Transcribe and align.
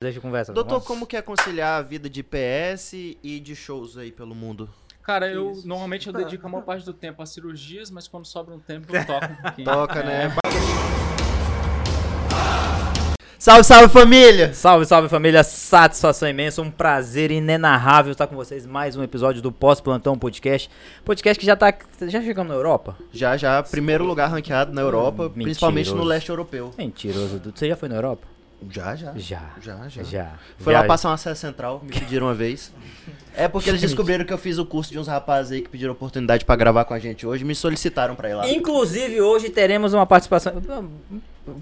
Deixa 0.00 0.18
eu 0.18 0.22
conversar. 0.22 0.52
Doutor, 0.52 0.74
Vamos. 0.74 0.86
como 0.86 1.04
que 1.08 1.16
é 1.16 1.22
conciliar 1.22 1.80
a 1.80 1.82
vida 1.82 2.08
de 2.08 2.22
PS 2.22 2.92
e 3.20 3.40
de 3.40 3.56
shows 3.56 3.98
aí 3.98 4.12
pelo 4.12 4.32
mundo? 4.32 4.70
Cara, 5.02 5.28
eu 5.28 5.50
Isso. 5.50 5.66
normalmente 5.66 6.06
eu 6.06 6.12
dedico 6.14 6.46
a 6.46 6.48
maior 6.48 6.62
parte 6.62 6.84
do 6.84 6.92
tempo 6.92 7.20
a 7.20 7.26
cirurgias, 7.26 7.90
mas 7.90 8.06
quando 8.06 8.24
sobra 8.24 8.54
um 8.54 8.60
tempo 8.60 8.94
eu 8.94 9.04
toco 9.04 9.26
um 9.26 9.34
pouquinho. 9.42 9.64
Toca, 9.64 9.98
É, 9.98 10.04
né? 10.28 10.34
Salve, 13.40 13.64
salve 13.64 13.88
família! 13.88 14.52
Salve, 14.54 14.84
salve 14.84 15.08
família, 15.08 15.42
satisfação 15.42 16.28
imensa, 16.28 16.60
um 16.62 16.70
prazer 16.70 17.30
inenarrável 17.32 18.12
estar 18.12 18.26
com 18.26 18.36
vocês 18.36 18.66
mais 18.66 18.94
um 18.96 19.02
episódio 19.02 19.40
do 19.42 19.50
Pós 19.50 19.80
Plantão 19.80 20.16
Podcast. 20.18 20.68
Podcast 21.04 21.40
que 21.40 21.46
já 21.46 21.56
tá 21.56 21.72
já 22.02 22.20
chegando 22.20 22.48
na 22.48 22.54
Europa? 22.54 22.96
Já, 23.12 23.36
já, 23.36 23.62
primeiro 23.64 24.04
lugar 24.04 24.26
ranqueado 24.28 24.72
na 24.72 24.80
Europa, 24.82 25.22
Mentiroso. 25.24 25.42
principalmente 25.44 25.92
no 25.94 26.04
leste 26.04 26.28
europeu. 26.28 26.72
Mentiroso, 26.76 27.38
Dudu. 27.38 27.58
Você 27.58 27.68
já 27.68 27.76
foi 27.76 27.88
na 27.88 27.94
Europa? 27.96 28.26
Já, 28.70 28.96
já. 28.96 29.12
Já. 29.16 29.42
Já, 29.62 29.88
já. 29.88 30.02
Já. 30.02 30.32
Foi 30.58 30.72
Já. 30.72 30.80
lá 30.80 30.86
passar 30.86 31.08
uma 31.08 31.14
acesso 31.14 31.40
central, 31.40 31.80
me 31.84 31.92
pediram 31.92 32.26
uma 32.26 32.34
vez. 32.34 32.72
É 33.36 33.46
porque 33.46 33.70
eles 33.70 33.80
descobriram 33.80 34.24
que 34.24 34.32
eu 34.32 34.38
fiz 34.38 34.58
o 34.58 34.66
curso 34.66 34.90
de 34.90 34.98
uns 34.98 35.06
rapazes 35.06 35.52
aí 35.52 35.62
que 35.62 35.68
pediram 35.68 35.92
oportunidade 35.92 36.44
pra 36.44 36.56
gravar 36.56 36.84
com 36.84 36.92
a 36.92 36.98
gente 36.98 37.24
hoje, 37.24 37.44
me 37.44 37.54
solicitaram 37.54 38.16
pra 38.16 38.28
ir 38.28 38.34
lá. 38.34 38.50
Inclusive 38.50 39.20
hoje 39.20 39.48
teremos 39.48 39.94
uma 39.94 40.04
participação 40.04 40.54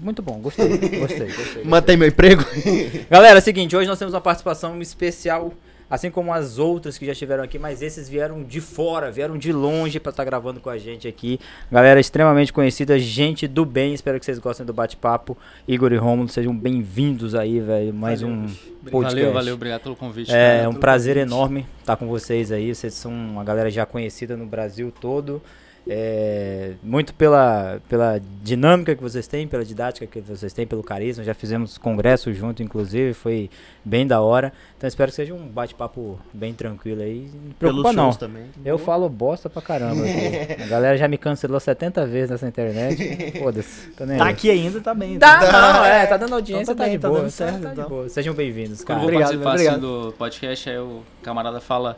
muito 0.01 0.21
bom, 0.21 0.39
gostei, 0.39 0.67
gostei, 0.67 0.99
gostei. 0.99 1.27
gostei. 1.27 1.63
Mantém 1.63 1.95
meu 1.95 2.07
emprego? 2.07 2.43
Galera, 3.09 3.37
é 3.37 3.41
o 3.41 3.43
seguinte, 3.43 3.75
hoje 3.75 3.87
nós 3.87 3.99
temos 3.99 4.13
uma 4.13 4.21
participação 4.21 4.81
especial, 4.81 5.53
assim 5.89 6.11
como 6.11 6.33
as 6.33 6.59
outras 6.59 6.97
que 6.97 7.05
já 7.05 7.11
estiveram 7.11 7.43
aqui, 7.43 7.57
mas 7.57 7.81
esses 7.81 8.09
vieram 8.09 8.43
de 8.43 8.59
fora, 8.61 9.11
vieram 9.11 9.37
de 9.37 9.51
longe 9.51 9.99
pra 9.99 10.09
estar 10.09 10.23
gravando 10.23 10.59
com 10.59 10.69
a 10.69 10.77
gente 10.77 11.07
aqui. 11.07 11.39
Galera 11.71 11.99
extremamente 11.99 12.51
conhecida, 12.51 12.97
gente 12.99 13.47
do 13.47 13.65
bem, 13.65 13.93
espero 13.93 14.19
que 14.19 14.25
vocês 14.25 14.39
gostem 14.39 14.65
do 14.65 14.73
bate-papo. 14.73 15.37
Igor 15.67 15.91
e 15.91 15.97
Romulo, 15.97 16.29
sejam 16.29 16.55
bem-vindos 16.55 17.35
aí, 17.35 17.59
velho, 17.59 17.93
mais 17.93 18.21
um 18.21 18.47
podcast. 18.83 19.15
Valeu, 19.15 19.33
valeu, 19.33 19.53
obrigado 19.53 19.81
pelo 19.81 19.95
convite. 19.95 20.33
É 20.33 20.57
cara. 20.57 20.69
um 20.69 20.75
prazer 20.75 21.17
enorme 21.17 21.65
estar 21.79 21.95
com 21.95 22.07
vocês 22.07 22.51
aí. 22.51 22.73
Vocês 22.73 22.93
são 22.93 23.11
uma 23.11 23.43
galera 23.43 23.69
já 23.69 23.85
conhecida 23.85 24.35
no 24.35 24.45
Brasil 24.45 24.91
todo. 24.99 25.41
É, 25.89 26.73
muito 26.83 27.13
pela, 27.13 27.79
pela 27.87 28.19
dinâmica 28.41 28.95
que 28.95 29.01
vocês 29.01 29.27
têm, 29.27 29.47
pela 29.47 29.63
didática 29.63 30.05
que 30.05 30.19
vocês 30.21 30.51
têm, 30.53 30.67
pelo 30.67 30.83
carisma. 30.83 31.23
Já 31.23 31.33
fizemos 31.33 31.77
congresso 31.77 32.33
junto, 32.33 32.61
inclusive, 32.61 33.13
foi 33.13 33.49
bem 33.83 34.05
da 34.05 34.21
hora. 34.21 34.51
Então 34.77 34.87
espero 34.87 35.09
que 35.09 35.15
seja 35.15 35.33
um 35.33 35.47
bate-papo 35.47 36.19
bem 36.33 36.53
tranquilo 36.53 37.01
aí. 37.01 37.29
Não 37.33 37.51
preocupa 37.53 37.93
não. 37.93 38.11
também. 38.11 38.45
Eu 38.65 38.77
falo 38.77 39.07
bosta 39.09 39.49
pra 39.49 39.61
caramba. 39.61 40.03
aqui. 40.03 40.61
A 40.63 40.67
galera 40.67 40.97
já 40.97 41.07
me 41.07 41.17
cancelou 41.17 41.59
70 41.59 42.05
vezes 42.05 42.29
nessa 42.29 42.47
internet. 42.47 43.33
Foda-se. 43.39 43.91
Tá 43.91 44.03
aí. 44.05 44.21
aqui 44.21 44.49
ainda, 44.51 44.81
tá 44.81 44.93
bem. 44.93 45.17
Tá, 45.17 45.39
não, 45.51 45.85
é, 45.85 46.05
tá 46.05 46.17
dando 46.17 46.35
audiência, 46.35 46.63
Então 46.63 46.75
tá 46.75 46.83
tá, 46.83 46.89
bem, 46.89 46.97
de 46.97 47.01
tá 47.01 47.07
boa. 47.07 47.21
dando 47.21 47.31
certo, 47.31 47.61
tá 47.61 47.67
de 47.69 47.73
então. 47.73 47.89
boa. 47.89 48.09
Sejam 48.09 48.33
bem-vindos, 48.33 48.83
Quando 48.83 48.87
cara. 48.87 48.99
eu 48.99 49.01
vou 49.01 49.07
Obrigado, 49.07 49.43
participar 49.43 49.53
assim, 49.55 49.67
obrigado. 49.85 50.07
do 50.07 50.13
podcast, 50.13 50.69
aí 50.69 50.77
o 50.77 51.01
camarada 51.23 51.59
fala 51.59 51.97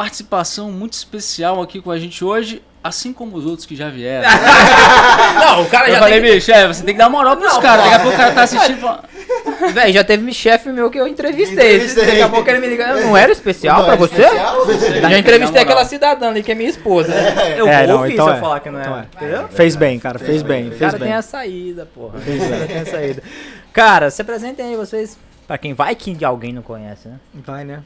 participação 0.00 0.72
muito 0.72 0.94
especial 0.94 1.60
aqui 1.60 1.78
com 1.78 1.90
a 1.90 1.98
gente 1.98 2.24
hoje, 2.24 2.62
assim 2.82 3.12
como 3.12 3.36
os 3.36 3.44
outros 3.44 3.66
que 3.66 3.76
já 3.76 3.90
vieram. 3.90 4.26
Não, 5.38 5.62
o 5.62 5.66
cara 5.66 5.88
eu 5.88 5.92
já 5.92 5.98
falei, 5.98 6.22
tem 6.22 6.32
bicho, 6.32 6.50
é, 6.50 6.66
você 6.66 6.82
tem 6.82 6.94
que 6.94 6.98
dar 6.98 7.10
moral 7.10 7.36
pros 7.36 7.58
caras. 7.58 7.84
Daqui 7.84 7.96
a 7.96 8.00
pouco 8.00 8.14
o 8.14 8.18
cara 8.18 8.32
tá 8.32 8.42
assistindo. 8.44 8.98
Véi, 9.74 9.92
já 9.92 10.02
teve 10.02 10.32
chefe 10.32 10.70
meu 10.70 10.90
que 10.90 10.98
eu 10.98 11.06
entrevistei. 11.06 11.74
Entrevistei. 11.74 12.06
Daqui 12.06 12.22
a 12.22 12.28
pouco 12.30 12.48
ele 12.48 12.60
me 12.60 12.68
liga. 12.68 12.94
Não 12.94 13.14
era 13.14 13.30
especial 13.30 13.76
Não 13.80 13.84
pra 13.84 13.92
é 13.92 13.96
você? 13.98 14.22
especial? 14.22 14.66
Já 15.10 15.18
entrevistei 15.18 15.60
aquela 15.62 15.84
cidadã 15.84 16.28
ali 16.28 16.42
que 16.42 16.50
é 16.50 16.54
minha 16.54 16.70
esposa. 16.70 17.12
Eu 17.58 17.68
É, 17.68 17.80
vou 17.80 17.88
não, 17.88 17.96
ouvir 18.02 18.14
então 18.14 18.24
se 18.24 18.30
eu 18.32 18.36
é. 18.36 18.40
falar 18.40 18.60
que 18.60 18.70
não 18.70 18.78
é. 18.80 18.82
Então 18.82 18.98
é. 18.98 19.06
Entendeu? 19.16 19.48
Fez 19.48 19.76
bem, 19.76 19.98
cara, 19.98 20.18
fez 20.18 20.40
bem, 20.42 20.68
O 20.68 20.70
fez 20.70 20.80
cara 20.80 20.92
bem. 20.98 21.08
tem 21.08 21.12
a 21.16 21.20
saída, 21.22 21.86
porra. 21.94 22.18
O 22.18 22.50
cara 22.50 22.64
tem 22.66 22.78
a 22.78 22.86
saída. 22.86 23.22
Cara, 23.70 24.10
se 24.10 24.22
apresentem 24.22 24.64
aí 24.64 24.76
vocês. 24.76 25.18
Pra 25.46 25.58
quem 25.58 25.74
vai 25.74 25.94
que 25.94 26.24
alguém 26.24 26.54
não 26.54 26.62
conhece, 26.62 27.06
né? 27.08 27.16
Vai, 27.34 27.64
né? 27.64 27.82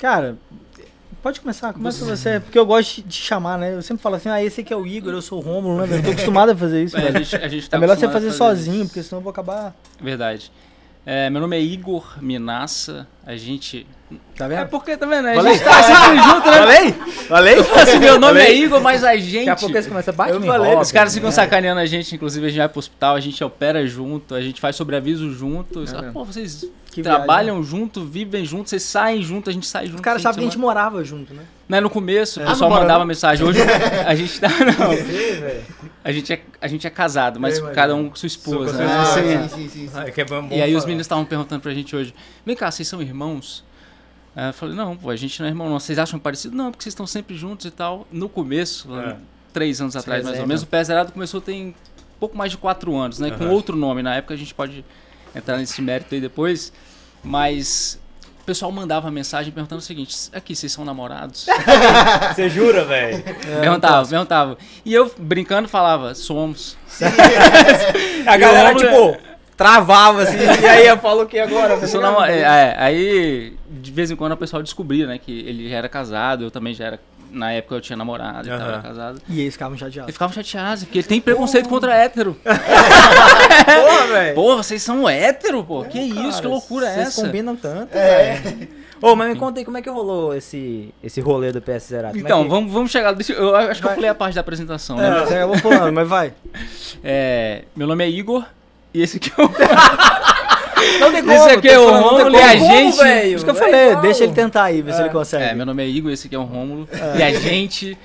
Cara, 0.00 0.36
pode 1.22 1.40
começar, 1.40 1.72
começa 1.72 2.04
você, 2.04 2.40
porque 2.40 2.58
eu 2.58 2.66
gosto 2.66 3.02
de 3.02 3.14
chamar, 3.14 3.58
né? 3.58 3.74
Eu 3.74 3.82
sempre 3.82 4.02
falo 4.02 4.14
assim, 4.16 4.28
ah, 4.28 4.42
esse 4.42 4.60
aqui 4.60 4.72
é 4.72 4.76
o 4.76 4.86
Igor, 4.86 5.12
eu 5.12 5.22
sou 5.22 5.38
o 5.38 5.42
Rômulo, 5.42 5.86
né? 5.86 5.98
Eu 5.98 6.02
tô 6.02 6.10
acostumado 6.10 6.50
a 6.50 6.56
fazer 6.56 6.84
isso, 6.84 6.96
"É, 6.96 7.08
a 7.08 7.12
gente, 7.18 7.36
a 7.36 7.48
gente 7.48 7.68
tá 7.70 7.76
É 7.76 7.80
melhor 7.80 7.96
você 7.96 8.08
fazer 8.08 8.28
a 8.28 8.32
sozinho, 8.32 8.76
isso." 8.82 8.86
porque 8.86 9.02
senão 9.02 9.18
eu 9.18 9.22
vou 9.24 9.30
acabar. 9.30 9.74
Verdade. 10.00 10.50
É, 11.04 11.30
meu 11.30 11.40
nome 11.40 11.56
é 11.56 11.60
Igor 11.60 12.18
Minassa. 12.22 13.06
A 13.28 13.36
gente. 13.36 13.86
Tá 14.34 14.46
É 14.46 14.48
vendo? 14.48 14.68
porque, 14.70 14.96
tá 14.96 15.04
vendo? 15.04 15.28
A 15.28 15.34
Falei. 15.34 15.52
gente 15.52 15.62
tá 15.64 15.82
sempre 15.82 16.16
junto, 16.24 16.50
né? 16.50 16.58
Falei? 16.58 16.92
Falei? 17.28 17.54
Assim, 17.82 17.98
meu 17.98 18.18
nome 18.18 18.40
é? 18.40 18.54
Igor, 18.54 18.80
mas 18.80 19.04
a 19.04 19.14
gente. 19.18 19.44
Daqui 19.44 19.50
a 19.50 19.56
pouco 19.56 19.76
eles 19.76 19.86
começam 19.86 20.14
a 20.14 20.16
bater 20.16 20.34
Eu 20.34 20.40
falei, 20.40 20.74
Os 20.76 20.90
caras 20.90 21.12
ficam 21.12 21.28
né? 21.28 21.34
sacaneando 21.34 21.78
a 21.78 21.84
gente, 21.84 22.14
inclusive 22.14 22.46
a 22.46 22.48
gente 22.48 22.58
vai 22.58 22.68
pro 22.70 22.78
hospital, 22.78 23.16
a 23.16 23.20
gente 23.20 23.44
opera 23.44 23.86
junto, 23.86 24.34
a 24.34 24.40
gente 24.40 24.58
faz 24.62 24.76
sobreaviso 24.76 25.30
junto. 25.34 25.84
É. 25.84 26.10
Pô, 26.10 26.24
vocês 26.24 26.64
Que 26.90 27.02
trabalham 27.02 27.62
junto, 27.62 28.02
vivem 28.02 28.46
junto, 28.46 28.70
vocês 28.70 28.82
saem 28.82 29.20
junto, 29.22 29.50
a 29.50 29.52
gente 29.52 29.66
sai 29.66 29.84
junto. 29.84 29.96
Os 29.96 30.00
caras 30.00 30.20
de 30.20 30.22
sabem 30.22 30.36
que 30.36 30.40
a 30.40 30.44
gente 30.44 30.52
semana. 30.54 30.74
morava 30.80 31.04
junto, 31.04 31.34
né? 31.34 31.42
Não 31.68 31.76
é 31.76 31.80
no 31.82 31.90
começo, 31.90 32.40
o 32.40 32.44
Ah, 32.44 32.46
pessoal 32.46 32.70
mora, 32.70 32.80
mandava 32.82 33.00
não? 33.00 33.06
mensagem. 33.06 33.46
Hoje 33.46 33.60
a 34.06 34.14
gente 34.14 34.40
tá. 34.40 34.48
Não. 34.78 34.88
velho. 34.96 35.62
A 36.02 36.10
gente 36.12 36.32
é, 36.32 36.40
a 36.62 36.66
gente 36.66 36.86
é 36.86 36.90
casado, 36.90 37.38
mas 37.38 37.56
Eu 37.56 37.60
imagino. 37.64 37.74
cada 37.74 37.94
um 37.94 38.08
com 38.08 38.16
sua 38.16 38.26
esposa. 38.26 38.72
né? 38.72 38.86
Ah, 38.88 39.48
sim, 39.50 39.68
sim, 39.68 39.88
sim, 39.88 39.90
é 40.50 40.56
E 40.56 40.62
aí 40.62 40.74
os 40.74 40.86
meninos 40.86 41.04
estavam 41.04 41.26
perguntando 41.26 41.60
pra 41.60 41.74
gente 41.74 41.94
hoje: 41.94 42.14
vem 42.46 42.56
cá, 42.56 42.70
vocês 42.70 42.88
são 42.88 43.02
irmãos? 43.02 43.17
Aí 44.36 44.46
eu 44.48 44.52
falei: 44.52 44.74
não, 44.76 44.96
pô, 44.96 45.10
a 45.10 45.16
gente 45.16 45.40
não 45.40 45.46
é 45.46 45.50
irmão, 45.50 45.68
não. 45.68 45.80
Vocês 45.80 45.98
acham 45.98 46.18
parecido? 46.18 46.56
Não, 46.56 46.70
porque 46.70 46.82
vocês 46.84 46.92
estão 46.92 47.06
sempre 47.06 47.36
juntos 47.36 47.66
e 47.66 47.70
tal. 47.70 48.06
No 48.12 48.28
começo, 48.28 48.88
É. 48.98 49.16
três 49.52 49.80
anos 49.80 49.96
atrás 49.96 50.18
mais 50.22 50.26
ou 50.26 50.32
resenha. 50.32 50.46
menos, 50.46 50.62
o 50.62 50.66
Pé 50.66 50.84
Zerado 50.84 51.12
começou 51.12 51.40
tem 51.40 51.74
pouco 52.20 52.36
mais 52.36 52.50
de 52.50 52.56
quatro 52.58 52.94
anos, 52.96 53.18
né? 53.18 53.30
Com 53.30 53.44
Aham. 53.44 53.52
outro 53.52 53.76
nome. 53.76 54.02
Na 54.02 54.14
época 54.14 54.34
a 54.34 54.36
gente 54.36 54.54
pode 54.54 54.84
entrar 55.34 55.56
nesse 55.56 55.80
mérito 55.82 56.14
aí 56.14 56.20
depois. 56.20 56.72
Mas 57.24 57.98
o 58.40 58.44
pessoal 58.44 58.70
mandava 58.70 59.10
mensagem 59.10 59.52
perguntando 59.52 59.80
o 59.80 59.84
seguinte: 59.84 60.16
aqui, 60.32 60.54
vocês 60.54 60.70
são 60.70 60.84
namorados? 60.84 61.46
Você 62.34 62.48
jura, 62.48 62.84
velho? 62.84 63.22
perguntava, 63.60 64.06
perguntava. 64.08 64.58
E 64.84 64.94
eu, 64.94 65.12
brincando, 65.18 65.68
falava: 65.68 66.14
somos. 66.14 66.76
A 68.26 68.36
galera, 68.36 68.74
tipo, 68.74 69.16
travava 69.58 70.22
assim. 70.22 70.38
e 70.38 70.66
aí 70.66 70.86
eu 70.86 70.96
falo 70.96 71.24
o 71.24 71.26
que 71.26 71.38
agora? 71.38 71.76
Vocês 71.76 71.90
são 71.90 72.00
namo- 72.00 72.24
é, 72.24 72.40
é, 72.40 72.76
aí, 72.78 73.52
de 73.68 73.92
vez 73.92 74.10
em 74.10 74.16
quando, 74.16 74.32
o 74.32 74.36
pessoal 74.38 74.62
descobria, 74.62 75.06
né? 75.06 75.18
Que 75.18 75.40
ele 75.40 75.68
já 75.68 75.76
era 75.76 75.88
casado, 75.88 76.44
eu 76.44 76.50
também 76.50 76.72
já 76.72 76.86
era. 76.86 77.00
Na 77.30 77.52
época 77.52 77.74
eu 77.74 77.80
tinha 77.82 77.94
namorado 77.94 78.48
e 78.48 78.50
Aham. 78.50 78.64
era 78.68 78.78
casado. 78.80 79.20
E 79.28 79.40
eles 79.42 79.52
ficavam 79.52 79.74
Eles 79.74 79.80
chateados. 79.80 80.12
ficavam 80.14 80.34
chateados, 80.34 80.84
porque 80.84 80.98
ele 81.00 81.06
tem 81.06 81.20
preconceito 81.20 81.68
contra 81.68 81.94
hétero. 81.94 82.34
Porra, 82.42 84.06
velho. 84.06 84.34
Pô, 84.34 84.56
vocês 84.56 84.82
são 84.82 85.06
hétero, 85.06 85.62
pô. 85.62 85.84
Que 85.84 85.98
isso, 85.98 86.40
que 86.40 86.46
loucura 86.46 86.86
é 86.86 86.94
Vocês 86.94 87.08
essa? 87.08 87.22
combinam 87.22 87.54
tanto, 87.54 87.92
velho. 87.92 88.68
Ô, 89.00 89.14
mas 89.14 89.28
me 89.28 89.36
conta 89.36 89.60
aí, 89.60 89.64
como 89.64 89.76
é 89.78 89.82
que 89.82 89.88
rolou 89.88 90.34
esse, 90.34 90.92
esse 91.02 91.20
rolê 91.20 91.52
do 91.52 91.60
PS 91.62 91.84
Zerado? 91.88 92.14
Como 92.14 92.26
é 92.26 92.28
Então, 92.28 92.42
que- 92.44 92.48
vamos, 92.50 92.72
vamos 92.72 92.90
chegar. 92.90 93.12
deixa 93.12 93.32
eu- 93.32 93.48
eu 93.48 93.56
acho 93.56 93.80
que 93.80 93.86
eu 93.86 93.88
Vai. 93.90 93.94
pulei 93.94 94.10
a 94.10 94.14
parte 94.14 94.34
da 94.34 94.40
apresentação, 94.40 94.98
É, 95.00 95.10
né? 95.10 95.20
você 95.26 95.34
acabou 95.34 95.60
pulando, 95.60 95.92
mas 95.92 96.08
vai. 96.08 96.32
É, 97.04 97.62
meu 97.76 97.86
nome 97.86 98.04
é 98.04 98.08
Igor. 98.08 98.44
E 98.94 99.02
esse 99.02 99.16
aqui 99.18 99.30
é 99.36 99.42
o. 99.42 99.48
Não 101.00 101.10
tem 101.10 101.34
Esse 101.34 101.50
aqui 101.50 101.68
é 101.68 101.78
o 101.78 101.88
falando, 101.88 102.16
tem 102.16 102.24
Romulo 102.24 102.36
e 102.36 102.40
como. 102.40 102.44
a 102.44 102.56
gente. 102.56 103.34
Isso 103.34 103.44
que 103.44 103.50
eu 103.50 103.54
falei, 103.54 103.96
deixa 103.96 104.24
ele 104.24 104.32
tentar 104.32 104.64
aí, 104.64 104.80
ver 104.80 104.94
se 104.94 105.00
ele 105.00 105.10
consegue. 105.10 105.44
É, 105.44 105.54
meu 105.54 105.66
nome 105.66 105.82
é 105.82 105.88
Igor, 105.88 106.10
esse 106.12 106.26
aqui 106.28 106.36
é 106.36 106.38
o 106.38 106.44
Rômulo. 106.44 106.88
E 107.16 107.22
a 107.22 107.32
gente 107.32 107.98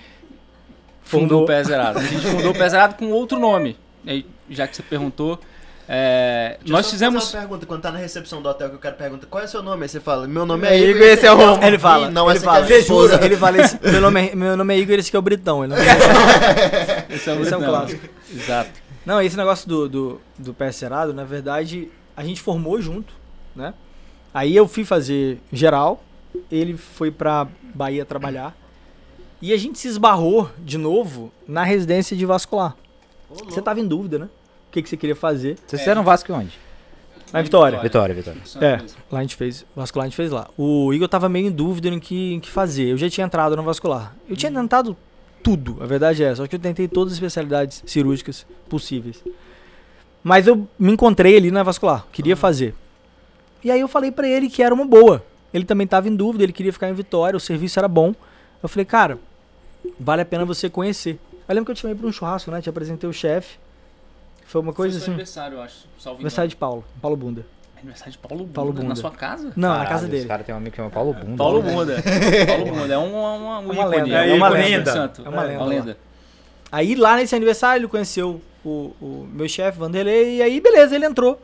fundou 1.03 1.21
Fundou. 1.29 1.43
o 1.43 1.45
Pé 1.45 1.63
Zerado. 1.63 1.99
A 1.99 2.03
gente 2.03 2.25
fundou 2.25 2.51
o 2.51 2.53
Pé 2.55 2.67
Zerado 2.69 2.95
com 2.95 3.11
outro 3.11 3.39
nome. 3.39 3.77
E 4.03 4.09
aí, 4.09 4.25
já 4.49 4.67
que 4.67 4.75
você 4.75 4.81
perguntou, 4.83 5.39
é, 5.87 6.57
Deixa 6.59 6.69
eu 6.69 6.71
nós 6.75 6.85
só 6.85 6.91
fizemos. 6.93 7.25
fazer 7.25 7.37
uma 7.37 7.41
pergunta, 7.41 7.65
quando 7.65 7.81
tá 7.81 7.91
na 7.91 7.99
recepção 7.99 8.41
do 8.41 8.49
hotel 8.49 8.69
que 8.69 8.75
o 8.75 8.79
cara 8.79 8.95
pergunta 8.95 9.27
qual 9.29 9.41
é 9.41 9.45
o 9.45 9.49
seu 9.49 9.61
nome, 9.61 9.83
aí 9.83 9.89
você 9.89 9.99
fala, 9.99 10.27
meu 10.27 10.45
nome 10.45 10.67
É 10.67 10.75
é 10.75 10.79
Igor, 10.79 11.03
esse 11.03 11.25
é 11.25 11.31
o 11.31 11.35
Romulo. 11.35 11.63
Ele 11.63 11.77
fala, 11.77 12.09
não, 12.09 12.31
ele 12.31 12.39
fala, 12.39 12.65
é 12.67 12.79
esposa. 12.79 13.19
ele 13.23 13.37
fala 13.37 13.57
esse, 13.61 13.77
meu, 13.81 14.01
nome 14.01 14.29
é, 14.29 14.35
meu 14.35 14.57
nome 14.57 14.73
é 14.73 14.77
Igor, 14.79 14.97
esse 14.97 15.09
aqui 15.09 15.15
é 15.15 15.19
o 15.19 15.21
Britão. 15.21 15.63
Ele 15.63 15.73
não... 15.75 15.81
Esse 17.13 17.29
é, 17.29 17.33
o 17.33 17.41
Esse 17.41 17.53
é 17.53 17.57
um 17.57 17.63
clássico. 17.63 18.07
Exato. 18.33 18.82
Não, 19.05 19.21
esse 19.21 19.37
negócio 19.37 19.67
do, 19.67 19.89
do, 19.89 20.21
do 20.37 20.53
PS 20.53 20.81
na 21.13 21.23
verdade, 21.23 21.89
a 22.15 22.23
gente 22.23 22.41
formou 22.41 22.81
junto, 22.81 23.13
né? 23.55 23.73
Aí 24.33 24.55
eu 24.55 24.67
fui 24.67 24.83
fazer 24.83 25.39
geral, 25.51 26.03
ele 26.51 26.75
foi 26.75 27.11
pra 27.11 27.47
Bahia 27.75 28.05
trabalhar, 28.05 28.55
e 29.41 29.51
a 29.53 29.57
gente 29.57 29.77
se 29.77 29.87
esbarrou 29.87 30.49
de 30.57 30.77
novo 30.77 31.31
na 31.47 31.63
residência 31.63 32.15
de 32.15 32.25
vascular. 32.25 32.75
Você 33.45 33.61
tava 33.61 33.79
em 33.79 33.87
dúvida, 33.87 34.17
né? 34.17 34.29
O 34.69 34.71
que, 34.71 34.81
que 34.81 34.89
você 34.89 34.97
queria 34.97 35.15
fazer? 35.15 35.57
Vocês 35.67 35.81
fizeram 35.81 36.03
Vasco 36.03 36.31
onde? 36.33 36.57
Na 37.31 37.41
Vitória. 37.41 37.79
Vitória, 37.79 38.13
Vitória. 38.13 38.41
É, 38.61 38.79
lá 39.11 39.19
a 39.19 39.21
gente 39.21 39.35
fez, 39.35 39.65
vascular 39.75 40.05
a 40.05 40.07
gente 40.07 40.15
fez 40.15 40.31
lá. 40.31 40.47
O 40.57 40.93
Igor 40.93 41.07
tava 41.07 41.27
meio 41.27 41.47
em 41.47 41.51
dúvida 41.51 41.89
em 41.89 41.99
que, 41.99 42.33
em 42.33 42.39
que 42.39 42.49
fazer. 42.49 42.89
Eu 42.89 42.97
já 42.97 43.09
tinha 43.09 43.25
entrado 43.25 43.55
no 43.55 43.63
vascular. 43.63 44.15
Eu 44.29 44.35
tinha 44.35 44.51
tentado 44.51 44.95
tudo, 45.43 45.77
a 45.81 45.85
verdade 45.85 46.23
é 46.23 46.27
essa. 46.27 46.37
Só 46.37 46.47
que 46.47 46.55
eu 46.55 46.59
tentei 46.59 46.87
todas 46.87 47.13
as 47.13 47.17
especialidades 47.17 47.83
cirúrgicas 47.85 48.45
possíveis. 48.69 49.21
Mas 50.23 50.47
eu 50.47 50.67
me 50.79 50.93
encontrei 50.93 51.35
ali 51.35 51.51
na 51.51 51.61
vascular, 51.63 52.07
queria 52.11 52.35
fazer. 52.37 52.73
E 53.63 53.69
aí 53.69 53.81
eu 53.81 53.87
falei 53.87 54.11
pra 54.11 54.27
ele 54.27 54.49
que 54.49 54.63
era 54.63 54.73
uma 54.73 54.85
boa. 54.85 55.23
Ele 55.53 55.65
também 55.65 55.85
tava 55.85 56.07
em 56.07 56.15
dúvida, 56.15 56.43
ele 56.43 56.53
queria 56.53 56.71
ficar 56.71 56.89
em 56.89 56.93
Vitória, 56.93 57.35
o 57.37 57.39
serviço 57.39 57.77
era 57.77 57.87
bom. 57.87 58.15
Eu 58.61 58.69
falei, 58.69 58.85
cara, 58.85 59.19
vale 59.99 60.21
a 60.21 60.25
pena 60.25 60.45
você 60.45 60.69
conhecer. 60.69 61.19
Eu 61.47 61.53
lembro 61.53 61.65
que 61.65 61.71
eu 61.71 61.75
te 61.75 61.81
chamei 61.81 61.95
pra 61.95 62.07
um 62.07 62.11
churrasco, 62.11 62.49
né? 62.49 62.61
Te 62.61 62.69
apresentei 62.69 63.09
o 63.09 63.13
chefe. 63.13 63.57
Foi 64.45 64.61
uma 64.61 64.73
coisa 64.73 64.93
Foi 64.93 65.01
assim. 65.03 65.11
aniversário, 65.11 65.57
eu 65.57 65.61
acho. 65.61 65.85
Salvo 65.99 66.17
Aniversário 66.17 66.49
de 66.49 66.55
Paulo, 66.55 66.83
Paulo 67.01 67.17
Bunda. 67.17 67.45
Aniversário 67.83 68.11
de 68.13 68.17
Paulo 68.17 68.43
Bunda, 68.45 68.53
Paulo 68.53 68.73
na 68.73 68.81
Bunda. 68.81 68.95
sua 68.95 69.11
casa? 69.11 69.51
Não, 69.55 69.69
na 69.69 69.73
Caralho, 69.75 69.89
casa 69.89 70.03
Esse 70.05 70.11
dele. 70.11 70.27
cara 70.27 70.43
tem 70.43 70.55
um 70.55 70.57
amigo 70.57 70.71
que 70.71 70.77
chama 70.77 70.89
Paulo 70.89 71.13
Bunda. 71.13 71.37
Paulo 71.37 71.61
né? 71.63 71.73
Bunda. 71.73 72.03
Paulo 72.47 72.65
Bunda. 72.65 72.93
É 72.93 72.97
um, 72.97 73.13
uma, 73.13 73.59
um 73.59 73.71
uma 73.71 73.85
lenda, 73.85 74.23
é 74.25 74.29
é 74.29 74.33
uma 74.33 74.49
um 74.49 74.53
lenda. 74.53 74.91
santo. 74.91 75.21
É 75.25 75.29
uma 75.29 75.43
lenda 75.43 75.59
lá. 75.59 75.65
lenda. 75.65 75.97
Aí 76.71 76.95
lá 76.95 77.15
nesse 77.17 77.35
aniversário 77.35 77.81
ele 77.81 77.87
conheceu 77.87 78.41
o, 78.65 78.93
o 79.01 79.27
meu 79.31 79.47
chefe, 79.47 79.77
Vanderlei, 79.77 80.37
e 80.37 80.41
aí 80.41 80.59
beleza, 80.59 80.95
ele 80.95 81.05
entrou 81.05 81.39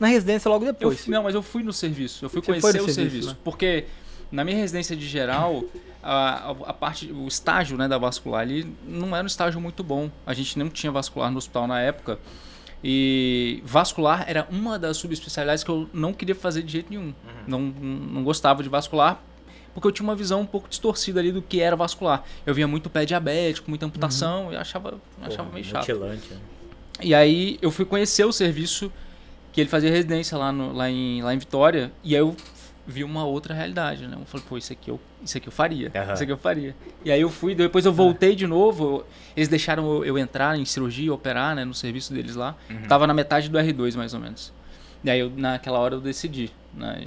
na 0.00 0.08
residência 0.08 0.48
logo 0.50 0.64
depois. 0.64 1.04
fui- 1.04 1.14
não, 1.14 1.22
mas 1.22 1.34
eu 1.34 1.42
fui 1.42 1.62
no 1.62 1.72
serviço. 1.72 2.24
Eu 2.24 2.28
fui 2.30 2.40
Você 2.40 2.46
conhecer 2.46 2.68
o 2.68 2.70
serviço, 2.72 2.94
serviço. 2.94 3.28
né? 3.28 3.36
Porque 3.44 3.84
na 4.32 4.42
minha 4.44 4.56
residência 4.56 4.96
de 4.96 5.06
geral, 5.06 5.62
a, 6.02 6.50
a, 6.50 6.50
a 6.50 6.72
parte, 6.72 7.12
o 7.12 7.28
estágio 7.28 7.76
né, 7.78 7.86
da 7.86 7.98
vascular 7.98 8.40
ali 8.40 8.66
não 8.86 9.14
era 9.14 9.22
um 9.22 9.26
estágio 9.28 9.60
muito 9.60 9.84
bom. 9.84 10.10
A 10.26 10.34
gente 10.34 10.58
não 10.58 10.68
tinha 10.68 10.90
vascular 10.90 11.30
no 11.30 11.38
hospital 11.38 11.66
na 11.68 11.80
época. 11.80 12.18
E 12.86 13.62
vascular 13.64 14.26
era 14.28 14.46
uma 14.50 14.78
das 14.78 14.98
subespecialidades 14.98 15.64
que 15.64 15.70
eu 15.70 15.88
não 15.90 16.12
queria 16.12 16.34
fazer 16.34 16.62
de 16.62 16.70
jeito 16.70 16.90
nenhum. 16.90 17.14
Não, 17.46 17.58
não 17.58 18.22
gostava 18.22 18.62
de 18.62 18.68
vascular. 18.68 19.22
Porque 19.72 19.88
eu 19.88 19.92
tinha 19.92 20.06
uma 20.06 20.14
visão 20.14 20.42
um 20.42 20.46
pouco 20.46 20.68
distorcida 20.68 21.18
ali 21.18 21.32
do 21.32 21.40
que 21.40 21.60
era 21.60 21.74
vascular. 21.74 22.22
Eu 22.44 22.54
via 22.54 22.68
muito 22.68 22.90
pé 22.90 23.06
diabético, 23.06 23.70
muita 23.70 23.86
amputação, 23.86 24.52
e 24.52 24.54
eu 24.54 24.60
achava, 24.60 25.00
achava 25.20 25.50
meio 25.50 25.64
chato. 25.64 25.80
Mutilante, 25.80 26.30
né? 26.30 26.38
E 27.02 27.14
aí 27.14 27.58
eu 27.60 27.70
fui 27.70 27.84
conhecer 27.84 28.24
o 28.24 28.32
serviço 28.32 28.92
que 29.50 29.60
ele 29.60 29.70
fazia 29.70 29.90
residência 29.90 30.36
lá, 30.36 30.52
no, 30.52 30.72
lá, 30.72 30.90
em, 30.90 31.22
lá 31.22 31.34
em 31.34 31.38
Vitória. 31.38 31.90
E 32.04 32.14
aí 32.14 32.20
eu 32.20 32.36
vi 32.86 33.02
uma 33.04 33.24
outra 33.24 33.54
realidade, 33.54 34.06
né? 34.06 34.16
Eu 34.18 34.24
falei, 34.26 34.46
pô, 34.48 34.56
isso 34.58 34.72
aqui 34.72 34.90
eu, 34.90 35.00
isso 35.24 35.36
aqui 35.36 35.48
eu 35.48 35.52
faria. 35.52 35.90
Aham. 35.94 36.12
Isso 36.12 36.22
aqui 36.22 36.32
eu 36.32 36.38
faria. 36.38 36.74
E 37.04 37.10
aí 37.10 37.20
eu 37.20 37.30
fui, 37.30 37.54
depois 37.54 37.84
eu 37.84 37.92
voltei 37.92 38.34
de 38.34 38.46
novo. 38.46 39.04
Eles 39.36 39.48
deixaram 39.48 39.84
eu, 39.96 40.04
eu 40.04 40.18
entrar 40.18 40.58
em 40.58 40.64
cirurgia, 40.64 41.12
operar, 41.12 41.54
né? 41.54 41.64
No 41.64 41.74
serviço 41.74 42.12
deles 42.12 42.34
lá. 42.36 42.54
Tava 42.88 43.06
na 43.06 43.14
metade 43.14 43.48
do 43.48 43.58
R2, 43.58 43.96
mais 43.96 44.14
ou 44.14 44.20
menos. 44.20 44.52
E 45.02 45.10
aí 45.10 45.20
eu, 45.20 45.30
naquela 45.36 45.78
hora 45.78 45.94
eu 45.96 46.00
decidi, 46.00 46.50
né? 46.72 47.04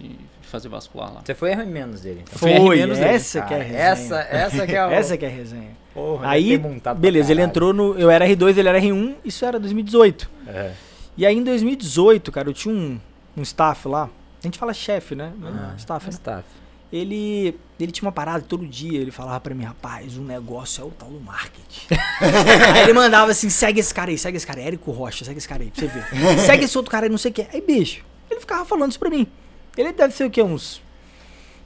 fazer 0.47 0.69
vascular 0.69 1.13
lá. 1.13 1.21
Você 1.23 1.35
foi 1.35 1.51
R 1.51 1.65
menos 1.65 2.01
dele. 2.01 2.21
Então. 2.23 2.39
Foi 2.39 2.55
Foi, 2.55 2.77
menos 2.77 2.97
dele, 2.97 3.09
essa 3.09 3.41
que 3.41 3.53
é 3.53 3.57
a 3.57 3.59
Cara, 3.59 3.63
resenha. 3.63 3.83
essa, 3.83 4.19
essa 4.19 4.67
que 4.67 4.75
é 4.75 4.79
a... 4.79 4.91
Essa 4.97 5.17
que 5.17 5.25
é 5.25 5.27
a 5.27 5.31
resenha. 5.31 5.71
Porra, 5.93 6.29
Aí, 6.29 6.61
beleza, 6.97 7.31
ele 7.31 7.41
entrou 7.41 7.73
no. 7.73 7.97
Eu 7.97 8.09
era 8.11 8.25
R2, 8.27 8.55
ele 8.57 8.69
era 8.69 8.79
R1, 8.79 9.15
isso 9.25 9.43
era 9.43 9.59
2018. 9.59 10.29
É. 10.47 10.71
E 11.17 11.25
aí 11.25 11.35
em 11.35 11.43
2018, 11.43 12.31
cara, 12.31 12.49
eu 12.49 12.53
tinha 12.53 12.73
um, 12.73 12.99
um 13.35 13.41
staff 13.41 13.87
lá. 13.87 14.07
A 14.47 14.49
gente 14.49 14.57
fala 14.59 14.73
chefe, 14.73 15.13
né? 15.13 15.33
Ah, 15.43 15.73
staff, 15.77 16.05
né? 16.05 16.11
Staff. 16.11 16.47
Ele, 16.91 17.59
ele 17.77 17.91
tinha 17.91 18.07
uma 18.07 18.13
parada 18.13 18.41
todo 18.47 18.65
dia 18.65 18.97
ele 18.97 19.11
falava 19.11 19.41
pra 19.41 19.53
mim, 19.53 19.65
rapaz, 19.65 20.15
o 20.15 20.21
negócio 20.21 20.81
é 20.81 20.85
o 20.85 20.89
tal 20.89 21.09
do 21.09 21.19
marketing. 21.19 21.87
aí 22.73 22.83
ele 22.83 22.93
mandava 22.93 23.29
assim, 23.31 23.49
segue 23.49 23.81
esse 23.81 23.93
cara 23.93 24.09
aí, 24.09 24.17
segue 24.17 24.37
esse 24.37 24.47
cara 24.47 24.61
aí, 24.61 24.67
Érico 24.67 24.89
Rocha, 24.91 25.25
segue 25.25 25.37
esse 25.37 25.47
cara 25.49 25.63
aí, 25.63 25.69
pra 25.69 25.81
você 25.81 25.87
ver. 25.87 26.05
segue 26.39 26.63
esse 26.63 26.77
outro 26.77 26.89
cara 26.89 27.05
aí, 27.05 27.09
não 27.09 27.17
sei 27.17 27.31
o 27.31 27.33
que. 27.33 27.45
Aí, 27.53 27.59
bicho, 27.59 28.05
ele 28.31 28.39
ficava 28.39 28.63
falando 28.63 28.91
isso 28.91 28.99
pra 28.99 29.09
mim. 29.09 29.27
Ele 29.75 29.91
deve 29.91 30.13
ser 30.13 30.23
o 30.23 30.29
quê? 30.29 30.41
Uns 30.41 30.81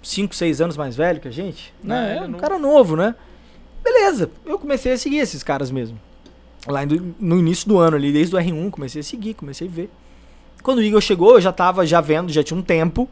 5, 0.02 0.34
6 0.34 0.60
anos 0.60 0.76
mais 0.76 0.96
velho 0.96 1.20
que 1.22 1.28
a 1.28 1.32
gente? 1.32 1.72
Não, 1.84 1.96
Né? 1.96 2.18
É 2.18 2.22
um 2.24 2.28
não- 2.28 2.40
cara 2.40 2.58
novo, 2.58 2.96
né? 2.96 3.14
Beleza, 3.84 4.32
eu 4.44 4.58
comecei 4.58 4.92
a 4.94 4.98
seguir 4.98 5.18
esses 5.18 5.44
caras 5.44 5.70
mesmo. 5.70 6.00
Lá 6.68 6.82
no 7.20 7.38
início 7.40 7.68
do 7.68 7.78
ano 7.78 7.96
ali, 7.96 8.12
desde 8.12 8.36
o 8.36 8.40
R1, 8.40 8.72
comecei 8.72 9.02
a 9.02 9.04
seguir, 9.04 9.36
comecei 9.36 9.68
a 9.68 9.72
ver. 9.72 9.90
Quando 10.62 10.80
o 10.80 10.84
Igor 10.84 11.02
chegou, 11.02 11.36
eu 11.36 11.42
já 11.42 11.52
tava 11.52 11.86
já 11.86 12.02
vendo, 12.02 12.32
já 12.32 12.44
tinha 12.44 12.58
um 12.58 12.62
tempo. 12.62 13.10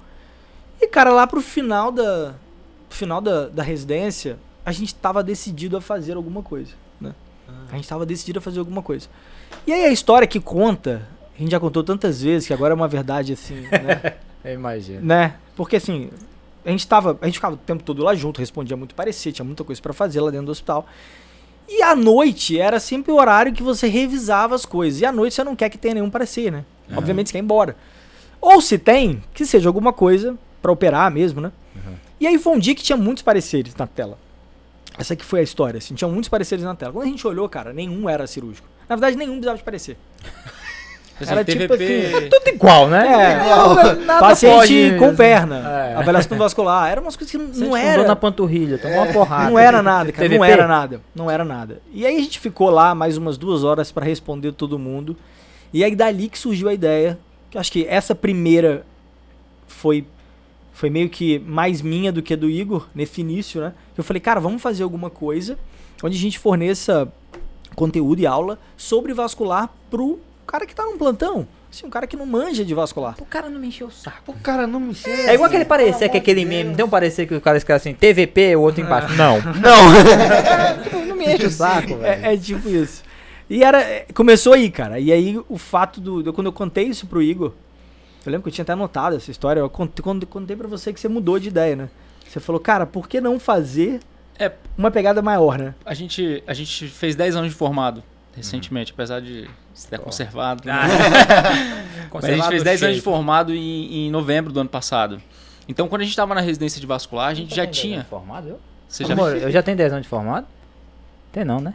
E, 0.81 0.87
cara, 0.87 1.11
lá 1.11 1.27
pro 1.27 1.41
final 1.41 1.91
da. 1.91 2.33
Final 2.89 3.21
da, 3.21 3.47
da 3.47 3.61
residência, 3.61 4.37
a 4.65 4.71
gente 4.71 4.95
tava 4.95 5.21
decidido 5.23 5.77
a 5.77 5.81
fazer 5.81 6.13
alguma 6.15 6.41
coisa. 6.41 6.71
Né? 6.99 7.13
A 7.71 7.75
gente 7.75 7.87
tava 7.87 8.05
decidido 8.05 8.39
a 8.39 8.41
fazer 8.41 8.59
alguma 8.59 8.81
coisa. 8.81 9.07
E 9.67 9.71
aí 9.71 9.85
a 9.85 9.91
história 9.91 10.27
que 10.27 10.39
conta, 10.39 11.07
a 11.35 11.39
gente 11.39 11.51
já 11.51 11.59
contou 11.59 11.83
tantas 11.83 12.21
vezes 12.21 12.47
que 12.47 12.53
agora 12.53 12.73
é 12.73 12.75
uma 12.75 12.87
verdade 12.87 13.33
assim, 13.33 13.61
né? 13.61 14.15
Eu 14.43 14.53
imagino. 14.53 15.01
né? 15.01 15.35
Porque 15.55 15.75
assim, 15.75 16.09
a 16.65 16.71
gente 16.71 16.87
tava, 16.87 17.17
a 17.21 17.25
gente 17.25 17.35
ficava 17.35 17.55
o 17.55 17.57
tempo 17.57 17.83
todo 17.83 18.03
lá 18.03 18.15
junto, 18.15 18.39
respondia 18.39 18.75
muito 18.77 18.95
parecido, 18.95 19.35
tinha 19.35 19.45
muita 19.45 19.63
coisa 19.63 19.81
pra 19.81 19.93
fazer 19.93 20.21
lá 20.21 20.31
dentro 20.31 20.47
do 20.47 20.51
hospital. 20.51 20.85
E 21.67 21.83
à 21.83 21.95
noite 21.95 22.59
era 22.59 22.79
sempre 22.79 23.11
o 23.11 23.15
horário 23.15 23.53
que 23.53 23.61
você 23.61 23.87
revisava 23.87 24.55
as 24.55 24.65
coisas. 24.65 25.01
E 25.01 25.05
à 25.05 25.11
noite 25.11 25.35
você 25.35 25.43
não 25.43 25.55
quer 25.55 25.69
que 25.69 25.77
tenha 25.77 25.93
nenhum 25.93 26.09
parecer, 26.09 26.51
né? 26.51 26.65
Obviamente 26.95 27.27
você 27.29 27.33
quer 27.33 27.39
ir 27.39 27.43
embora. 27.43 27.75
Ou 28.41 28.61
se 28.61 28.77
tem, 28.77 29.21
que 29.33 29.45
seja 29.45 29.67
alguma 29.69 29.91
coisa 29.93 30.35
pra 30.61 30.71
operar 30.71 31.09
mesmo, 31.11 31.41
né? 31.41 31.51
E 32.19 32.27
aí 32.27 32.37
foi 32.37 32.53
um 32.53 32.59
dia 32.59 32.75
que 32.75 32.83
tinha 32.83 32.97
muitos 32.97 33.23
pareceres 33.23 33.73
na 33.75 33.87
tela. 33.87 34.17
Essa 34.97 35.13
aqui 35.13 35.23
foi 35.23 35.39
a 35.39 35.43
história, 35.43 35.77
assim, 35.77 35.95
tinha 35.95 36.07
muitos 36.09 36.27
pareceres 36.29 36.63
na 36.65 36.75
tela. 36.75 36.91
Quando 36.91 37.05
a 37.05 37.09
gente 37.09 37.25
olhou, 37.25 37.47
cara, 37.47 37.71
nenhum 37.71 38.09
era 38.09 38.27
cirúrgico. 38.27 38.67
Na 38.89 38.95
verdade, 38.95 39.15
nenhum 39.17 39.33
precisava 39.33 39.57
de 39.57 39.63
parecer. 39.63 39.97
Assim, 41.21 41.31
Era 41.33 41.43
tipo 41.43 41.73
assim, 41.73 42.29
Tudo 42.29 42.47
igual, 42.47 42.87
né? 42.87 43.05
É, 43.05 43.95
Nada 44.05 44.21
paciente 44.21 44.55
pode- 44.55 44.95
com 44.99 45.13
perna, 45.13 45.57
É. 45.91 45.95
avaliação 45.95 46.37
vascular, 46.37 46.89
eram 46.89 47.01
umas 47.01 47.17
coisas 47.17 47.29
que 47.29 47.37
não, 47.37 47.67
não 47.67 47.75
era. 47.75 47.97
dor 48.03 48.07
na 48.07 48.15
panturrilha, 48.15 48.77
tomou 48.77 48.99
uma 48.99 49.07
porrada. 49.11 49.49
Não 49.49 49.59
era 49.59 49.83
nada, 49.83 50.13
cara. 50.13 50.29
Não 50.29 50.35
TVP? 50.37 50.49
era 50.53 50.65
nada. 50.65 51.01
Não 51.13 51.29
era 51.29 51.43
nada. 51.43 51.81
E 51.91 52.05
aí 52.05 52.15
a 52.15 52.19
gente 52.21 52.39
ficou 52.39 52.69
lá 52.69 52.95
mais 52.95 53.17
umas 53.17 53.37
duas 53.37 53.65
horas 53.65 53.91
pra 53.91 54.05
responder 54.05 54.53
todo 54.53 54.79
mundo. 54.79 55.13
E 55.73 55.83
aí 55.83 55.95
dali 55.95 56.29
que 56.29 56.37
surgiu 56.37 56.69
a 56.69 56.73
ideia. 56.73 57.19
Que 57.49 57.57
eu 57.57 57.61
acho 57.61 57.71
que 57.71 57.85
essa 57.87 58.13
primeira 58.13 58.85
foi 59.67 60.05
foi 60.73 60.89
meio 60.89 61.09
que 61.09 61.39
mais 61.39 61.81
minha 61.81 62.09
do 62.09 62.21
que 62.21 62.35
do 62.37 62.49
Igor 62.49 62.87
nesse 62.95 63.19
início, 63.19 63.59
né? 63.59 63.73
Eu 63.97 64.03
falei, 64.03 64.21
cara, 64.21 64.39
vamos 64.39 64.61
fazer 64.61 64.83
alguma 64.83 65.09
coisa 65.09 65.59
onde 66.01 66.15
a 66.15 66.19
gente 66.19 66.39
forneça 66.39 67.11
conteúdo 67.75 68.21
e 68.21 68.25
aula 68.25 68.57
sobre 68.77 69.13
vascular 69.13 69.69
pro 69.89 70.19
cara 70.47 70.65
que 70.65 70.73
tá 70.73 70.83
num 70.83 70.97
plantão. 70.97 71.45
Assim, 71.71 71.85
um 71.85 71.89
cara 71.89 72.07
que 72.07 72.17
não 72.17 72.25
manja 72.25 72.65
de 72.65 72.73
vascular. 72.73 73.15
O 73.19 73.25
cara 73.25 73.49
não 73.49 73.59
me 73.59 73.67
encheu 73.67 73.87
o 73.87 73.91
saco. 73.91 74.31
O 74.31 74.39
cara 74.39 74.65
não 74.65 74.79
me 74.79 74.95
sei. 74.95 75.27
É 75.27 75.33
igual 75.35 75.47
aquele 75.47 75.65
parecer, 75.65 76.09
que 76.09 76.17
é 76.17 76.19
aquele 76.19 76.43
meme. 76.43 76.69
Não 76.69 76.75
tem 76.75 76.85
um 76.85 76.89
parecer 76.89 77.27
que 77.27 77.35
o 77.35 77.41
cara 77.41 77.57
escreve 77.57 77.77
assim, 77.77 77.93
TVP, 77.93 78.55
o 78.55 78.61
outro 78.61 78.81
embaixo. 78.81 79.13
Não. 79.15 79.37
Não. 79.59 81.05
Não 81.05 81.15
me 81.15 81.31
enche 81.31 81.45
o 81.45 81.51
saco, 81.51 81.97
velho. 81.97 82.25
É, 82.25 82.33
é 82.33 82.37
tipo 82.37 82.67
isso. 82.69 83.03
E 83.49 83.63
era. 83.63 84.05
Começou 84.13 84.53
aí, 84.53 84.69
cara. 84.69 84.99
E 84.99 85.11
aí 85.11 85.39
o 85.49 85.57
fato 85.57 85.99
do. 85.99 86.21
de 86.21 86.31
quando 86.31 86.47
eu 86.47 86.53
contei 86.53 86.85
isso 86.85 87.07
pro 87.07 87.21
Igor, 87.21 87.53
eu 88.25 88.31
lembro 88.31 88.43
que 88.43 88.49
eu 88.49 88.53
tinha 88.53 88.63
até 88.63 88.73
anotado 88.73 89.15
essa 89.15 89.31
história. 89.31 89.59
Eu 89.59 89.69
contei, 89.69 90.03
quando, 90.03 90.25
contei 90.27 90.55
pra 90.55 90.67
você 90.67 90.93
que 90.93 90.99
você 90.99 91.07
mudou 91.07 91.39
de 91.39 91.47
ideia, 91.47 91.75
né? 91.75 91.89
Você 92.27 92.39
falou, 92.39 92.61
cara, 92.61 92.85
por 92.85 93.07
que 93.07 93.19
não 93.19 93.39
fazer 93.39 93.99
É. 94.37 94.51
uma 94.77 94.91
pegada 94.91 95.19
maior, 95.21 95.57
né? 95.57 95.73
A 95.83 95.95
gente, 95.95 96.43
a 96.45 96.53
gente 96.53 96.87
fez 96.87 97.15
10 97.15 97.35
anos 97.37 97.49
de 97.49 97.55
formado 97.55 98.03
recentemente, 98.35 98.91
apesar 98.93 99.19
de 99.19 99.49
ser 99.73 99.97
conservado. 99.99 100.63
né? 100.65 100.73
Mas 102.13 102.23
a 102.25 102.31
gente 102.31 102.47
fez 102.47 102.63
10 102.63 102.83
anos 102.83 102.95
de 102.97 103.01
formado 103.01 103.53
em, 103.53 104.07
em 104.07 104.11
novembro 104.11 104.53
do 104.53 104.59
ano 104.59 104.69
passado. 104.69 105.19
Então, 105.67 105.87
quando 105.87 106.01
a 106.01 106.03
gente 106.03 106.11
estava 106.11 106.35
na 106.35 106.41
residência 106.41 106.79
de 106.79 106.85
vascular, 106.87 107.29
a 107.29 107.33
gente 107.33 107.53
já 107.55 107.65
tinha. 107.65 108.03
Formado, 108.05 108.47
eu? 108.49 108.59
Você 108.87 109.05
já 109.05 109.13
Amor, 109.13 109.35
eu 109.35 109.51
já 109.51 109.61
tenho 109.63 109.75
10 109.77 109.91
anos 109.93 110.03
de 110.03 110.09
formado? 110.09 110.47
Tem 111.31 111.43
não, 111.43 111.59
né? 111.59 111.73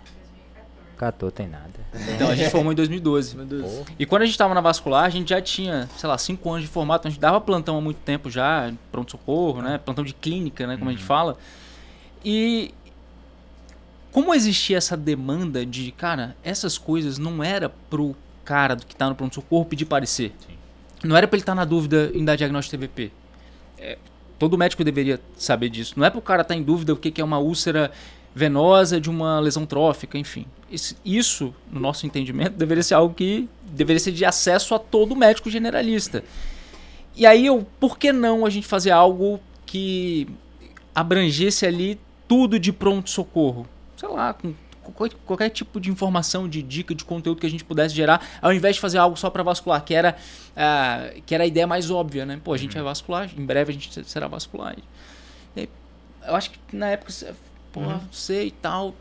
14, 1.12 1.34
tem 1.34 1.48
nada. 1.48 1.70
Então, 2.14 2.28
a 2.28 2.34
gente 2.34 2.50
formou 2.50 2.72
em 2.72 2.76
2012. 2.76 3.36
Porra. 3.36 3.84
E 3.98 4.06
quando 4.06 4.22
a 4.22 4.24
gente 4.24 4.34
estava 4.34 4.54
na 4.54 4.60
vascular, 4.60 5.04
a 5.04 5.10
gente 5.10 5.30
já 5.30 5.40
tinha, 5.40 5.88
sei 5.96 6.08
lá, 6.08 6.18
5 6.18 6.50
anos 6.50 6.62
de 6.62 6.68
formato. 6.68 7.02
Então 7.02 7.08
a 7.08 7.12
gente 7.12 7.20
dava 7.20 7.40
plantão 7.40 7.78
há 7.78 7.80
muito 7.80 7.98
tempo 7.98 8.30
já, 8.30 8.72
pronto-socorro, 8.90 9.62
né? 9.62 9.78
Plantão 9.78 10.04
de 10.04 10.14
clínica, 10.14 10.66
né? 10.66 10.76
Como 10.76 10.90
a 10.90 10.92
gente 10.92 11.04
fala. 11.04 11.36
E 12.24 12.72
como 14.10 14.32
existia 14.32 14.76
essa 14.76 14.96
demanda 14.96 15.66
de, 15.66 15.90
cara, 15.92 16.36
essas 16.42 16.78
coisas 16.78 17.18
não 17.18 17.42
era 17.42 17.68
pro 17.68 18.14
cara 18.44 18.76
que 18.76 18.94
tá 18.94 19.08
no 19.08 19.14
pronto-socorro 19.14 19.64
pedir 19.64 19.86
parecer. 19.86 20.32
Não 21.02 21.16
era 21.16 21.26
pra 21.26 21.36
ele 21.36 21.42
estar 21.42 21.54
na 21.54 21.64
dúvida 21.64 22.10
em 22.14 22.24
dar 22.24 22.36
diagnóstico 22.36 22.76
de 22.76 22.86
TVP. 22.86 23.12
É, 23.78 23.98
todo 24.38 24.56
médico 24.56 24.84
deveria 24.84 25.20
saber 25.36 25.68
disso. 25.68 25.94
Não 25.96 26.06
é 26.06 26.10
pro 26.10 26.22
cara 26.22 26.42
estar 26.42 26.54
em 26.54 26.62
dúvida 26.62 26.92
o 26.92 26.96
que 26.96 27.10
que 27.10 27.20
é 27.20 27.24
uma 27.24 27.38
úlcera 27.38 27.90
venosa 28.34 29.00
de 29.00 29.08
uma 29.08 29.38
lesão 29.38 29.64
trófica, 29.64 30.18
enfim. 30.18 30.46
Isso, 31.04 31.54
no 31.70 31.78
nosso 31.78 32.04
entendimento, 32.04 32.56
deveria 32.56 32.82
ser 32.82 32.94
algo 32.94 33.14
que 33.14 33.48
deveria 33.62 34.00
ser 34.00 34.12
de 34.12 34.24
acesso 34.24 34.74
a 34.74 34.78
todo 34.78 35.14
médico 35.14 35.48
generalista. 35.48 36.24
E 37.14 37.24
aí, 37.26 37.46
eu, 37.46 37.64
por 37.78 37.96
que 37.96 38.12
não 38.12 38.44
a 38.44 38.50
gente 38.50 38.66
fazer 38.66 38.90
algo 38.90 39.38
que 39.64 40.26
abrangesse 40.92 41.64
ali 41.64 42.00
tudo 42.26 42.58
de 42.58 42.72
pronto-socorro? 42.72 43.68
Sei 43.96 44.08
lá, 44.08 44.34
com 44.34 44.52
qualquer, 45.24 45.48
tipo 45.50 45.80
de 45.80 45.90
informação, 45.90 46.48
de 46.48 46.60
dica, 46.60 46.94
de 46.94 47.04
conteúdo 47.04 47.40
que 47.40 47.46
a 47.46 47.50
gente 47.50 47.64
pudesse 47.64 47.94
gerar, 47.94 48.20
ao 48.42 48.52
invés 48.52 48.74
de 48.74 48.80
fazer 48.80 48.98
algo 48.98 49.16
só 49.16 49.30
para 49.30 49.42
vascular, 49.42 49.82
que 49.82 49.94
era, 49.94 50.16
ah, 50.56 51.10
que 51.24 51.34
era 51.34 51.44
a 51.44 51.46
ideia 51.46 51.66
mais 51.66 51.90
óbvia, 51.90 52.26
né? 52.26 52.38
Pô, 52.42 52.52
a 52.52 52.56
gente 52.56 52.76
é 52.76 52.82
vascular, 52.82 53.30
em 53.36 53.46
breve 53.46 53.70
a 53.70 53.74
gente 53.74 54.04
será 54.04 54.26
vascular. 54.26 54.76
Aí, 55.56 55.68
eu 56.26 56.34
acho 56.34 56.50
que 56.50 56.58
na 56.76 56.90
época, 56.90 57.12
pô, 57.74 57.80
sei 58.12 58.46
e 58.46 58.50
tal. 58.52 58.94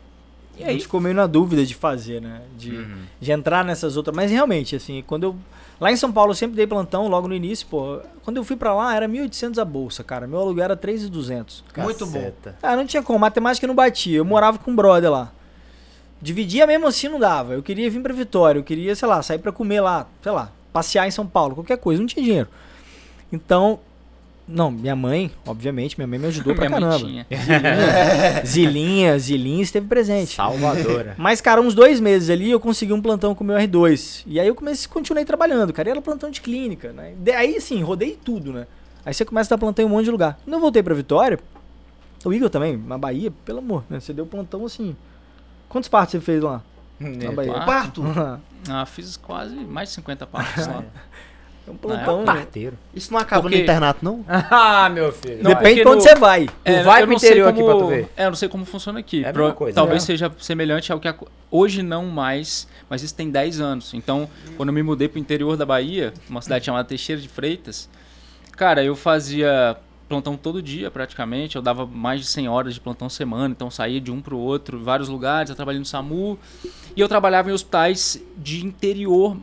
E 0.58 0.62
A 0.62 0.66
aí, 0.66 0.72
gente 0.74 0.82
ficou 0.82 1.00
meio 1.00 1.14
na 1.14 1.26
dúvida 1.26 1.64
de 1.64 1.74
fazer, 1.74 2.20
né? 2.20 2.42
De, 2.56 2.86
de 3.20 3.32
entrar 3.32 3.64
nessas 3.64 3.96
outras. 3.96 4.14
Mas 4.14 4.30
realmente, 4.30 4.76
assim, 4.76 5.02
quando 5.06 5.24
eu. 5.24 5.36
Lá 5.80 5.90
em 5.90 5.96
São 5.96 6.12
Paulo 6.12 6.30
eu 6.30 6.34
sempre 6.36 6.54
dei 6.54 6.66
plantão 6.66 7.08
logo 7.08 7.26
no 7.26 7.34
início, 7.34 7.66
pô. 7.68 8.00
Quando 8.22 8.36
eu 8.36 8.44
fui 8.44 8.56
pra 8.56 8.72
lá 8.74 8.94
era 8.94 9.08
1.800 9.08 9.58
a 9.58 9.64
bolsa, 9.64 10.04
cara. 10.04 10.26
Meu 10.26 10.38
aluguel 10.38 10.64
era 10.64 10.76
3.200. 10.76 11.62
Muito 11.84 12.06
bom. 12.06 12.18
Ah, 12.62 12.76
não 12.76 12.86
tinha 12.86 13.02
como, 13.02 13.18
matemática 13.18 13.66
não 13.66 13.74
batia. 13.74 14.18
Eu 14.18 14.24
morava 14.24 14.58
com 14.58 14.70
um 14.70 14.76
brother 14.76 15.10
lá. 15.10 15.32
Dividia 16.22 16.66
mesmo 16.66 16.86
assim 16.86 17.08
não 17.08 17.18
dava. 17.18 17.54
Eu 17.54 17.62
queria 17.62 17.90
vir 17.90 18.00
pra 18.00 18.14
Vitória, 18.14 18.58
eu 18.58 18.64
queria, 18.64 18.94
sei 18.94 19.08
lá, 19.08 19.20
sair 19.22 19.38
pra 19.38 19.52
comer 19.52 19.80
lá, 19.80 20.06
sei 20.22 20.32
lá, 20.32 20.50
passear 20.72 21.06
em 21.06 21.10
São 21.10 21.26
Paulo, 21.26 21.54
qualquer 21.54 21.76
coisa, 21.76 22.00
não 22.00 22.06
tinha 22.06 22.24
dinheiro. 22.24 22.48
Então, 23.32 23.80
não, 24.46 24.70
minha 24.70 24.94
mãe, 24.94 25.30
obviamente, 25.46 25.96
minha 25.98 26.06
mãe 26.06 26.18
me 26.18 26.26
ajudou 26.26 26.54
pra 26.56 26.68
Minha 26.68 26.80
mãe 26.80 26.90
caramba. 26.90 27.06
tinha. 27.06 27.26
Zilinha, 28.44 29.18
Zilinha 29.18 29.62
esteve 29.62 29.86
presente. 29.86 30.34
Salvadora. 30.34 31.14
Mas, 31.18 31.40
cara, 31.40 31.60
uns 31.60 31.74
dois 31.74 32.00
meses 32.00 32.30
ali 32.30 32.50
eu 32.50 32.60
consegui 32.60 32.92
um 32.92 33.00
plantão 33.00 33.34
com 33.34 33.42
o 33.44 33.46
meu 33.46 33.56
R2. 33.56 34.22
E 34.26 34.38
aí 34.40 34.46
eu 34.46 34.54
comecei, 34.54 34.88
continuei 34.88 35.24
trabalhando, 35.24 35.72
cara. 35.72 35.88
E 35.88 35.92
era 35.92 36.02
plantão 36.02 36.30
de 36.30 36.40
clínica, 36.40 36.92
né? 36.92 37.14
De- 37.18 37.32
Aí, 37.32 37.56
assim, 37.56 37.82
rodei 37.82 38.18
tudo, 38.22 38.52
né? 38.52 38.66
Aí 39.04 39.12
você 39.12 39.24
começa 39.24 39.52
a 39.52 39.56
dar 39.56 39.60
plantão 39.60 39.84
em 39.84 39.86
um 39.86 39.90
monte 39.90 40.04
de 40.06 40.10
lugar. 40.10 40.38
Quando 40.44 40.54
eu 40.54 40.60
voltei 40.60 40.82
pra 40.82 40.94
Vitória, 40.94 41.38
o 42.24 42.32
Igor 42.32 42.48
também, 42.48 42.76
na 42.76 42.96
Bahia, 42.96 43.30
pelo 43.44 43.58
amor, 43.58 43.84
né? 43.90 44.00
Você 44.00 44.12
deu 44.12 44.24
plantão 44.26 44.64
assim. 44.64 44.96
Quantos 45.68 45.88
partos 45.88 46.12
você 46.12 46.20
fez 46.20 46.42
lá? 46.42 46.62
Na 46.98 47.32
Bahia? 47.32 47.52
Parto? 47.52 48.02
Parto? 48.02 48.40
Ah, 48.68 48.86
fiz 48.86 49.16
quase 49.16 49.54
mais 49.56 49.88
de 49.90 49.96
50 49.96 50.26
partes 50.26 50.66
lá. 50.66 50.84
É 51.66 51.70
um 51.70 51.74
Na 51.74 51.78
plantão, 51.78 52.18
né? 52.20 52.24
Parteiro. 52.26 52.76
Isso 52.94 53.10
não 53.12 53.18
acaba 53.18 53.42
Porque- 53.42 53.56
no 53.56 53.62
internato, 53.62 54.04
não? 54.04 54.22
ah, 54.28 54.88
meu 54.90 55.10
filho. 55.12 55.42
Não, 55.42 55.50
Depende 55.50 55.60
porque 55.60 55.82
de 55.82 55.88
onde 55.88 55.96
no- 55.96 56.02
você 56.02 56.14
vai. 56.14 56.48
É, 56.64 56.82
vai 56.82 57.02
eu 57.02 57.06
pro 57.06 57.10
não 57.12 57.16
interior 57.16 57.48
aqui 57.48 57.60
como- 57.60 57.70
pra 57.76 57.78
tu 57.84 57.88
ver. 57.88 58.08
É, 58.16 58.24
eu 58.26 58.28
não 58.30 58.36
sei 58.36 58.48
como 58.48 58.64
funciona 58.66 58.98
aqui. 58.98 59.24
É 59.24 59.30
a 59.30 59.32
Pro- 59.32 59.52
coisa, 59.54 59.74
talvez 59.74 60.02
né? 60.02 60.06
seja 60.06 60.30
semelhante 60.38 60.92
ao 60.92 61.00
que 61.00 61.08
aco- 61.08 61.28
hoje 61.50 61.82
não 61.82 62.04
mais, 62.06 62.68
mas 62.90 63.02
isso 63.02 63.14
tem 63.14 63.30
10 63.30 63.60
anos. 63.60 63.94
Então, 63.94 64.28
quando 64.56 64.68
eu 64.68 64.74
me 64.74 64.82
mudei 64.82 65.08
pro 65.08 65.18
interior 65.18 65.56
da 65.56 65.64
Bahia, 65.64 66.12
uma 66.28 66.42
cidade 66.42 66.66
chamada 66.66 66.84
Teixeira 66.86 67.20
de 67.22 67.28
Freitas, 67.28 67.88
cara, 68.52 68.84
eu 68.84 68.94
fazia 68.94 69.76
plantão 70.06 70.36
todo 70.36 70.60
dia 70.60 70.90
praticamente. 70.90 71.56
Eu 71.56 71.62
dava 71.62 71.86
mais 71.86 72.20
de 72.20 72.26
100 72.26 72.46
horas 72.46 72.74
de 72.74 72.80
plantão 72.80 73.08
semana, 73.08 73.52
então 73.52 73.68
eu 73.68 73.70
saía 73.70 74.00
de 74.02 74.10
um 74.12 74.20
pro 74.20 74.36
outro, 74.36 74.78
em 74.78 74.82
vários 74.82 75.08
lugares. 75.08 75.48
Eu 75.48 75.56
trabalhei 75.56 75.78
no 75.78 75.86
SAMU 75.86 76.38
e 76.94 77.00
eu 77.00 77.08
trabalhava 77.08 77.48
em 77.50 77.54
hospitais 77.54 78.22
de 78.36 78.64
interior, 78.66 79.34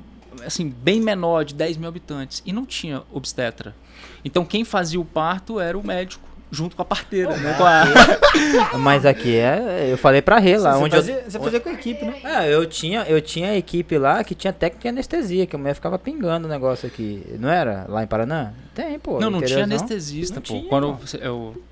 assim, 0.46 0.70
bem 0.70 1.00
menor, 1.02 1.44
de 1.46 1.54
10 1.54 1.78
mil 1.78 1.88
habitantes. 1.90 2.42
E 2.46 2.52
não 2.54 2.66
tinha 2.66 3.04
obstetra. 3.12 3.76
Então, 4.24 4.46
quem 4.46 4.64
fazia 4.64 5.00
o 5.00 5.06
parto 5.06 5.60
era 5.60 5.78
o 5.78 5.86
médico, 5.86 6.28
junto 6.52 6.76
com 6.76 6.82
a 6.82 6.86
parteira, 6.86 7.36
né? 7.38 7.54
Com 7.58 7.64
a- 7.66 8.78
Mas 8.78 9.06
aqui 9.06 9.36
é. 9.38 9.88
Eu 9.92 9.98
falei 9.98 10.22
pra 10.22 10.38
Rê 10.38 10.58
lá, 10.58 10.74
você, 10.74 10.84
onde 10.84 10.96
eu. 10.96 11.02
fazia, 11.02 11.24
você 11.30 11.40
fazia 11.40 11.60
com 11.60 11.70
a 11.70 11.74
equipe, 11.74 12.04
né? 12.06 12.20
É, 12.24 12.54
eu 12.54 12.66
tinha, 12.66 13.04
eu 13.04 13.22
tinha 13.22 13.56
equipe 13.56 13.98
lá 13.98 14.24
que 14.24 14.36
tinha 14.36 14.52
técnica 14.52 14.82
de 14.84 14.88
anestesia, 14.90 15.46
que 15.48 15.56
a 15.56 15.60
mulher 15.60 15.74
ficava 15.76 15.98
pingando 15.98 16.48
o 16.48 16.50
negócio 16.50 16.88
aqui. 16.88 17.24
Não 17.40 17.50
era? 17.50 17.86
Lá 17.88 18.04
em 18.04 18.08
Paraná? 18.08 18.54
Tem, 18.76 19.00
pô. 19.00 19.20
Não, 19.20 19.30
não 19.30 19.42
tinha 19.42 19.64
anestesista, 19.64 20.36
Não 20.36 20.42
pô. 20.42 20.48
tinha, 20.48 20.64
quando, 20.70 20.94
pô. 20.94 21.18
eu, 21.18 21.56
é, 21.56 21.71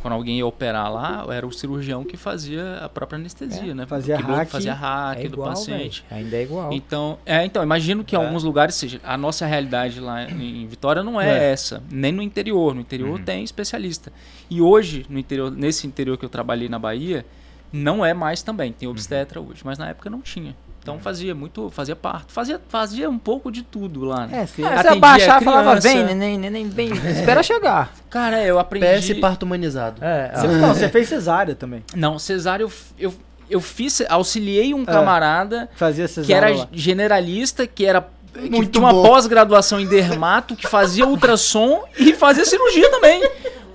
quando 0.00 0.14
alguém 0.14 0.38
ia 0.38 0.46
operar 0.46 0.92
lá, 0.92 1.24
era 1.30 1.46
o 1.46 1.52
cirurgião 1.52 2.04
que 2.04 2.16
fazia 2.16 2.76
a 2.78 2.88
própria 2.88 3.16
anestesia, 3.18 3.72
É, 3.72 3.74
né? 3.74 3.86
fazia 3.86 4.16
Que 4.16 4.22
hack. 4.22 4.48
Fazia 4.50 4.74
hack 4.74 5.18
É 5.18 5.28
do 5.28 5.34
igual, 5.34 5.48
paciente. 5.50 6.04
velho. 6.08 6.24
Ainda 6.24 6.36
é 6.36 6.42
igual. 6.42 6.72
Então, 6.72 7.18
é, 7.24 7.44
então, 7.44 7.62
imagino 7.62 8.02
que 8.04 8.14
em 8.16 8.18
É. 8.18 8.24
alguns 8.24 8.44
lugares 8.44 8.74
seja. 8.74 9.00
A 9.04 9.16
nossa 9.16 9.46
realidade 9.46 10.00
lá 10.00 10.24
em 10.24 10.66
Vitória 10.66 11.02
não 11.02 11.20
é, 11.20 11.28
É. 11.48 11.52
essa, 11.52 11.82
nem 11.90 12.12
no 12.12 12.22
interior. 12.22 12.74
No 12.74 12.80
interior 12.80 13.18
Uhum. 13.18 13.24
tem 13.24 13.42
especialista. 13.44 14.12
E 14.50 14.60
hoje, 14.60 15.04
no 15.08 15.18
interior, 15.18 15.50
nesse 15.50 15.86
interior 15.86 16.16
que 16.16 16.24
eu 16.24 16.28
trabalhei 16.28 16.68
na 16.68 16.78
Bahia, 16.78 17.24
não 17.72 18.04
é 18.04 18.14
mais 18.14 18.42
também. 18.42 18.72
Tem 18.72 18.88
obstetra 18.88 19.40
hoje, 19.40 19.60
mas 19.64 19.78
na 19.78 19.88
época 19.90 20.08
não 20.08 20.20
tinha. 20.22 20.56
Então 20.88 20.98
fazia 20.98 21.34
muito, 21.34 21.70
fazia 21.70 21.94
parto, 21.94 22.32
fazia, 22.32 22.60
fazia 22.68 23.10
um 23.10 23.18
pouco 23.18 23.50
de 23.52 23.62
tudo 23.62 24.04
lá. 24.04 24.26
Né? 24.26 24.42
É, 24.42 24.46
filho. 24.46 24.66
Ah, 24.66 24.70
você 24.70 24.76
atendia 24.78 24.92
abaixava 24.92 25.40
e 25.42 25.44
falava, 25.44 25.80
vem, 25.80 26.04
neném, 26.04 26.38
neném, 26.38 26.68
vem, 26.68 26.90
espera 26.92 27.42
chegar. 27.42 27.92
Cara, 28.08 28.42
eu 28.42 28.58
aprendi. 28.58 28.86
PS 29.14 29.20
parto 29.20 29.42
humanizado. 29.42 30.02
É, 30.02 30.32
Você, 30.34 30.46
ó. 30.46 30.50
não, 30.50 30.74
você 30.74 30.88
fez 30.88 31.08
cesárea 31.08 31.54
também. 31.54 31.84
Não, 31.94 32.18
cesárea 32.18 32.64
eu, 32.64 32.72
eu, 32.98 33.12
eu 33.50 33.60
fiz, 33.60 34.02
auxiliei 34.08 34.72
um 34.72 34.82
É. 34.82 34.86
camarada 34.86 35.68
Fazia 35.74 36.06
que 36.06 36.14
cesárea 36.14 36.46
era 36.48 36.56
lá. 36.56 36.68
generalista, 36.72 37.66
que 37.66 37.84
era 37.84 38.08
que 38.32 38.48
Muito 38.50 38.70
tinha 38.72 38.84
uma 38.84 38.92
pós-graduação 39.02 39.80
em 39.80 39.86
dermato, 39.86 40.54
que 40.54 40.66
fazia 40.66 41.06
ultrassom 41.06 41.82
e 41.98 42.14
fazia 42.14 42.44
cirurgia 42.44 42.88
também. 42.90 43.20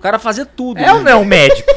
O 0.03 0.05
cara 0.05 0.19
fazia 0.19 0.45
tudo. 0.45 0.79
É 0.79 0.91
ou 0.91 1.01
não 1.01 1.09
é 1.09 1.15
um 1.15 1.23
médico? 1.23 1.71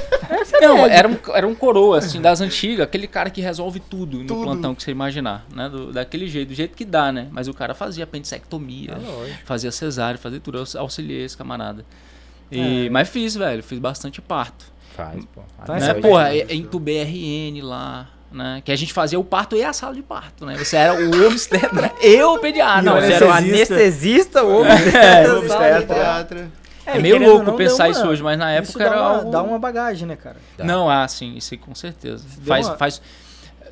Não, 0.60 0.84
era 0.84 1.06
um, 1.06 1.16
era 1.32 1.46
um 1.46 1.54
coroa, 1.54 1.98
assim, 1.98 2.20
das 2.20 2.40
antigas, 2.40 2.82
aquele 2.84 3.06
cara 3.06 3.30
que 3.30 3.40
resolve 3.40 3.78
tudo 3.78 4.18
no 4.18 4.26
Tudo. 4.26 4.42
plantão 4.42 4.74
que 4.74 4.82
você 4.82 4.90
imaginar, 4.90 5.46
né? 5.54 5.68
Do- 5.68 5.92
daquele 5.92 6.26
jeito, 6.26 6.48
do 6.48 6.54
jeito 6.54 6.74
que 6.76 6.84
dá, 6.84 7.12
né? 7.12 7.28
Mas 7.30 7.46
o 7.46 7.54
cara 7.54 7.72
fazia 7.72 8.02
apendicectomia, 8.02 8.98
fazia 9.44 9.70
cesárea, 9.70 10.18
fazia 10.18 10.40
tudo. 10.40 10.58
Eu 10.58 10.80
auxiliei 10.80 11.24
esse 11.24 11.36
camarada. 11.36 11.84
E, 12.50 12.86
É. 12.86 12.90
Mas 12.90 13.08
fiz, 13.08 13.36
velho, 13.36 13.62
fiz 13.62 13.78
bastante 13.78 14.20
parto. 14.20 14.64
Faz, 14.96 15.24
pô. 15.32 15.42
Então, 15.62 15.76
né? 15.76 15.94
Porra, 15.94 16.34
é- 16.36 16.52
entubei 16.52 17.00
RN 17.02 17.60
lá, 17.62 18.08
né? 18.32 18.60
Que 18.64 18.72
a 18.72 18.76
gente 18.76 18.92
fazia 18.92 19.20
o 19.20 19.24
parto 19.24 19.54
e 19.54 19.62
a 19.62 19.72
sala 19.72 19.94
de 19.94 20.02
parto, 20.02 20.44
né? 20.44 20.56
Você 20.56 20.74
era 20.76 20.94
o 20.94 21.26
obstetra 21.28 21.92
e 22.02 22.20
o 22.24 22.40
pediatra. 22.40 22.82
Não, 22.82 22.98
o 22.98 23.00
você 23.00 23.12
era 23.12 23.26
o 23.26 23.30
anestesista. 23.30 23.74
anestesista 23.74 24.42
ou 24.42 24.64
É, 24.66 25.30
Obstetra. 25.38 26.50
É 26.86 26.98
meio 27.00 27.14
querendo 27.16 27.28
ou 27.28 27.34
louco 27.36 27.50
não, 27.50 27.56
pensar 27.56 27.84
deu 27.84 27.92
isso 27.92 28.02
uma- 28.02 28.10
hoje, 28.10 28.22
mas 28.22 28.38
na 28.38 28.50
época 28.52 28.70
isso 28.70 28.80
era 28.82 28.90
dá 28.90 28.96
uma, 29.02 29.16
algo... 29.18 29.30
dá 29.30 29.42
uma 29.42 29.58
bagagem, 29.58 30.06
né, 30.06 30.16
cara? 30.16 30.36
Dá. 30.56 30.64
Não, 30.64 30.88
ah, 30.88 31.06
sim, 31.08 31.34
isso 31.36 31.52
aí 31.54 31.58
com 31.58 31.74
certeza. 31.74 32.24
Deu 32.38 32.46
Faz, 32.46 32.66
uma- 32.66 32.76
faz, 32.76 33.02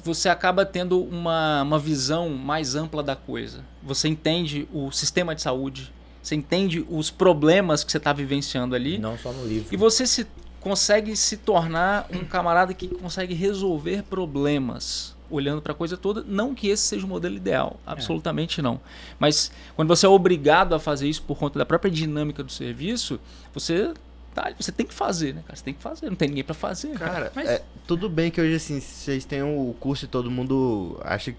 você 0.02 0.28
acaba 0.28 0.66
tendo 0.66 1.00
uma, 1.02 1.62
uma 1.62 1.78
visão 1.78 2.28
mais 2.30 2.74
ampla 2.74 3.02
da 3.02 3.14
coisa. 3.16 3.60
Você 3.82 4.08
entende 4.08 4.68
o 4.72 4.90
sistema 4.90 5.34
de 5.34 5.40
saúde, 5.42 5.92
você 6.22 6.34
entende 6.34 6.84
os 6.90 7.10
problemas 7.10 7.84
que 7.84 7.92
você 7.92 7.98
está 7.98 8.12
vivenciando 8.12 8.74
ali, 8.74 8.98
Não 8.98 9.16
só 9.16 9.30
no 9.32 9.46
livro. 9.46 9.68
e 9.72 9.76
você 9.76 10.06
se 10.06 10.26
consegue 10.60 11.14
se 11.14 11.36
tornar 11.36 12.06
um 12.12 12.24
camarada 12.24 12.72
que 12.74 12.88
consegue 12.88 13.34
resolver 13.34 14.02
problemas 14.04 15.13
olhando 15.34 15.60
para 15.60 15.72
a 15.72 15.74
coisa 15.74 15.96
toda. 15.96 16.22
Não 16.26 16.54
que 16.54 16.68
esse 16.68 16.82
seja 16.82 17.04
o 17.04 17.08
modelo 17.08 17.34
ideal, 17.34 17.78
absolutamente 17.86 18.60
não. 18.62 18.80
Mas 19.18 19.50
quando 19.76 19.88
você 19.88 20.06
é 20.06 20.08
obrigado 20.08 20.74
a 20.74 20.80
fazer 20.80 21.08
isso 21.08 21.22
por 21.22 21.36
conta 21.38 21.58
da 21.58 21.66
própria 21.66 21.90
dinâmica 21.90 22.42
do 22.42 22.52
serviço, 22.52 23.20
você 23.52 23.92
tá, 24.34 24.52
você 24.58 24.72
tem 24.72 24.86
que 24.86 24.94
fazer, 24.94 25.34
né, 25.34 25.42
cara? 25.46 25.56
Você 25.56 25.64
tem 25.64 25.74
que 25.74 25.82
fazer, 25.82 26.08
não 26.08 26.16
tem 26.16 26.28
ninguém 26.28 26.44
para 26.44 26.54
fazer. 26.54 26.98
Cara, 26.98 27.32
Mas- 27.34 27.48
é, 27.48 27.62
tudo 27.86 28.08
bem 28.08 28.30
que 28.30 28.40
hoje, 28.40 28.54
assim, 28.56 28.80
vocês 28.80 29.24
têm 29.24 29.42
o 29.42 29.74
curso 29.78 30.04
e 30.04 30.08
todo 30.08 30.30
mundo 30.30 30.98
acha 31.02 31.34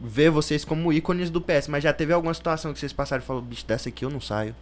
vê 0.00 0.30
vocês 0.30 0.64
como 0.64 0.92
ícones 0.92 1.28
do 1.28 1.40
PS, 1.40 1.66
mas 1.68 1.82
já 1.82 1.92
teve 1.92 2.12
alguma 2.12 2.32
situação 2.32 2.72
que 2.72 2.78
vocês 2.78 2.92
passaram 2.92 3.20
e 3.22 3.26
falaram, 3.26 3.44
bicho, 3.44 3.66
dessa 3.66 3.88
aqui 3.88 4.04
eu 4.04 4.10
não 4.10 4.20
saio. 4.20 4.54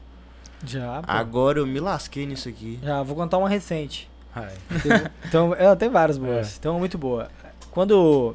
Já, 0.65 1.03
pô. 1.03 1.13
Agora 1.13 1.59
eu 1.59 1.67
me 1.67 1.79
lasquei 1.79 2.25
nisso 2.25 2.49
aqui. 2.49 2.79
Já, 2.83 3.03
vou 3.03 3.15
contar 3.15 3.37
uma 3.37 3.49
recente. 3.49 4.09
Ai. 4.35 4.55
Então, 5.29 5.55
é, 5.55 5.75
tem 5.77 5.89
várias 5.89 6.17
boas. 6.19 6.55
É. 6.55 6.57
Então, 6.59 6.79
muito 6.79 6.97
boa. 6.97 7.29
Quando 7.71 8.35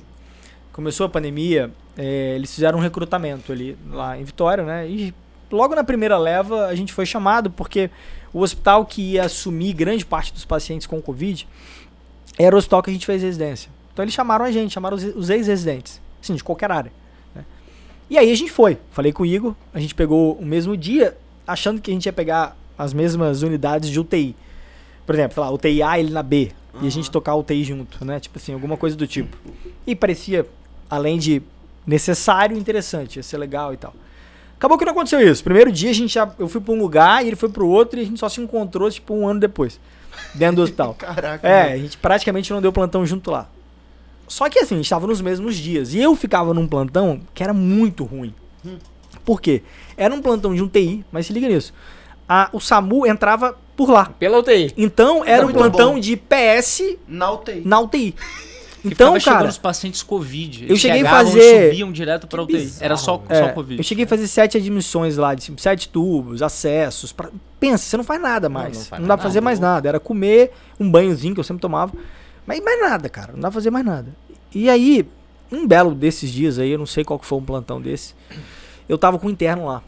começou 0.73 1.05
a 1.05 1.09
pandemia, 1.09 1.71
é, 1.97 2.35
eles 2.35 2.53
fizeram 2.53 2.79
um 2.79 2.81
recrutamento 2.81 3.51
ali 3.51 3.77
lá 3.89 4.17
em 4.17 4.23
Vitória, 4.23 4.63
né? 4.63 4.87
E 4.87 5.13
logo 5.51 5.75
na 5.75 5.83
primeira 5.83 6.17
leva 6.17 6.67
a 6.67 6.75
gente 6.75 6.93
foi 6.93 7.05
chamado 7.05 7.49
porque 7.49 7.89
o 8.33 8.39
hospital 8.39 8.85
que 8.85 9.13
ia 9.13 9.25
assumir 9.25 9.73
grande 9.73 10.05
parte 10.05 10.33
dos 10.33 10.45
pacientes 10.45 10.87
com 10.87 11.01
Covid 11.01 11.47
era 12.37 12.55
o 12.55 12.57
hospital 12.57 12.81
que 12.81 12.89
a 12.89 12.93
gente 12.93 13.05
fez 13.05 13.21
residência. 13.21 13.69
Então 13.93 14.03
eles 14.03 14.13
chamaram 14.13 14.45
a 14.45 14.51
gente, 14.51 14.73
chamaram 14.73 14.95
os, 14.95 15.03
os 15.03 15.29
ex-residentes, 15.29 16.01
assim, 16.21 16.35
de 16.35 16.43
qualquer 16.43 16.71
área. 16.71 16.91
né? 17.35 17.43
E 18.09 18.17
aí 18.17 18.31
a 18.31 18.35
gente 18.35 18.51
foi. 18.51 18.77
Falei 18.91 19.11
com 19.11 19.23
o 19.23 19.25
Igor, 19.25 19.53
a 19.73 19.79
gente 19.79 19.93
pegou 19.93 20.33
o 20.33 20.45
mesmo 20.45 20.77
dia, 20.77 21.17
achando 21.45 21.81
que 21.81 21.91
a 21.91 21.93
gente 21.93 22.05
ia 22.05 22.13
pegar 22.13 22.55
as 22.77 22.93
mesmas 22.93 23.41
unidades 23.41 23.89
de 23.89 23.99
UTI. 23.99 24.35
Por 25.05 25.15
exemplo, 25.15 25.33
sei 25.33 25.43
lá, 25.43 25.51
UTI 25.51 25.83
A, 25.83 25.99
ele 25.99 26.11
na 26.11 26.23
B. 26.23 26.51
E 26.81 26.87
a 26.87 26.89
gente 26.89 27.11
tocar 27.11 27.35
UTI 27.35 27.65
junto, 27.65 28.05
né? 28.05 28.19
Tipo 28.19 28.39
assim, 28.39 28.53
alguma 28.53 28.77
coisa 28.77 28.95
do 28.95 29.05
tipo. 29.05 29.35
E 29.85 29.93
parecia, 29.93 30.47
além 30.91 31.17
de 31.17 31.41
necessário, 31.87 32.55
interessante, 32.57 33.15
ia 33.17 33.23
ser 33.23 33.37
legal 33.37 33.73
e 33.73 33.77
tal. 33.77 33.93
Acabou 34.57 34.77
que 34.77 34.85
não 34.85 34.91
aconteceu 34.91 35.19
isso. 35.19 35.43
Primeiro 35.43 35.71
dia 35.71 35.89
a 35.89 35.93
gente 35.93 36.13
já, 36.13 36.31
eu 36.37 36.47
fui 36.47 36.61
pra 36.61 36.73
um 36.73 36.79
lugar 36.79 37.23
e 37.23 37.27
ele 37.29 37.35
foi 37.35 37.49
pro 37.49 37.67
outro 37.67 37.99
e 37.99 38.03
a 38.03 38.05
gente 38.05 38.19
só 38.19 38.29
se 38.29 38.39
encontrou 38.39 38.91
tipo 38.91 39.13
um 39.15 39.27
ano 39.27 39.39
depois, 39.39 39.79
dentro 40.35 40.57
do 40.57 40.61
hospital. 40.61 40.93
Caraca. 40.99 41.47
É, 41.47 41.63
mano. 41.63 41.75
a 41.75 41.77
gente 41.79 41.97
praticamente 41.97 42.51
não 42.53 42.61
deu 42.61 42.71
plantão 42.71 43.03
junto 43.05 43.31
lá. 43.31 43.49
Só 44.27 44.47
que 44.49 44.59
assim, 44.59 44.75
a 44.75 44.77
gente 44.77 44.89
tava 44.89 45.07
nos 45.07 45.19
mesmos 45.19 45.55
dias. 45.55 45.93
E 45.95 45.99
eu 45.99 46.15
ficava 46.15 46.53
num 46.53 46.67
plantão 46.67 47.19
que 47.33 47.41
era 47.43 47.53
muito 47.53 48.03
ruim. 48.03 48.33
Por 49.25 49.41
quê? 49.41 49.61
Era 49.97 50.13
um 50.13 50.21
plantão 50.21 50.53
de 50.55 50.61
um 50.61 50.67
TI, 50.67 51.03
mas 51.11 51.25
se 51.25 51.33
liga 51.33 51.47
nisso. 51.47 51.73
A- 52.29 52.49
o 52.53 52.59
SAMU 52.59 53.05
entrava 53.05 53.57
por 53.75 53.89
lá. 53.89 54.05
Pela 54.17 54.37
UTI. 54.39 54.73
Então 54.77 55.25
era 55.25 55.41
um 55.41 55.45
Muito 55.49 55.57
plantão 55.57 55.93
bom. 55.95 55.99
de 55.99 56.15
PS 56.15 56.97
Na 57.07 57.31
UTI. 57.31 57.61
na 57.65 57.79
UTI. 57.81 58.15
Então, 58.83 59.19
cara, 59.19 59.47
os 59.47 59.57
pacientes 59.57 60.01
Covid. 60.01 60.65
eu 60.69 60.75
cheguei 60.75 61.05
a 61.05 61.09
fazer- 61.09 61.67
E 61.67 61.69
subiam 61.71 61.91
direto 61.91 62.27
para 62.27 62.41
UTI. 62.41 62.57
bizarro, 62.57 62.85
Era 62.85 62.97
só, 62.97 63.17
velho. 63.17 63.39
só 63.43 63.49
é, 63.49 63.53
Covid. 63.53 63.77
eu 63.79 63.83
cheguei 63.83 64.05
a 64.05 64.07
fazer 64.07 64.27
sete 64.27 64.57
admissões 64.57 65.17
lá, 65.17 65.35
de 65.35 65.53
sete 65.61 65.87
tubos, 65.89 66.41
acessos. 66.41 67.11
pra- 67.11 67.29
Pensa, 67.59 67.83
você 67.85 67.95
não 67.97 68.03
faz 68.03 68.19
nada 68.21 68.49
mais. 68.49 68.73
não 68.73 68.79
Não, 68.79 68.85
faz 68.89 69.01
dá 69.07 69.17
pra 69.17 69.23
fazer 69.23 69.35
nada, 69.39 69.45
mais 69.45 69.59
não. 69.59 69.67
nada. 69.69 69.87
Era 69.89 69.99
comer 69.99 70.51
um 70.79 70.89
banhozinho 70.89 71.33
que 71.33 71.39
eu 71.39 71.43
sempre 71.43 71.61
tomava. 71.61 71.93
Mas 72.45 72.59
mais 72.59 72.79
nada, 72.81 73.07
cara. 73.07 73.33
Não 73.33 73.39
dá 73.39 73.49
pra 73.49 73.51
fazer 73.53 73.69
mais 73.69 73.85
nada. 73.85 74.15
E 74.53 74.67
aí, 74.67 75.07
um 75.51 75.67
belo 75.67 75.93
desses 75.93 76.31
dias 76.31 76.57
aí, 76.57 76.71
eu 76.71 76.79
não 76.79 76.87
sei 76.87 77.03
qual 77.03 77.19
que 77.19 77.25
foi 77.25 77.37
um 77.37 77.43
plantão 77.45 77.79
desse, 77.79 78.15
eu 78.89 78.97
tava 78.97 79.19
com 79.19 79.27
um 79.27 79.29
interno 79.29 79.65
lá. 79.67 79.83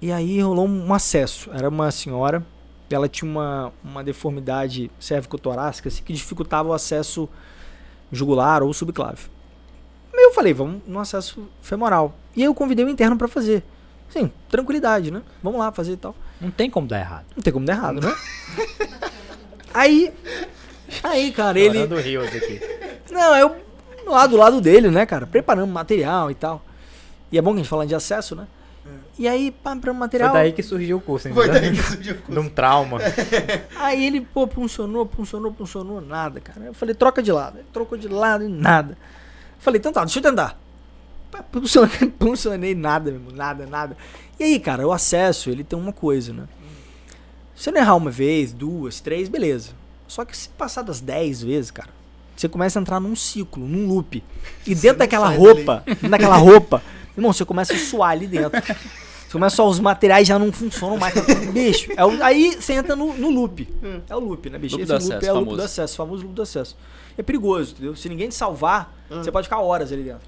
E 0.00 0.10
aí 0.10 0.40
rolou 0.40 0.66
um 0.66 0.92
acesso. 0.94 1.50
Era 1.52 1.68
uma 1.68 1.90
senhora, 1.90 2.44
ela 2.90 3.08
tinha 3.08 3.30
uma, 3.30 3.72
uma 3.84 4.02
deformidade 4.04 4.90
cervicotorácica 4.98 5.88
assim, 5.88 6.02
que 6.02 6.12
dificultava 6.12 6.68
o 6.68 6.72
acesso 6.72 7.28
jugular 8.12 8.62
ou 8.62 8.72
subclave. 8.72 9.30
Aí 10.12 10.22
eu 10.22 10.32
falei, 10.32 10.52
vamos 10.54 10.82
no 10.86 11.00
acesso 11.00 11.48
femoral. 11.60 12.14
E 12.36 12.40
aí 12.40 12.46
eu 12.46 12.54
convidei 12.54 12.84
o 12.84 12.88
interno 12.88 13.16
pra 13.16 13.28
fazer. 13.28 13.62
Sim, 14.08 14.30
tranquilidade, 14.48 15.10
né? 15.10 15.22
Vamos 15.42 15.58
lá 15.58 15.72
fazer 15.72 15.92
e 15.92 15.96
tal. 15.96 16.14
Não 16.40 16.50
tem 16.50 16.70
como 16.70 16.86
dar 16.86 17.00
errado. 17.00 17.24
Não 17.34 17.42
tem 17.42 17.52
como 17.52 17.66
dar 17.66 17.72
errado, 17.74 18.00
né? 18.00 18.14
aí. 19.74 20.12
Aí, 21.02 21.32
cara, 21.32 21.58
ele. 21.58 21.80
Chorando 21.80 22.00
rios 22.00 22.28
aqui. 22.28 22.60
Não, 23.10 23.36
eu 23.36 23.56
lá 24.06 24.26
do 24.26 24.36
lado 24.36 24.60
dele, 24.60 24.90
né, 24.90 25.06
cara? 25.06 25.26
Preparando 25.26 25.72
material 25.72 26.30
e 26.30 26.34
tal. 26.34 26.62
E 27.32 27.38
é 27.38 27.42
bom 27.42 27.50
que 27.50 27.56
a 27.56 27.62
gente 27.62 27.68
fala 27.68 27.86
de 27.86 27.94
acesso, 27.94 28.36
né? 28.36 28.46
E 29.16 29.28
aí, 29.28 29.50
pá, 29.50 29.70
preparando 29.70 29.82
Foi 29.82 29.92
material. 29.92 30.32
daí 30.32 30.52
que 30.52 30.62
surgiu 30.62 30.96
o 30.96 31.00
curso, 31.00 31.32
Foi 31.32 31.46
entendeu? 31.46 31.62
daí 31.62 31.76
que 31.76 31.82
surgiu 31.82 32.14
o 32.14 32.18
curso. 32.18 32.32
Num 32.42 32.48
trauma. 32.48 32.98
Aí 33.76 34.04
ele, 34.04 34.20
pô, 34.20 34.46
funcionou, 34.48 35.06
funcionou, 35.06 35.52
funcionou, 35.52 36.00
nada, 36.00 36.40
cara. 36.40 36.66
Eu 36.66 36.74
falei, 36.74 36.94
troca 36.96 37.22
de 37.22 37.30
lado. 37.30 37.58
Ele 37.58 37.66
trocou 37.72 37.96
de 37.96 38.08
lado 38.08 38.44
e 38.44 38.48
nada. 38.48 38.94
Eu 38.94 39.60
falei, 39.60 39.78
então 39.78 39.92
tá, 39.92 40.04
deixa 40.04 40.18
eu 40.18 40.22
tentar. 40.22 40.58
Funcionei, 41.52 42.12
funcionei 42.18 42.74
nada, 42.74 43.12
mesmo, 43.12 43.30
nada, 43.30 43.66
nada. 43.66 43.96
E 44.38 44.42
aí, 44.42 44.58
cara, 44.58 44.86
o 44.86 44.92
acesso, 44.92 45.48
ele 45.48 45.62
tem 45.62 45.78
uma 45.78 45.92
coisa, 45.92 46.32
né? 46.32 46.48
Se 47.54 47.64
você 47.64 47.70
não 47.70 47.80
errar 47.80 47.94
uma 47.94 48.10
vez, 48.10 48.52
duas, 48.52 49.00
três, 49.00 49.28
beleza. 49.28 49.70
Só 50.08 50.24
que 50.24 50.36
se 50.36 50.48
passar 50.48 50.82
das 50.82 51.00
dez 51.00 51.40
vezes, 51.40 51.70
cara, 51.70 51.90
você 52.36 52.48
começa 52.48 52.80
a 52.80 52.82
entrar 52.82 52.98
num 52.98 53.14
ciclo, 53.14 53.64
num 53.64 53.86
loop. 53.86 54.22
E 54.66 54.74
dentro 54.74 54.98
daquela 54.98 55.28
roupa, 55.28 55.84
dentro 55.86 56.08
daquela 56.08 56.36
roupa, 56.36 56.82
irmão, 57.16 57.32
você 57.32 57.44
começa 57.44 57.74
a 57.74 57.78
suar 57.78 58.10
ali 58.10 58.26
dentro. 58.26 58.60
Você 58.60 59.32
começa 59.32 59.56
só, 59.56 59.68
os 59.68 59.80
materiais 59.80 60.28
já 60.28 60.38
não 60.38 60.52
funcionam 60.52 60.96
mais. 60.96 61.14
Bicho, 61.52 61.90
é 61.96 62.04
o- 62.04 62.22
aí 62.22 62.56
você 62.60 62.74
entra 62.74 62.94
no, 62.94 63.12
no 63.14 63.30
loop. 63.30 63.68
É 64.08 64.14
o 64.14 64.20
loop, 64.20 64.48
né, 64.50 64.58
bicho? 64.58 64.76
Loop 64.76 64.82
Esse 64.84 64.92
do 64.92 64.94
loop 65.02 65.12
acesso, 65.14 65.26
é 65.26 65.32
o 65.32 65.34
loop 65.34 65.44
famoso. 65.46 65.56
do 65.56 65.64
acesso, 65.64 65.94
o 65.94 65.96
famoso 65.96 66.22
loop 66.22 66.34
do 66.34 66.42
acesso. 66.42 66.76
É 67.16 67.22
perigoso, 67.22 67.72
entendeu? 67.72 67.94
Se 67.96 68.08
ninguém 68.08 68.28
te 68.28 68.34
salvar, 68.34 68.92
você 69.08 69.30
pode 69.32 69.46
ficar 69.46 69.60
horas 69.60 69.92
ali 69.92 70.02
dentro. 70.02 70.20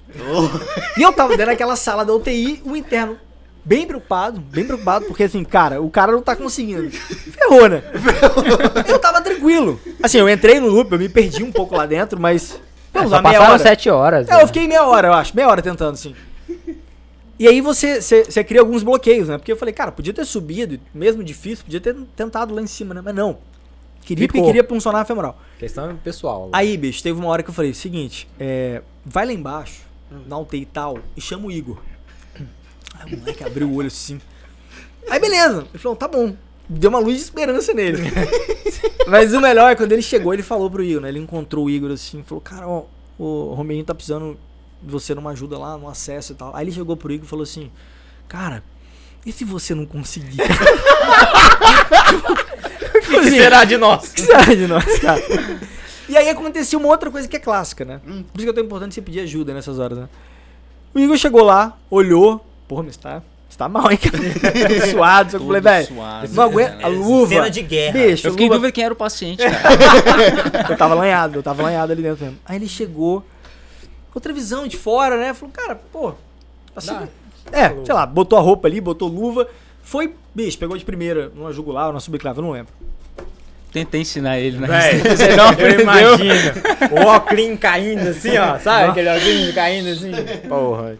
E 0.97 1.01
eu 1.01 1.11
tava 1.13 1.29
dentro 1.31 1.47
daquela 1.47 1.75
sala 1.75 2.03
da 2.05 2.13
UTI, 2.13 2.61
o 2.65 2.75
interno 2.75 3.17
bem 3.63 3.85
preocupado, 3.85 4.39
bem 4.39 4.63
preocupado, 4.65 5.05
porque 5.05 5.23
assim, 5.23 5.43
cara, 5.43 5.81
o 5.81 5.89
cara 5.89 6.13
não 6.13 6.21
tá 6.21 6.35
conseguindo. 6.37 6.89
Ferrou, 6.89 7.67
né? 7.67 7.83
Eu 8.87 8.97
tava 8.99 9.21
tranquilo. 9.21 9.79
Assim, 10.01 10.17
eu 10.19 10.29
entrei 10.29 10.59
no 10.61 10.67
loop, 10.67 10.91
eu 10.93 10.99
me 10.99 11.09
perdi 11.09 11.43
um 11.43 11.51
pouco 11.51 11.75
lá 11.75 11.85
dentro, 11.85 12.19
mas. 12.19 12.53
É, 12.93 12.99
Vamos 12.99 13.09
só 13.09 13.15
lá, 13.17 13.21
meia 13.21 13.33
passaram 13.33 13.53
hora. 13.55 13.63
sete 13.63 13.89
horas. 13.89 14.27
É, 14.29 14.35
né? 14.37 14.41
eu 14.43 14.47
fiquei 14.47 14.67
meia 14.67 14.85
hora, 14.85 15.09
eu 15.09 15.13
acho. 15.13 15.35
Meia 15.35 15.49
hora 15.49 15.61
tentando, 15.61 15.93
assim. 15.93 16.15
E 17.39 17.47
aí 17.47 17.61
você, 17.61 18.01
você, 18.01 18.23
você 18.23 18.43
cria 18.43 18.61
alguns 18.61 18.81
bloqueios, 18.81 19.27
né? 19.27 19.37
Porque 19.37 19.51
eu 19.51 19.57
falei, 19.57 19.73
cara, 19.73 19.91
podia 19.91 20.13
ter 20.13 20.25
subido, 20.25 20.79
mesmo 20.93 21.23
difícil, 21.23 21.65
podia 21.65 21.79
ter 21.79 21.95
tentado 22.15 22.53
lá 22.53 22.61
em 22.61 22.67
cima, 22.67 22.93
né? 22.93 23.01
Mas 23.03 23.13
não. 23.13 23.37
Queria 24.01 24.27
porque 24.27 24.39
Ficou. 24.39 24.51
queria 24.51 24.67
funcionar 24.67 25.01
a 25.01 25.05
femoral. 25.05 25.39
Questão 25.59 25.97
pessoal. 25.97 26.49
Aí, 26.53 26.77
bicho, 26.77 27.03
teve 27.03 27.19
uma 27.19 27.27
hora 27.27 27.43
que 27.43 27.49
eu 27.49 27.53
falei, 27.53 27.73
seguinte, 27.73 28.27
é, 28.39 28.81
vai 29.05 29.25
lá 29.25 29.33
embaixo, 29.33 29.81
na 30.25 30.37
UTI 30.39 30.61
e 30.61 30.65
tal, 30.65 30.99
e 31.15 31.21
chama 31.21 31.47
o 31.47 31.51
Igor. 31.51 31.77
Aí 32.99 33.13
o 33.13 33.17
moleque 33.19 33.43
abriu 33.43 33.67
o 33.67 33.75
olho 33.75 33.87
assim. 33.87 34.19
Aí 35.09 35.19
beleza, 35.19 35.67
ele 35.69 35.77
falou, 35.77 35.95
tá 35.95 36.07
bom. 36.07 36.35
Deu 36.69 36.89
uma 36.89 36.99
luz 36.99 37.17
de 37.17 37.23
esperança 37.23 37.73
nele. 37.73 38.01
Mas 39.07 39.33
o 39.33 39.39
melhor 39.39 39.71
é 39.71 39.75
quando 39.75 39.91
ele 39.91 40.01
chegou, 40.01 40.33
ele 40.33 40.43
falou 40.43 40.69
pro 40.69 40.83
Igor, 40.83 41.01
né? 41.01 41.09
Ele 41.09 41.19
encontrou 41.19 41.65
o 41.65 41.69
Igor 41.69 41.91
assim, 41.91 42.23
falou, 42.23 42.41
cara, 42.41 42.67
ó, 42.67 42.85
o 43.17 43.53
Romeinho 43.53 43.85
tá 43.85 43.95
precisando 43.95 44.37
você 44.81 45.13
numa 45.15 45.31
ajuda 45.31 45.57
lá, 45.57 45.77
no 45.77 45.87
acesso 45.89 46.33
e 46.33 46.35
tal. 46.35 46.55
Aí 46.55 46.63
ele 46.65 46.71
chegou 46.71 46.95
pro 46.97 47.11
Igor 47.11 47.25
e 47.25 47.29
falou 47.29 47.43
assim, 47.43 47.71
cara, 48.27 48.63
e 49.25 49.31
se 49.31 49.43
você 49.43 49.73
não 49.75 49.85
conseguir? 49.85 50.37
O 53.09 53.21
que 53.21 53.31
será 53.31 53.63
de 53.63 53.77
nós? 53.77 54.09
O 54.09 54.13
que 54.13 54.21
será 54.21 54.43
de 54.43 54.67
nós, 54.67 54.99
cara? 54.99 55.21
E 56.09 56.15
aí 56.15 56.29
aconteceu 56.29 56.79
uma 56.79 56.87
outra 56.89 57.11
coisa 57.11 57.27
que 57.27 57.35
é 57.35 57.39
clássica, 57.39 57.83
né? 57.83 57.99
Por 58.05 58.13
isso 58.39 58.45
que 58.45 58.49
é 58.49 58.53
tão 58.53 58.63
importante 58.63 58.95
você 58.95 59.01
pedir 59.01 59.19
ajuda 59.21 59.53
nessas 59.53 59.79
horas, 59.79 59.97
né? 59.97 60.07
O 60.93 60.99
Igor 60.99 61.17
chegou 61.17 61.43
lá, 61.43 61.77
olhou, 61.91 62.45
porra, 62.67 62.83
mas 62.83 62.95
tá, 62.95 63.21
você 63.49 63.57
tá 63.57 63.67
mal, 63.67 63.91
hein, 63.91 63.97
cara? 63.97 64.17
Suado, 64.89 65.31
só 65.31 65.37
que 65.37 65.43
eu 65.43 65.47
falei, 65.47 65.61
Todo 65.61 65.71
velho, 65.71 65.87
suado, 65.87 66.33
não 66.33 66.43
aguento, 66.43 66.75
né? 66.77 66.83
a 66.83 66.87
luva, 66.87 67.29
Cena 67.35 67.49
de 67.49 67.61
guerra. 67.61 67.93
bicho, 67.93 68.27
Eu 68.27 68.31
fiquei 68.31 68.47
em 68.47 68.49
dúvida 68.49 68.71
quem 68.71 68.83
era 68.85 68.93
o 68.93 68.97
paciente, 68.97 69.43
cara. 69.43 70.71
eu 70.71 70.77
tava 70.77 70.93
lanhado, 70.95 71.39
eu 71.39 71.43
tava 71.43 71.61
lanhado 71.61 71.91
ali 71.91 72.01
dentro 72.01 72.23
mesmo. 72.23 72.39
Aí 72.45 72.55
ele 72.55 72.67
chegou, 72.69 73.23
outra 74.17 74.33
visão 74.33 74.67
de 74.67 74.75
fora, 74.77 75.17
né? 75.17 75.33
Falou, 75.33 75.51
cara, 75.53 75.75
pô, 75.75 76.13
assim, 76.75 76.93
Dá. 76.93 77.07
é, 77.51 77.69
sei 77.85 77.93
lá, 77.93 78.05
botou 78.05 78.37
a 78.37 78.41
roupa 78.41 78.67
ali, 78.67 78.81
botou 78.81 79.07
luva, 79.07 79.47
foi, 79.83 80.13
bicho, 80.33 80.57
pegou 80.57 80.77
de 80.77 80.83
primeira, 80.83 81.29
numa 81.35 81.53
jugular 81.53 81.87
ou 81.87 81.93
na 81.93 81.99
subclave, 81.99 82.39
eu 82.39 82.43
não 82.43 82.51
lembro. 82.51 82.73
Tentei 83.71 84.01
ensinar 84.01 84.39
ele, 84.39 84.57
né? 84.57 84.67
Véi, 84.67 84.99
Você 85.15 85.35
não 85.35 85.51
eu 85.53 85.81
imagino 85.81 86.33
o 86.91 87.05
óculos 87.05 87.59
caindo 87.59 88.07
assim, 88.07 88.37
ó. 88.37 88.57
Sabe 88.59 88.89
aquele 88.91 89.09
óculos 89.09 89.53
caindo 89.53 89.89
assim? 89.89 90.11
Porra. 90.47 90.97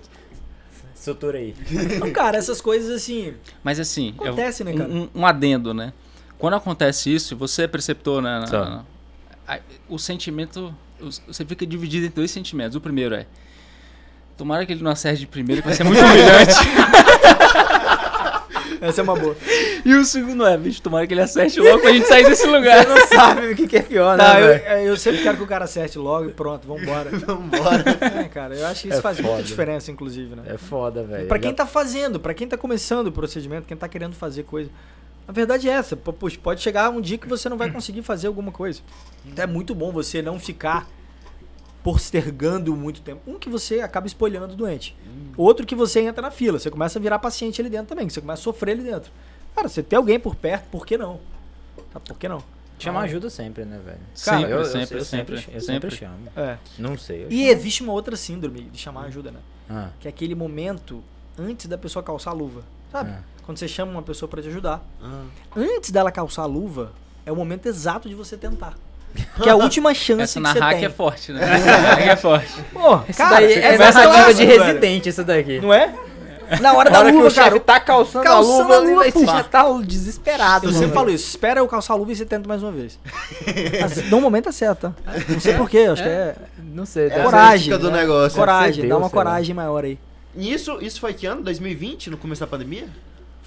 Sutura 0.93 1.37
aí. 1.37 1.55
Então, 1.71 2.11
cara, 2.11 2.37
essas 2.37 2.59
coisas 2.59 2.91
assim, 2.91 3.33
Mas 3.63 3.79
assim, 3.79 4.13
eu- 4.19 4.25
Acontece, 4.27 4.63
né, 4.63 4.73
cara? 4.73 4.89
um, 4.89 5.07
um- 5.15 5.25
adendo, 5.25 5.73
né? 5.73 5.93
Quando 6.37 6.55
acontece 6.55 7.13
isso, 7.13 7.35
você 7.35 7.63
é 7.63 7.67
preceptor, 7.67 8.21
né? 8.21 8.39
na- 8.41 8.59
na- 8.69 8.83
a- 9.47 9.59
o 9.87 9.97
sentimento. 9.97 10.75
Você 11.27 11.45
fica 11.45 11.65
dividido 11.65 12.05
em 12.05 12.09
dois 12.09 12.31
sentimentos. 12.31 12.75
O 12.75 12.81
primeiro 12.81 13.15
é. 13.15 13.25
Tomara 14.37 14.65
que 14.65 14.73
ele 14.73 14.83
não 14.83 14.91
acerte 14.91 15.21
de 15.21 15.27
primeiro, 15.27 15.61
que 15.61 15.67
vai 15.67 15.75
ser 15.75 15.83
muito 15.83 15.99
humilhante. 15.99 16.53
essa 18.81 19.01
é 19.01 19.03
uma 19.03 19.15
boa. 19.15 19.35
e 19.83 19.93
o 19.95 20.05
segundo 20.05 20.45
é, 20.45 20.55
bicho, 20.57 20.81
tomara 20.81 21.07
que 21.07 21.13
ele 21.13 21.21
acerte 21.21 21.59
logo 21.59 21.79
pra 21.79 21.91
gente 21.91 22.07
sair 22.07 22.25
desse 22.25 22.45
lugar. 22.45 22.85
Você 22.85 22.89
não 22.89 23.07
sabe 23.07 23.47
o 23.51 23.55
que, 23.55 23.67
que 23.67 23.77
é 23.77 23.81
pior, 23.81 24.17
Não, 24.17 24.25
né, 24.25 24.41
eu, 24.43 24.47
velho? 24.47 24.87
eu 24.89 24.97
sempre 24.97 25.23
quero 25.23 25.37
que 25.37 25.43
o 25.43 25.47
cara 25.47 25.65
acerte 25.65 25.97
logo 25.97 26.29
e 26.29 26.33
pronto, 26.33 26.67
vambora. 26.67 27.09
Vambora. 27.17 27.83
É, 28.23 28.25
cara, 28.25 28.55
eu 28.55 28.65
acho 28.67 28.83
que 28.83 28.89
isso 28.89 28.99
É 28.99 29.01
faz 29.01 29.17
foda. 29.17 29.29
muita 29.29 29.43
diferença, 29.43 29.91
inclusive, 29.91 30.35
né? 30.35 30.43
É 30.45 30.57
foda, 30.57 31.03
velho. 31.03 31.27
Pra 31.27 31.39
quem 31.39 31.53
tá 31.53 31.65
fazendo, 31.65 32.19
pra 32.19 32.33
quem 32.33 32.47
tá 32.47 32.57
começando 32.57 33.07
o 33.07 33.11
procedimento, 33.11 33.67
quem 33.67 33.77
tá 33.77 33.87
querendo 33.87 34.13
fazer 34.13 34.43
coisa. 34.43 34.69
A 35.27 35.31
verdade 35.31 35.67
é 35.69 35.73
essa, 35.73 35.95
pô, 35.97 36.13
puxa, 36.13 36.39
pode 36.41 36.61
chegar 36.61 36.89
um 36.89 37.01
dia 37.01 37.17
que 37.17 37.27
você 37.27 37.49
não 37.49 37.57
vai 37.57 37.69
conseguir 37.69 38.01
fazer 38.01 38.27
alguma 38.27 38.51
coisa. 38.51 38.81
Então 39.25 39.43
é 39.43 39.47
muito 39.47 39.75
bom 39.75 39.91
você 39.91 40.21
não 40.21 40.39
ficar 40.39 40.87
postergando 41.83 42.75
muito 42.75 43.01
tempo. 43.01 43.21
Um 43.29 43.37
que 43.39 43.49
você 43.49 43.81
acaba 43.81 44.07
espolhando 44.07 44.51
o 44.53 44.55
doente. 44.55 44.95
Outro 45.35 45.65
que 45.65 45.75
você 45.75 46.01
entra 46.01 46.21
na 46.21 46.31
fila, 46.31 46.59
você 46.59 46.69
começa 46.69 46.97
a 46.99 47.01
virar 47.01 47.19
paciente 47.19 47.61
ali 47.61 47.69
dentro 47.69 47.87
também, 47.87 48.09
você 48.09 48.19
começa 48.21 48.41
a 48.41 48.43
sofrer 48.43 48.71
ali 48.73 48.83
dentro. 48.83 49.11
Cara, 49.55 49.67
você 49.69 49.81
tem 49.83 49.97
alguém 49.97 50.19
por 50.19 50.35
perto, 50.35 50.65
por 50.69 50.85
que 50.85 50.97
não? 50.97 51.19
Tá, 51.91 51.99
por 51.99 52.17
que 52.17 52.27
não? 52.27 52.41
Chama 52.79 52.99
ajuda 53.01 53.29
sempre, 53.29 53.65
né, 53.65 53.79
velho? 53.83 53.97
Sempre, 54.13 54.43
eu, 54.51 54.57
eu- 54.59 54.65
sempre, 54.65 54.97
eu 54.99 55.05
sempre, 55.05 55.35
Eu 55.35 55.41
sempre 55.61 55.61
sempre. 55.61 55.95
chamo. 55.95 56.27
É. 56.35 56.57
Não 56.77 56.95
sei. 56.97 57.23
eu 57.23 57.31
E 57.31 57.37
chamo. 57.39 57.49
existe 57.51 57.83
uma 57.83 57.91
outra 57.93 58.15
síndrome 58.15 58.61
de 58.63 58.77
chamar 58.77 59.05
ajuda, 59.05 59.31
né? 59.31 59.39
Ah, 59.69 59.89
Que 59.99 60.07
é 60.07 60.09
aquele 60.09 60.35
momento 60.35 61.03
antes 61.37 61.65
da 61.65 61.77
pessoa 61.77 62.03
calçar 62.03 62.31
a 62.31 62.33
luva. 62.33 62.61
Sabe? 62.91 63.11
Ah. 63.11 63.21
Quando 63.47 63.57
você 63.57 63.67
chama 63.67 63.91
uma 63.93 64.03
pessoa 64.03 64.29
pra 64.29 64.41
te 64.41 64.49
ajudar. 64.49 64.83
Ah. 65.01 65.21
Antes 65.55 65.89
dela 65.89 66.11
calçar 66.11 66.43
a 66.43 66.45
luva, 66.45 66.91
é 67.25 67.31
o 67.31 67.35
momento 67.35 67.65
exato 67.65 68.07
de 68.09 68.13
você 68.13 68.37
tentar. 68.37 68.73
Que 69.41 69.47
é 69.47 69.51
a 69.51 69.55
última 69.57 69.93
chance 69.95 70.21
Essa 70.21 70.33
que 70.33 70.39
na 70.41 70.53
você 70.53 70.59
hack 70.59 70.75
tem. 70.75 70.85
é 70.85 70.89
forte, 70.89 71.31
né? 71.31 71.39
Essa 71.55 71.65
na 71.65 71.87
hack 71.95 72.07
é 72.07 72.15
forte. 72.17 72.53
Pô, 72.73 72.99
Isso 73.07 73.17
cara, 73.17 73.35
daí 73.37 73.53
você 73.53 73.59
é 73.59 73.77
narrativa 73.77 74.33
de 74.33 74.43
residente, 74.45 75.09
isso 75.09 75.23
daqui. 75.23 75.59
Não 75.61 75.73
é? 75.73 75.95
Na 76.61 76.73
hora 76.73 76.89
da 76.89 76.97
Na 76.97 76.99
hora 76.99 77.09
que 77.11 77.15
luva, 77.15 77.27
o 77.27 77.31
chefe 77.31 77.49
cara. 77.49 77.59
tá 77.61 77.79
calçando, 77.79 78.23
calçando 78.25 78.73
a 78.73 78.75
a 78.75 78.79
luva, 78.79 78.89
luva, 78.91 79.03
aí 79.03 79.11
você 79.11 79.25
já 79.25 79.43
tá 79.43 79.63
desesperado. 79.81 80.65
Eu 80.65 80.69
mano. 80.71 80.79
sempre 80.79 80.93
falo 80.95 81.09
isso. 81.09 81.27
Espera 81.29 81.59
eu 81.61 81.67
calçar 81.67 81.93
a 81.93 81.97
luva 81.97 82.11
e 82.11 82.15
você 82.17 82.25
tenta 82.25 82.47
mais 82.47 82.61
uma 82.63 82.71
vez. 82.71 82.99
Mas, 83.81 84.09
No 84.09 84.21
momento 84.21 84.49
acerta. 84.49 84.93
Não 85.29 85.39
sei 85.39 85.53
porquê, 85.55 85.79
acho 85.79 86.03
que 86.03 86.07
é 86.09 86.35
Não 86.59 86.85
sei. 86.85 87.09
deve 87.09 87.23
coragem. 87.23 87.71
ética 87.73 87.77
do 87.79 87.91
negócio. 87.91 88.37
coragem. 88.37 88.87
Dá 88.87 88.97
uma 88.97 89.09
coragem 89.09 89.53
maior 89.55 89.83
aí. 89.83 89.97
E 90.35 90.53
isso, 90.53 90.77
isso 90.81 90.99
foi 91.01 91.13
que 91.13 91.25
ano? 91.25 91.41
2020? 91.43 92.09
No 92.11 92.17
começo 92.17 92.39
da 92.41 92.47
pandemia? 92.47 92.87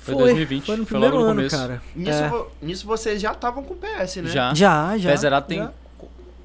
Foi 0.00 0.14
2020, 0.16 0.64
Foi 0.66 0.76
no 0.76 0.86
foi 0.86 0.98
logo 0.98 1.10
primeiro 1.10 1.16
no 1.18 1.24
ano, 1.30 1.36
começo. 1.48 1.56
cara. 1.56 1.82
Nisso, 1.94 2.10
É. 2.22 2.28
vo- 2.28 2.46
nisso 2.62 2.86
vocês 2.86 3.20
já 3.20 3.32
estavam 3.32 3.62
com 3.62 3.74
PS, 3.76 4.16
né? 4.22 4.30
Já. 4.30 4.54
Já, 4.54 4.98
já. 4.98 5.10
Pé 5.10 5.16
Zerado 5.16 5.46
tem 5.46 5.58
já. 5.58 5.72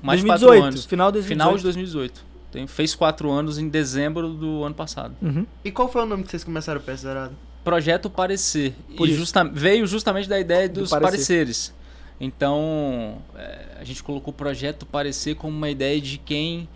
mais 0.03 0.19
de 0.19 0.25
2018, 0.27 0.51
4 0.51 0.63
anos. 0.67 0.85
Final 0.85 1.11
de 1.11 1.13
2018. 1.13 1.27
Final 1.45 1.57
de 1.57 1.63
2018. 1.63 2.25
Tem, 2.51 2.67
fez 2.67 2.95
4 2.95 3.29
anos 3.31 3.57
em 3.57 3.67
dezembro 3.69 4.29
do 4.29 4.63
ano 4.63 4.75
passado. 4.75 5.13
Uhum. 5.21 5.45
E 5.63 5.71
qual 5.71 5.89
foi 5.91 6.03
o 6.03 6.05
nome 6.05 6.23
que 6.23 6.29
vocês 6.31 6.43
começaram 6.43 6.79
o 6.79 6.83
PS 6.83 7.01
Zerado? 7.01 7.33
Projeto 7.63 8.09
Parecer. 8.09 8.73
Por 8.95 9.09
e 9.09 9.13
justa- 9.15 9.43
veio 9.43 9.87
justamente 9.87 10.29
da 10.29 10.39
ideia 10.39 10.69
Do 10.69 10.81
dos 10.81 10.89
parecer. 10.89 11.11
pareceres. 11.11 11.73
Então, 12.19 13.17
é, 13.35 13.65
a 13.79 13.83
gente 13.83 14.01
colocou 14.03 14.33
o 14.33 14.35
projeto 14.35 14.85
Parecer 14.85 15.35
como 15.35 15.55
uma 15.55 15.69
ideia 15.69 15.99
de 15.99 16.17
quem 16.17 16.67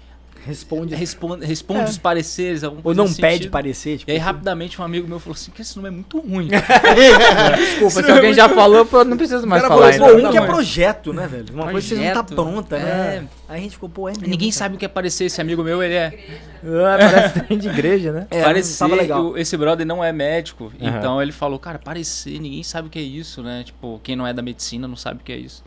Responde. 0.46 0.96
responde, 0.96 1.46
responde 1.46 1.82
É. 1.82 1.84
os 1.86 1.98
pareceres. 1.98 2.64
alguma 2.64 2.82
Ou 2.84 2.94
não 2.96 3.06
pede 3.14 3.34
sentido. 3.36 3.52
parecer. 3.52 3.98
Tipo, 4.00 4.10
E 4.10 4.14
aí, 4.14 4.18
assim. 4.18 4.26
rapidamente, 4.26 4.82
um 4.82 4.84
amigo 4.86 5.08
meu 5.08 5.20
falou 5.20 5.36
assim: 5.36 5.52
que 5.52 5.62
esse 5.62 5.76
nome 5.76 5.90
é 5.90 5.92
muito 5.92 6.20
ruim. 6.20 6.48
Desculpa, 7.58 8.04
se 8.04 8.12
alguém 8.12 8.34
já 8.34 8.50
falou, 8.50 8.86
pô, 8.86 9.04
não 9.04 9.18
preciso 9.18 9.46
mais 9.46 9.62
cara 9.62 9.74
falar 9.74 9.94
falou, 9.94 10.28
um 10.28 10.32
que 10.32 10.38
é 10.38 10.42
projeto, 10.46 11.14
né, 11.14 11.28
velho? 11.28 11.46
Uma 11.54 11.72
coisa 11.72 11.88
que 11.88 11.96
você 11.96 12.06
não 12.06 12.14
tá 12.14 12.24
Projeto, 12.24 12.36
pronta, 12.36 12.80
né? 12.80 13.28
Aí 13.48 13.60
a 13.60 13.62
gente 13.62 13.72
ficou, 13.74 13.90
pô, 13.90 14.08
é 14.08 14.12
mesmo, 14.12 14.28
Ninguém 14.28 14.50
cara. 14.50 14.58
sabe 14.60 14.76
o 14.76 14.78
que 14.78 14.86
é 14.86 14.88
parecer. 14.88 15.26
Esse 15.26 15.42
amigo 15.42 15.64
meu, 15.64 15.82
ele 15.84 15.94
é. 15.96 16.20
Ah, 16.64 16.98
parece 17.00 17.56
de 17.58 17.68
igreja, 17.70 18.12
né? 18.12 18.28
É, 18.32 18.44
parecer, 18.44 18.78
tava 18.80 18.96
legal. 18.96 19.38
esse 19.38 19.56
brother 19.58 19.86
não 19.86 20.04
é 20.04 20.12
médico. 20.12 20.72
Aham. 20.82 20.98
Então 21.00 21.22
ele 21.22 21.32
falou, 21.32 21.58
cara, 21.60 21.80
parecer, 21.80 22.40
ninguém 22.40 22.64
sabe 22.64 22.88
o 22.88 22.92
que 22.92 23.00
é 23.00 23.02
isso, 23.02 23.42
né? 23.42 23.64
Tipo, 23.64 24.00
quem 24.04 24.16
não 24.16 24.26
é 24.28 24.34
da 24.34 24.42
medicina 24.42 24.88
não 24.88 24.96
sabe 24.96 25.22
o 25.22 25.24
que 25.24 25.32
é 25.32 25.38
isso. 25.38 25.64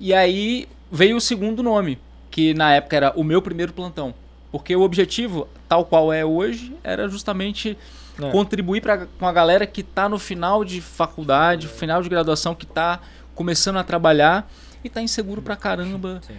E 0.00 0.12
aí 0.14 0.66
veio 0.90 1.16
o 1.16 1.20
segundo 1.20 1.62
nome, 1.62 1.98
que 2.34 2.52
na 2.52 2.72
época 2.74 2.96
era 2.96 3.12
o 3.14 3.22
meu 3.22 3.40
primeiro 3.40 3.72
plantão. 3.72 4.12
Porque 4.50 4.74
o 4.74 4.80
objetivo, 4.82 5.46
tal 5.68 5.84
qual 5.84 6.12
é 6.12 6.24
hoje, 6.24 6.74
era 6.82 7.08
justamente 7.08 7.78
É. 8.20 8.28
contribuir 8.32 8.80
pra, 8.80 9.06
com 9.06 9.24
a 9.26 9.32
galera 9.32 9.64
que 9.68 9.84
tá 9.84 10.08
no 10.08 10.18
final 10.18 10.64
de 10.64 10.80
faculdade, 10.80 11.68
final 11.68 12.02
de 12.02 12.08
graduação, 12.08 12.52
que 12.52 12.66
tá 12.66 12.98
começando 13.36 13.76
a 13.76 13.84
trabalhar 13.84 14.50
e 14.82 14.88
tá 14.90 15.00
inseguro 15.00 15.40
pra 15.42 15.54
caramba. 15.54 16.20
Sim. 16.26 16.34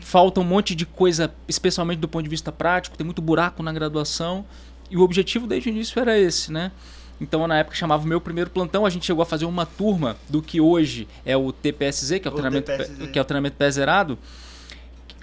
Falta 0.00 0.40
um 0.40 0.44
monte 0.44 0.74
de 0.74 0.86
coisa, 0.86 1.30
especialmente 1.46 1.98
do 1.98 2.08
ponto 2.08 2.22
de 2.24 2.30
vista 2.30 2.50
prático, 2.50 2.96
tem 2.96 3.04
muito 3.04 3.20
buraco 3.20 3.62
na 3.62 3.70
graduação. 3.72 4.46
E 4.90 4.96
o 4.96 5.02
objetivo 5.02 5.46
desde 5.46 5.68
o 5.68 5.72
início 5.72 6.00
era 6.00 6.18
esse, 6.18 6.50
né? 6.50 6.72
Então, 7.20 7.46
na 7.46 7.58
época, 7.58 7.76
chamava 7.76 8.02
o 8.02 8.06
meu 8.06 8.20
primeiro 8.20 8.48
plantão. 8.48 8.86
A 8.86 8.90
gente 8.90 9.04
chegou 9.04 9.22
a 9.22 9.26
fazer 9.26 9.44
uma 9.44 9.66
turma 9.66 10.16
do 10.28 10.40
que 10.40 10.58
hoje 10.60 11.06
é 11.24 11.36
o 11.36 11.52
TPSZ, 11.52 12.18
que 12.18 12.26
é 12.28 12.30
o, 12.30 12.34
O 12.34 12.36
treinamento, 12.36 12.66
TPSZ. 12.72 13.10
que 13.12 13.18
é 13.18 13.22
o 13.22 13.24
treinamento 13.24 13.56
pé 13.56 13.70
zerado. 13.70 14.18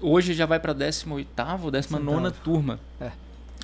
Hoje 0.01 0.33
já 0.33 0.45
vai 0.45 0.59
para 0.59 0.73
18 0.73 1.29
ou 1.63 1.71
19 1.71 2.15
Oitavo. 2.25 2.43
turma. 2.43 2.79
É. 2.99 3.11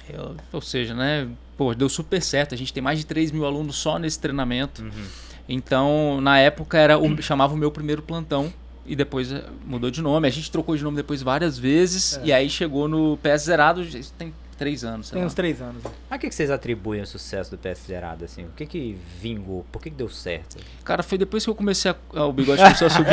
Eu- 0.09 0.35
ou 0.53 0.61
seja, 0.61 0.93
né? 0.93 1.27
Pô, 1.57 1.73
deu 1.73 1.89
super 1.89 2.21
certo. 2.21 2.53
A 2.53 2.57
gente 2.57 2.71
tem 2.71 2.81
mais 2.81 2.99
de 2.99 3.05
3 3.05 3.31
mil 3.31 3.45
alunos 3.45 3.75
só 3.75 3.97
nesse 3.97 4.19
treinamento. 4.19 4.83
Uhum. 4.83 5.05
Então, 5.49 6.21
na 6.21 6.37
época, 6.39 6.77
era 6.77 6.97
o, 6.97 7.21
chamava 7.21 7.53
o 7.53 7.57
meu 7.57 7.71
primeiro 7.71 8.01
plantão. 8.01 8.53
E 8.85 8.95
depois 8.95 9.31
eh, 9.33 9.43
mudou 9.65 9.91
de 9.91 10.01
nome. 10.01 10.27
A 10.27 10.31
gente 10.31 10.49
trocou 10.49 10.75
de 10.77 10.83
nome 10.83 10.95
depois 10.95 11.21
várias 11.21 11.57
vezes. 11.59 12.17
É. 12.17 12.25
E 12.27 12.33
aí 12.33 12.49
chegou 12.49 12.87
no 12.87 13.17
PS 13.21 13.43
Zerado. 13.45 13.81
Isso 13.81 14.13
tem 14.17 14.33
três 14.57 14.83
anos. 14.83 15.09
Tem 15.09 15.21
lá. 15.21 15.27
uns 15.27 15.33
três 15.33 15.61
anos. 15.61 15.83
né? 15.83 15.91
O 16.11 16.19
que, 16.19 16.29
que 16.29 16.35
vocês 16.35 16.49
atribuem 16.51 16.99
ao 17.01 17.05
sucesso 17.07 17.51
do 17.51 17.57
PS 17.57 17.81
Zerado, 17.87 18.25
assim? 18.25 18.43
O 18.45 18.49
que 18.55 18.65
que 18.65 18.97
vingou? 19.21 19.65
Por 19.71 19.81
que, 19.81 19.89
que 19.89 19.95
deu 19.95 20.09
certo? 20.09 20.57
Cara, 20.83 21.03
foi 21.03 21.17
depois 21.17 21.43
que 21.43 21.49
eu 21.49 21.55
comecei 21.55 21.91
a. 21.91 21.95
ah, 22.15 22.25
O 22.25 22.33
bigode 22.33 22.61
começou 22.61 22.87
a 22.87 22.89
subir. 22.89 23.11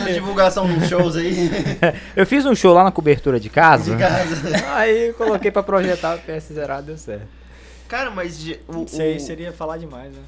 Uma 0.00 0.12
divulgação 0.12 0.66
nos 0.68 0.88
shows 0.88 1.16
aí. 1.16 1.50
Eu 2.16 2.26
fiz 2.26 2.44
um 2.46 2.54
show 2.54 2.72
lá 2.74 2.82
na 2.84 2.90
cobertura 2.90 3.38
de 3.38 3.48
casa. 3.50 3.92
De 3.94 3.98
casa. 4.00 4.74
Aí 4.74 5.08
eu 5.08 5.14
coloquei 5.14 5.50
pra 5.50 5.62
projetar 5.62 6.16
o 6.16 6.18
PS 6.18 6.52
Zerado 6.54 6.86
deu 6.86 6.96
certo. 6.98 7.26
Cara, 7.88 8.10
mas 8.10 8.38
de- 8.38 8.58
o, 8.66 8.84
Isso 8.84 9.00
aí 9.00 9.16
o, 9.16 9.20
seria 9.20 9.52
falar 9.52 9.76
demais, 9.78 10.12
né? 10.12 10.22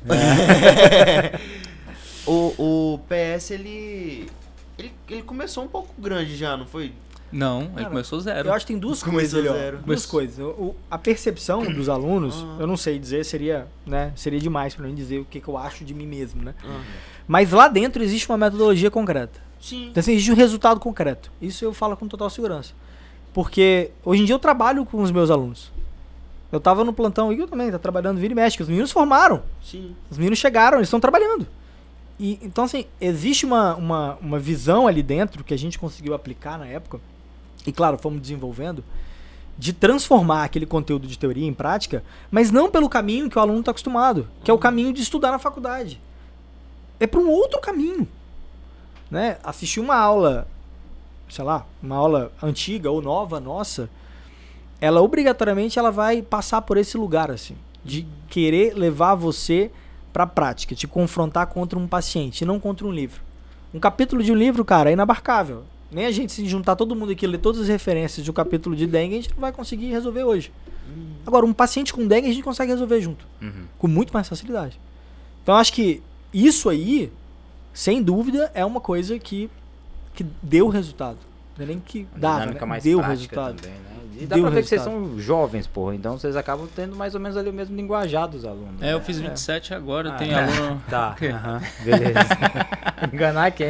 o, 2.26 2.54
o 2.58 3.00
PS, 3.08 3.50
ele, 3.52 4.28
ele. 4.78 4.92
Ele 5.08 5.22
começou 5.22 5.64
um 5.64 5.68
pouco 5.68 5.92
grande 6.00 6.36
já, 6.36 6.56
não 6.56 6.66
foi? 6.66 6.92
Não, 7.30 7.62
ele 7.62 7.72
Cara, 7.74 7.88
começou 7.90 8.20
zero. 8.20 8.48
Eu 8.48 8.52
acho 8.54 8.64
que 8.66 8.72
tem 8.72 8.80
duas 8.80 9.02
Começou 9.02 9.40
coisas 9.40 9.40
ali, 9.40 9.48
ó. 9.48 9.52
zero. 9.52 9.76
Duas 9.84 10.06
Começou- 10.06 10.54
coisas. 10.54 10.58
O- 10.58 10.74
a 10.90 10.96
percepção 10.98 11.62
dos 11.72 11.88
alunos, 11.88 12.44
Ah. 12.46 12.56
eu 12.60 12.66
não 12.66 12.76
sei 12.76 12.98
dizer, 12.98 13.24
seria, 13.24 13.66
né, 13.86 14.12
seria 14.16 14.40
demais 14.40 14.74
pra 14.74 14.86
mim 14.86 14.94
dizer 14.94 15.18
o 15.20 15.24
que, 15.24 15.40
que 15.40 15.48
eu 15.48 15.56
acho 15.58 15.84
de 15.84 15.92
mim 15.94 16.06
mesmo, 16.06 16.42
né? 16.42 16.54
Ah, 16.64 16.80
Mas 17.26 17.50
lá 17.52 17.68
dentro 17.68 18.02
existe 18.02 18.28
uma 18.30 18.38
metodologia 18.38 18.90
concreta. 18.90 19.38
sim. 19.60 19.88
Então 19.90 20.00
assim, 20.00 20.12
existe 20.12 20.32
um 20.32 20.36
resultado 20.36 20.80
concreto. 20.80 21.30
Isso 21.42 21.64
eu 21.64 21.74
falo 21.74 21.96
com 21.96 22.08
total 22.08 22.30
segurança. 22.30 22.72
Porque 23.34 23.90
hoje 24.04 24.22
em 24.22 24.24
dia 24.24 24.34
eu 24.34 24.38
trabalho 24.38 24.84
com 24.86 25.02
os 25.02 25.10
meus 25.10 25.30
alunos. 25.30 25.70
Eu 26.50 26.58
tava 26.58 26.82
no 26.82 26.94
plantão, 26.94 27.28
o 27.28 27.32
Igor 27.32 27.46
também 27.46 27.70
tá 27.70 27.78
trabalhando 27.78 28.18
vira 28.18 28.32
e 28.32 28.34
mexe, 28.34 28.60
os 28.62 28.68
meninos 28.68 28.90
formaram. 28.90 29.42
Sim. 29.62 29.94
Os 30.10 30.16
meninos 30.16 30.38
chegaram, 30.38 30.78
eles 30.78 30.88
estão 30.88 30.98
trabalhando. 30.98 31.46
E, 32.18 32.38
então, 32.42 32.64
assim, 32.64 32.86
existe 33.00 33.44
uma, 33.44 33.76
uma, 33.76 34.16
uma 34.20 34.38
visão 34.38 34.86
ali 34.88 35.02
dentro 35.02 35.44
que 35.44 35.52
a 35.54 35.58
gente 35.58 35.78
conseguiu 35.78 36.14
aplicar 36.14 36.58
na 36.58 36.66
época, 36.66 36.98
e 37.68 37.72
claro, 37.72 37.98
fomos 37.98 38.20
desenvolvendo, 38.20 38.82
de 39.58 39.72
transformar 39.72 40.44
aquele 40.44 40.66
conteúdo 40.66 41.06
de 41.06 41.18
teoria 41.18 41.46
em 41.46 41.52
prática, 41.52 42.04
mas 42.30 42.50
não 42.50 42.70
pelo 42.70 42.88
caminho 42.88 43.28
que 43.28 43.36
o 43.36 43.40
aluno 43.40 43.60
está 43.60 43.72
acostumado, 43.72 44.28
que 44.44 44.50
é 44.50 44.54
o 44.54 44.58
caminho 44.58 44.92
de 44.92 45.02
estudar 45.02 45.32
na 45.32 45.38
faculdade. 45.38 46.00
É 47.00 47.06
para 47.06 47.20
um 47.20 47.28
outro 47.28 47.60
caminho. 47.60 48.06
Né? 49.10 49.38
Assistir 49.42 49.80
uma 49.80 49.96
aula, 49.96 50.46
sei 51.28 51.44
lá, 51.44 51.66
uma 51.82 51.96
aula 51.96 52.32
antiga 52.42 52.90
ou 52.90 53.02
nova 53.02 53.40
nossa, 53.40 53.90
ela 54.80 55.02
obrigatoriamente 55.02 55.78
ela 55.78 55.90
vai 55.90 56.22
passar 56.22 56.62
por 56.62 56.76
esse 56.76 56.96
lugar 56.96 57.30
assim, 57.30 57.56
de 57.84 58.06
querer 58.28 58.74
levar 58.74 59.16
você 59.16 59.72
para 60.12 60.24
a 60.24 60.26
prática, 60.26 60.74
te 60.74 60.86
confrontar 60.86 61.48
contra 61.48 61.78
um 61.78 61.88
paciente, 61.88 62.44
não 62.44 62.60
contra 62.60 62.86
um 62.86 62.92
livro. 62.92 63.20
Um 63.74 63.80
capítulo 63.80 64.22
de 64.22 64.32
um 64.32 64.36
livro, 64.36 64.64
cara, 64.64 64.90
é 64.90 64.92
inabarcável. 64.92 65.64
Nem 65.90 66.04
a 66.06 66.10
gente 66.10 66.32
se 66.32 66.44
juntar 66.46 66.76
todo 66.76 66.94
mundo 66.94 67.12
aqui 67.12 67.24
e 67.24 67.28
ler 67.28 67.38
todas 67.38 67.62
as 67.62 67.68
referências 67.68 68.22
de 68.24 68.30
um 68.30 68.34
capítulo 68.34 68.76
de 68.76 68.86
dengue, 68.86 69.14
a 69.18 69.22
gente 69.22 69.30
não 69.34 69.40
vai 69.40 69.52
conseguir 69.52 69.86
resolver 69.90 70.22
hoje. 70.24 70.52
Agora, 71.26 71.44
um 71.44 71.52
paciente 71.52 71.92
com 71.92 72.06
dengue 72.06 72.28
a 72.28 72.32
gente 72.32 72.42
consegue 72.42 72.72
resolver 72.72 73.00
junto, 73.00 73.26
Uhum. 73.40 73.64
com 73.78 73.86
muito 73.88 74.12
mais 74.12 74.28
facilidade. 74.28 74.78
Então, 75.42 75.54
acho 75.54 75.72
que 75.72 76.02
isso 76.32 76.68
aí, 76.68 77.10
sem 77.72 78.02
dúvida, 78.02 78.50
é 78.54 78.64
uma 78.64 78.80
coisa 78.80 79.18
que, 79.18 79.50
que 80.14 80.24
deu 80.42 80.68
resultado. 80.68 81.18
Não 81.58 81.64
é 81.64 81.66
nem 81.68 81.80
que 81.80 82.06
Uma 82.12 82.18
dava, 82.20 82.40
dinâmica 82.40 82.64
né? 82.64 82.68
mais 82.70 82.84
deu 82.84 83.00
resultado. 83.00 83.56
também, 83.60 83.76
né? 83.76 83.84
E 84.20 84.26
dá 84.26 84.34
Deu 84.34 84.44
pra 84.46 84.50
ver 84.54 84.62
que 84.62 84.68
vocês 84.68 84.80
resultado. 84.82 85.08
são 85.10 85.20
jovens, 85.20 85.66
porra. 85.68 85.94
Então 85.94 86.18
vocês 86.18 86.34
acabam 86.34 86.66
tendo 86.74 86.96
mais 86.96 87.14
ou 87.14 87.20
menos 87.20 87.36
ali 87.36 87.50
o 87.50 87.52
mesmo 87.52 87.76
linguajar 87.76 88.26
dos 88.26 88.44
alunos. 88.44 88.82
É, 88.82 88.92
eu 88.92 88.98
né? 88.98 89.04
fiz 89.04 89.18
27 89.20 89.74
agora, 89.74 90.10
Ah, 90.10 90.16
tem 90.16 90.32
é. 90.32 90.34
aluno. 90.42 90.82
Tá, 90.90 91.14
aham, 91.22 91.60
beleza. 91.84 92.18
Enganar 93.12 93.50
quem? 93.52 93.68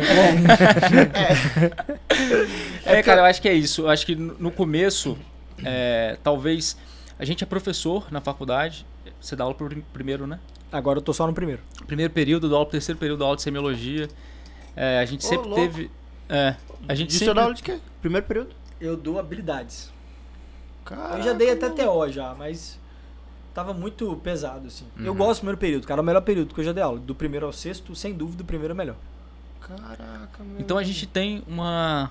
É, 2.85 3.03
cara, 3.03 3.20
eu 3.20 3.24
acho 3.24 3.40
que 3.42 3.48
é 3.48 3.53
isso. 3.55 3.83
Eu 3.83 3.90
acho 3.90 4.07
que 4.07 4.14
no 4.14 4.51
começo, 4.51 5.18
é, 5.64 6.16
talvez. 6.22 6.77
A 7.18 7.24
gente 7.24 7.42
é 7.42 7.46
professor 7.46 8.07
na 8.12 8.20
faculdade. 8.20 8.87
Você 9.20 9.35
dá 9.35 9.42
aula 9.44 9.55
pro 9.55 9.66
prim- 9.68 9.85
primeiro, 9.92 10.27
né? 10.27 10.38
Agora 10.70 10.98
eu 10.98 11.03
tô 11.03 11.12
só 11.12 11.27
no 11.27 11.33
primeiro. 11.33 11.61
Primeiro 11.87 12.12
período, 12.12 12.48
dou 12.48 12.57
aula 12.57 12.66
pro 12.66 12.72
terceiro 12.72 12.98
período, 12.98 13.18
dou 13.18 13.27
aula 13.27 13.37
de 13.37 13.42
semiologia. 13.42 14.09
É, 14.77 15.01
a 15.01 15.05
gente 15.05 15.24
Ô, 15.27 15.29
sempre 15.29 15.48
louco. 15.48 15.61
teve. 15.61 15.90
É, 16.29 16.55
a 16.86 16.94
gente 16.94 17.08
Disso 17.08 17.18
sempre. 17.20 17.30
eu 17.30 17.34
dá 17.34 17.42
aula 17.42 17.54
de 17.54 17.62
quê? 17.62 17.78
Primeiro 18.00 18.26
período? 18.26 18.50
Eu 18.80 18.96
dou 18.96 19.18
habilidades. 19.18 19.90
Caraca, 20.84 21.16
eu 21.18 21.22
já 21.22 21.32
dei 21.32 21.50
até 21.50 21.68
mano. 21.68 21.76
TO 22.06 22.12
já, 22.12 22.34
mas 22.34 22.78
tava 23.52 23.74
muito 23.74 24.14
pesado, 24.22 24.68
assim. 24.68 24.86
Eu 24.98 25.12
Uhum. 25.12 25.18
gosto 25.18 25.38
do 25.40 25.42
primeiro 25.42 25.58
período, 25.58 25.86
cara. 25.86 26.00
É 26.00 26.02
o 26.02 26.04
melhor 26.04 26.20
período 26.22 26.54
que 26.54 26.60
eu 26.60 26.64
já 26.64 26.72
dei 26.72 26.82
aula. 26.82 26.98
Do 26.98 27.14
primeiro 27.14 27.46
ao 27.46 27.52
sexto, 27.52 27.94
sem 27.94 28.14
dúvida, 28.14 28.42
o 28.42 28.46
primeiro 28.46 28.72
é 28.72 28.76
melhor. 28.76 28.96
Caraca, 29.60 30.42
meu. 30.44 30.60
Então 30.60 30.78
a 30.78 30.82
gente 30.82 31.06
tem 31.06 31.42
uma. 31.46 32.10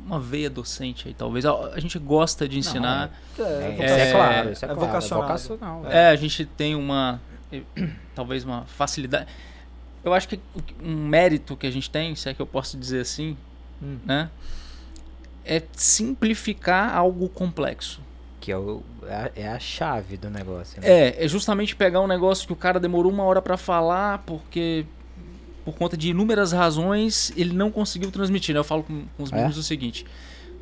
Uma, 0.00 0.18
veia 0.18 0.48
docente 0.48 1.08
aí, 1.08 1.12
talvez. 1.14 1.44
A, 1.44 1.78
gente 1.78 1.98
gosta 1.98 2.48
de 2.48 2.58
ensinar. 2.58 3.10
É, 3.38 3.42
É, 3.42 3.74
isso 3.74 3.82
é, 3.82 4.08
É, 4.08 4.12
claro, 4.12 4.50
isso 4.52 4.64
é, 4.64 4.68
é 4.70 4.74
claro. 4.74 4.86
vocacionado. 4.88 5.24
É 5.24 5.26
vocacional. 5.26 5.86
É, 5.86 6.08
a 6.08 6.16
gente 6.16 6.46
tem 6.46 6.74
uma. 6.74 7.20
eh, 7.52 7.62
Talvez 8.14 8.44
uma 8.44 8.62
facilidade. 8.64 9.26
Eu 10.04 10.14
acho 10.14 10.28
que 10.28 10.40
um 10.82 10.94
mérito 11.08 11.56
que 11.56 11.66
a 11.66 11.70
gente 11.70 11.90
tem, 11.90 12.14
se 12.14 12.28
é 12.28 12.34
que 12.34 12.40
eu 12.40 12.46
posso 12.46 12.76
dizer 12.78 13.00
assim, 13.00 13.36
Hum. 13.82 13.98
né? 14.04 14.30
É 15.44 15.62
simplificar 15.72 16.94
algo 16.96 17.28
complexo. 17.28 18.00
Que 18.40 18.52
é, 18.52 18.56
o- 18.56 18.82
é 19.34 19.46
a, 19.46 19.54
é 19.54 19.58
chave 19.58 20.16
do 20.16 20.30
negócio. 20.30 20.80
Né? 20.80 20.88
É, 20.88 21.24
é 21.24 21.28
justamente 21.28 21.74
pegar 21.74 22.00
um 22.00 22.06
negócio 22.06 22.46
que 22.46 22.52
o 22.52 22.56
cara 22.56 22.78
demorou 22.78 23.10
uma 23.10 23.24
hora 23.24 23.42
pra 23.42 23.56
falar 23.56 24.18
porque 24.26 24.84
por 25.64 25.74
conta 25.76 25.96
de 25.96 26.10
inúmeras 26.10 26.52
razões 26.52 27.32
ele 27.36 27.52
não 27.54 27.70
conseguiu 27.70 28.10
transmitir. 28.10 28.54
né? 28.54 28.60
Eu 28.60 28.64
falo 28.64 28.82
com, 28.82 29.04
com 29.16 29.22
os 29.22 29.32
É? 29.32 29.36
meninos 29.36 29.58
o 29.58 29.62
seguinte: 29.62 30.04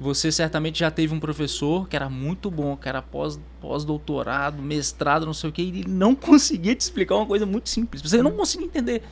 você 0.00 0.30
certamente 0.32 0.78
já 0.80 0.90
teve 0.90 1.12
um 1.14 1.20
professor 1.20 1.88
que 1.88 1.94
era 1.96 2.08
muito 2.08 2.50
bom, 2.50 2.76
que 2.76 2.88
era 2.88 3.02
pós- 3.02 3.38
pós-doutorado, 3.60 4.62
mestrado, 4.62 5.26
não 5.26 5.34
sei 5.34 5.50
o 5.50 5.52
que, 5.52 5.62
e 5.62 5.68
ele 5.68 5.84
não 5.88 6.14
conseguia 6.16 6.74
te 6.74 6.80
explicar 6.80 7.16
uma 7.16 7.26
coisa 7.26 7.44
muito 7.44 7.68
simples. 7.68 8.00
Você 8.02 8.22
não 8.22 8.32
conseguia 8.32 8.66
entender. 8.66 9.02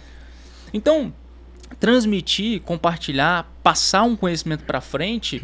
Então, 0.75 1.15
transmitir, 1.79 2.61
compartilhar, 2.63 3.49
passar 3.63 4.03
um 4.03 4.17
conhecimento 4.17 4.65
pra 4.65 4.81
frente, 4.81 5.43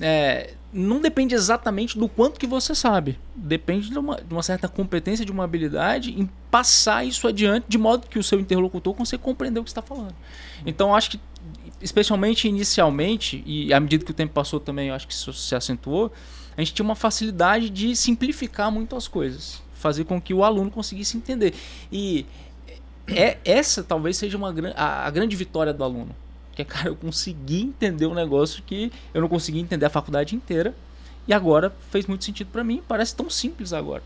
é, 0.00 0.54
não 0.72 1.00
depende 1.00 1.34
exatamente 1.34 1.98
do 1.98 2.08
quanto 2.08 2.38
que 2.38 2.46
você 2.46 2.74
sabe. 2.74 3.18
Depende 3.34 3.90
de 3.90 3.98
uma, 3.98 4.16
de 4.16 4.32
uma 4.32 4.42
certa 4.42 4.68
competência, 4.68 5.24
de 5.24 5.32
uma 5.32 5.42
habilidade 5.42 6.12
em 6.12 6.30
passar 6.50 7.04
isso 7.04 7.26
adiante 7.26 7.66
de 7.68 7.76
modo 7.76 8.06
que 8.06 8.18
o 8.18 8.22
seu 8.22 8.38
interlocutor 8.38 8.94
consiga 8.94 9.22
compreender 9.22 9.58
o 9.58 9.64
que 9.64 9.70
está 9.70 9.82
falando. 9.82 10.14
Então, 10.64 10.94
acho 10.94 11.10
que, 11.10 11.20
especialmente 11.80 12.46
inicialmente, 12.46 13.42
e 13.44 13.72
à 13.72 13.80
medida 13.80 14.04
que 14.04 14.10
o 14.12 14.14
tempo 14.14 14.32
passou 14.32 14.60
também, 14.60 14.90
acho 14.90 15.08
que 15.08 15.12
isso 15.12 15.32
se 15.32 15.54
acentuou, 15.54 16.12
a 16.56 16.60
gente 16.60 16.74
tinha 16.74 16.84
uma 16.84 16.96
facilidade 16.96 17.70
de 17.70 17.96
simplificar 17.96 18.70
muito 18.70 18.94
as 18.94 19.08
coisas. 19.08 19.62
Fazer 19.74 20.04
com 20.04 20.20
que 20.20 20.34
o 20.34 20.42
aluno 20.42 20.70
conseguisse 20.70 21.16
entender. 21.16 21.54
E 21.90 22.26
é, 23.14 23.38
essa 23.44 23.82
talvez 23.82 24.16
seja 24.16 24.36
uma, 24.36 24.54
a, 24.74 25.06
a 25.06 25.10
grande 25.10 25.36
vitória 25.36 25.72
do 25.72 25.82
aluno. 25.84 26.14
Que 26.52 26.62
é, 26.62 26.64
cara, 26.64 26.88
eu 26.88 26.96
consegui 26.96 27.62
entender 27.62 28.06
um 28.06 28.14
negócio 28.14 28.62
que 28.62 28.92
eu 29.14 29.20
não 29.20 29.28
consegui 29.28 29.60
entender 29.60 29.86
a 29.86 29.90
faculdade 29.90 30.34
inteira. 30.34 30.74
E 31.26 31.32
agora 31.32 31.72
fez 31.90 32.06
muito 32.06 32.24
sentido 32.24 32.48
pra 32.50 32.64
mim. 32.64 32.82
Parece 32.88 33.14
tão 33.14 33.28
simples 33.28 33.72
agora. 33.72 34.02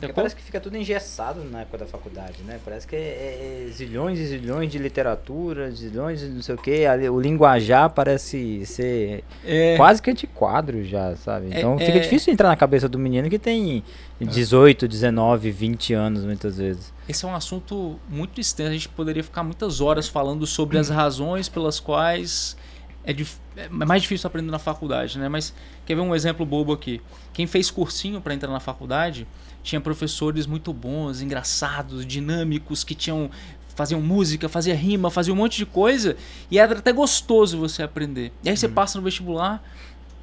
Porque 0.00 0.12
parece 0.14 0.34
que 0.34 0.42
fica 0.42 0.58
tudo 0.58 0.76
engessado 0.76 1.44
na 1.44 1.60
época 1.60 1.78
da 1.78 1.86
faculdade, 1.86 2.42
né? 2.42 2.58
Parece 2.64 2.86
que 2.86 2.96
é, 2.96 3.66
é 3.68 3.70
zilhões 3.72 4.18
e 4.18 4.26
zilhões 4.26 4.70
de 4.72 4.78
literatura, 4.78 5.70
zilhões 5.70 6.20
de 6.20 6.28
não 6.28 6.42
sei 6.42 6.54
o 6.54 6.58
que. 6.58 6.84
O 7.10 7.20
linguajar 7.20 7.90
parece 7.90 8.64
ser 8.66 9.22
É, 9.44 9.76
quase 9.76 10.00
que 10.00 10.10
antiquadro 10.10 10.84
já, 10.84 11.14
sabe? 11.16 11.46
É- 11.52 11.58
Então 11.58 11.78
fica 11.78 11.92
é- 11.98 12.00
difícil 12.00 12.32
entrar 12.32 12.48
na 12.48 12.56
cabeça 12.56 12.88
do 12.88 12.98
menino 12.98 13.28
que 13.28 13.38
tem 13.38 13.84
18, 14.20 14.88
19, 14.88 15.50
20 15.50 15.92
anos 15.94 16.24
muitas 16.24 16.56
vezes. 16.58 16.92
esse 17.08 17.24
é 17.24 17.28
um 17.28 17.34
assunto 17.34 17.98
muito 18.08 18.40
extenso. 18.40 18.70
A 18.70 18.72
gente 18.72 18.88
poderia 18.88 19.22
ficar 19.24 19.42
muitas 19.42 19.80
horas 19.80 20.08
falando 20.08 20.46
sobre 20.46 20.78
as 20.78 20.88
razões 20.88 21.48
pelas 21.48 21.78
quais 21.80 22.56
é, 23.04 23.12
é 23.56 23.68
mais 23.68 24.02
difícil 24.02 24.26
aprender 24.28 24.50
na 24.50 24.58
faculdade, 24.58 25.18
né? 25.18 25.28
Mas 25.28 25.54
quer 25.86 25.94
ver 25.94 26.02
um 26.02 26.14
exemplo 26.14 26.44
bobo 26.44 26.72
aqui? 26.72 27.00
Quem 27.32 27.46
fez 27.46 27.70
cursinho 27.70 28.20
para 28.20 28.34
entrar 28.34 28.50
na 28.50 28.60
faculdade 28.60 29.26
tinha 29.62 29.80
professores 29.80 30.46
muito 30.46 30.72
bons, 30.72 31.20
engraçados, 31.20 32.04
dinâmicos, 32.06 32.82
que 32.84 32.94
tinham 32.94 33.30
faziam 33.74 34.00
música, 34.00 34.46
fazia 34.48 34.74
rima, 34.74 35.10
fazia 35.10 35.32
um 35.32 35.36
monte 35.36 35.56
de 35.56 35.64
coisa 35.64 36.14
e 36.50 36.58
era 36.58 36.78
até 36.78 36.92
gostoso 36.92 37.58
você 37.58 37.82
aprender. 37.82 38.30
E 38.44 38.50
aí 38.50 38.56
você 38.56 38.68
passa 38.68 38.98
no 38.98 39.04
vestibular, 39.04 39.62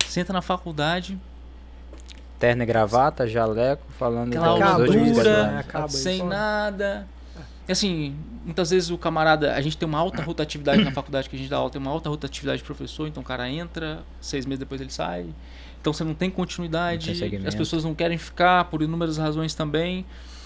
você 0.06 0.20
entra 0.20 0.34
na 0.34 0.42
faculdade, 0.42 1.18
Terno 2.40 2.62
e 2.62 2.66
gravata, 2.68 3.26
jaleco, 3.28 3.82
falando 3.98 4.32
aquela 4.38 4.60
da- 4.78 4.86
né? 5.54 5.60
Sem 6.04 6.20
nada. 6.30 7.08
Assim, 7.70 8.16
muitas 8.46 8.70
vezes 8.70 8.90
o 8.90 8.98
camarada, 8.98 9.54
a 9.54 9.62
gente 9.62 9.78
tem 9.78 9.88
uma 9.88 10.00
alta 10.00 10.22
rotatividade 10.22 10.84
na 10.84 10.92
faculdade 10.94 11.30
que 11.30 11.36
a 11.36 11.40
gente 11.40 11.50
dá 11.50 11.58
aula, 11.58 11.70
tem 11.70 11.82
uma 11.82 11.92
alta 11.92 12.10
rotatividade 12.10 12.60
de 12.60 12.64
professor, 12.64 13.08
então 13.08 13.22
o 13.22 13.26
cara 13.26 13.50
entra, 13.50 14.04
seis 14.22 14.46
meses 14.46 14.60
depois 14.60 14.80
ele 14.80 14.92
sai. 14.92 15.26
Então 15.82 15.92
você 15.92 16.04
não 16.04 16.14
tem 16.14 16.30
continuidade, 16.30 17.12
Não 17.12 17.30
tem 17.30 17.48
as 17.48 17.56
pessoas 17.56 17.84
não 17.84 17.94
querem 17.94 18.18
ficar 18.18 18.66
por 18.66 18.82
inúmeras 18.82 19.18
razões 19.18 19.54
também. 19.54 20.06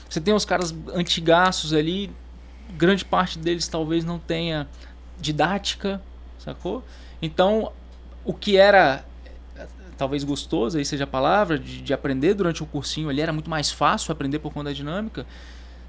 Você 0.10 0.20
tem 0.20 0.34
os 0.34 0.46
caras 0.46 0.76
antigaços 0.94 1.74
ali, 1.74 2.12
grande 2.78 3.06
parte 3.06 3.40
deles 3.40 3.68
talvez 3.68 4.04
não 4.04 4.20
tenha 4.20 4.68
didática, 5.20 6.02
sacou? 6.40 6.84
Então, 7.22 7.72
o 8.26 8.34
que 8.34 8.58
era 8.58 9.06
talvez 9.98 10.24
gostoso, 10.24 10.80
aí 10.80 10.86
seja 10.86 11.04
a 11.04 11.08
palavra, 11.08 11.60
de, 11.60 11.80
de 11.80 11.94
aprender 11.94 12.34
durante 12.34 12.64
o 12.64 12.66
cursinho 12.66 13.08
ali, 13.08 13.22
era 13.22 13.32
muito 13.32 13.50
mais 13.50 13.70
fácil 13.70 14.12
aprender 14.12 14.40
por 14.40 14.52
conta 14.52 14.72
da 14.72 14.74
dinâmica, 14.74 15.28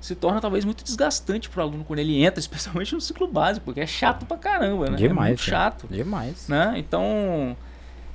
se 0.03 0.15
torna 0.17 0.41
talvez 0.41 0.65
muito 0.65 0.85
desgastante 0.85 1.49
pro 1.49 1.63
aluno 1.63 1.85
quando 1.85 2.01
ele 2.01 2.23
entra, 2.23 2.39
especialmente 2.41 2.93
no 2.95 3.01
ciclo 3.01 3.27
básico, 3.27 3.65
porque 3.65 3.81
é 3.81 3.87
chato 3.87 4.27
pra 4.27 4.37
caramba, 4.37 4.87
né? 4.91 4.95
é 4.95 4.97
Demais, 4.97 5.29
muito 5.31 5.45
cara. 5.47 5.65
chato, 5.71 5.87
Demais. 5.89 6.49
né? 6.49 6.75
Então, 6.77 7.57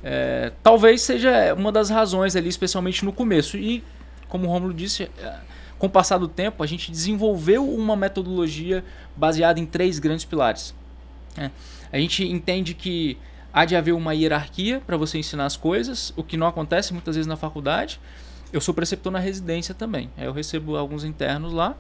é, 0.04 0.52
talvez 0.62 1.02
seja 1.02 1.54
uma 1.56 1.71
das 1.71 1.89
razões 1.89 2.36
ali, 2.36 2.50
especialmente 2.50 3.04
no 3.04 3.12
começo. 3.13 3.58
E, 3.58 3.84
como 4.28 4.47
o 4.47 4.52
Romulo 4.52 4.73
disse, 4.73 5.04
é, 5.04 5.36
com 5.80 5.88
o 5.88 5.89
passar 5.89 6.17
do 6.17 6.28
tempo, 6.28 6.62
a 6.62 6.67
gente 6.67 6.91
desenvolveu 6.91 7.67
uma 7.67 7.95
metodologia 7.95 8.84
baseada 9.15 9.60
em 9.60 9.65
três 9.65 9.97
grandes 9.97 10.26
pilares. 10.26 10.76
né? 11.36 11.52
A 11.91 11.97
gente 11.97 12.23
entende 12.23 12.73
que 12.73 13.17
há 13.54 13.63
de 13.63 13.76
haver 13.76 13.93
uma 13.93 14.13
hierarquia 14.13 14.82
para 14.86 14.97
você 14.97 15.17
ensinar 15.17 15.45
as 15.45 15.56
coisas, 15.56 16.13
o 16.17 16.23
que 16.23 16.36
não 16.36 16.47
acontece 16.47 16.91
muitas 16.93 17.15
vezes 17.15 17.28
na 17.28 17.38
faculdade. 17.38 18.00
Eu 18.51 18.62
sou 18.62 18.73
preceptor 18.73 19.12
na 19.12 19.19
residência 19.19 19.73
também. 19.75 20.10
Aí 20.17 20.25
eu 20.25 20.31
recebo 20.33 20.75
alguns 20.77 21.03
internos 21.03 21.51
lá 21.53 21.75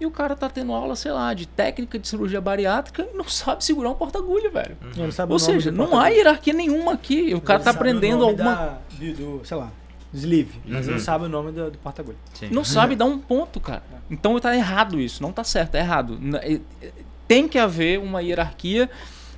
e 0.00 0.06
o 0.06 0.10
cara 0.10 0.34
tá 0.36 0.48
tendo 0.48 0.72
aula, 0.72 0.94
sei 0.96 1.10
lá, 1.12 1.34
de 1.34 1.46
técnica 1.46 1.98
de 1.98 2.06
cirurgia 2.08 2.40
bariátrica 2.40 3.06
e 3.12 3.16
não 3.16 3.24
sabe 3.28 3.64
segurar 3.64 3.90
um 3.90 3.94
porta-agulha, 3.94 4.50
velho. 4.50 4.76
Sabe 5.12 5.32
Ou 5.32 5.36
o 5.36 5.40
seja, 5.40 5.70
não 5.70 5.98
há 5.98 6.08
hierarquia 6.08 6.52
nenhuma 6.52 6.92
aqui. 6.92 7.34
O 7.34 7.40
cara 7.40 7.58
Ele 7.58 7.64
tá 7.64 7.72
sabe 7.72 7.78
o 7.78 7.80
aprendendo 7.90 8.18
nome 8.20 8.30
alguma 8.30 8.54
da- 8.54 8.78
do, 9.12 9.40
sei 9.44 9.56
lá, 9.56 9.70
sleeve, 10.14 10.60
mas 10.66 10.86
Uhum. 10.86 10.92
não 10.94 11.00
sabe 11.00 11.24
o 11.24 11.28
nome 11.28 11.52
do, 11.52 11.70
do 11.70 11.78
porta-agulha. 11.78 12.16
Não 12.50 12.64
sabe 12.64 12.96
dar 12.96 13.04
um 13.04 13.18
ponto, 13.18 13.60
cara. 13.60 13.82
Então 14.10 14.38
tá 14.40 14.56
errado 14.56 14.98
isso, 15.00 15.22
não 15.22 15.32
tá 15.32 15.44
certo, 15.44 15.74
é 15.74 15.80
errado. 15.80 16.18
N- 16.20 16.36
é- 16.38 16.60
é- 16.82 16.92
Tem 17.26 17.46
que 17.46 17.58
haver 17.58 17.98
uma 18.00 18.22
hierarquia 18.22 18.88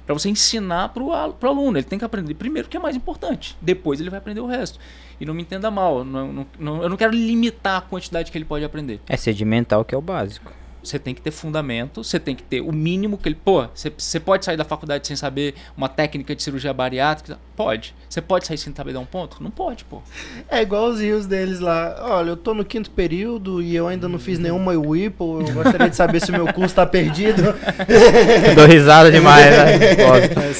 para 0.06 0.14
você 0.14 0.28
ensinar 0.28 0.90
pro, 0.90 1.12
al- 1.12 1.32
pro 1.32 1.48
aluno. 1.48 1.76
Ele 1.76 1.84
tem 1.84 1.98
que 1.98 2.04
aprender 2.04 2.34
primeiro 2.34 2.68
o 2.68 2.70
que 2.70 2.76
é 2.76 2.80
mais 2.80 2.94
importante, 2.94 3.56
depois 3.60 3.98
ele 4.00 4.10
vai 4.10 4.18
aprender 4.20 4.38
o 4.40 4.46
resto. 4.46 4.78
E 5.20 5.26
não 5.26 5.34
me 5.34 5.42
entenda 5.42 5.70
mal, 5.70 6.02
não- 6.04 6.32
não- 6.32 6.46
não- 6.58 6.82
eu 6.82 6.88
não 6.88 6.96
quero 6.96 7.12
limitar 7.12 7.76
a 7.78 7.80
quantidade 7.82 8.32
que 8.32 8.38
ele 8.38 8.44
pode 8.46 8.64
aprender. 8.64 9.00
É 9.06 9.16
sedimental 9.16 9.84
que 9.84 9.94
é 9.94 9.98
o 9.98 10.00
básico. 10.00 10.50
Você 10.82 10.98
tem 10.98 11.14
que 11.14 11.20
ter 11.20 11.30
fundamento, 11.30 12.02
você 12.02 12.18
tem 12.18 12.34
que 12.34 12.42
ter 12.42 12.60
o 12.60 12.72
mínimo 12.72 13.18
que 13.18 13.28
ele. 13.28 13.34
Pô, 13.36 13.66
você, 13.74 13.92
você 13.96 14.18
pode 14.18 14.44
sair 14.44 14.56
da 14.56 14.64
faculdade 14.64 15.06
sem 15.06 15.16
saber 15.16 15.54
uma 15.76 15.88
técnica 15.88 16.34
de 16.34 16.42
cirurgia 16.42 16.72
bariátrica? 16.72 17.38
Pode. 17.56 17.94
Você 18.08 18.20
pode 18.20 18.46
sair 18.46 18.58
sem 18.58 18.74
saber 18.74 18.92
dar 18.92 19.00
um 19.00 19.04
ponto? 19.04 19.42
Não 19.42 19.50
pode, 19.50 19.84
pô. 19.84 20.02
É 20.48 20.62
igual 20.62 20.86
os 20.86 21.00
rios 21.00 21.26
deles 21.26 21.60
lá. 21.60 21.96
Olha, 22.00 22.30
eu 22.30 22.36
tô 22.36 22.54
no 22.54 22.64
quinto 22.64 22.90
período 22.90 23.62
e 23.62 23.76
eu 23.76 23.86
ainda 23.86 24.08
não 24.08 24.18
fiz 24.18 24.38
nenhuma 24.38 24.72
Whipple. 24.72 25.48
Eu 25.48 25.54
gostaria 25.54 25.90
de 25.90 25.96
saber 25.96 26.20
se 26.20 26.30
o 26.30 26.34
meu 26.34 26.52
curso 26.52 26.74
tá 26.74 26.86
perdido. 26.86 27.42
Dou 28.56 28.66
risada 28.66 29.10
demais, 29.10 29.46
né? 29.56 29.70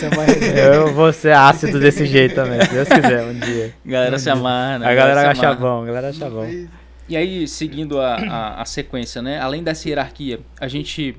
É 0.00 0.16
mais 0.16 0.42
Eu 0.42 0.94
vou 0.94 1.12
ser 1.12 1.32
ácido 1.32 1.78
desse 1.78 2.06
jeito 2.06 2.34
também, 2.34 2.60
se 2.62 2.72
Deus 2.72 2.88
quiser, 2.88 3.24
um 3.24 3.34
dia. 3.34 3.74
Galera 3.84 4.18
se 4.18 4.30
amarra, 4.30 4.78
né? 4.78 4.86
A 4.86 4.94
galera 4.94 5.20
se 5.20 5.26
acha 5.26 5.54
bom, 5.54 5.82
a 5.82 5.86
galera 5.86 6.08
acha 6.08 6.30
bom. 6.30 6.46
E 7.10 7.16
aí, 7.16 7.48
seguindo 7.48 8.00
a, 8.00 8.14
a, 8.14 8.62
a 8.62 8.64
sequência, 8.64 9.20
né? 9.20 9.40
Além 9.40 9.64
dessa 9.64 9.88
hierarquia, 9.88 10.38
a 10.60 10.68
gente 10.68 11.16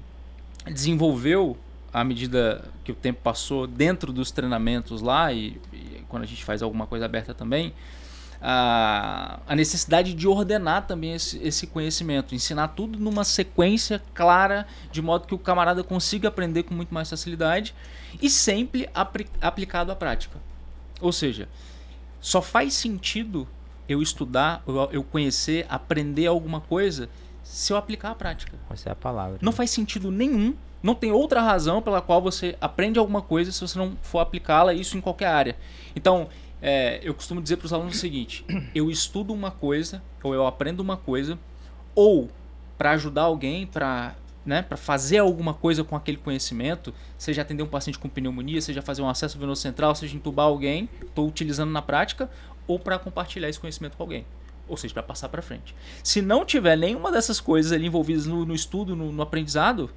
desenvolveu, 0.66 1.58
à 1.94 2.02
medida 2.02 2.64
que 2.86 2.94
o 2.94 2.96
tempo 2.96 3.20
passou, 3.22 3.68
dentro 3.68 4.14
dos 4.14 4.32
treinamentos 4.32 5.02
lá, 5.02 5.34
e, 5.34 5.60
e 5.74 6.02
quando 6.08 6.24
a 6.24 6.26
gente 6.26 6.46
faz 6.46 6.64
alguma 6.64 6.88
coisa 6.88 7.04
aberta 7.04 7.34
também, 7.34 7.74
a, 8.42 9.42
a 9.46 9.54
necessidade 9.54 10.14
de 10.14 10.30
ordenar 10.30 10.88
também 10.88 11.14
esse, 11.14 11.38
esse 11.44 11.68
conhecimento, 11.68 12.34
ensinar 12.34 12.70
tudo 12.70 12.98
numa 12.98 13.26
sequência 13.26 14.02
clara, 14.14 14.66
de 14.94 15.02
modo 15.02 15.28
que 15.28 15.36
o 15.36 15.38
camarada 15.38 15.84
consiga 15.84 16.30
aprender 16.30 16.64
com 16.64 16.74
muito 16.74 16.94
mais 16.94 17.10
facilidade 17.10 17.76
e 18.22 18.30
sempre 18.30 18.88
apri- 18.94 19.28
aplicado 19.42 19.92
à 19.92 19.96
prática. 19.98 20.40
Ou 21.02 21.12
seja, 21.12 21.50
só 22.22 22.42
faz 22.42 22.76
sentido 22.76 23.46
eu 23.92 24.02
estudar, 24.02 24.64
eu, 24.68 24.90
eu 24.92 25.04
conhecer, 25.04 25.66
aprender 25.70 26.28
alguma 26.28 26.62
coisa 26.62 27.10
se 27.44 27.74
eu 27.74 27.78
aplicar 27.78 28.12
à 28.12 28.16
prática. 28.16 28.58
Essa 28.70 28.90
é 28.90 28.92
a 28.92 28.96
palavra. 28.96 29.40
Não 29.42 29.52
faz 29.52 29.72
sentido 29.72 30.12
nenhum, 30.12 30.56
não 30.82 30.96
tem 30.96 31.12
outra 31.12 31.42
razão 31.42 31.82
pela 31.82 32.02
qual 32.02 32.22
você 32.22 32.56
aprende 32.60 32.98
alguma 32.98 33.22
coisa 33.22 33.52
se 33.52 33.62
você 33.62 33.78
não 33.78 33.98
for 34.02 34.20
aplicá-la 34.20 34.74
isso 34.74 34.98
em 34.98 35.02
qualquer 35.02 35.28
área. 35.28 35.58
Então, 35.96 36.30
é, 36.62 37.00
eu 37.04 37.14
costumo 37.14 37.42
dizer 37.42 37.58
para 37.58 37.66
os 37.66 37.74
alunos 37.74 37.96
o 37.96 38.00
seguinte: 38.00 38.46
eu 38.74 38.90
estudo 38.90 39.34
uma 39.34 39.52
coisa, 39.52 40.02
ou 40.24 40.34
eu 40.34 40.46
aprendo 40.46 40.80
uma 40.80 40.98
coisa, 40.98 41.38
ou 41.94 42.30
para 42.78 42.92
ajudar 42.92 43.24
alguém, 43.24 43.68
para 43.68 44.16
né, 44.46 44.62
para 44.62 44.78
fazer 44.78 45.20
alguma 45.20 45.54
coisa 45.54 45.84
com 45.84 45.96
aquele 45.96 46.18
conhecimento, 46.18 46.94
seja 47.18 47.44
atender 47.44 47.62
um 47.62 47.68
paciente 47.68 48.00
com 48.00 48.10
pneumonia, 48.10 48.60
seja 48.60 48.82
fazer 48.82 49.02
um 49.02 49.10
acesso 49.10 49.38
venoso 49.38 49.62
central, 49.62 49.94
seja 49.94 50.16
entubar 50.16 50.48
alguém, 50.48 50.90
estou 51.02 51.28
utilizando 51.28 51.72
na 51.72 51.82
prática, 51.82 52.30
ou 52.72 52.80
para 52.80 52.98
compartilhar 53.00 53.50
esse 53.50 53.60
conhecimento 53.60 53.96
com 53.98 54.04
alguém. 54.04 54.26
Ou 54.68 54.78
seja, 54.78 54.94
para 54.94 55.04
passar 55.04 55.28
para 55.30 55.42
frente. 55.42 55.76
Se 56.04 56.22
não 56.22 56.46
tiver 56.46 56.78
nenhuma 56.78 57.12
dessas 57.12 57.40
coisas 57.42 57.72
ali 57.72 57.88
envolvidas 57.88 58.26
no, 58.26 58.46
no 58.46 58.56
estudo, 58.56 58.96
no, 58.96 59.12
no 59.12 59.22
aprendizado, 59.22 59.90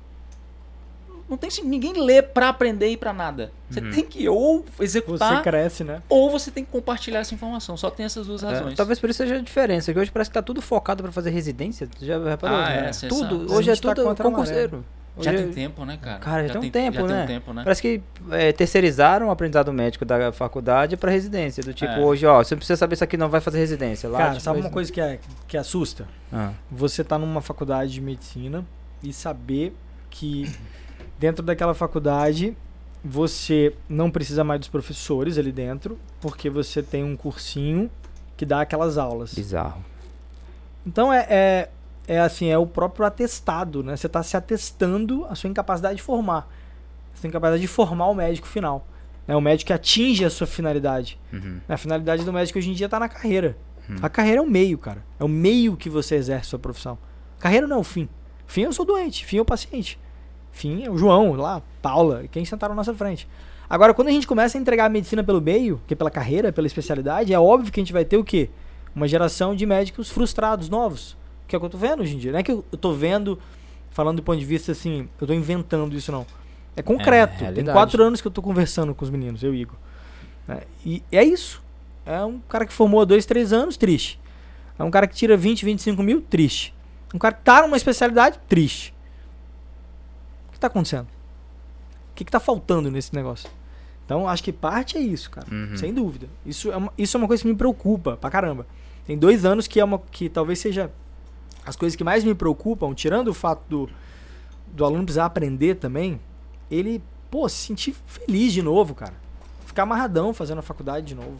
não 1.28 1.36
tem 1.38 1.48
ninguém 1.64 1.92
lê 1.94 2.20
para 2.20 2.48
aprender 2.48 2.88
e 2.90 2.96
para 2.96 3.12
nada. 3.12 3.50
Você 3.70 3.80
Uhum. 3.80 3.90
tem 3.90 4.04
que 4.04 4.28
ou 4.28 4.64
Você 4.76 4.82
executar 4.84 5.42
cresce, 5.42 5.82
né? 5.84 6.02
ou 6.08 6.30
você 6.30 6.50
tem 6.50 6.64
que 6.64 6.70
compartilhar 6.70 7.20
essa 7.20 7.34
informação. 7.34 7.76
Só 7.76 7.88
tem 7.90 8.04
essas 8.04 8.26
duas 8.26 8.42
É, 8.42 8.46
razões. 8.48 8.74
talvez 8.74 8.98
por 9.00 9.08
isso 9.08 9.18
seja 9.18 9.36
a 9.36 9.40
diferença, 9.40 9.92
que 9.92 9.98
hoje 9.98 10.10
parece 10.10 10.28
que 10.30 10.34
tá 10.34 10.42
tudo 10.42 10.60
focado 10.60 11.02
pra 11.02 11.10
fazer 11.12 11.30
residência. 11.30 11.88
Já 12.00 12.18
reparou? 12.22 12.58
Ah, 12.58 12.70
é, 12.70 12.82
né? 12.82 12.92
você 12.92 13.08
tudo. 13.08 13.52
Hoje 13.52 13.70
é 13.70 13.76
tá 13.76 13.94
tudo 13.94 14.08
a 14.10 14.16
concurseiro. 14.16 14.84
Já 15.18 15.30
Hoje 15.30 15.42
tem 15.44 15.52
tempo, 15.52 15.84
né, 15.84 15.96
cara? 16.00 16.18
Cara, 16.18 16.46
já 16.48 16.52
tem 16.54 16.58
um 16.58 16.62
tem, 16.62 16.70
tempo, 16.70 16.96
já 16.96 17.02
né? 17.14 17.26
tem 17.26 17.36
um 17.36 17.40
tempo, 17.40 17.52
né? 17.52 17.62
Parece 17.62 17.80
que 17.82 18.02
é, 18.32 18.52
terceirizaram 18.52 19.28
o 19.28 19.30
aprendizado 19.30 19.72
médico 19.72 20.04
da 20.04 20.32
faculdade 20.32 20.96
pra 20.96 21.10
residência. 21.10 21.62
Do 21.62 21.72
tipo, 21.72 21.92
É. 21.92 22.00
hoje, 22.00 22.26
ó, 22.26 22.42
você 22.42 22.54
não 22.54 22.58
precisa 22.58 22.76
saber 22.76 22.94
isso 22.94 23.04
aqui, 23.04 23.16
não 23.16 23.28
vai 23.28 23.40
fazer 23.40 23.58
residência. 23.58 24.08
Lá, 24.08 24.18
Cara, 24.18 24.30
tipo, 24.32 24.42
sabe 24.42 24.60
uma 24.60 24.70
coisa 24.70 24.92
que, 24.92 25.00
é, 25.00 25.20
que 25.46 25.56
assusta? 25.56 26.06
Ah, 26.32 26.50
Você 26.70 27.04
tá 27.04 27.16
numa 27.18 27.40
faculdade 27.40 27.92
de 27.92 28.00
medicina 28.00 28.64
e 29.02 29.12
saber 29.12 29.74
que 30.10 30.50
dentro 31.18 31.44
daquela 31.44 31.74
faculdade 31.74 32.56
você 33.04 33.74
não 33.88 34.10
precisa 34.10 34.42
mais 34.42 34.60
dos 34.60 34.68
professores 34.68 35.38
ali 35.38 35.52
dentro, 35.52 35.98
porque 36.20 36.48
você 36.50 36.82
tem 36.82 37.04
um 37.04 37.16
cursinho 37.16 37.90
que 38.36 38.44
dá 38.44 38.62
aquelas 38.62 38.98
aulas. 38.98 39.34
bizarro. 39.34 39.84
Então 40.86 41.12
é, 41.12 41.26
é, 41.30 41.68
é 42.06 42.20
assim, 42.20 42.48
é 42.48 42.58
o 42.58 42.66
próprio 42.66 43.06
atestado, 43.06 43.82
né? 43.82 43.96
Você 43.96 44.06
está 44.06 44.22
se 44.22 44.36
atestando 44.36 45.24
a 45.26 45.34
sua 45.34 45.48
incapacidade 45.48 45.96
de 45.96 46.02
formar. 46.02 46.48
A 47.14 47.16
sua 47.16 47.28
incapacidade 47.28 47.62
de 47.62 47.68
formar 47.68 48.08
o 48.08 48.14
médico 48.14 48.46
final. 48.46 48.86
Né? 49.26 49.34
O 49.34 49.40
médico 49.40 49.68
que 49.68 49.72
atinge 49.72 50.24
a 50.24 50.30
sua 50.30 50.46
finalidade. 50.46 51.18
Uhum. 51.32 51.60
A 51.68 51.76
finalidade 51.76 52.24
do 52.24 52.32
médico 52.32 52.58
hoje 52.58 52.70
em 52.70 52.74
dia 52.74 52.86
está 52.86 53.00
na 53.00 53.08
carreira. 53.08 53.56
Uhum. 53.88 53.96
A 54.02 54.08
carreira 54.08 54.38
é 54.38 54.42
o 54.42 54.48
meio, 54.48 54.78
cara. 54.78 55.04
É 55.18 55.24
o 55.24 55.28
meio 55.28 55.76
que 55.76 55.88
você 55.88 56.16
exerce 56.16 56.46
a 56.46 56.50
sua 56.50 56.58
profissão. 56.58 56.98
Carreira 57.38 57.66
não 57.66 57.76
é 57.76 57.80
o 57.80 57.84
fim. 57.84 58.08
Fim 58.46 58.62
eu 58.62 58.72
sou 58.72 58.84
doente, 58.84 59.24
fim 59.24 59.38
é 59.38 59.40
o 59.40 59.44
paciente. 59.44 59.98
Fim 60.52 60.84
é 60.84 60.90
o 60.90 60.96
João, 60.96 61.32
lá, 61.32 61.62
Paula, 61.82 62.24
quem 62.30 62.44
sentaram 62.44 62.74
na 62.74 62.80
nossa 62.80 62.94
frente. 62.94 63.26
Agora, 63.68 63.92
quando 63.94 64.08
a 64.08 64.12
gente 64.12 64.26
começa 64.26 64.56
a 64.56 64.60
entregar 64.60 64.84
a 64.84 64.88
medicina 64.88 65.24
pelo 65.24 65.40
meio, 65.40 65.80
que 65.86 65.94
é 65.94 65.96
pela 65.96 66.10
carreira, 66.10 66.52
pela 66.52 66.66
especialidade, 66.66 67.32
é 67.32 67.38
óbvio 67.38 67.72
que 67.72 67.80
a 67.80 67.82
gente 67.82 67.92
vai 67.92 68.04
ter 68.04 68.16
o 68.16 68.24
quê? 68.24 68.50
Uma 68.94 69.08
geração 69.08 69.54
de 69.56 69.66
médicos 69.66 70.10
frustrados, 70.10 70.68
novos. 70.68 71.16
Que 71.46 71.54
é 71.54 71.58
o 71.58 71.60
que 71.60 71.66
eu 71.66 71.70
tô 71.70 71.78
vendo 71.78 72.02
hoje 72.02 72.14
em 72.14 72.18
dia. 72.18 72.32
Não 72.32 72.38
é 72.38 72.42
que 72.42 72.50
eu 72.52 72.64
eu 72.70 72.78
tô 72.78 72.92
vendo, 72.92 73.38
falando 73.90 74.16
do 74.16 74.22
ponto 74.22 74.38
de 74.38 74.44
vista 74.44 74.72
assim, 74.72 75.08
eu 75.20 75.26
tô 75.26 75.32
inventando 75.32 75.94
isso 75.96 76.10
não. 76.10 76.26
É 76.76 76.82
concreto. 76.82 77.34
Tem 77.34 77.42
realidade. 77.42 77.72
quatro 77.76 78.02
anos 78.02 78.20
que 78.20 78.26
eu 78.26 78.32
tô 78.32 78.42
conversando 78.42 78.94
com 78.94 79.04
os 79.04 79.10
meninos, 79.10 79.42
eu 79.42 79.54
e 79.54 79.60
Igor. 79.60 79.76
né? 80.48 80.62
E 80.84 81.02
é 81.12 81.22
isso. 81.22 81.62
É 82.04 82.22
um 82.24 82.38
cara 82.40 82.66
que 82.66 82.72
formou 82.72 83.00
há 83.00 83.04
dois, 83.04 83.24
três 83.24 83.52
anos, 83.52 83.76
triste. 83.76 84.20
É 84.78 84.82
um 84.82 84.90
cara 84.90 85.06
que 85.06 85.14
tira 85.14 85.36
20, 85.36 85.64
25 85.64 86.02
mil, 86.02 86.20
triste. 86.20 86.74
Um 87.14 87.18
cara 87.18 87.34
que 87.34 87.42
tá 87.42 87.62
numa 87.62 87.76
especialidade, 87.76 88.40
triste. 88.48 88.92
O 90.48 90.52
que 90.52 90.58
tá 90.58 90.66
acontecendo? 90.66 91.06
O 92.10 92.14
que, 92.14 92.24
que 92.24 92.30
tá 92.30 92.40
faltando 92.40 92.90
nesse 92.90 93.14
negócio? 93.14 93.48
Então, 94.04 94.28
acho 94.28 94.42
que 94.42 94.52
parte 94.52 94.98
é 94.98 95.00
isso, 95.00 95.30
cara. 95.30 95.46
Uhum. 95.50 95.76
Sem 95.76 95.94
dúvida. 95.94 96.26
Isso 96.44 96.70
é, 96.70 96.76
uma, 96.76 96.92
isso 96.98 97.16
é 97.16 97.18
uma 97.18 97.26
coisa 97.26 97.42
que 97.42 97.48
me 97.48 97.54
preocupa 97.54 98.16
pra 98.16 98.28
caramba. 98.30 98.66
Tem 99.06 99.16
dois 99.16 99.44
anos 99.44 99.66
que 99.66 99.80
é 99.80 99.84
uma 99.84 99.98
que 99.98 100.28
talvez 100.28 100.58
seja 100.58 100.90
as 101.66 101.76
coisas 101.76 101.96
que 101.96 102.04
mais 102.04 102.24
me 102.24 102.34
preocupam, 102.34 102.92
tirando 102.94 103.28
o 103.28 103.34
fato 103.34 103.62
do, 103.68 103.88
do 104.68 104.84
aluno 104.84 105.04
precisar 105.04 105.24
aprender 105.26 105.76
também, 105.76 106.20
ele, 106.70 107.02
pô, 107.30 107.48
se 107.48 107.56
sentir 107.56 107.94
feliz 108.06 108.52
de 108.52 108.62
novo, 108.62 108.94
cara. 108.94 109.14
Ficar 109.66 109.82
amarradão 109.84 110.32
fazendo 110.34 110.58
a 110.58 110.62
faculdade 110.62 111.06
de 111.06 111.14
novo. 111.14 111.38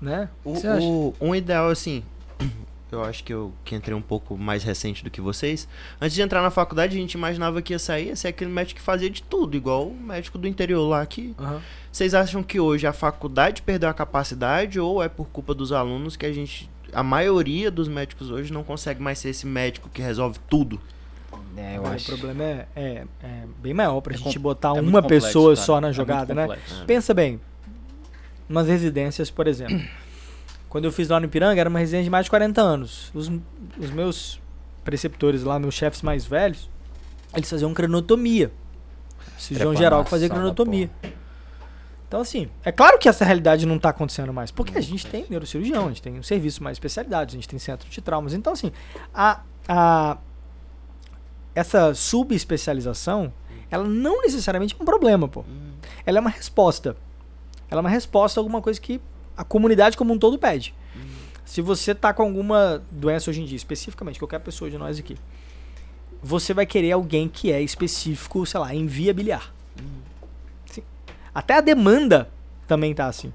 Né? 0.00 0.28
O, 0.44 0.56
o- 0.82 1.14
um 1.20 1.34
ideal, 1.34 1.68
assim, 1.70 2.02
eu 2.92 3.02
acho 3.02 3.24
que 3.24 3.32
eu 3.32 3.52
que 3.64 3.74
entrei 3.74 3.94
um 3.94 4.02
pouco 4.02 4.36
mais 4.36 4.62
recente 4.62 5.02
do 5.02 5.10
que 5.10 5.20
vocês. 5.20 5.66
Antes 6.00 6.14
de 6.14 6.22
entrar 6.22 6.42
na 6.42 6.50
faculdade, 6.50 6.96
a 6.96 7.00
gente 7.00 7.14
imaginava 7.14 7.62
que 7.62 7.72
ia 7.72 7.78
sair, 7.78 8.08
ia 8.08 8.16
ser 8.16 8.28
aquele 8.28 8.50
médico 8.50 8.80
que 8.80 8.84
fazia 8.84 9.08
de 9.08 9.22
tudo, 9.22 9.56
igual 9.56 9.86
o 9.88 9.94
médico 9.94 10.36
do 10.38 10.46
interior 10.46 10.86
lá 10.86 11.04
que. 11.06 11.34
Vocês 11.90 12.12
acham 12.14 12.42
que 12.42 12.58
hoje 12.60 12.86
a 12.86 12.92
faculdade 12.92 13.62
perdeu 13.62 13.88
a 13.88 13.94
capacidade 13.94 14.78
ou 14.80 15.02
é 15.02 15.08
por 15.08 15.26
culpa 15.28 15.54
dos 15.54 15.72
alunos 15.72 16.16
que 16.16 16.26
a 16.26 16.32
gente. 16.32 16.68
A 16.94 17.02
maioria 17.02 17.70
dos 17.70 17.88
médicos 17.88 18.30
hoje 18.30 18.52
não 18.52 18.62
consegue 18.62 19.02
mais 19.02 19.18
ser 19.18 19.30
esse 19.30 19.46
médico 19.46 19.88
que 19.92 20.00
resolve 20.00 20.38
tudo? 20.48 20.80
É, 21.56 21.76
eu 21.76 21.82
o 21.82 21.86
acho. 21.86 22.06
problema 22.06 22.42
é, 22.44 22.66
é, 22.76 23.04
é 23.22 23.44
bem 23.62 23.72
maior 23.74 24.00
pra 24.00 24.14
É 24.14 24.16
gente 24.16 24.36
com- 24.38 24.42
botar 24.42 24.68
É 24.76 24.80
uma 24.80 25.02
complexo, 25.02 25.26
pessoa 25.26 25.54
cara. 25.54 25.66
só 25.66 25.78
É 25.78 25.80
na 25.80 25.86
muito 25.88 25.96
jogada, 25.96 26.34
né? 26.34 26.42
complexo. 26.42 26.84
Pensa 26.86 27.14
bem, 27.14 27.40
umas 28.48 28.66
residências, 28.68 29.30
por 29.30 29.46
exemplo. 29.46 29.80
Quando 30.68 30.84
eu 30.86 30.92
fiz 30.92 31.08
lá 31.08 31.20
no 31.20 31.26
Ipiranga, 31.26 31.60
era 31.60 31.70
uma 31.70 31.78
residência 31.78 32.04
de 32.04 32.10
mais 32.10 32.24
de 32.26 32.30
40 32.30 32.60
anos. 32.60 33.10
Os, 33.14 33.30
os 33.78 33.90
meus 33.90 34.40
preceptores 34.84 35.44
lá, 35.44 35.58
meus 35.58 35.74
chefes 35.74 36.02
mais 36.02 36.24
velhos, 36.26 36.68
eles 37.34 37.48
faziam 37.48 37.72
cronotomia. 37.72 38.50
Cirurgião 39.38 39.74
geral 39.76 40.02
que 40.04 40.10
fazia 40.10 40.28
da 40.28 40.34
cronotomia. 40.34 40.90
Então, 42.06 42.20
assim, 42.20 42.48
é 42.64 42.70
claro 42.70 42.98
que 42.98 43.08
essa 43.08 43.24
realidade 43.24 43.66
não 43.66 43.76
está 43.76 43.88
acontecendo 43.88 44.32
mais, 44.32 44.50
porque 44.50 44.78
a 44.78 44.80
gente 44.80 45.06
tem 45.06 45.26
neurocirurgião, 45.28 45.86
a 45.86 45.88
gente 45.88 46.02
tem 46.02 46.18
um 46.18 46.22
serviço 46.22 46.62
mais 46.62 46.76
especialidade, 46.76 47.34
a 47.34 47.36
gente 47.36 47.48
tem 47.48 47.58
centro 47.58 47.88
de 47.88 48.00
traumas. 48.00 48.34
Então, 48.34 48.52
assim, 48.52 48.70
a, 49.12 49.40
a, 49.66 50.18
essa 51.54 51.94
subespecialização, 51.94 53.32
ela 53.70 53.84
não 53.84 54.22
necessariamente 54.22 54.76
é 54.78 54.82
um 54.82 54.84
problema, 54.84 55.26
pô. 55.26 55.44
Ela 56.06 56.18
é 56.18 56.20
uma 56.20 56.30
resposta. 56.30 56.96
Ela 57.70 57.80
é 57.80 57.82
uma 57.82 57.90
resposta 57.90 58.38
a 58.38 58.40
alguma 58.40 58.60
coisa 58.62 58.80
que 58.80 59.00
a 59.36 59.42
comunidade 59.42 59.96
como 59.96 60.12
um 60.12 60.18
todo 60.18 60.38
pede. 60.38 60.74
Se 61.44 61.60
você 61.60 61.94
tá 61.94 62.12
com 62.12 62.22
alguma 62.22 62.82
doença 62.90 63.30
hoje 63.30 63.42
em 63.42 63.44
dia, 63.44 63.56
especificamente, 63.56 64.18
qualquer 64.18 64.40
pessoa 64.40 64.70
de 64.70 64.78
nós 64.78 64.98
aqui, 64.98 65.16
você 66.22 66.54
vai 66.54 66.64
querer 66.64 66.92
alguém 66.92 67.28
que 67.28 67.52
é 67.52 67.60
específico, 67.60 68.46
sei 68.46 68.60
lá, 68.60 68.74
em 68.74 68.86
via 68.86 69.12
biliar. 69.12 69.52
Até 71.34 71.56
a 71.56 71.60
demanda 71.60 72.30
também 72.66 72.94
tá 72.94 73.06
assim. 73.06 73.32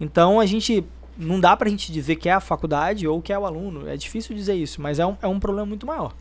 Então 0.00 0.40
a 0.40 0.46
gente. 0.46 0.84
Não 1.18 1.40
dá 1.40 1.56
pra 1.56 1.70
gente 1.70 1.90
dizer 1.90 2.16
que 2.16 2.28
é 2.28 2.32
a 2.32 2.40
faculdade 2.40 3.08
ou 3.08 3.22
que 3.22 3.32
é 3.32 3.38
o 3.38 3.46
aluno. 3.46 3.88
É 3.88 3.96
difícil 3.96 4.36
dizer 4.36 4.54
isso, 4.54 4.82
mas 4.82 4.98
é 4.98 5.06
um, 5.06 5.16
é 5.22 5.26
um 5.26 5.40
problema 5.40 5.64
muito 5.64 5.86
maior. 5.86 6.14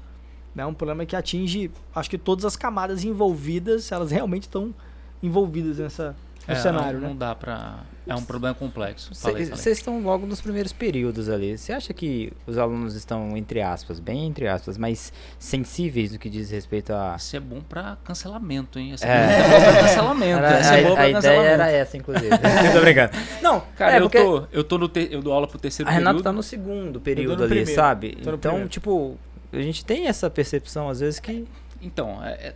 É 0.56 0.66
um 0.66 0.74
problema 0.74 1.06
que 1.06 1.18
atinge, 1.18 1.70
acho 1.94 2.10
que 2.10 2.18
todas 2.18 2.46
as 2.46 2.56
camadas 2.56 3.04
envolvidas, 3.04 3.92
elas 3.92 4.10
realmente 4.10 4.44
estão 4.44 4.74
envolvidas 5.22 5.80
nessa, 5.80 6.16
no 6.48 6.54
É, 6.54 6.58
cenário, 6.58 6.94
não, 6.94 7.02
né? 7.02 7.08
não 7.10 7.16
dá 7.16 7.34
pra. 7.36 7.80
É 8.08 8.14
um 8.14 8.22
problema 8.24 8.54
complexo. 8.54 9.10
Vocês 9.16 9.66
estão 9.80 10.00
logo 10.04 10.28
nos 10.28 10.40
primeiros 10.40 10.72
períodos 10.72 11.28
ali. 11.28 11.58
Você 11.58 11.74
acha 11.74 11.92
que 11.92 12.32
os 12.46 12.56
alunos 12.58 12.94
estão, 12.96 13.36
entre 13.36 13.62
aspas, 13.64 14.00
bem 14.00 14.28
entre 14.28 14.48
aspas, 14.48 14.78
mais 14.78 15.12
sensíveis 15.40 16.12
no 16.12 16.20
que 16.20 16.30
diz 16.30 16.52
respeito 16.52 16.94
a. 16.94 17.16
Isso 17.18 17.36
é 17.36 17.40
bom 17.40 17.62
pra 17.62 17.98
cancelamento, 18.04 18.78
hein? 18.78 18.94
Essa 18.94 19.08
É. 19.08 19.40
é 19.40 19.50
boa 19.50 19.62
pra 19.72 19.82
cancelamento. 19.82 20.38
Era- 20.38 20.58
Essa 20.58 20.76
é 20.76 20.82
boa 20.84 20.94
a, 20.94 20.96
pra 20.96 21.04
a 21.04 21.08
ideia 21.10 21.22
cancelamento. 21.22 21.52
era 21.54 21.72
essa, 21.72 21.98
inclusive. 21.98 22.30
Tô 22.74 22.82
brincando. 22.82 23.12
Não, 23.42 23.64
Cara, 23.76 23.94
é 23.94 23.98
eu, 23.98 24.02
porque 24.04 24.18
tô, 24.24 24.44
eu 24.52 24.64
tô 24.64 24.78
no 24.78 24.88
te- 24.88 25.08
eu 25.12 25.22
dou 25.22 25.34
aula 25.34 25.48
pro 25.48 25.58
terceiro 25.58 25.90
a 25.90 25.94
Renata 25.94 26.10
período. 26.12 26.24
tá 26.24 26.32
no 26.32 26.44
segundo 26.44 27.00
período 27.02 27.38
no 27.38 27.44
ali, 27.46 27.56
primeiro. 27.56 27.74
sabe? 27.82 28.18
Então, 28.20 28.38
primeiro. 28.38 28.68
tipo, 28.70 29.18
a 29.52 29.62
gente 29.62 29.84
tem 29.84 30.08
essa 30.08 30.30
percepção, 30.30 30.90
às 30.90 31.00
vezes, 31.00 31.20
que. 31.20 31.46
Então, 31.82 32.20
é, 32.24 32.32
é 32.50 32.54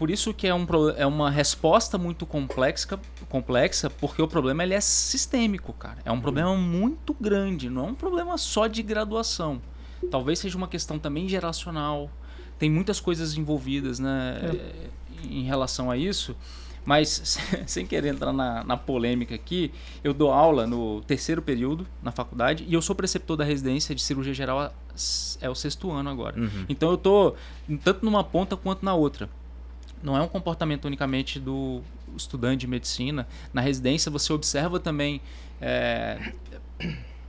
por 0.00 0.10
isso 0.10 0.32
que 0.32 0.46
é, 0.46 0.54
um, 0.54 0.66
é 0.96 1.04
uma 1.04 1.30
resposta 1.30 1.98
muito 1.98 2.24
complexa, 2.24 2.98
complexa, 3.28 3.90
porque 3.90 4.22
o 4.22 4.26
problema 4.26 4.62
ele 4.62 4.72
é 4.72 4.80
sistêmico, 4.80 5.74
cara. 5.74 5.98
É 6.06 6.10
um 6.10 6.22
problema 6.22 6.56
muito 6.56 7.14
grande, 7.20 7.68
não 7.68 7.88
é 7.88 7.90
um 7.90 7.94
problema 7.94 8.38
só 8.38 8.66
de 8.66 8.82
graduação. 8.82 9.60
Talvez 10.10 10.38
seja 10.38 10.56
uma 10.56 10.68
questão 10.68 10.98
também 10.98 11.28
geracional. 11.28 12.10
Tem 12.58 12.70
muitas 12.70 12.98
coisas 12.98 13.36
envolvidas, 13.36 13.98
né, 13.98 14.40
em 15.22 15.42
relação 15.42 15.90
a 15.90 15.98
isso. 15.98 16.34
Mas, 16.82 17.38
sem 17.68 17.86
querer 17.86 18.08
entrar 18.08 18.32
na, 18.32 18.64
na 18.64 18.78
polêmica 18.78 19.34
aqui, 19.34 19.70
eu 20.02 20.14
dou 20.14 20.32
aula 20.32 20.66
no 20.66 21.02
terceiro 21.02 21.42
período 21.42 21.86
na 22.02 22.10
faculdade 22.10 22.64
e 22.66 22.72
eu 22.72 22.80
sou 22.80 22.96
preceptor 22.96 23.36
da 23.36 23.44
residência 23.44 23.94
de 23.94 24.00
cirurgia 24.00 24.32
geral, 24.32 24.72
é 25.42 25.50
o 25.50 25.54
sexto 25.54 25.92
ano 25.92 26.08
agora. 26.08 26.40
Uhum. 26.40 26.64
Então 26.70 26.90
eu 26.90 26.96
tô 26.96 27.34
tanto 27.84 28.02
numa 28.02 28.24
ponta 28.24 28.56
quanto 28.56 28.82
na 28.82 28.94
outra. 28.94 29.28
Não 30.02 30.16
é 30.16 30.22
um 30.22 30.28
comportamento 30.28 30.84
unicamente 30.86 31.38
do 31.38 31.82
estudante 32.16 32.60
de 32.60 32.66
medicina. 32.66 33.26
Na 33.52 33.60
residência 33.60 34.10
você 34.10 34.32
observa 34.32 34.80
também 34.80 35.20
é, 35.60 36.32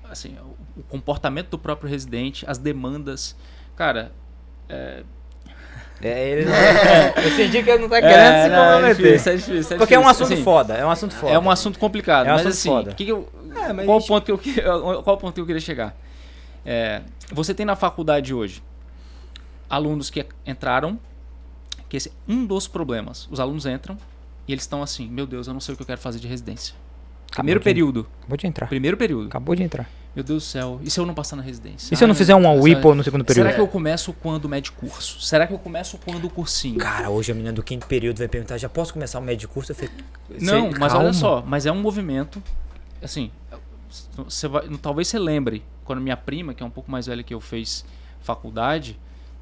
assim, 0.09 0.35
o- 0.77 0.83
comportamento 0.83 1.49
do 1.49 1.59
próprio 1.59 1.89
residente, 1.89 2.45
as 2.47 2.57
demandas. 2.57 3.35
Cara, 3.75 4.11
É, 4.69 5.03
ele 6.31 6.45
não... 6.49 7.23
Eu 7.23 7.31
senti 7.31 7.61
que 7.61 7.69
ele 7.69 7.81
não 7.83 7.89
tá 7.89 8.01
querendo 8.01 8.43
se 8.43 8.49
não, 8.49 8.63
é 8.63 8.73
comprometer. 8.73 8.95
difícil, 9.05 9.31
é 9.31 9.35
difícil, 9.35 9.75
é 9.75 9.77
Porque 9.77 9.93
é 9.93 9.99
um 9.99 10.07
assunto 10.07 10.33
Assim, 10.33 10.43
foda, 10.43 10.73
é 10.75 10.85
um 10.85 10.89
assunto 10.89 11.13
foda. 11.13 11.33
É 11.33 11.37
um 11.39 11.51
assunto 11.51 11.77
complicado, 11.77 12.25
É 12.27 12.29
um 12.29 12.33
mas 12.37 12.41
assunto 12.47 12.53
assim, 12.53 12.69
foda. 12.69 12.93
que 12.95 13.05
que 13.05 13.11
eu, 13.11 13.29
É, 13.55 13.73
mas 13.73 13.85
qual 13.85 13.99
gente- 13.99 14.07
ponto 14.07 14.37
que 14.39 14.59
eu 14.59 15.03
qual 15.03 15.17
ponto 15.17 15.33
que 15.35 15.41
eu 15.41 15.45
queria 15.45 15.59
chegar? 15.61 15.95
É, 16.65 17.01
você 17.31 17.53
tem 17.53 17.65
na 17.65 17.75
faculdade 17.75 18.33
hoje 18.33 18.63
alunos 19.69 20.09
que 20.09 20.25
entraram, 20.45 20.97
que 21.91 21.97
esse 21.97 22.07
é 22.07 22.11
um 22.31 22.45
dos 22.45 22.69
problemas. 22.69 23.27
Os 23.29 23.37
alunos 23.37 23.65
entram 23.65 23.97
e 24.47 24.53
eles 24.53 24.63
estão 24.63 24.81
assim, 24.81 25.09
meu 25.09 25.27
Deus, 25.27 25.47
eu 25.47 25.53
não 25.53 25.59
sei 25.59 25.73
o 25.73 25.75
que 25.75 25.83
eu 25.83 25.87
quero 25.87 25.99
fazer 25.99 26.19
de 26.19 26.27
residência. 26.27 26.73
Primeiro 27.31 27.59
de- 27.59 27.63
período, 27.65 28.07
Acabou 28.19 28.37
de 28.37 28.47
entrar. 28.47 28.67
primeiro 28.67 28.95
período. 28.95 29.27
Acabou 29.27 29.53
de 29.55 29.61
entrar. 29.63 29.89
Meu 30.15 30.23
Deus 30.23 30.43
do 30.43 30.45
céu, 30.47 30.79
e 30.83 30.89
se 30.89 30.97
eu 30.99 31.05
não 31.05 31.13
passar 31.13 31.35
na 31.35 31.41
residência? 31.41 31.93
E 31.93 31.97
se 31.97 32.01
eu 32.03 32.07
não 32.07 32.13
Ah, 32.13 32.17
fizer 32.17 32.33
um? 32.35 32.61
Whipple 32.61 32.93
no 32.95 33.03
segundo 33.03 33.25
período? 33.25 33.45
Será 33.45 33.55
que 33.55 33.61
eu 33.61 33.67
começo 33.67 34.13
quando 34.13 34.47
médio 34.47 34.71
curso? 34.73 35.19
Será 35.21 35.45
que 35.45 35.53
eu 35.53 35.59
começo 35.59 35.97
quando 35.97 36.23
o 36.25 36.29
cursinho? 36.29 36.77
Cara, 36.79 37.09
hoje 37.09 37.31
a 37.31 37.35
menina 37.35 37.51
do 37.53 37.61
quinto 37.63 37.85
período 37.87 38.17
vai 38.19 38.27
perguntar, 38.29 38.57
já 38.57 38.69
posso 38.69 38.93
começar 38.93 39.19
o 39.19 39.21
médio 39.21 39.47
curso? 39.49 39.71
Eu 39.71 39.75
falei, 39.75 39.91
Não, 40.39 40.71
"Cê- 40.71 40.79
mas 40.79 40.91
calma." 40.93 41.05
olha 41.07 41.13
só, 41.13 41.43
mas 41.45 41.65
é 41.65 41.71
um 41.73 41.81
movimento, 41.81 42.41
assim, 43.01 43.31
você 44.17 44.47
vai, 44.47 44.67
talvez 44.81 45.07
você 45.09 45.19
lembre, 45.19 45.61
quando 45.85 46.01
minha 46.01 46.15
prima, 46.17 46.53
que 46.53 46.63
é 46.63 46.65
um 46.65 46.69
pouco 46.69 46.89
mais 46.89 47.07
velha 47.07 47.21
que 47.23 47.33
eu, 47.33 47.39
fez 47.41 47.83
faculdade, 48.21 48.97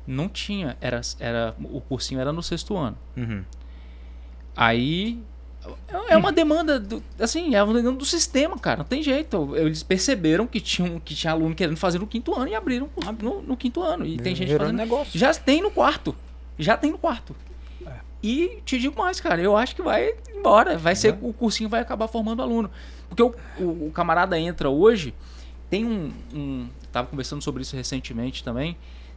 não 0.09 0.27
tinha, 0.27 0.75
era, 0.81 1.01
era 1.19 1.55
o 1.63 1.79
cursinho 1.81 2.19
era 2.19 2.33
no 2.33 2.41
sexto 2.43 2.75
ano. 2.75 2.97
Uhum. 3.15 3.43
Aí 4.55 5.19
é 6.07 6.17
uma 6.17 6.31
demanda 6.31 6.79
do, 6.79 7.03
assim, 7.19 7.53
é 7.53 7.61
uma 7.63 7.73
demanda 7.73 7.97
do 7.97 8.05
sistema, 8.05 8.57
cara, 8.57 8.77
não 8.77 8.85
tem 8.85 9.03
jeito. 9.03 9.55
Eles 9.55 9.83
perceberam 9.83 10.47
que 10.47 10.59
tinha, 10.59 10.99
que 11.01 11.13
tinha 11.13 11.31
aluno 11.31 11.53
querendo 11.53 11.77
fazer 11.77 11.99
no 11.99 12.07
quinto 12.07 12.33
ano 12.33 12.47
e 12.47 12.55
abriram 12.55 12.89
no, 13.21 13.41
no 13.41 13.57
quinto 13.57 13.81
ano. 13.81 14.05
E 14.05 14.17
tem 14.17 14.33
gente 14.35 14.47
Virou 14.47 14.61
fazendo 14.67 14.77
negócio. 14.77 15.17
já 15.19 15.33
tem 15.33 15.61
no 15.61 15.69
quarto. 15.71 16.15
Já 16.57 16.75
tem 16.75 16.91
no 16.91 16.97
quarto. 16.97 17.35
E 18.21 18.61
te 18.65 18.77
digo 18.77 18.97
mais, 19.01 19.21
cara, 19.21 19.41
eu 19.41 19.55
acho 19.55 19.73
que 19.75 19.81
vai 19.81 20.13
embora. 20.35 20.77
Vai 20.77 20.93
ser, 20.93 21.17
o 21.21 21.31
cursinho 21.31 21.69
vai 21.69 21.79
acabar 21.79 22.07
formando 22.09 22.41
aluno. 22.41 22.69
Porque 23.07 23.23
o, 23.23 23.33
o- 23.57 23.87
o 23.87 23.91
camarada 23.93 24.37
entra 24.37 24.69
hoje, 24.69 25.13
tem 25.69 25.85
um, 25.85 26.11
um. 26.33 26.67
Tava 26.91 27.07
conversando 27.07 27.41
sobre 27.41 27.61
isso 27.61 27.77
recentemente 27.77 28.43
também. 28.43 28.75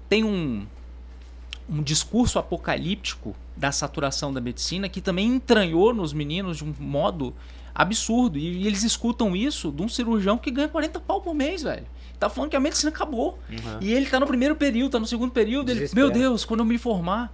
Tem 0.09 0.23
um, 0.23 0.65
um 1.69 1.83
discurso 1.83 2.39
apocalíptico 2.39 3.35
da 3.57 3.71
saturação 3.71 4.33
da 4.33 4.41
medicina 4.41 4.89
que 4.89 5.01
também 5.01 5.27
entranhou 5.27 5.95
nos 5.95 6.13
meninos 6.13 6.59
de 6.59 6.65
um 6.65 6.75
modo 6.79 7.35
absurdo. 7.75 8.39
E, 8.39 8.67
eles 8.67 8.83
escutam 8.83 9.35
isso 9.35 9.71
de 9.71 9.83
um 9.83 9.89
cirurgião 9.89 10.37
que 10.39 10.51
ganha 10.51 10.69
40 10.69 11.01
pau 11.01 11.21
por 11.21 11.35
mês, 11.35 11.63
velho. 11.63 11.87
Tá 12.19 12.29
falando 12.29 12.51
que 12.51 12.57
a 12.57 12.61
medicina 12.61 12.91
acabou. 12.91 13.39
E 13.81 13.93
ele 13.93 14.07
tá 14.07 14.21
no 14.21 14.27
primeiro 14.27 14.55
período, 14.55 14.93
tá 14.93 15.01
no 15.01 15.07
segundo 15.07 15.33
período. 15.33 15.71
Ele, 15.71 15.89
meu 15.93 16.11
Deus, 16.11 16.45
quando 16.45 16.61
eu 16.61 16.67
me 16.67 16.79
formar, 16.79 17.33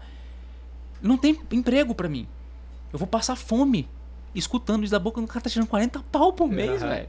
não 1.03 1.17
tem 1.17 1.39
emprego 1.53 1.95
pra 1.95 2.09
mim. 2.09 2.27
Eu 2.93 2.99
vou 2.99 3.07
passar 3.07 3.37
fome 3.37 3.89
escutando 4.35 4.85
isso 4.85 4.93
da 4.93 4.99
boca 4.99 5.21
do 5.21 5.27
cara 5.27 5.41
tá 5.41 5.51
tirando 5.51 5.69
40 5.69 6.01
pau 6.11 6.33
por 6.33 6.49
mês, 6.49 6.83
Aham. 6.83 6.91
velho. 6.91 7.09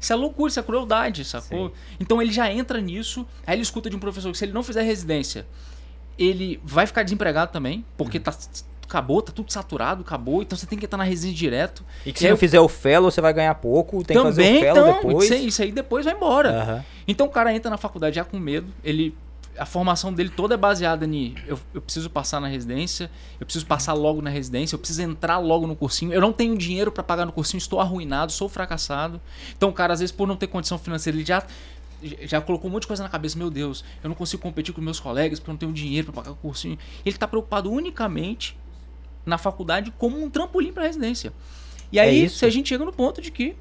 Isso 0.00 0.12
é 0.12 0.16
loucura, 0.16 0.48
isso 0.48 0.60
é 0.60 0.62
crueldade, 0.62 1.24
sacou? 1.24 1.70
Sim. 1.70 1.74
Então 1.98 2.22
ele 2.22 2.32
já 2.32 2.52
entra 2.52 2.80
nisso, 2.80 3.26
aí 3.44 3.56
ele 3.56 3.62
escuta 3.62 3.90
de 3.90 3.96
um 3.96 3.98
professor 3.98 4.30
que 4.30 4.38
se 4.38 4.44
ele 4.44 4.52
não 4.52 4.62
fizer 4.62 4.82
residência, 4.82 5.44
ele 6.18 6.60
vai 6.64 6.86
ficar 6.86 7.02
desempregado 7.02 7.52
também, 7.52 7.84
porque 7.96 8.18
tá 8.18 8.32
acabou, 8.88 9.20
tá 9.20 9.30
tudo 9.30 9.52
saturado, 9.52 10.00
acabou, 10.00 10.40
então 10.40 10.56
você 10.56 10.66
tem 10.66 10.78
que 10.78 10.86
estar 10.86 10.96
na 10.96 11.04
residência 11.04 11.36
direto. 11.36 11.84
E 12.06 12.12
que 12.12 12.20
se 12.20 12.24
aí 12.24 12.30
não 12.30 12.36
eu- 12.36 12.38
fizer 12.38 12.58
o 12.58 12.68
fellow, 12.68 13.10
você 13.10 13.20
vai 13.20 13.34
ganhar 13.34 13.54
pouco, 13.56 14.02
tem 14.02 14.16
que 14.16 14.22
fazer 14.22 14.42
também, 14.42 14.56
o 14.56 14.60
fellow 14.60 14.88
então, 14.88 14.94
depois. 15.02 15.24
Isso, 15.24 15.34
aí, 15.34 15.46
isso 15.46 15.62
aí 15.62 15.72
depois 15.72 16.04
vai 16.06 16.14
embora. 16.14 16.50
Aham. 16.50 16.84
Então 17.06 17.26
o 17.26 17.30
cara 17.30 17.54
entra 17.54 17.70
na 17.70 17.76
faculdade 17.76 18.16
já 18.16 18.24
com 18.24 18.38
medo, 18.38 18.72
ele 18.82 19.14
a 19.58 19.66
formação 19.66 20.12
dele 20.12 20.30
toda 20.30 20.54
é 20.54 20.56
baseada 20.56 21.04
em 21.04 21.34
eu, 21.46 21.58
eu, 21.74 21.82
preciso 21.82 22.08
passar 22.08 22.40
na 22.40 22.46
residência, 22.46 23.10
eu 23.40 23.44
preciso 23.44 23.66
passar 23.66 23.92
logo 23.92 24.22
na 24.22 24.30
residência, 24.30 24.74
eu 24.74 24.78
preciso 24.78 25.02
entrar 25.02 25.38
logo 25.38 25.66
no 25.66 25.74
cursinho. 25.74 26.12
Eu 26.12 26.20
não 26.20 26.32
tenho 26.32 26.56
dinheiro 26.56 26.92
para 26.92 27.02
pagar 27.02 27.26
no 27.26 27.32
cursinho, 27.32 27.58
estou 27.58 27.80
arruinado, 27.80 28.30
sou 28.30 28.48
fracassado. 28.48 29.20
Então, 29.56 29.68
o 29.68 29.72
cara, 29.72 29.92
às 29.92 30.00
vezes, 30.00 30.12
por 30.12 30.28
não 30.28 30.36
ter 30.36 30.46
condição 30.46 30.78
financeira, 30.78 31.16
ele 31.18 31.26
já 31.26 31.42
já 32.02 32.40
colocou 32.40 32.70
um 32.70 32.72
monte 32.72 32.82
de 32.82 32.88
coisa 32.88 33.02
na 33.02 33.08
cabeça, 33.08 33.36
meu 33.38 33.50
Deus, 33.50 33.84
eu 34.02 34.08
não 34.08 34.14
consigo 34.14 34.42
competir 34.42 34.74
com 34.74 34.80
meus 34.80 35.00
colegas 35.00 35.38
porque 35.38 35.50
eu 35.50 35.54
não 35.54 35.58
tenho 35.58 35.72
dinheiro 35.72 36.12
para 36.12 36.22
pagar 36.22 36.32
o 36.32 36.36
cursinho. 36.36 36.78
Ele 37.04 37.14
está 37.14 37.26
preocupado 37.26 37.70
unicamente 37.70 38.56
na 39.24 39.38
faculdade 39.38 39.92
como 39.96 40.22
um 40.22 40.30
trampolim 40.30 40.72
para 40.72 40.84
residência. 40.84 41.32
E 41.90 41.98
aí, 41.98 42.24
é 42.24 42.28
se 42.28 42.44
a 42.44 42.50
gente 42.50 42.68
chega 42.68 42.84
no 42.84 42.92
ponto 42.92 43.20
de 43.20 43.30
que 43.30 43.56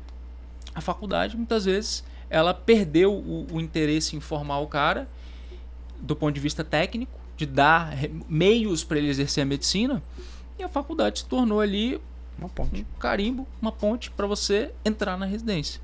a 0.75 0.81
faculdade, 0.81 1.35
muitas 1.35 1.65
vezes, 1.65 2.03
ela 2.29 2.53
perdeu 2.53 3.13
o, 3.13 3.47
o 3.51 3.61
interesse 3.61 4.15
em 4.15 4.19
formar 4.19 4.59
o 4.59 4.67
cara 4.67 5.07
do 5.99 6.15
ponto 6.15 6.33
de 6.33 6.39
vista 6.39 6.63
técnico, 6.63 7.17
de 7.35 7.45
dar 7.45 7.95
meios 8.29 8.83
para 8.83 8.97
ele 8.97 9.09
exercer 9.09 9.43
a 9.43 9.45
medicina, 9.45 10.03
e 10.59 10.63
a 10.63 10.67
faculdade 10.67 11.19
se 11.19 11.25
tornou 11.25 11.59
ali 11.59 11.99
uma 12.37 12.49
ponte. 12.49 12.81
um 12.81 12.99
carimbo, 12.99 13.47
uma 13.61 13.71
ponte 13.71 14.11
para 14.11 14.27
você 14.27 14.71
entrar 14.85 15.17
na 15.17 15.25
residência. 15.25 15.81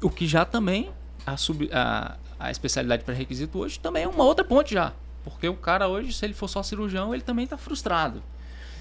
O 0.00 0.08
que 0.08 0.26
já 0.26 0.44
também 0.44 0.90
a, 1.32 1.36
sub, 1.36 1.68
a, 1.72 2.16
a 2.38 2.50
especialidade 2.50 3.04
pré-requisito 3.04 3.58
hoje 3.58 3.78
também 3.78 4.04
é 4.04 4.08
uma 4.08 4.24
outra 4.24 4.44
ponte 4.44 4.74
já. 4.74 4.92
Porque 5.24 5.48
o 5.48 5.54
cara 5.54 5.88
hoje, 5.88 6.12
se 6.12 6.24
ele 6.24 6.34
for 6.34 6.48
só 6.48 6.62
cirurgião, 6.62 7.14
ele 7.14 7.22
também 7.22 7.44
está 7.44 7.56
frustrado. 7.56 8.22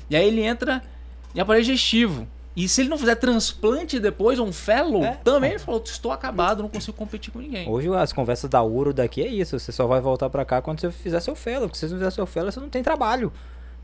E 0.10 0.16
aí 0.16 0.28
ele 0.28 0.42
entra 0.42 0.82
em 1.36 1.40
aparelho 1.40 1.66
digestivo. 1.66 2.28
E 2.56 2.68
se 2.68 2.82
ele 2.82 2.90
não 2.90 2.98
fizer 2.98 3.16
transplante 3.16 4.00
depois, 4.00 4.40
um 4.40 4.52
fellow, 4.52 5.06
é. 5.06 5.12
também 5.24 5.52
ele 5.52 5.60
falou, 5.60 5.82
estou 5.86 6.12
acabado, 6.12 6.64
não 6.64 6.70
consigo 6.70 6.98
competir 6.98 7.32
com 7.32 7.38
ninguém. 7.38 7.70
Hoje 7.70 7.88
as 7.94 8.12
conversas 8.12 8.50
da 8.50 8.64
Uro 8.64 8.92
daqui 8.92 9.22
é 9.22 9.28
isso, 9.28 9.60
você 9.60 9.72
só 9.72 9.86
vai 9.86 10.02
voltar 10.02 10.28
para 10.30 10.44
cá 10.44 10.60
quando 10.60 10.80
você 10.80 10.90
fizer 10.90 11.20
seu 11.20 11.36
fellow, 11.36 11.68
porque 11.68 11.78
se 11.78 11.88
você 11.88 11.94
não 11.94 12.00
fizer 12.00 12.12
seu 12.12 12.26
fellow, 12.26 12.52
você 12.52 12.60
não 12.60 12.70
tem 12.70 12.82
trabalho. 12.82 13.32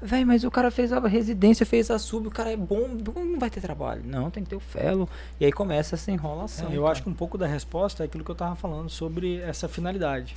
Véi, 0.03 0.25
mas 0.25 0.43
o 0.43 0.51
cara 0.51 0.69
fez 0.69 0.91
a 0.91 0.99
residência, 1.07 1.65
fez 1.65 1.89
a 1.89 1.97
sub, 1.97 2.27
o 2.27 2.31
cara 2.31 2.51
é 2.51 2.57
bom, 2.57 2.89
não 3.15 3.39
vai 3.39 3.49
ter 3.49 3.61
trabalho. 3.61 4.03
Não, 4.05 4.29
tem 4.29 4.43
que 4.43 4.49
ter 4.49 4.55
o 4.55 4.59
fellow. 4.59 5.07
E 5.39 5.45
aí 5.45 5.51
começa 5.51 5.95
essa 5.95 6.11
enrolação. 6.11 6.69
É, 6.69 6.77
eu 6.77 6.85
acho 6.85 7.01
que 7.01 7.09
um 7.09 7.13
pouco 7.13 7.37
da 7.37 7.47
resposta 7.47 8.03
é 8.03 8.05
aquilo 8.05 8.23
que 8.23 8.31
eu 8.31 8.35
tava 8.35 8.55
falando 8.55 8.89
sobre 8.89 9.37
essa 9.37 9.67
finalidade. 9.69 10.35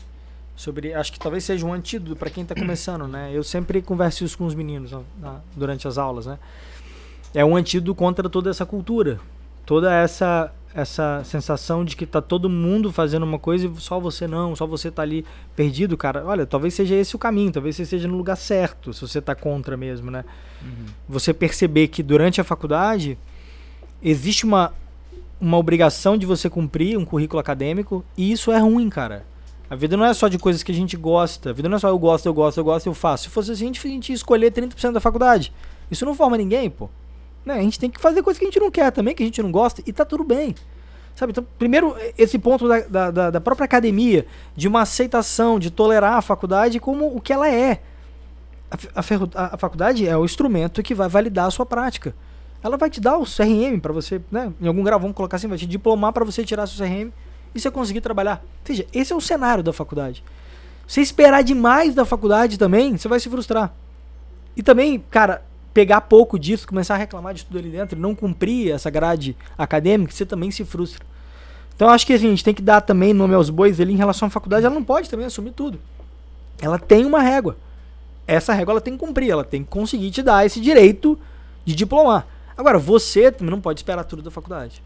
Sobre, 0.54 0.94
acho 0.94 1.12
que 1.12 1.18
talvez 1.18 1.44
seja 1.44 1.66
um 1.66 1.72
antídoto 1.72 2.16
para 2.16 2.30
quem 2.30 2.42
está 2.42 2.54
começando, 2.56 3.06
né? 3.08 3.30
Eu 3.32 3.42
sempre 3.42 3.82
converso 3.82 4.24
isso 4.24 4.38
com 4.38 4.46
os 4.46 4.54
meninos 4.54 4.92
na, 5.20 5.40
durante 5.54 5.86
as 5.88 5.98
aulas, 5.98 6.26
né? 6.26 6.38
é 7.36 7.44
um 7.44 7.54
antídoto 7.54 7.94
contra 7.94 8.30
toda 8.30 8.48
essa 8.48 8.64
cultura, 8.64 9.20
toda 9.66 9.94
essa 9.94 10.50
essa 10.76 11.22
sensação 11.24 11.82
de 11.82 11.96
que 11.96 12.04
tá 12.04 12.20
todo 12.20 12.50
mundo 12.50 12.92
fazendo 12.92 13.22
uma 13.22 13.38
coisa 13.38 13.66
e 13.66 13.80
só 13.80 13.98
você 13.98 14.28
não, 14.28 14.54
só 14.54 14.66
você 14.66 14.90
tá 14.90 15.00
ali 15.00 15.24
perdido, 15.56 15.96
cara. 15.96 16.22
Olha, 16.26 16.44
talvez 16.44 16.74
seja 16.74 16.94
esse 16.94 17.16
o 17.16 17.18
caminho, 17.18 17.50
talvez 17.50 17.76
você 17.76 17.84
esteja 17.84 18.06
no 18.06 18.14
lugar 18.14 18.36
certo, 18.36 18.92
se 18.92 19.00
você 19.00 19.22
tá 19.22 19.34
contra 19.34 19.74
mesmo, 19.74 20.10
né? 20.10 20.22
Uhum. 20.62 20.84
Você 21.08 21.32
perceber 21.32 21.88
que 21.88 22.02
durante 22.02 22.42
a 22.42 22.44
faculdade 22.44 23.18
existe 24.02 24.44
uma 24.44 24.74
uma 25.38 25.58
obrigação 25.58 26.16
de 26.16 26.24
você 26.24 26.48
cumprir 26.48 26.98
um 26.98 27.04
currículo 27.04 27.40
acadêmico 27.40 28.04
e 28.16 28.30
isso 28.30 28.52
é 28.52 28.58
ruim, 28.58 28.88
cara. 28.90 29.24
A 29.68 29.74
vida 29.74 29.96
não 29.96 30.04
é 30.04 30.12
só 30.14 30.28
de 30.28 30.38
coisas 30.38 30.62
que 30.62 30.72
a 30.72 30.74
gente 30.74 30.96
gosta. 30.96 31.50
A 31.50 31.52
vida 31.52 31.68
não 31.68 31.76
é 31.76 31.78
só 31.78 31.88
eu 31.88 31.98
gosto, 31.98 32.26
eu 32.26 32.34
gosto, 32.34 32.58
eu 32.58 32.64
gosto, 32.64 32.86
eu 32.86 32.94
faço. 32.94 33.24
Se 33.24 33.30
fosse 33.30 33.50
assim, 33.50 33.64
a 33.64 33.66
gente, 33.66 33.86
a 33.86 33.90
gente 33.90 34.12
escolher 34.12 34.52
30% 34.52 34.92
da 34.92 35.00
faculdade. 35.00 35.52
Isso 35.90 36.04
não 36.04 36.14
forma 36.14 36.36
ninguém, 36.38 36.70
pô. 36.70 36.88
Né? 37.46 37.54
A 37.54 37.62
gente 37.62 37.78
tem 37.78 37.88
que 37.88 38.00
fazer 38.00 38.22
coisas 38.22 38.38
que 38.40 38.44
a 38.44 38.48
gente 38.48 38.58
não 38.58 38.72
quer 38.72 38.90
também, 38.90 39.14
que 39.14 39.22
a 39.22 39.26
gente 39.26 39.40
não 39.40 39.52
gosta, 39.52 39.80
e 39.86 39.92
tá 39.92 40.04
tudo 40.04 40.24
bem. 40.24 40.52
Sabe? 41.14 41.30
Então, 41.30 41.46
primeiro, 41.56 41.96
esse 42.18 42.38
ponto 42.38 42.68
da, 42.68 43.10
da, 43.10 43.30
da 43.30 43.40
própria 43.40 43.64
academia, 43.64 44.26
de 44.54 44.66
uma 44.66 44.82
aceitação, 44.82 45.58
de 45.58 45.70
tolerar 45.70 46.14
a 46.14 46.20
faculdade 46.20 46.80
como 46.80 47.06
o 47.06 47.20
que 47.20 47.32
ela 47.32 47.48
é. 47.48 47.80
A, 48.68 49.00
a, 49.00 49.54
a 49.54 49.56
faculdade 49.56 50.06
é 50.06 50.16
o 50.16 50.24
instrumento 50.24 50.82
que 50.82 50.94
vai 50.94 51.08
validar 51.08 51.46
a 51.46 51.50
sua 51.50 51.64
prática. 51.64 52.14
Ela 52.62 52.76
vai 52.76 52.90
te 52.90 53.00
dar 53.00 53.16
o 53.16 53.24
CRM 53.24 53.78
para 53.80 53.92
você, 53.92 54.20
né? 54.30 54.52
Em 54.60 54.66
algum 54.66 54.82
grau, 54.82 54.98
vamos 54.98 55.16
colocar 55.16 55.36
assim, 55.36 55.46
vai 55.46 55.56
te 55.56 55.66
diplomar 55.66 56.12
para 56.12 56.24
você 56.24 56.44
tirar 56.44 56.66
seu 56.66 56.84
CRM 56.84 57.10
e 57.54 57.60
você 57.60 57.70
conseguir 57.70 58.00
trabalhar. 58.00 58.42
Ou 58.42 58.66
seja, 58.66 58.86
esse 58.92 59.12
é 59.12 59.16
o 59.16 59.20
cenário 59.20 59.62
da 59.62 59.72
faculdade. 59.72 60.22
Se 60.86 61.00
esperar 61.00 61.42
demais 61.42 61.94
da 61.94 62.04
faculdade 62.04 62.58
também, 62.58 62.96
você 62.96 63.06
vai 63.06 63.20
se 63.20 63.30
frustrar. 63.30 63.72
E 64.56 64.62
também, 64.62 65.02
cara, 65.10 65.42
pegar 65.76 66.00
pouco 66.00 66.38
disso, 66.38 66.66
começar 66.66 66.94
a 66.94 66.96
reclamar 66.96 67.34
de 67.34 67.44
tudo 67.44 67.58
ali 67.58 67.68
dentro, 67.68 68.00
não 68.00 68.14
cumprir 68.14 68.72
essa 68.72 68.88
grade 68.88 69.36
acadêmica, 69.58 70.10
você 70.10 70.24
também 70.24 70.50
se 70.50 70.64
frustra. 70.64 71.04
Então 71.74 71.90
acho 71.90 72.06
que 72.06 72.14
assim, 72.14 72.28
a 72.28 72.30
gente 72.30 72.42
tem 72.42 72.54
que 72.54 72.62
dar 72.62 72.80
também 72.80 73.12
nome 73.12 73.34
aos 73.34 73.50
bois 73.50 73.78
ali 73.78 73.92
em 73.92 73.96
relação 73.96 74.28
à 74.28 74.30
faculdade, 74.30 74.64
ela 74.64 74.74
não 74.74 74.82
pode 74.82 75.10
também 75.10 75.26
assumir 75.26 75.50
tudo. 75.50 75.78
Ela 76.62 76.78
tem 76.78 77.04
uma 77.04 77.20
régua. 77.20 77.58
Essa 78.26 78.54
régua 78.54 78.72
ela 78.72 78.80
tem 78.80 78.94
que 78.94 79.04
cumprir, 79.04 79.28
ela 79.28 79.44
tem 79.44 79.62
que 79.62 79.68
conseguir 79.68 80.10
te 80.10 80.22
dar 80.22 80.46
esse 80.46 80.62
direito 80.62 81.18
de 81.62 81.74
diplomar. 81.74 82.26
Agora, 82.56 82.78
você 82.78 83.30
também 83.30 83.50
não 83.50 83.60
pode 83.60 83.80
esperar 83.80 84.04
tudo 84.04 84.22
da 84.22 84.30
faculdade. 84.30 84.82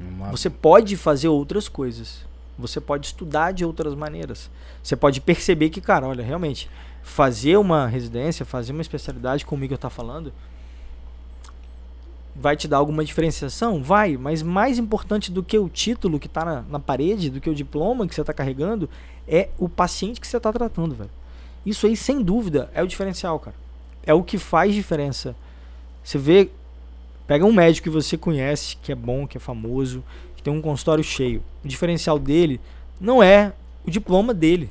Uma... 0.00 0.30
Você 0.30 0.48
pode 0.48 0.96
fazer 0.96 1.26
outras 1.26 1.68
coisas. 1.68 2.24
Você 2.56 2.80
pode 2.80 3.06
estudar 3.06 3.50
de 3.50 3.64
outras 3.64 3.96
maneiras. 3.96 4.48
Você 4.80 4.94
pode 4.94 5.20
perceber 5.20 5.70
que, 5.70 5.80
cara, 5.80 6.06
olha, 6.06 6.22
realmente, 6.22 6.70
fazer 7.04 7.58
uma 7.58 7.86
residência, 7.86 8.46
fazer 8.46 8.72
uma 8.72 8.80
especialidade 8.80 9.44
comigo 9.44 9.74
eu 9.74 9.78
tá 9.78 9.90
falando, 9.90 10.32
vai 12.34 12.56
te 12.56 12.66
dar 12.66 12.78
alguma 12.78 13.04
diferenciação? 13.04 13.82
Vai, 13.82 14.16
mas 14.16 14.42
mais 14.42 14.78
importante 14.78 15.30
do 15.30 15.42
que 15.42 15.56
o 15.56 15.68
título 15.68 16.18
que 16.18 16.26
está 16.26 16.44
na, 16.44 16.62
na, 16.62 16.80
parede, 16.80 17.30
do 17.30 17.40
que 17.40 17.50
o 17.50 17.54
diploma 17.54 18.08
que 18.08 18.14
você 18.14 18.22
está 18.22 18.32
carregando, 18.32 18.88
é 19.28 19.50
o 19.58 19.68
paciente 19.68 20.20
que 20.20 20.26
você 20.26 20.38
está 20.38 20.50
tratando, 20.50 20.94
velho. 20.94 21.10
Isso 21.64 21.86
aí, 21.86 21.96
sem 21.96 22.22
dúvida, 22.22 22.70
é 22.74 22.82
o 22.82 22.86
diferencial, 22.86 23.38
cara. 23.38 23.56
É 24.02 24.12
o 24.12 24.22
que 24.22 24.38
faz 24.38 24.74
diferença. 24.74 25.36
Você 26.02 26.18
vê, 26.18 26.50
pega 27.26 27.44
um 27.44 27.52
médico 27.52 27.84
que 27.84 27.90
você 27.90 28.16
conhece, 28.16 28.76
que 28.82 28.92
é 28.92 28.94
bom, 28.94 29.26
que 29.26 29.36
é 29.36 29.40
famoso, 29.40 30.02
que 30.36 30.42
tem 30.42 30.52
um 30.52 30.60
consultório 30.60 31.04
cheio. 31.04 31.42
O 31.62 31.68
diferencial 31.68 32.18
dele 32.18 32.60
não 32.98 33.22
é 33.22 33.52
o 33.86 33.90
diploma 33.90 34.32
dele. 34.34 34.70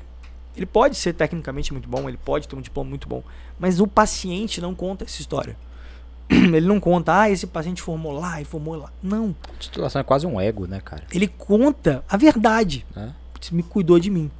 Ele 0.56 0.66
pode 0.66 0.96
ser 0.96 1.12
tecnicamente 1.12 1.72
muito 1.72 1.88
bom, 1.88 2.08
ele 2.08 2.16
pode 2.16 2.46
ter 2.46 2.54
um 2.54 2.60
diploma 2.60 2.88
muito 2.88 3.08
bom, 3.08 3.22
mas 3.58 3.80
o 3.80 3.86
paciente 3.86 4.60
não 4.60 4.74
conta 4.74 5.04
essa 5.04 5.20
história. 5.20 5.56
Ele 6.30 6.66
não 6.66 6.80
conta, 6.80 7.20
ah, 7.20 7.30
esse 7.30 7.46
paciente 7.46 7.82
formou 7.82 8.12
lá 8.12 8.40
e 8.40 8.46
formou 8.46 8.76
lá. 8.76 8.90
Não. 9.02 9.36
A 9.54 9.58
titulação 9.58 10.00
é 10.00 10.04
quase 10.04 10.26
um 10.26 10.40
ego, 10.40 10.66
né, 10.66 10.80
cara? 10.80 11.04
Ele 11.12 11.28
conta 11.28 12.02
a 12.08 12.16
verdade. 12.16 12.86
É? 12.96 13.10
Me 13.52 13.62
cuidou 13.62 13.98
de 13.98 14.08
mim, 14.08 14.30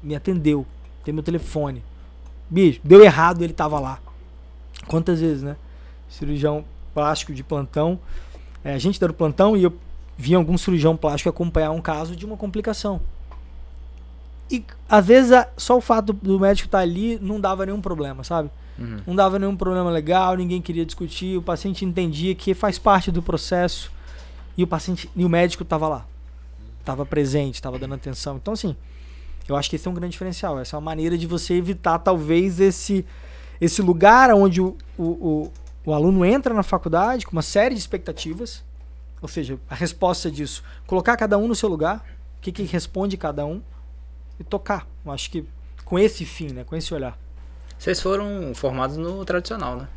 me 0.00 0.14
atendeu, 0.14 0.64
tem 1.04 1.12
meu 1.12 1.22
telefone. 1.22 1.82
Bicho, 2.48 2.80
deu 2.84 3.02
errado, 3.02 3.42
ele 3.42 3.52
tava 3.52 3.80
lá. 3.80 3.98
Quantas 4.86 5.20
vezes, 5.20 5.42
né? 5.42 5.56
Cirurgião 6.08 6.64
plástico 6.94 7.34
de 7.34 7.42
plantão. 7.42 7.98
É, 8.62 8.74
a 8.74 8.78
gente 8.78 9.00
deu 9.00 9.12
plantão 9.12 9.56
e 9.56 9.64
eu 9.64 9.72
vi 10.16 10.34
algum 10.34 10.56
cirurgião 10.56 10.96
plástico 10.96 11.28
acompanhar 11.28 11.72
um 11.72 11.80
caso 11.80 12.14
de 12.14 12.24
uma 12.24 12.36
complicação. 12.36 13.00
E 14.52 14.62
às 14.86 15.06
vezes 15.06 15.32
só 15.56 15.78
o 15.78 15.80
fato 15.80 16.12
do 16.12 16.38
médico 16.38 16.68
estar 16.68 16.78
tá 16.78 16.82
ali 16.82 17.18
não 17.22 17.40
dava 17.40 17.64
nenhum 17.64 17.80
problema, 17.80 18.22
sabe? 18.22 18.50
Uhum. 18.78 19.00
Não 19.06 19.16
dava 19.16 19.38
nenhum 19.38 19.56
problema 19.56 19.90
legal, 19.90 20.36
ninguém 20.36 20.60
queria 20.60 20.84
discutir, 20.84 21.38
o 21.38 21.42
paciente 21.42 21.86
entendia 21.86 22.34
que 22.34 22.52
faz 22.52 22.78
parte 22.78 23.10
do 23.10 23.22
processo 23.22 23.90
e 24.54 24.62
o 24.62 24.66
paciente 24.66 25.10
e 25.16 25.24
o 25.24 25.28
médico 25.28 25.62
estava 25.62 25.88
lá. 25.88 26.06
Estava 26.80 27.06
presente, 27.06 27.54
estava 27.54 27.78
dando 27.78 27.94
atenção. 27.94 28.36
Então 28.36 28.52
assim, 28.52 28.76
eu 29.48 29.56
acho 29.56 29.70
que 29.70 29.76
esse 29.76 29.88
é 29.88 29.90
um 29.90 29.94
grande 29.94 30.12
diferencial. 30.12 30.60
Essa 30.60 30.76
é 30.76 30.78
uma 30.78 30.84
maneira 30.84 31.16
de 31.16 31.26
você 31.26 31.54
evitar 31.54 31.98
talvez 31.98 32.60
esse 32.60 33.06
esse 33.58 33.80
lugar 33.80 34.34
onde 34.34 34.60
o, 34.60 34.76
o, 34.98 35.04
o, 35.04 35.52
o 35.86 35.94
aluno 35.94 36.26
entra 36.26 36.52
na 36.52 36.62
faculdade 36.62 37.24
com 37.24 37.32
uma 37.32 37.42
série 37.42 37.74
de 37.74 37.80
expectativas, 37.80 38.62
ou 39.22 39.28
seja, 39.28 39.58
a 39.70 39.74
resposta 39.74 40.28
disso, 40.30 40.64
colocar 40.86 41.16
cada 41.16 41.38
um 41.38 41.46
no 41.46 41.54
seu 41.54 41.68
lugar, 41.68 42.04
o 42.38 42.40
que, 42.42 42.50
que 42.50 42.64
responde 42.64 43.16
cada 43.16 43.46
um, 43.46 43.62
e 44.42 44.44
tocar. 44.44 44.86
Eu 45.04 45.12
acho 45.12 45.30
que 45.30 45.44
com 45.84 45.98
esse 45.98 46.24
fim, 46.24 46.48
né? 46.48 46.64
Com 46.64 46.76
esse 46.76 46.92
olhar. 46.92 47.18
Vocês 47.78 48.00
foram 48.00 48.52
formados 48.54 48.96
no 48.96 49.24
tradicional, 49.24 49.76
né? 49.76 49.88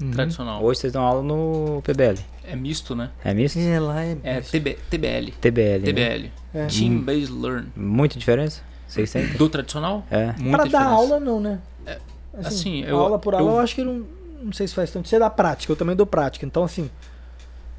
Uhum. 0.00 0.10
Tradicional. 0.10 0.62
Hoje 0.62 0.80
vocês 0.80 0.92
dão 0.92 1.02
aula 1.02 1.22
no 1.22 1.80
PBL. 1.82 2.18
É 2.44 2.56
misto, 2.56 2.94
né? 2.94 3.10
É 3.24 3.32
misto? 3.32 3.58
É, 3.58 3.78
lá 3.78 4.02
é, 4.02 4.16
é 4.24 4.40
TB, 4.40 4.78
TBL. 4.90 5.30
TBL. 5.40 5.84
TBL. 5.84 6.22
Né? 6.22 6.30
É. 6.54 6.66
Team 6.66 6.92
hum. 6.92 7.02
Based 7.02 7.32
Learn. 7.32 7.68
Muita 7.76 8.18
diferença? 8.18 8.62
Vocês 8.86 9.08
sentem? 9.08 9.36
Do 9.36 9.48
tradicional? 9.48 10.04
É. 10.10 10.26
Muita 10.38 10.56
Pra 10.56 10.64
diferença. 10.64 10.70
dar 10.70 10.84
aula, 10.86 11.20
não, 11.20 11.40
né? 11.40 11.60
É, 11.86 11.98
assim, 12.34 12.46
assim 12.46 12.84
eu, 12.84 12.98
aula 12.98 13.18
por 13.18 13.34
aula, 13.34 13.50
eu, 13.50 13.54
eu 13.54 13.60
acho 13.60 13.74
que 13.74 13.82
não, 13.82 14.04
não 14.42 14.52
sei 14.52 14.66
se 14.66 14.74
faz 14.74 14.90
tanto. 14.90 15.08
Você 15.08 15.18
dá 15.18 15.30
prática, 15.30 15.72
eu 15.72 15.76
também 15.76 15.94
dou 15.94 16.06
prática. 16.06 16.44
Então, 16.44 16.64
assim, 16.64 16.90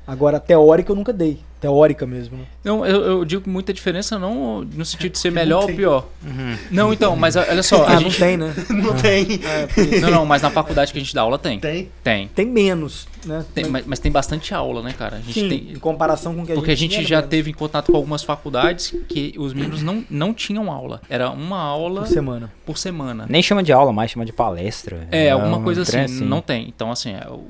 agora 0.07 0.39
teórica 0.39 0.91
eu 0.91 0.95
nunca 0.95 1.11
dei. 1.11 1.39
Teórica 1.63 2.05
mesmo. 2.05 2.39
Né? 2.39 2.43
Não, 2.61 2.85
eu, 2.85 3.01
eu, 3.01 3.25
digo 3.25 3.49
muita 3.49 3.73
diferença 3.73 4.19
não 4.19 4.61
no 4.65 4.83
sentido 4.83 5.13
de 5.13 5.19
ser 5.19 5.31
melhor 5.33 5.63
ou 5.63 5.73
pior. 5.73 6.09
Uhum. 6.21 6.57
Não, 6.69 6.91
então, 6.91 7.15
mas 7.15 7.37
olha 7.37 7.63
só. 7.63 7.85
ah, 7.87 7.95
gente... 7.95 8.03
não 8.03 8.27
tem, 8.27 8.37
né? 8.37 8.53
não 8.69 8.95
tem. 8.97 9.39
É, 9.41 9.99
não, 10.01 10.11
não, 10.11 10.25
mas 10.25 10.41
na 10.41 10.49
faculdade 10.49 10.91
que 10.91 10.99
a 10.99 11.01
gente 11.01 11.15
dá 11.15 11.21
aula 11.21 11.39
tem. 11.39 11.59
Tem? 11.59 11.89
Tem. 12.03 12.27
Tem 12.27 12.45
menos, 12.45 13.07
né? 13.25 13.45
Tem, 13.55 13.65
mas, 13.69 13.85
mas, 13.85 13.99
tem 13.99 14.11
bastante 14.11 14.53
aula, 14.53 14.83
né, 14.83 14.91
cara? 14.91 15.15
A 15.17 15.19
gente 15.21 15.39
Sim, 15.39 15.47
tem... 15.47 15.71
em 15.71 15.79
comparação 15.79 16.35
com 16.35 16.41
o 16.41 16.45
que 16.45 16.51
a 16.51 16.55
Porque 16.55 16.75
gente 16.75 16.95
a 16.95 16.99
gente 16.99 17.09
já 17.09 17.17
menos. 17.17 17.29
teve 17.29 17.51
em 17.51 17.53
contato 17.53 17.91
com 17.93 17.97
algumas 17.97 18.23
faculdades 18.23 18.93
que 19.07 19.33
os 19.37 19.53
meninos 19.53 19.81
não, 19.81 20.03
não 20.09 20.33
tinham 20.33 20.69
aula. 20.69 21.01
Era 21.09 21.29
uma 21.29 21.61
aula 21.61 22.01
por 22.01 22.09
semana. 22.09 22.53
Por 22.65 22.77
semana. 22.77 23.25
Nem 23.29 23.41
chama 23.41 23.63
de 23.63 23.71
aula 23.71 23.93
mais, 23.93 24.11
chama 24.11 24.25
de 24.25 24.33
palestra. 24.33 25.07
É, 25.09 25.31
alguma 25.31 25.61
coisa 25.61 25.83
assim, 25.83 25.99
assim, 25.99 26.25
Não 26.25 26.41
tem. 26.41 26.67
Então, 26.67 26.91
assim, 26.91 27.13
é, 27.13 27.25
o, 27.29 27.45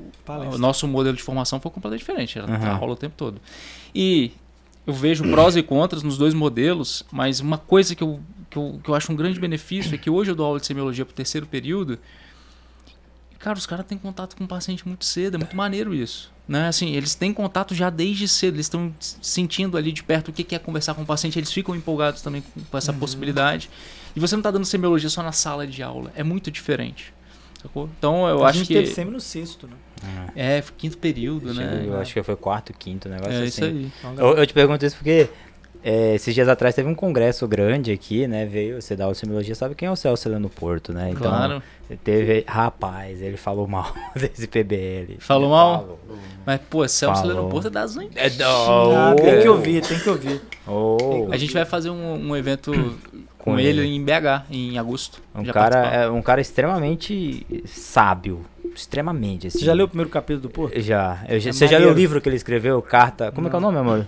o, 0.54 0.58
nosso 0.58 0.86
modelo 0.86 1.16
de 1.16 1.22
formação 1.22 1.58
foi 1.58 1.72
completamente 1.72 2.00
diferente. 2.00 2.38
Era 2.38 2.46
uhum. 2.46 2.76
aula 2.76 2.92
o 2.92 2.96
tempo 2.96 3.14
todo. 3.16 3.40
E 3.94 4.32
eu 4.86 4.92
vejo 4.92 5.24
prós 5.30 5.56
e 5.56 5.62
contras 5.62 6.02
nos 6.02 6.18
dois 6.18 6.34
modelos, 6.34 7.04
mas 7.10 7.40
uma 7.40 7.56
coisa 7.56 7.94
que 7.94 8.02
eu, 8.02 8.20
que 8.50 8.56
eu, 8.56 8.80
que 8.82 8.90
eu 8.90 8.94
acho 8.94 9.10
um 9.12 9.16
grande 9.16 9.40
benefício 9.40 9.94
é 9.94 9.98
que 9.98 10.10
hoje 10.10 10.30
eu 10.30 10.34
dou 10.34 10.44
aula 10.44 10.60
de 10.60 10.66
semiologia 10.66 11.04
para 11.04 11.12
o 11.12 11.16
terceiro 11.16 11.46
período. 11.46 11.98
E, 13.32 13.36
cara, 13.36 13.56
os 13.56 13.66
caras 13.66 13.86
têm 13.86 13.96
contato 13.96 14.36
com 14.36 14.44
o 14.44 14.48
paciente 14.48 14.86
muito 14.86 15.04
cedo, 15.04 15.36
é 15.36 15.38
muito 15.38 15.56
maneiro 15.56 15.94
isso. 15.94 16.30
Né? 16.46 16.68
Assim, 16.68 16.90
eles 16.94 17.14
têm 17.14 17.32
contato 17.32 17.74
já 17.74 17.88
desde 17.88 18.28
cedo, 18.28 18.56
eles 18.56 18.66
estão 18.66 18.94
sentindo 19.00 19.78
ali 19.78 19.90
de 19.90 20.02
perto 20.02 20.28
o 20.28 20.32
que 20.32 20.54
é 20.54 20.58
conversar 20.58 20.92
com 20.94 21.02
o 21.02 21.06
paciente, 21.06 21.38
eles 21.38 21.50
ficam 21.50 21.74
empolgados 21.74 22.20
também 22.20 22.42
com 22.70 22.76
essa 22.76 22.92
uhum. 22.92 22.98
possibilidade. 22.98 23.70
E 24.14 24.20
você 24.20 24.34
não 24.34 24.40
está 24.40 24.50
dando 24.50 24.66
semiologia 24.66 25.08
só 25.08 25.22
na 25.22 25.32
sala 25.32 25.66
de 25.66 25.82
aula, 25.82 26.12
é 26.14 26.22
muito 26.22 26.50
diferente. 26.50 27.13
Sacou? 27.64 27.88
Então 27.98 28.28
eu 28.28 28.44
a 28.44 28.50
acho 28.50 28.58
que. 28.64 28.74
A 28.74 28.76
gente 28.76 28.84
teve 28.84 28.94
semi 28.94 29.10
no 29.10 29.20
sexto, 29.20 29.66
né? 29.66 29.74
É, 30.36 30.62
quinto 30.76 30.98
período, 30.98 31.54
né? 31.54 31.84
Eu 31.86 31.98
acho 31.98 32.12
que 32.12 32.22
foi 32.22 32.36
quarto, 32.36 32.74
quinto, 32.74 33.08
negócio 33.08 33.32
é 33.32 33.36
assim. 33.38 33.46
Isso 33.46 33.64
aí. 33.64 33.92
Eu, 34.18 34.36
eu 34.36 34.46
te 34.46 34.52
pergunto 34.52 34.84
isso 34.84 34.96
porque 34.96 35.30
é, 35.82 36.14
esses 36.14 36.34
dias 36.34 36.46
atrás 36.46 36.74
teve 36.74 36.88
um 36.88 36.94
congresso 36.94 37.48
grande 37.48 37.90
aqui, 37.90 38.26
né? 38.26 38.44
Veio, 38.44 38.82
você 38.82 38.94
dá 38.94 39.08
o 39.08 39.14
semiologia, 39.14 39.54
sabe 39.54 39.74
quem 39.74 39.88
é 39.88 39.90
o 39.90 39.96
Celso 39.96 40.28
no 40.38 40.50
Porto, 40.50 40.92
né? 40.92 41.10
Então, 41.10 41.30
claro. 41.30 41.62
Teve, 42.02 42.44
rapaz, 42.46 43.22
ele 43.22 43.38
falou 43.38 43.66
mal 43.66 43.94
desse 44.14 44.46
PBL. 44.46 45.16
Falou 45.20 45.48
mal? 45.50 45.80
Falou. 45.80 45.98
Mas, 46.44 46.60
pô, 46.68 46.86
Celso 46.86 47.26
no 47.26 47.48
Porto 47.48 47.68
é 47.68 47.70
das 47.70 47.96
antigas. 47.96 48.40
É, 48.40 48.46
oh, 48.46 49.14
tem 49.16 49.40
que 49.40 49.48
ouvir, 49.48 49.82
tem 49.82 49.98
que 49.98 50.08
ouvir. 50.08 50.42
Oh. 50.66 51.28
A 51.30 51.36
gente 51.38 51.54
vai 51.54 51.64
fazer 51.64 51.88
um, 51.88 52.28
um 52.28 52.36
evento 52.36 52.72
com, 53.44 53.52
com 53.52 53.58
ele, 53.58 53.82
ele, 53.82 53.94
em 53.94 54.02
BH, 54.02 54.46
em 54.50 54.78
agosto. 54.78 55.20
Um 55.34 55.44
cara, 55.44 55.76
é 55.86 56.08
um 56.08 56.22
cara 56.22 56.40
extremamente 56.40 57.46
sábio 57.66 58.42
extremamente. 58.74 59.48
Assim. 59.48 59.58
Você 59.58 59.66
já 59.66 59.74
leu 59.74 59.84
o 59.84 59.88
primeiro 59.88 60.10
capítulo 60.10 60.40
do 60.40 60.50
Porto? 60.50 60.80
Já. 60.80 61.22
Eu, 61.28 61.36
é 61.36 61.40
você 61.40 61.50
maneiro. 61.52 61.72
já 61.72 61.78
leu 61.78 61.90
o 61.90 61.94
livro 61.94 62.22
que 62.22 62.28
ele 62.28 62.36
escreveu, 62.36 62.80
Carta. 62.80 63.30
Como 63.30 63.42
Não. 63.42 63.48
é 63.48 63.50
que 63.50 63.56
é 63.56 63.58
o 63.58 63.60
nome, 63.60 63.76
amor? 63.78 64.06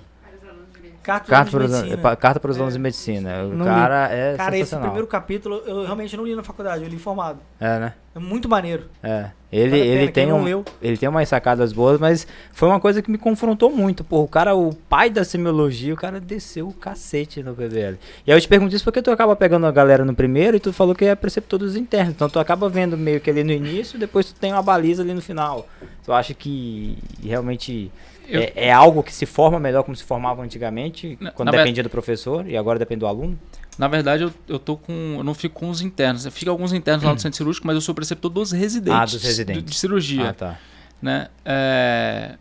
Carta, 1.02 1.30
Carta, 1.30 1.50
para, 1.52 1.64
os, 1.64 2.18
Carta 2.18 2.40
para 2.40 2.50
os 2.50 2.56
alunos 2.56 2.74
de 2.74 2.80
medicina. 2.80 3.44
O 3.44 3.54
não 3.54 3.64
cara 3.64 4.08
li. 4.08 4.14
é 4.14 4.34
Cara, 4.36 4.58
esse 4.58 4.74
primeiro 4.74 5.06
capítulo 5.06 5.62
eu 5.64 5.84
realmente 5.84 6.16
não 6.16 6.24
li 6.24 6.34
na 6.34 6.42
faculdade, 6.42 6.82
eu 6.82 6.88
li 6.88 6.96
informado. 6.96 7.38
É, 7.60 7.78
né? 7.78 7.94
É 8.12 8.18
muito 8.18 8.48
maneiro. 8.48 8.84
É. 9.02 9.30
Ele, 9.56 9.78
ele, 9.78 10.12
tem 10.12 10.30
um, 10.30 10.64
ele 10.82 10.98
tem 10.98 11.08
umas 11.08 11.26
sacadas 11.28 11.72
boas, 11.72 11.98
mas 11.98 12.26
foi 12.52 12.68
uma 12.68 12.78
coisa 12.78 13.00
que 13.00 13.10
me 13.10 13.16
confrontou 13.16 13.70
muito. 13.70 14.04
Pô, 14.04 14.20
o 14.20 14.28
cara, 14.28 14.54
o 14.54 14.74
pai 14.74 15.08
da 15.08 15.24
semiologia, 15.24 15.94
o 15.94 15.96
cara 15.96 16.20
desceu 16.20 16.68
o 16.68 16.74
cacete 16.74 17.42
no 17.42 17.54
PBL. 17.54 17.96
E 18.26 18.30
aí 18.30 18.36
eu 18.36 18.40
te 18.40 18.46
pergunto 18.46 18.76
isso 18.76 18.84
porque 18.84 19.00
tu 19.00 19.10
acaba 19.10 19.34
pegando 19.34 19.64
a 19.64 19.72
galera 19.72 20.04
no 20.04 20.14
primeiro 20.14 20.58
e 20.58 20.60
tu 20.60 20.74
falou 20.74 20.94
que 20.94 21.06
é 21.06 21.14
preceptor 21.14 21.58
dos 21.58 21.74
internos. 21.74 22.14
Então 22.14 22.28
tu 22.28 22.38
acaba 22.38 22.68
vendo 22.68 22.98
meio 22.98 23.18
que 23.18 23.30
ali 23.30 23.42
no 23.42 23.52
início, 23.52 23.98
depois 23.98 24.26
tu 24.26 24.34
tem 24.38 24.52
uma 24.52 24.62
baliza 24.62 25.02
ali 25.02 25.14
no 25.14 25.22
final. 25.22 25.66
Tu 26.04 26.12
acha 26.12 26.34
que 26.34 26.98
realmente 27.24 27.90
eu... 28.28 28.42
É, 28.42 28.52
é, 28.56 28.72
algo 28.72 29.02
que 29.02 29.14
se 29.14 29.24
forma 29.24 29.58
melhor 29.58 29.84
como 29.84 29.96
se 29.96 30.04
formava 30.04 30.42
antigamente, 30.42 31.16
na, 31.18 31.30
quando 31.30 31.50
na 31.50 31.58
dependia 31.58 31.82
do 31.82 31.88
professor 31.88 32.46
e 32.46 32.58
agora 32.58 32.78
depende 32.78 33.00
do 33.00 33.06
aluno? 33.06 33.38
Na 33.78 33.88
verdade, 33.88 34.22
eu, 34.22 34.32
eu 34.48 34.58
tô 34.58 34.76
com. 34.76 35.16
Eu 35.18 35.24
não 35.24 35.34
fico 35.34 35.60
com 35.60 35.68
os 35.68 35.80
internos. 35.80 36.24
Eu 36.24 36.32
fico 36.32 36.50
alguns 36.50 36.72
internos 36.72 37.04
lá 37.04 37.12
no 37.12 37.18
centro 37.18 37.36
cirúrgico, 37.36 37.66
mas 37.66 37.74
eu 37.74 37.80
sou 37.80 37.94
preceptor 37.94 38.30
dos 38.30 38.52
residentes. 38.52 38.98
Ah, 38.98 39.04
dos 39.04 39.22
residentes. 39.22 39.62
De, 39.62 39.70
de 39.70 39.76
cirurgia. 39.76 40.30
Ah, 40.30 40.32
tá. 40.32 40.58
Né? 41.00 41.28
É, 41.44 42.36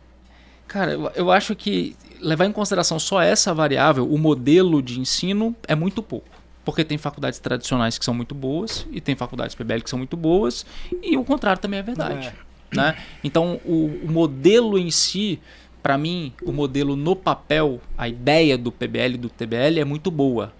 cara, 0.67 0.93
eu, 0.93 1.11
eu 1.15 1.31
acho 1.31 1.55
que 1.55 1.95
levar 2.21 2.45
em 2.45 2.51
consideração 2.51 2.97
só 2.97 3.21
essa 3.21 3.53
variável, 3.53 4.09
o 4.09 4.17
modelo 4.17 4.81
de 4.81 4.99
ensino, 4.99 5.55
é 5.67 5.75
muito 5.75 6.01
pouco. 6.01 6.29
Porque 6.63 6.83
tem 6.83 6.97
faculdades 6.97 7.37
tradicionais 7.39 7.97
que 7.97 8.05
são 8.05 8.13
muito 8.13 8.33
boas, 8.33 8.87
e 8.91 8.99
tem 8.99 9.15
faculdades 9.15 9.55
PBL 9.55 9.81
que 9.81 9.89
são 9.89 9.99
muito 9.99 10.17
boas, 10.17 10.65
e 11.03 11.17
o 11.17 11.23
contrário 11.23 11.61
também 11.61 11.79
é 11.79 11.83
verdade. 11.83 12.27
É. 12.27 12.75
Né? 12.75 12.97
Então, 13.23 13.59
o, 13.63 13.99
o 14.03 14.11
modelo 14.11 14.77
em 14.77 14.89
si 14.89 15.39
para 15.85 15.99
mim, 15.99 16.33
o 16.41 16.51
modelo 16.51 16.95
no 16.95 17.15
papel, 17.15 17.79
a 17.95 18.09
ideia 18.09 18.57
do 18.57 18.71
PBL 18.71 19.13
e 19.13 19.17
do 19.17 19.29
TBL 19.29 19.79
é 19.79 19.85
muito 19.85 20.09
boa. 20.09 20.51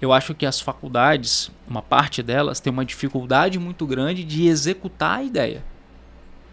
Eu 0.00 0.12
acho 0.12 0.34
que 0.34 0.44
as 0.44 0.60
faculdades, 0.60 1.50
uma 1.66 1.80
parte 1.80 2.22
delas, 2.22 2.60
tem 2.60 2.72
uma 2.72 2.84
dificuldade 2.84 3.58
muito 3.58 3.86
grande 3.86 4.24
de 4.24 4.46
executar 4.46 5.18
a 5.18 5.22
ideia. 5.22 5.64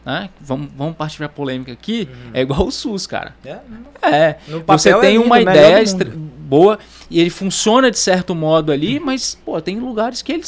Né? 0.05 0.29
Vamos, 0.39 0.69
vamos 0.75 0.95
partir 0.95 1.17
para 1.17 1.27
a 1.27 1.29
polêmica 1.29 1.71
aqui. 1.71 2.07
Uhum. 2.09 2.31
É 2.33 2.41
igual 2.41 2.67
o 2.67 2.71
SUS, 2.71 3.07
cara. 3.07 3.35
É. 3.43 3.59
é. 4.01 4.37
Você 4.67 4.89
é 4.89 4.99
tem 4.99 5.15
é 5.15 5.19
uma 5.19 5.41
ideia 5.41 5.83
boa 6.39 6.77
e 7.09 7.19
ele 7.19 7.29
funciona 7.29 7.89
de 7.89 7.97
certo 7.97 8.35
modo 8.35 8.71
ali, 8.71 8.97
uhum. 8.97 9.05
mas 9.05 9.35
pô, 9.35 9.61
tem 9.61 9.79
lugares 9.79 10.21
que 10.21 10.33
ele, 10.33 10.43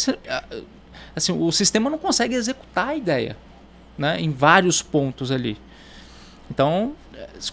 assim, 1.15 1.31
o 1.31 1.51
sistema 1.51 1.89
não 1.89 1.97
consegue 1.97 2.35
executar 2.35 2.89
a 2.89 2.95
ideia, 2.95 3.37
né? 3.97 4.19
Em 4.19 4.31
vários 4.31 4.81
pontos 4.81 5.31
ali. 5.31 5.57
Então, 6.49 6.93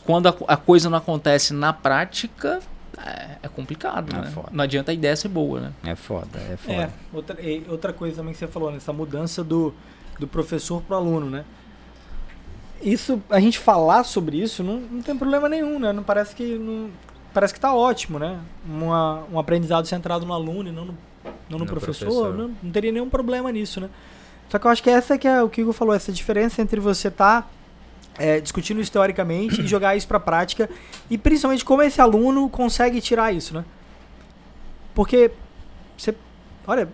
quando 0.05 0.29
a, 0.29 0.35
a 0.49 0.57
coisa 0.57 0.91
não 0.91 0.99
acontece 0.99 1.55
na 1.55 1.73
prática, 1.73 2.61
é, 2.99 3.39
é 3.43 3.49
complicado, 3.49 4.15
é 4.15 4.21
né? 4.21 4.31
Foda. 4.31 4.49
Não 4.53 4.65
adianta 4.65 4.91
a 4.91 4.95
ideia 4.95 5.15
ser 5.17 5.29
boa, 5.29 5.61
né? 5.61 5.73
É 5.85 5.95
foda, 5.95 6.39
é 6.39 6.57
foda. 6.57 6.83
É, 6.83 6.91
outra, 7.13 7.37
outra 7.69 7.93
coisa 7.93 8.17
também 8.17 8.33
que 8.33 8.39
você 8.39 8.47
falou, 8.47 8.71
nessa 8.71 8.93
né? 8.93 8.99
mudança 8.99 9.43
do, 9.43 9.75
do 10.19 10.27
professor 10.27 10.83
para 10.83 10.97
o 10.97 11.01
aluno, 11.01 11.31
né? 11.31 11.45
Isso, 12.83 13.23
a 13.31 13.39
gente 13.39 13.59
falar 13.59 14.03
sobre 14.05 14.39
isso 14.39 14.65
não, 14.65 14.81
não 14.81 15.03
tem 15.03 15.17
problema 15.17 15.49
nenhum, 15.49 15.79
né? 15.79 15.93
Não 15.93 16.03
parece 16.03 16.35
que 16.35 16.59
não, 16.59 16.91
parece 17.33 17.55
que 17.55 17.61
tá 17.61 17.73
ótimo, 17.73 18.19
né? 18.19 18.41
Uma, 18.67 19.25
um 19.33 19.39
aprendizado 19.39 19.87
centrado 19.87 20.27
no 20.27 20.33
aluno 20.33 20.69
e 20.69 20.73
não 20.73 20.85
no, 20.87 20.99
não 21.49 21.59
no, 21.59 21.59
no 21.59 21.67
professor, 21.67 22.07
professor. 22.07 22.37
Não, 22.37 22.57
não, 22.63 22.71
teria 22.71 22.91
nenhum 22.91 23.09
problema 23.09 23.53
nisso, 23.53 23.81
né? 23.81 23.89
Só 24.49 24.59
que 24.59 24.67
eu 24.67 24.71
acho 24.71 24.83
que 24.83 24.91
essa 24.91 25.17
que 25.17 25.27
é 25.27 25.43
o 25.43 25.49
que 25.49 25.63
o 25.63 25.65
Hugo 25.65 25.73
falou, 25.73 25.95
essa 25.95 26.13
diferença 26.13 26.61
entre 26.61 26.81
você 26.81 27.11
tá 27.11 27.47
é, 28.19 28.41
discutindo 28.41 28.81
isso 28.81 28.93
teoricamente 28.93 29.61
e 29.61 29.67
jogar 29.67 29.97
isso 29.97 30.07
para 30.07 30.21
prática 30.21 30.69
e 31.11 31.17
principalmente 31.17 31.65
como 31.65 31.83
esse 31.83 32.01
aluno 32.01 32.49
consegue 32.49 33.01
tirar 33.01 33.33
isso, 33.33 33.55
né? 33.55 33.65
Porque 34.95 35.31
você, 35.97 36.15
olha, 36.67 36.89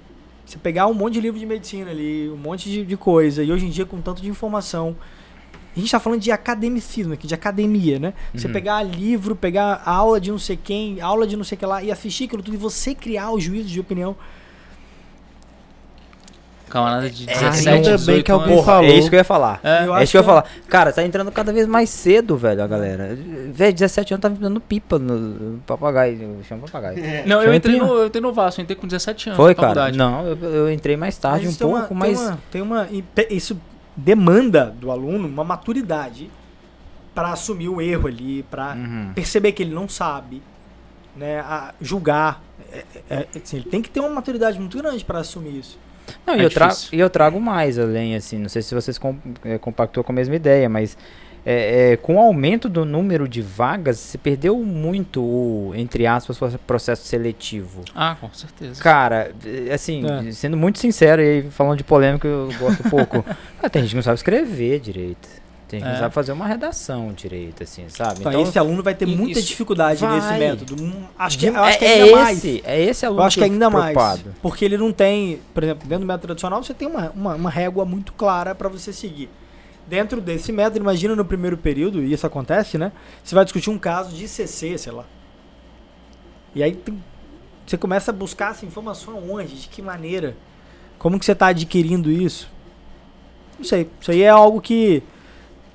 você 0.46 0.58
pegar 0.58 0.86
um 0.86 0.94
monte 0.94 1.14
de 1.14 1.20
livro 1.20 1.38
de 1.38 1.46
medicina 1.46 1.90
ali, 1.90 2.30
um 2.30 2.36
monte 2.36 2.70
de, 2.70 2.84
de 2.84 2.96
coisa 2.96 3.42
e 3.42 3.52
hoje 3.52 3.66
em 3.66 3.70
dia 3.70 3.84
com 3.84 4.00
tanto 4.00 4.22
de 4.22 4.28
informação, 4.28 4.96
a 5.74 5.78
gente 5.78 5.86
está 5.86 6.00
falando 6.00 6.20
de 6.20 6.30
academicismo 6.30 7.12
aqui, 7.14 7.26
de 7.26 7.34
academia, 7.34 7.98
né? 7.98 8.14
Você 8.34 8.46
uhum. 8.46 8.52
pegar 8.52 8.82
livro, 8.82 9.36
pegar 9.36 9.82
aula 9.84 10.20
de 10.20 10.30
não 10.30 10.38
sei 10.38 10.56
quem, 10.56 11.00
aula 11.00 11.26
de 11.26 11.36
não 11.36 11.44
sei 11.44 11.56
o 11.56 11.58
que 11.58 11.66
lá 11.66 11.82
e 11.82 11.90
assistir 11.90 12.24
aquilo 12.24 12.42
tudo 12.42 12.54
e 12.54 12.58
você 12.58 12.94
criar 12.94 13.30
o 13.30 13.40
juízo 13.40 13.68
de 13.68 13.78
opinião 13.78 14.16
Camarada 16.68 17.10
de 17.10 17.26
17, 17.26 17.68
Ainda 17.68 17.96
18 17.96 18.06
bem 18.06 18.22
que 18.22 18.30
alguém 18.30 18.52
anos. 18.54 18.64
falou. 18.64 18.90
É 18.90 18.94
isso 18.94 19.08
que 19.08 19.14
eu 19.14 19.18
ia 19.18 19.24
falar. 19.24 19.60
É, 19.62 19.86
eu 19.86 19.96
é 19.96 20.02
isso 20.02 20.12
que 20.12 20.16
eu 20.16 20.20
ia 20.20 20.26
falar. 20.26 20.44
Cara, 20.68 20.92
tá 20.92 21.02
entrando 21.04 21.30
cada 21.32 21.52
vez 21.52 21.66
mais 21.66 21.90
cedo, 21.90 22.36
velho, 22.36 22.62
a 22.62 22.66
galera. 22.66 23.16
Velho, 23.52 23.72
17 23.72 24.14
anos 24.14 24.22
tá 24.22 24.28
dando 24.28 24.60
pipa 24.60 24.98
no 24.98 25.60
papagaio. 25.66 26.38
Chama 26.48 26.62
papagaio. 26.62 27.04
É. 27.04 27.24
Não, 27.26 27.42
eu 27.42 27.54
entrei, 27.54 27.78
no, 27.78 27.86
eu 27.86 28.06
entrei 28.06 28.22
no 28.22 28.32
Vasco, 28.32 28.60
eu 28.60 28.64
entrei 28.64 28.76
com 28.76 28.86
17 28.86 29.30
anos. 29.30 29.36
Foi, 29.36 29.54
cara? 29.54 29.90
Não, 29.92 30.26
eu, 30.26 30.36
eu, 30.36 30.72
entrei 30.72 30.96
mais 30.96 31.16
tarde, 31.16 31.46
Mas 31.46 31.60
um 31.60 31.68
pouco, 31.68 31.94
uma, 31.94 32.06
mas. 32.06 32.18
Tem 32.50 32.62
uma, 32.62 32.86
tem 32.86 32.96
uma. 32.96 33.26
Isso 33.30 33.58
demanda 33.96 34.66
do 34.66 34.90
aluno 34.90 35.26
uma 35.26 35.42
maturidade 35.42 36.30
para 37.14 37.32
assumir 37.32 37.68
o 37.68 37.80
erro 37.80 38.06
ali, 38.06 38.44
para 38.44 38.74
uhum. 38.74 39.12
perceber 39.12 39.50
que 39.50 39.62
ele 39.64 39.74
não 39.74 39.88
sabe, 39.88 40.40
né, 41.16 41.40
a 41.40 41.74
julgar. 41.80 42.40
É, 42.72 42.84
é, 43.10 43.26
assim, 43.34 43.56
ele 43.56 43.68
tem 43.68 43.82
que 43.82 43.90
ter 43.90 43.98
uma 43.98 44.08
maturidade 44.08 44.58
muito 44.60 44.78
grande 44.78 45.04
para 45.04 45.18
assumir 45.18 45.58
isso. 45.58 45.78
Não, 46.26 46.34
é 46.34 46.38
e, 46.38 46.42
eu 46.42 46.50
trago, 46.50 46.74
e 46.92 47.00
eu 47.00 47.10
trago 47.10 47.40
mais 47.40 47.78
além, 47.78 48.16
assim, 48.16 48.38
não 48.38 48.48
sei 48.48 48.62
se 48.62 48.74
vocês 48.74 48.98
com, 48.98 49.16
é, 49.44 49.58
compactou 49.58 50.02
com 50.04 50.12
a 50.12 50.14
mesma 50.14 50.36
ideia, 50.36 50.68
mas 50.68 50.96
é, 51.50 51.92
é, 51.92 51.96
com 51.96 52.16
o 52.16 52.18
aumento 52.18 52.68
do 52.68 52.84
número 52.84 53.26
de 53.26 53.40
vagas, 53.40 53.98
se 53.98 54.18
perdeu 54.18 54.58
muito 54.58 55.22
o, 55.22 55.72
entre 55.74 56.06
aspas, 56.06 56.38
processo 56.66 57.06
seletivo. 57.06 57.82
Ah, 57.94 58.16
com 58.20 58.32
certeza. 58.34 58.82
Cara, 58.82 59.32
assim, 59.72 60.04
é. 60.06 60.30
sendo 60.32 60.56
muito 60.56 60.78
sincero 60.78 61.22
e 61.22 61.44
falando 61.50 61.78
de 61.78 61.84
polêmica, 61.84 62.28
eu 62.28 62.50
gosto 62.58 62.82
pouco. 62.90 63.24
ah, 63.62 63.70
tem 63.70 63.82
gente 63.82 63.90
que 63.90 63.96
não 63.96 64.02
sabe 64.02 64.16
escrever 64.16 64.80
direito. 64.80 65.26
Tem 65.68 65.82
que 65.82 65.86
é. 65.86 65.96
saber 65.96 66.14
fazer 66.14 66.32
uma 66.32 66.46
redação 66.46 67.12
direito, 67.12 67.62
assim, 67.62 67.86
sabe? 67.90 68.20
Então, 68.20 68.32
então 68.32 68.42
esse 68.42 68.58
aluno 68.58 68.82
vai 68.82 68.94
ter 68.94 69.04
muita 69.04 69.40
dificuldade 69.42 70.00
vai. 70.00 70.16
nesse 70.16 70.32
método. 70.32 70.82
Hum, 70.82 71.04
acho 71.18 71.38
que, 71.38 71.46
acho 71.46 71.76
é, 71.76 71.76
que 71.76 71.84
ainda 71.84 72.06
é 72.06 72.14
mais. 72.14 72.38
Esse, 72.38 72.62
é 72.64 72.84
esse 72.84 73.04
aluno 73.04 73.20
eu 73.20 73.26
acho 73.26 73.38
que 73.38 73.44
ainda 73.44 73.68
mais. 73.68 74.24
Porque 74.40 74.64
ele 74.64 74.78
não 74.78 74.90
tem, 74.90 75.42
por 75.52 75.62
exemplo, 75.62 75.86
dentro 75.86 76.04
do 76.04 76.06
método 76.06 76.26
tradicional, 76.28 76.64
você 76.64 76.72
tem 76.72 76.88
uma, 76.88 77.10
uma, 77.10 77.34
uma 77.34 77.50
régua 77.50 77.84
muito 77.84 78.14
clara 78.14 78.54
para 78.54 78.66
você 78.70 78.94
seguir. 78.94 79.28
dentro 79.86 80.22
desse 80.22 80.50
método, 80.52 80.78
imagina 80.78 81.14
no 81.14 81.24
primeiro 81.24 81.58
período, 81.58 82.02
e 82.02 82.14
isso 82.14 82.26
acontece, 82.26 82.78
né? 82.78 82.90
Você 83.22 83.34
vai 83.34 83.44
discutir 83.44 83.68
um 83.68 83.78
caso 83.78 84.16
de 84.16 84.26
CC, 84.26 84.78
sei 84.78 84.92
lá. 84.92 85.04
E 86.54 86.62
aí 86.62 86.74
tem, 86.74 86.98
você 87.66 87.76
começa 87.76 88.10
a 88.10 88.14
buscar 88.14 88.52
essa 88.52 88.64
informação 88.64 89.22
onde, 89.30 89.54
de 89.54 89.68
que 89.68 89.82
maneira, 89.82 90.34
como 90.98 91.18
que 91.18 91.26
você 91.26 91.32
está 91.32 91.48
adquirindo 91.48 92.10
isso. 92.10 92.50
Não 93.58 93.64
sei, 93.66 93.90
isso 94.00 94.10
aí 94.10 94.22
é 94.22 94.30
algo 94.30 94.62
que 94.62 95.02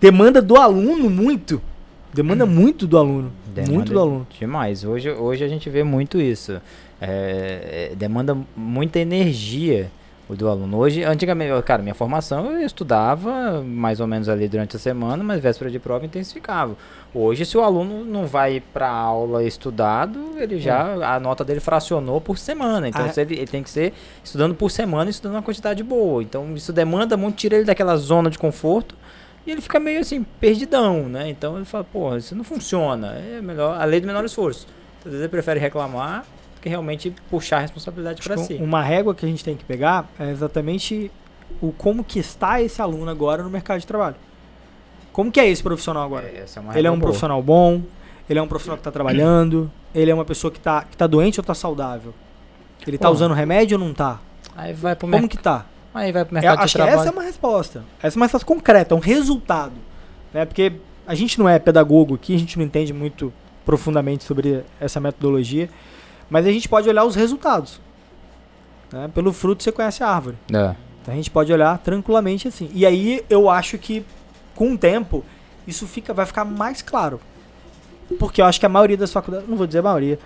demanda 0.03 0.41
do 0.41 0.57
aluno 0.57 1.09
muito. 1.09 1.61
Demanda 2.13 2.45
muito 2.45 2.85
do 2.85 2.97
aluno. 2.97 3.31
Demanda 3.47 3.73
muito 3.73 3.93
do 3.93 3.99
aluno. 3.99 4.27
Demais. 4.37 4.83
Hoje, 4.83 5.09
hoje 5.09 5.45
a 5.45 5.47
gente 5.47 5.69
vê 5.69 5.81
muito 5.81 6.19
isso. 6.19 6.61
É, 6.99 7.89
é, 7.91 7.95
demanda 7.95 8.37
muita 8.53 8.99
energia 8.99 9.89
do 10.29 10.49
aluno. 10.49 10.77
Hoje, 10.77 11.03
antigamente, 11.03 11.61
cara, 11.63 11.81
minha 11.81 11.93
formação 11.93 12.51
eu 12.51 12.65
estudava 12.65 13.63
mais 13.63 14.01
ou 14.01 14.07
menos 14.07 14.27
ali 14.27 14.47
durante 14.49 14.75
a 14.75 14.79
semana, 14.79 15.23
mas 15.23 15.39
véspera 15.39 15.71
de 15.71 15.79
prova 15.79 16.05
intensificava. 16.05 16.75
Hoje, 17.13 17.45
se 17.45 17.57
o 17.57 17.61
aluno 17.61 18.03
não 18.03 18.25
vai 18.25 18.61
para 18.73 18.89
aula 18.89 19.43
estudado, 19.43 20.19
ele 20.37 20.59
já 20.59 21.15
a 21.15 21.19
nota 21.19 21.45
dele 21.45 21.59
fracionou 21.61 22.19
por 22.19 22.37
semana. 22.37 22.89
Então, 22.89 23.05
ah. 23.05 23.21
ele, 23.21 23.35
ele, 23.35 23.47
tem 23.47 23.63
que 23.63 23.69
ser 23.69 23.93
estudando 24.23 24.53
por 24.53 24.69
semana, 24.69 25.09
estudando 25.09 25.35
uma 25.35 25.43
quantidade 25.43 25.81
boa. 25.81 26.21
Então, 26.21 26.55
isso 26.55 26.73
demanda 26.73 27.15
muito, 27.15 27.35
tira 27.35 27.55
ele 27.55 27.65
daquela 27.65 27.95
zona 27.95 28.29
de 28.29 28.37
conforto 28.37 28.95
e 29.45 29.51
ele 29.51 29.61
fica 29.61 29.79
meio 29.79 29.99
assim 29.99 30.23
perdidão, 30.39 31.09
né? 31.09 31.29
Então, 31.29 31.57
ele 31.57 31.65
fala, 31.65 31.83
pô, 31.83 32.15
isso 32.15 32.35
não 32.35 32.43
funciona. 32.43 33.13
É 33.13 33.41
melhor 33.41 33.79
a 33.79 33.83
lei 33.85 33.99
do 33.99 34.07
menor 34.07 34.23
esforço. 34.23 34.67
Então, 34.99 35.09
às 35.09 35.11
vezes 35.11 35.21
ele 35.21 35.29
prefere 35.29 35.59
reclamar 35.59 36.25
que 36.61 36.69
realmente 36.69 37.13
puxar 37.29 37.57
a 37.57 37.59
responsabilidade 37.59 38.21
para 38.21 38.37
si. 38.37 38.53
Uma 38.55 38.81
régua 38.81 39.13
que 39.13 39.25
a 39.25 39.27
gente 39.27 39.43
tem 39.43 39.55
que 39.55 39.65
pegar 39.65 40.09
é 40.17 40.31
exatamente 40.31 41.11
o 41.61 41.73
como 41.73 42.05
que 42.05 42.19
está 42.19 42.61
esse 42.61 42.81
aluno 42.81 43.11
agora 43.11 43.43
no 43.43 43.49
mercado 43.49 43.81
de 43.81 43.85
trabalho. 43.85 44.15
Como 45.11 45.29
que 45.29 45.41
é 45.41 45.47
esse 45.47 45.61
profissional 45.61 46.03
agora? 46.03 46.25
É, 46.25 46.45
é 46.45 46.79
ele 46.79 46.87
é 46.87 46.91
um 46.91 46.95
boa. 46.95 47.07
profissional 47.07 47.43
bom, 47.43 47.81
ele 48.29 48.39
é 48.39 48.41
um 48.41 48.47
profissional 48.47 48.77
que 48.77 48.81
está 48.81 48.91
trabalhando, 48.91 49.69
ele 49.93 50.09
é 50.09 50.13
uma 50.13 50.23
pessoa 50.23 50.49
que 50.49 50.57
está 50.57 50.83
que 50.83 50.95
tá 50.95 51.05
doente 51.05 51.37
ou 51.37 51.41
está 51.43 51.53
saudável? 51.53 52.13
Ele 52.87 52.95
está 52.95 53.09
usando 53.09 53.33
remédio 53.33 53.77
ou 53.77 53.83
não 53.83 53.91
está? 53.91 54.19
Aí 54.55 54.73
vai 54.73 54.95
pro 54.95 55.07
Como 55.09 55.27
que 55.27 55.37
tá? 55.37 55.65
Aí 55.93 56.11
vai 56.11 56.25
pro 56.25 56.33
mercado 56.33 56.61
é, 56.61 56.65
de 56.65 56.73
trabalho. 56.73 56.99
essa 56.99 57.09
é 57.09 57.11
uma 57.11 57.23
resposta. 57.23 57.83
Essa 58.01 58.17
é 58.17 58.19
uma 58.19 58.25
resposta 58.25 58.45
concreta, 58.45 58.95
é 58.95 58.97
um 58.97 59.01
resultado. 59.01 59.75
Né? 60.33 60.45
Porque 60.45 60.73
a 61.05 61.13
gente 61.13 61.37
não 61.37 61.47
é 61.47 61.59
pedagogo 61.59 62.15
aqui, 62.15 62.35
a 62.35 62.39
gente 62.39 62.57
não 62.57 62.65
entende 62.65 62.91
muito 62.91 63.31
profundamente 63.65 64.23
sobre 64.23 64.63
essa 64.79 64.99
metodologia. 64.99 65.69
Mas 66.29 66.45
a 66.45 66.51
gente 66.51 66.67
pode 66.67 66.89
olhar 66.89 67.03
os 67.03 67.15
resultados. 67.15 67.79
Né? 68.91 69.09
Pelo 69.13 69.31
fruto 69.31 69.63
você 69.63 69.71
conhece 69.71 70.03
a 70.03 70.07
árvore. 70.07 70.37
É. 70.51 70.75
Então 71.01 71.13
a 71.13 71.17
gente 71.17 71.29
pode 71.29 71.51
olhar 71.51 71.77
tranquilamente 71.79 72.47
assim. 72.47 72.71
E 72.73 72.85
aí 72.85 73.23
eu 73.29 73.49
acho 73.49 73.77
que 73.77 74.05
com 74.55 74.73
o 74.73 74.77
tempo 74.77 75.23
isso 75.67 75.85
fica, 75.87 76.13
vai 76.13 76.25
ficar 76.25 76.45
mais 76.45 76.81
claro. 76.81 77.19
Porque 78.19 78.41
eu 78.41 78.45
acho 78.45 78.59
que 78.59 78.65
a 78.65 78.69
maioria 78.69 78.97
das 78.97 79.11
faculdades, 79.11 79.47
não 79.47 79.57
vou 79.57 79.67
dizer 79.67 79.79
a 79.79 79.83
maioria, 79.83 80.19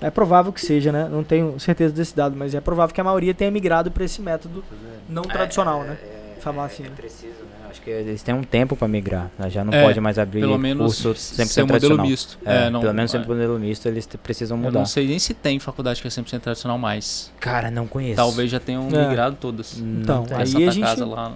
é 0.00 0.10
provável 0.10 0.52
que 0.52 0.60
seja, 0.60 0.92
né? 0.92 1.08
Não 1.10 1.24
tenho 1.24 1.58
certeza 1.58 1.94
desse 1.94 2.14
dado, 2.14 2.36
mas 2.36 2.54
é 2.54 2.60
provável 2.60 2.94
que 2.94 3.00
a 3.00 3.04
maioria 3.04 3.34
tenha 3.34 3.50
migrado 3.50 3.90
para 3.90 4.04
esse 4.04 4.20
método 4.20 4.64
não 5.08 5.22
é, 5.22 5.26
tradicional, 5.26 5.82
é, 5.82 5.86
né? 5.86 5.98
É, 6.02 6.40
Falar 6.40 6.66
assim. 6.66 6.84
É 6.84 6.88
né? 6.88 6.92
preciso, 6.96 7.42
né? 7.42 7.54
Acho 7.70 7.80
que 7.80 7.90
eles 7.90 8.22
têm 8.22 8.34
um 8.34 8.44
tempo 8.44 8.76
para 8.76 8.86
migrar. 8.86 9.30
Né? 9.38 9.50
Já 9.50 9.64
não 9.64 9.72
é, 9.72 9.82
pode 9.82 10.00
mais 10.00 10.18
abrir 10.18 10.40
pelo 10.40 10.58
menos 10.58 11.02
curso 11.02 11.14
100% 11.14 11.66
modelo 11.66 12.02
misto. 12.02 12.38
É, 12.44 12.66
é, 12.66 12.70
não, 12.70 12.80
pelo 12.80 12.94
menos 12.94 13.10
sempre 13.10 13.26
é. 13.26 13.34
modelo 13.34 13.58
misto 13.58 13.88
eles 13.88 14.06
precisam 14.22 14.56
mudar. 14.56 14.68
Eu 14.68 14.72
não 14.74 14.86
sei 14.86 15.08
nem 15.08 15.18
se 15.18 15.34
tem 15.34 15.58
faculdade 15.58 16.00
que 16.00 16.06
é 16.06 16.10
100% 16.10 16.40
tradicional 16.40 16.78
mais. 16.78 17.32
Cara, 17.40 17.70
não 17.70 17.86
conheço. 17.86 18.16
Talvez 18.16 18.50
já 18.50 18.60
tenham 18.60 18.88
é. 18.92 19.08
migrado 19.08 19.36
todas. 19.40 19.78
Então, 19.78 20.26
aí 20.30 20.68
a 20.68 20.70
gente... 20.70 20.80
Casa 20.80 21.04
lá, 21.04 21.32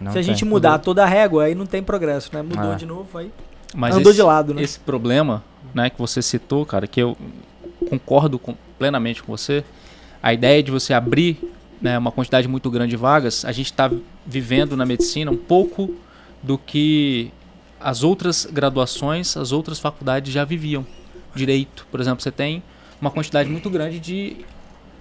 não. 0.00 0.12
se 0.12 0.18
a 0.18 0.22
gente 0.22 0.44
mudar 0.44 0.72
mudou. 0.72 0.84
toda 0.84 1.02
a 1.02 1.06
régua, 1.06 1.44
aí 1.44 1.54
não 1.54 1.66
tem 1.66 1.82
progresso, 1.82 2.30
né? 2.32 2.42
Mudou 2.42 2.74
de 2.76 2.86
novo, 2.86 3.18
aí 3.18 3.32
Mas 3.74 3.96
andou 3.96 4.12
esse, 4.12 4.20
de 4.20 4.22
lado, 4.22 4.54
né? 4.54 4.62
Esse 4.62 4.78
problema, 4.78 5.42
né, 5.74 5.90
que 5.90 5.98
você 5.98 6.22
citou, 6.22 6.64
cara, 6.64 6.86
que 6.86 7.00
eu 7.00 7.16
concordo 7.90 8.38
com, 8.38 8.54
plenamente 8.78 9.22
com 9.22 9.36
você, 9.36 9.64
a 10.22 10.32
ideia 10.32 10.62
de 10.62 10.70
você 10.70 10.94
abrir 10.94 11.38
né, 11.80 11.98
uma 11.98 12.12
quantidade 12.12 12.46
muito 12.46 12.70
grande 12.70 12.90
de 12.90 12.96
vagas, 12.96 13.44
a 13.44 13.52
gente 13.52 13.66
está 13.66 13.90
vivendo 14.24 14.76
na 14.76 14.86
medicina 14.86 15.30
um 15.30 15.36
pouco 15.36 15.94
do 16.42 16.56
que 16.56 17.30
as 17.80 18.02
outras 18.02 18.46
graduações, 18.46 19.36
as 19.36 19.52
outras 19.52 19.78
faculdades 19.78 20.32
já 20.32 20.44
viviam. 20.44 20.86
Direito, 21.34 21.86
por 21.90 22.00
exemplo, 22.00 22.22
você 22.22 22.30
tem 22.30 22.62
uma 23.00 23.10
quantidade 23.10 23.48
muito 23.48 23.70
grande 23.70 23.98
de 23.98 24.36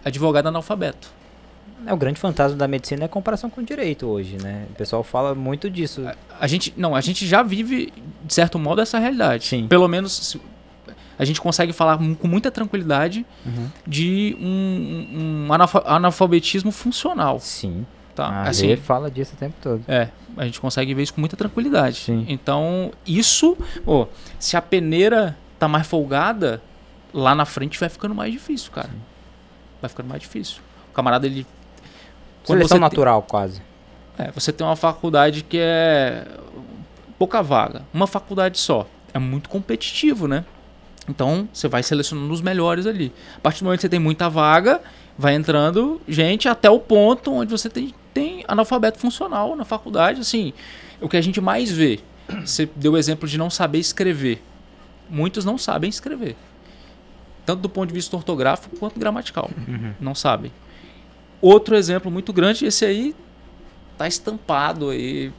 advogado 0.04 0.48
analfabeto. 0.48 1.12
É, 1.86 1.94
o 1.94 1.98
grande 1.98 2.20
fantasma 2.20 2.58
da 2.58 2.68
medicina 2.68 3.04
é 3.04 3.06
a 3.06 3.10
comparação 3.10 3.50
com 3.50 3.62
o 3.62 3.64
direito 3.64 4.06
hoje, 4.06 4.38
né? 4.42 4.66
O 4.72 4.76
pessoal 4.76 5.04
fala 5.04 5.34
muito 5.34 5.70
disso. 5.70 6.06
A, 6.08 6.16
a 6.42 6.48
gente, 6.48 6.74
não, 6.76 6.96
a 6.96 7.02
gente 7.02 7.26
já 7.26 7.42
vive, 7.42 7.94
de 8.24 8.34
certo 8.34 8.60
modo, 8.60 8.82
essa 8.82 9.00
realidade. 9.00 9.46
Sim. 9.46 9.68
Pelo 9.68 9.88
menos 9.88 10.38
a 11.20 11.26
gente 11.26 11.42
consegue 11.42 11.74
falar 11.74 11.98
com 11.98 12.28
muita 12.28 12.50
tranquilidade 12.50 13.26
uhum. 13.46 13.68
de 13.86 14.38
um, 14.40 15.48
um 15.50 15.54
analfabetismo 15.86 16.72
funcional. 16.72 17.42
Sim. 17.42 17.86
Tá? 18.16 18.28
A 18.28 18.44
assim, 18.44 18.74
fala 18.78 19.12
disso 19.12 19.34
o 19.36 19.38
tempo 19.38 19.56
todo. 19.62 19.84
É, 19.86 20.08
a 20.38 20.46
gente 20.46 20.62
consegue 20.62 20.94
ver 20.94 21.04
isso 21.04 21.14
com 21.14 21.20
muita 21.20 21.36
tranquilidade. 21.36 21.98
Sim. 21.98 22.26
Então, 22.30 22.94
isso, 23.06 23.58
oh, 23.86 24.08
se 24.40 24.56
a 24.56 24.62
peneira 24.62 25.38
tá 25.60 25.68
mais 25.68 25.86
folgada, 25.86 26.62
lá 27.14 27.36
na 27.36 27.44
frente 27.44 27.78
vai 27.78 27.90
ficando 27.90 28.16
mais 28.16 28.32
difícil, 28.32 28.72
cara. 28.72 28.88
Sim. 28.88 29.02
Vai 29.82 29.90
ficando 29.90 30.08
mais 30.08 30.22
difícil. 30.22 30.62
O 30.90 30.94
camarada, 30.94 31.28
ele... 31.28 31.46
Seleção 32.46 32.80
natural, 32.80 33.22
tem, 33.24 33.30
quase. 33.30 33.62
É, 34.18 34.32
você 34.32 34.54
tem 34.54 34.66
uma 34.66 34.78
faculdade 34.78 35.44
que 35.44 35.58
é 35.60 36.26
pouca 37.18 37.44
vaga, 37.44 37.84
uma 37.94 38.08
faculdade 38.08 38.58
só. 38.58 38.88
É 39.14 39.20
muito 39.20 39.50
competitivo, 39.50 40.26
né? 40.26 40.46
Então, 41.10 41.50
você 41.52 41.68
vai 41.68 41.82
selecionando 41.82 42.32
os 42.32 42.40
melhores 42.40 42.86
ali. 42.86 43.12
A 43.38 43.40
partir 43.40 43.62
do 43.62 43.66
momento 43.66 43.80
que 43.80 43.82
você 43.82 43.90
tem 43.90 44.00
muita 44.00 44.30
vaga, 44.30 44.80
vai 45.18 45.34
entrando 45.34 46.00
gente 46.08 46.48
até 46.48 46.70
o 46.70 46.80
ponto 46.80 47.34
onde 47.34 47.50
você 47.50 47.70
tem, 47.70 47.94
tem 48.14 48.46
analfabeto 48.48 49.00
funcional 49.00 49.56
na 49.56 49.66
faculdade. 49.66 50.22
Assim, 50.22 50.54
o 51.02 51.10
que 51.10 51.18
a 51.18 51.22
gente 51.22 51.42
mais 51.42 51.72
vê. 51.72 52.00
Você 52.46 52.70
deu 52.76 52.94
o 52.94 52.98
exemplo 52.98 53.28
de 53.28 53.40
não 53.40 53.50
saber 53.50 53.80
escrever. 53.80 54.40
Muitos 55.10 55.44
não 55.44 55.58
sabem 55.58 55.90
escrever. 55.90 56.36
Tanto 57.44 57.62
do 57.62 57.70
ponto 57.70 57.88
de 57.88 57.94
vista 57.96 58.16
ortográfico 58.16 58.78
quanto 58.78 59.00
gramatical. 59.00 59.50
Uhum. 59.68 59.94
Não 60.00 60.14
sabem. 60.14 60.52
Outro 61.42 61.76
exemplo 61.76 62.12
muito 62.12 62.32
grande, 62.32 62.66
esse 62.66 62.86
aí 62.86 63.16
tá 63.98 64.08
estampado 64.08 64.92
aí 64.92 65.34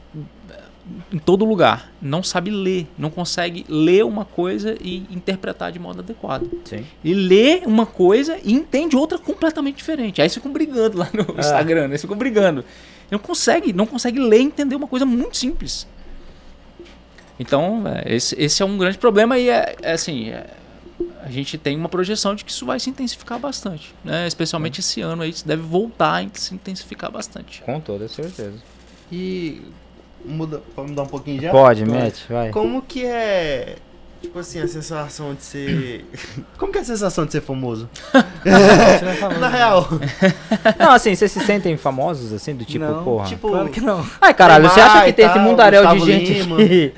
em 1.11 1.17
todo 1.17 1.45
lugar, 1.45 1.91
não 2.01 2.23
sabe 2.23 2.49
ler, 2.49 2.87
não 2.97 3.09
consegue 3.09 3.65
ler 3.69 4.03
uma 4.03 4.25
coisa 4.25 4.75
e 4.81 5.05
interpretar 5.11 5.71
de 5.71 5.79
modo 5.79 5.99
adequado. 5.99 6.49
Sim. 6.65 6.85
E 7.03 7.13
lê 7.13 7.61
uma 7.65 7.85
coisa 7.85 8.37
e 8.43 8.53
entende 8.53 8.95
outra 8.95 9.17
completamente 9.17 9.77
diferente. 9.77 10.21
Aí 10.21 10.25
eles 10.25 10.33
ficam 10.33 10.51
brigando 10.51 10.97
lá 10.97 11.09
no 11.13 11.35
é. 11.37 11.39
Instagram, 11.39 11.81
né? 11.81 11.87
eles 11.91 12.01
ficam 12.01 12.17
brigando. 12.17 12.65
Não 13.09 13.19
consegue, 13.19 13.73
não 13.73 13.85
consegue 13.85 14.19
ler 14.19 14.39
e 14.39 14.43
entender 14.43 14.75
uma 14.75 14.87
coisa 14.87 15.05
muito 15.05 15.37
simples. 15.37 15.87
Então, 17.39 17.83
é, 17.87 18.15
esse, 18.15 18.35
esse 18.39 18.61
é 18.61 18.65
um 18.65 18.77
grande 18.77 18.97
problema 18.97 19.37
e 19.37 19.49
é, 19.49 19.75
é 19.81 19.93
assim, 19.93 20.29
é, 20.29 20.45
a 21.23 21.29
gente 21.29 21.57
tem 21.57 21.75
uma 21.75 21.89
projeção 21.89 22.35
de 22.35 22.45
que 22.45 22.51
isso 22.51 22.65
vai 22.65 22.79
se 22.79 22.89
intensificar 22.89 23.39
bastante, 23.39 23.93
né? 24.03 24.27
Especialmente 24.27 24.79
esse 24.79 25.01
ano 25.01 25.23
aí, 25.23 25.29
isso 25.29 25.47
deve 25.47 25.61
voltar 25.61 26.23
a 26.23 26.27
se 26.33 26.53
intensificar 26.53 27.11
bastante. 27.11 27.61
Com 27.61 27.79
toda 27.79 28.07
certeza. 28.07 28.59
E 29.11 29.61
Muda, 30.25 30.61
pode 30.75 30.89
mudar 30.89 31.03
um 31.03 31.07
pouquinho 31.07 31.41
já? 31.41 31.51
Pode, 31.51 31.85
mete, 31.85 32.25
vai. 32.29 32.49
Como 32.49 32.81
que 32.81 33.05
é, 33.05 33.75
tipo 34.21 34.37
assim, 34.39 34.59
a 34.59 34.67
sensação 34.67 35.33
de 35.33 35.43
ser... 35.43 36.05
Como 36.57 36.71
que 36.71 36.77
é 36.77 36.81
a 36.81 36.85
sensação 36.85 37.25
de 37.25 37.31
ser 37.31 37.41
famoso? 37.41 37.89
Na 39.39 39.47
real. 39.49 39.87
Não, 40.79 40.91
assim, 40.91 41.15
vocês 41.15 41.31
se 41.31 41.39
sentem 41.41 41.75
famosos, 41.77 42.31
assim, 42.33 42.55
do 42.55 42.63
tipo, 42.63 42.85
não, 42.85 43.03
porra? 43.03 43.27
Tipo, 43.27 43.49
claro 43.49 43.69
que 43.69 43.81
não. 43.81 44.05
Ai, 44.19 44.33
caralho, 44.33 44.69
você 44.69 44.79
acha 44.79 45.05
que 45.05 45.13
tem 45.13 45.25
esse 45.25 45.39
mundaréu 45.39 45.85
de 45.95 45.99
gente 45.99 46.33
Lima. 46.33 46.57
que... 46.57 46.93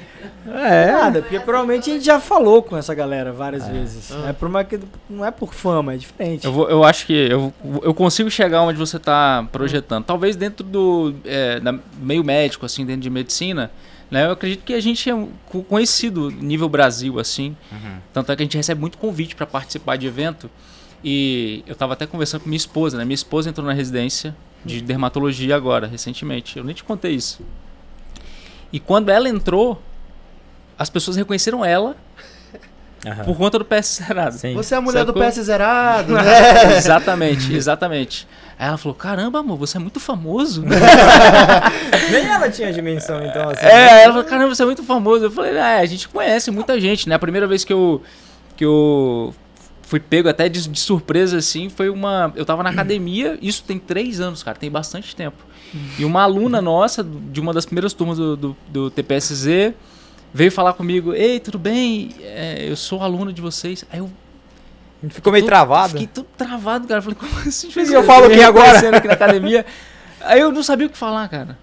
É. 0.45 0.91
Nada, 0.91 1.21
porque 1.21 1.39
provavelmente 1.39 1.89
a 1.89 1.93
gente 1.93 2.05
já 2.05 2.19
falou 2.19 2.61
com 2.61 2.75
essa 2.75 2.93
galera 2.93 3.31
várias 3.31 3.67
é. 3.67 3.71
vezes. 3.71 4.11
Ah. 4.11 4.29
É 4.29 4.33
por 4.33 4.47
uma 4.47 4.63
que 4.63 4.79
não 5.09 5.25
é 5.25 5.31
por 5.31 5.53
fama, 5.53 5.93
é 5.93 5.97
diferente. 5.97 6.45
Eu, 6.45 6.51
vou, 6.51 6.69
eu 6.69 6.83
acho 6.83 7.05
que 7.05 7.13
eu, 7.13 7.53
eu 7.81 7.93
consigo 7.93 8.29
chegar 8.29 8.61
onde 8.61 8.77
você 8.77 8.97
está 8.97 9.47
projetando. 9.51 10.03
Talvez 10.03 10.35
dentro 10.35 10.65
do 10.65 11.13
é, 11.25 11.59
da 11.59 11.73
meio 11.97 12.23
médico, 12.23 12.65
assim, 12.65 12.85
dentro 12.85 13.01
de 13.01 13.09
medicina, 13.09 13.71
né? 14.11 14.25
Eu 14.25 14.31
acredito 14.31 14.63
que 14.63 14.73
a 14.73 14.81
gente 14.81 15.09
é 15.09 15.27
conhecido 15.69 16.29
nível 16.29 16.67
Brasil, 16.67 17.19
assim. 17.19 17.55
Uhum. 17.71 17.97
Tanto 18.13 18.31
é 18.31 18.35
que 18.35 18.43
a 18.43 18.45
gente 18.45 18.57
recebe 18.57 18.79
muito 18.79 18.97
convite 18.97 19.35
para 19.35 19.45
participar 19.45 19.95
de 19.97 20.07
evento. 20.07 20.49
E 21.03 21.63
eu 21.65 21.73
estava 21.73 21.93
até 21.93 22.05
conversando 22.05 22.41
com 22.41 22.49
minha 22.49 22.57
esposa, 22.57 22.97
né? 22.97 23.03
Minha 23.03 23.15
esposa 23.15 23.49
entrou 23.49 23.65
na 23.65 23.73
residência 23.73 24.35
de 24.63 24.81
dermatologia 24.81 25.55
agora, 25.55 25.87
recentemente. 25.87 26.57
Eu 26.57 26.63
nem 26.63 26.73
te 26.73 26.83
contei 26.83 27.13
isso. 27.13 27.41
E 28.71 28.79
quando 28.79 29.09
ela 29.09 29.27
entrou, 29.27 29.81
as 30.77 30.89
pessoas 30.89 31.17
reconheceram 31.17 31.63
ela 31.63 31.95
Aham. 33.05 33.25
por 33.25 33.37
conta 33.37 33.59
do 33.59 33.65
PS 33.65 34.01
zerado. 34.05 34.35
Sim. 34.35 34.53
Você 34.53 34.73
é 34.73 34.77
a 34.77 34.81
mulher 34.81 35.05
Sacou? 35.05 35.21
do 35.21 35.31
PS 35.31 35.35
zerado, 35.35 36.13
né? 36.15 36.77
exatamente, 36.77 37.53
exatamente. 37.53 38.27
Aí 38.57 38.67
ela 38.67 38.77
falou, 38.77 38.95
caramba, 38.95 39.39
amor, 39.39 39.57
você 39.57 39.77
é 39.77 39.79
muito 39.79 39.99
famoso. 39.99 40.63
Nem 42.11 42.25
ela 42.25 42.49
tinha 42.49 42.71
dimensão, 42.71 43.23
então. 43.25 43.49
Assim, 43.49 43.65
é, 43.65 43.69
né? 43.69 44.03
ela 44.03 44.13
falou, 44.13 44.27
caramba, 44.27 44.55
você 44.55 44.63
é 44.63 44.65
muito 44.65 44.83
famoso. 44.83 45.25
Eu 45.25 45.31
falei, 45.31 45.55
é, 45.55 45.79
a 45.79 45.85
gente 45.85 46.07
conhece 46.07 46.49
muita 46.51 46.79
gente, 46.79 47.09
né? 47.09 47.15
A 47.15 47.19
primeira 47.19 47.47
vez 47.47 47.65
que 47.65 47.73
eu, 47.73 48.01
que 48.55 48.63
eu 48.63 49.33
fui 49.81 49.99
pego 49.99 50.29
até 50.29 50.47
de, 50.47 50.69
de 50.69 50.79
surpresa, 50.79 51.37
assim, 51.37 51.67
foi 51.67 51.89
uma... 51.89 52.31
Eu 52.35 52.45
tava 52.45 52.63
na 52.63 52.69
academia, 52.69 53.37
isso 53.41 53.63
tem 53.63 53.77
três 53.77 54.21
anos, 54.21 54.43
cara, 54.43 54.57
tem 54.57 54.71
bastante 54.71 55.15
tempo. 55.15 55.43
E 55.97 56.05
uma 56.05 56.21
aluna 56.21 56.61
nossa, 56.61 57.03
de 57.03 57.41
uma 57.41 57.51
das 57.51 57.65
primeiras 57.65 57.93
turmas 57.93 58.17
do, 58.17 58.37
do, 58.37 58.57
do 58.69 58.91
TPSZ, 58.91 59.73
veio 60.33 60.51
falar 60.51 60.73
comigo, 60.73 61.13
ei, 61.13 61.39
tudo 61.39 61.59
bem? 61.59 62.15
É, 62.21 62.65
eu 62.67 62.75
sou 62.75 63.01
aluno 63.01 63.31
de 63.31 63.41
vocês. 63.41 63.85
Aí 63.91 63.99
eu 63.99 64.09
Ficou 65.09 65.33
meio 65.33 65.45
travado? 65.45 65.91
Fiquei 65.91 66.07
tudo 66.07 66.27
travado, 66.37 66.87
cara. 66.87 67.01
Falei, 67.01 67.17
como 67.19 67.31
assim? 67.45 67.69
E 67.75 67.93
eu 67.93 68.03
falo 68.03 68.27
o 68.27 68.29
que 68.29 68.41
agora? 68.41 68.97
aqui 68.97 69.07
na 69.07 69.13
academia. 69.13 69.65
Aí 70.21 70.39
eu 70.39 70.51
não 70.51 70.63
sabia 70.63 70.87
o 70.87 70.89
que 70.89 70.97
falar, 70.97 71.27
cara. 71.27 71.57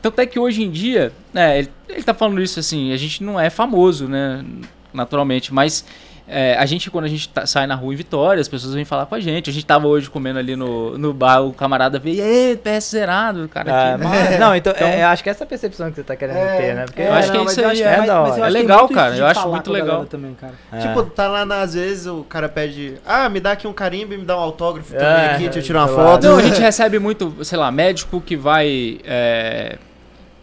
Tanto 0.00 0.20
é 0.20 0.26
que 0.26 0.38
hoje 0.38 0.62
em 0.62 0.70
dia, 0.70 1.12
né, 1.32 1.58
ele, 1.58 1.70
ele 1.88 2.02
tá 2.02 2.14
falando 2.14 2.40
isso 2.40 2.58
assim, 2.58 2.92
a 2.92 2.96
gente 2.96 3.22
não 3.22 3.38
é 3.38 3.50
famoso, 3.50 4.08
né, 4.08 4.44
naturalmente, 4.92 5.52
mas 5.52 5.84
é, 6.28 6.56
a 6.58 6.66
gente, 6.66 6.90
quando 6.90 7.04
a 7.04 7.08
gente 7.08 7.28
tá, 7.28 7.46
sai 7.46 7.66
na 7.66 7.76
rua 7.76 7.94
em 7.94 7.96
Vitória, 7.96 8.40
as 8.40 8.48
pessoas 8.48 8.74
vêm 8.74 8.84
falar 8.84 9.06
com 9.06 9.14
a 9.14 9.20
gente. 9.20 9.48
A 9.48 9.52
gente 9.52 9.64
tava 9.64 9.86
hoje 9.86 10.10
comendo 10.10 10.38
ali 10.38 10.56
no, 10.56 10.98
no 10.98 11.14
bar, 11.14 11.42
o 11.42 11.52
camarada 11.52 11.98
veio, 11.98 12.20
e 12.20 12.56
PS 12.56 12.90
zerado, 12.90 13.48
cara. 13.48 13.94
Ah, 13.94 13.98
mas, 13.98 14.38
não, 14.38 14.54
então, 14.54 14.72
então 14.74 14.88
é, 14.88 15.04
acho 15.04 15.22
que 15.22 15.30
essa 15.30 15.44
é 15.44 15.46
a 15.46 15.48
percepção 15.48 15.88
que 15.88 15.96
você 15.96 16.02
tá 16.02 16.16
querendo 16.16 16.36
é, 16.36 16.56
ter, 16.56 16.74
né? 16.74 16.84
Porque, 16.86 17.02
eu 17.02 17.12
acho 17.12 17.30
que 17.30 17.38
é 17.38 17.44
isso 17.44 17.64
aí, 17.64 17.82
é, 17.82 18.02
da 18.02 18.20
hora. 18.20 18.46
é 18.46 18.50
legal, 18.50 18.88
cara. 18.88 19.16
Eu 19.16 19.26
acho 19.26 19.48
muito 19.48 19.70
legal. 19.70 20.04
Também, 20.06 20.34
cara. 20.34 20.54
É. 20.72 20.78
Tipo, 20.78 21.04
tá 21.04 21.28
lá, 21.28 21.62
às 21.62 21.74
vezes, 21.74 22.06
o 22.06 22.24
cara 22.24 22.48
pede, 22.48 22.94
ah, 23.06 23.28
me 23.28 23.38
dá 23.38 23.52
aqui 23.52 23.68
um 23.68 23.72
carimbo 23.72 24.14
e 24.14 24.18
me 24.18 24.24
dá 24.24 24.36
um 24.36 24.40
autógrafo 24.40 24.92
também 24.92 25.06
é, 25.06 25.26
aqui, 25.30 25.44
deixa 25.44 25.58
eu 25.60 25.62
tirar 25.62 25.86
uma 25.86 25.88
foto. 25.88 26.26
Não, 26.26 26.38
a 26.38 26.42
gente 26.42 26.60
recebe 26.60 26.98
muito, 26.98 27.44
sei 27.44 27.58
lá, 27.58 27.70
médico 27.70 28.20
que 28.20 28.36
vai 28.36 28.98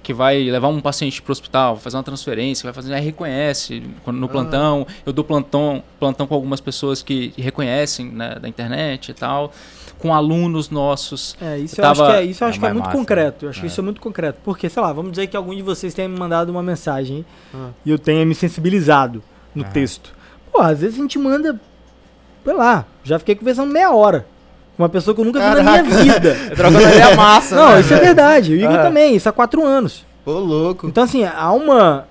que 0.03 0.13
vai 0.13 0.43
levar 0.43 0.67
um 0.67 0.81
paciente 0.81 1.21
para 1.21 1.31
o 1.31 1.33
hospital, 1.33 1.77
fazer 1.77 1.95
uma 1.95 2.03
transferência, 2.03 2.63
vai 2.65 2.73
fazer, 2.73 2.93
aí 2.93 3.01
reconhece 3.01 3.81
no 4.05 4.27
plantão. 4.27 4.85
Ah. 4.87 4.93
Eu 5.05 5.13
dou 5.13 5.23
plantão, 5.23 5.81
plantão 5.97 6.27
com 6.27 6.35
algumas 6.35 6.59
pessoas 6.59 7.01
que 7.01 7.33
reconhecem 7.37 8.07
né, 8.07 8.35
da 8.35 8.49
internet 8.49 9.09
e 9.09 9.13
tal, 9.13 9.53
com 9.97 10.13
alunos 10.13 10.69
nossos. 10.69 11.37
É, 11.41 11.57
isso 11.57 11.79
eu, 11.79 11.83
tava... 11.83 12.03
acho 12.03 12.11
que 12.11 12.17
é, 12.17 12.23
isso 12.25 12.43
eu 12.43 12.47
acho 12.49 12.57
é 12.57 12.59
que 12.59 12.65
é 12.65 12.73
muito 12.73 12.85
massa, 12.85 12.97
concreto. 12.97 13.45
Eu 13.45 13.49
acho 13.49 13.59
é. 13.59 13.61
que 13.61 13.67
isso 13.67 13.79
é 13.79 13.83
muito 13.83 14.01
concreto. 14.01 14.39
Porque, 14.43 14.69
sei 14.69 14.81
lá, 14.81 14.91
vamos 14.91 15.11
dizer 15.11 15.27
que 15.27 15.37
algum 15.37 15.55
de 15.55 15.61
vocês 15.61 15.93
tenha 15.93 16.09
me 16.09 16.19
mandado 16.19 16.49
uma 16.49 16.61
mensagem 16.61 17.25
ah. 17.55 17.69
e 17.85 17.89
eu 17.89 17.97
tenha 17.97 18.25
me 18.25 18.35
sensibilizado 18.35 19.23
no 19.55 19.63
ah. 19.63 19.69
texto. 19.69 20.13
Pô, 20.51 20.59
às 20.59 20.81
vezes 20.81 20.99
a 20.99 21.01
gente 21.01 21.17
manda, 21.17 21.59
sei 22.43 22.53
lá, 22.53 22.85
já 23.05 23.17
fiquei 23.17 23.35
conversando 23.35 23.71
meia 23.71 23.91
hora. 23.91 24.27
Uma 24.77 24.89
pessoa 24.89 25.13
que 25.13 25.21
eu 25.21 25.25
nunca 25.25 25.39
Caraca. 25.39 25.61
vi 25.61 25.65
na 25.65 25.83
minha 25.83 26.13
vida. 26.13 26.35
Trocando 26.55 26.81
ideia 26.81 27.15
massa. 27.15 27.55
Não, 27.55 27.71
né, 27.73 27.81
isso 27.81 27.93
é 27.93 27.99
verdade. 27.99 28.53
O 28.53 28.55
Igor 28.55 28.81
também, 28.81 29.15
isso 29.15 29.29
há 29.29 29.31
quatro 29.31 29.63
anos. 29.63 30.05
Ô, 30.25 30.31
louco. 30.31 30.87
Então, 30.87 31.03
assim, 31.03 31.23
há 31.23 31.51
uma. 31.51 32.07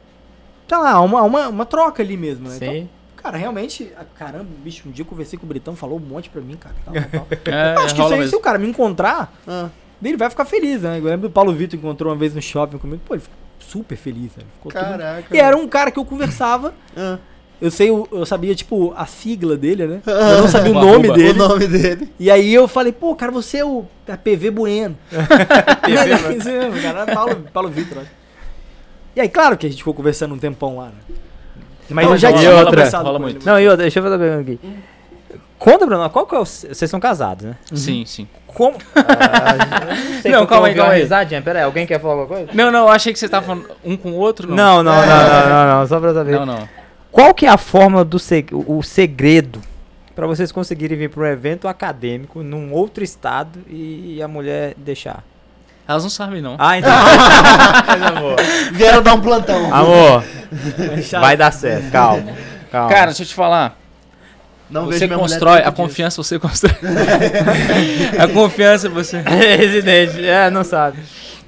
Tá 0.69 0.79
lá, 0.79 0.93
há 0.93 1.01
uma, 1.01 1.23
uma, 1.23 1.49
uma 1.49 1.67
troca 1.67 2.03
ali 2.03 2.17
mesmo, 2.17 2.49
né? 2.49 2.55
Sim. 2.55 2.65
Então, 2.65 2.89
cara, 3.17 3.37
realmente, 3.37 3.93
caramba, 4.17 4.47
bicho, 4.63 4.89
um 4.89 4.93
dia 4.93 5.03
eu 5.03 5.07
conversei 5.07 5.39
com 5.39 5.45
o 5.45 5.49
Britão, 5.49 5.75
falou 5.75 5.99
um 5.99 6.01
monte 6.01 6.31
pra 6.31 6.41
mim, 6.41 6.57
cara. 6.57 6.75
Tal, 6.85 6.95
tal. 6.95 7.27
É, 7.53 7.75
acho 7.85 7.95
que 7.95 8.03
isso 8.03 8.15
aí, 8.15 8.29
se 8.29 8.37
o 8.37 8.41
cara 8.41 8.59
me 8.59 8.69
encontrar, 8.69 9.33
ah. 9.47 9.69
ele 10.03 10.17
vai 10.17 10.31
ficar 10.31 10.45
feliz, 10.45 10.83
né? 10.83 10.99
Eu 10.99 11.05
lembro 11.05 11.29
do 11.29 11.31
Paulo 11.31 11.53
Vitor 11.53 11.79
encontrou 11.79 12.13
uma 12.13 12.19
vez 12.19 12.35
no 12.35 12.41
shopping 12.41 12.79
comigo, 12.79 13.03
pô, 13.05 13.15
ele 13.15 13.23
ficou 13.23 13.37
super 13.59 13.97
feliz, 13.97 14.37
né? 14.37 14.45
Ficou 14.55 14.71
Caraca. 14.71 15.23
Tudo... 15.23 15.35
E 15.35 15.41
era 15.41 15.57
um 15.57 15.67
cara 15.67 15.91
que 15.91 15.99
eu 15.99 16.05
conversava. 16.05 16.73
Ah. 16.97 17.19
Eu 17.63 17.71
sei, 17.71 17.91
eu 17.91 18.27
sabia, 18.27 18.57
tipo, 18.57 18.93
a 18.97 19.07
sigla 19.07 19.57
dele, 19.57 19.87
né? 19.87 20.01
Eu 20.05 20.41
não 20.41 20.49
sabia 20.49 20.73
o 20.73 20.75
nome 20.75 21.13
dele. 21.13 21.41
O 21.41 21.49
nome 21.49 21.69
dele. 21.69 22.13
E 22.19 22.29
aí 22.29 22.53
eu 22.53 22.67
falei, 22.67 22.91
pô, 22.91 23.15
cara, 23.15 23.31
você 23.31 23.59
é 23.59 23.65
o 23.65 23.85
é 24.05 24.17
PV 24.17 24.51
Bueno. 24.51 24.99
PV, 25.09 26.39
Isso 26.39 26.49
mesmo, 26.49 26.83
cara. 26.83 27.07
Paulo, 27.15 27.37
Paulo 27.53 27.69
Vitor, 27.69 28.03
E 29.15 29.21
aí, 29.21 29.29
claro 29.29 29.57
que 29.57 29.65
a 29.65 29.71
gente 29.71 29.79
ficou 29.79 29.95
conversando 29.95 30.35
um 30.35 30.39
tempão 30.39 30.79
lá, 30.79 30.87
né? 30.87 31.15
Mas 31.89 32.05
não, 32.05 32.13
eu 32.15 32.19
já 32.19 32.33
tinha 32.33 32.51
outra. 32.51 32.71
conversado 32.71 33.13
com 33.13 33.19
muito. 33.21 33.47
Não, 33.47 33.61
e 33.61 33.69
outra, 33.69 33.83
deixa 33.83 34.01
eu 34.01 34.03
fazer 34.03 34.17
uma 34.17 34.25
pergunta 34.25 34.53
aqui. 34.53 34.61
Conta, 35.57 35.87
Bruno, 35.87 36.11
qual 36.11 36.27
que 36.27 36.35
é 36.35 36.39
o... 36.41 36.45
Vocês 36.45 36.91
são 36.91 36.99
casados, 36.99 37.45
né? 37.45 37.57
Uhum. 37.71 37.77
Sim, 37.77 38.05
sim. 38.05 38.29
Como? 38.49 38.77
Ah, 38.97 39.85
não 39.85 40.21
sei 40.21 40.33
não, 40.33 40.47
calma 40.47 40.67
aí, 40.67 40.75
calma 40.75 40.95
aí. 40.95 41.03
Risadinha. 41.03 41.41
Pera 41.41 41.61
aí, 41.61 41.65
alguém 41.65 41.87
quer 41.87 42.01
falar 42.01 42.15
alguma 42.15 42.29
coisa? 42.29 42.51
Não, 42.53 42.73
não, 42.73 42.81
eu 42.81 42.89
achei 42.89 43.13
que 43.13 43.19
você 43.21 43.29
tava 43.29 43.47
falando 43.47 43.71
um 43.85 43.97
com 43.97 44.11
o 44.11 44.17
outro. 44.17 44.53
Não, 44.53 44.83
não, 44.83 44.93
não, 44.95 45.07
não, 45.07 45.07
não, 45.07 45.49
não, 45.49 45.79
não, 45.81 45.87
só 45.87 46.01
pra 46.01 46.13
saber. 46.13 46.33
Não, 46.33 46.47
não. 46.47 46.82
Qual 47.13 47.35
que 47.35 47.45
é 47.45 47.51
a 47.51 47.59
fórmula 47.59 48.05
do 48.05 48.19
seg 48.19 48.49
o 48.53 48.83
segredo 48.83 49.61
para 50.15 50.27
vocês 50.27 50.51
conseguirem 50.51 50.97
vir 50.97 51.11
para 51.11 51.23
um 51.23 51.27
evento 51.27 51.69
acadêmico 51.69 52.43
num 52.43 52.73
outro 52.73 53.05
estado 53.05 53.61
e 53.69 54.21
a 54.23 54.27
mulher 54.27 54.75
deixar? 54.79 55.23
Elas 55.87 56.05
não 56.05 56.11
sabem, 56.11 56.41
não. 56.41 56.57
Ah, 56.59 56.79
então. 56.79 56.91
amor. 58.17 58.37
Vieram 58.73 59.03
dar 59.03 59.15
um 59.15 59.21
plantão. 59.21 59.75
Amor, 59.75 60.25
vai 61.21 61.37
dar 61.37 61.53
certo. 61.53 61.91
Calma. 61.91 62.33
calma. 62.71 62.89
Cara, 62.89 63.07
deixa 63.07 63.25
eu 63.25 63.27
te 63.27 63.35
falar. 63.35 63.79
Não 64.71 64.87
você 64.87 65.07
constrói, 65.07 65.61
a 65.61 65.71
confiança 65.71 66.23
você 66.23 66.39
constrói. 66.39 66.75
a 68.19 68.27
confiança 68.27 68.89
você. 68.89 69.21
Residente, 69.59 70.25
é, 70.25 70.51
não 70.51 70.65
sabe. 70.65 70.99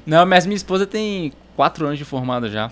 Não, 0.04 0.26
mas 0.26 0.44
minha 0.44 0.56
esposa 0.56 0.86
tem 0.86 1.32
quatro 1.56 1.86
anos 1.86 1.96
de 1.96 2.04
formada 2.04 2.50
já. 2.50 2.70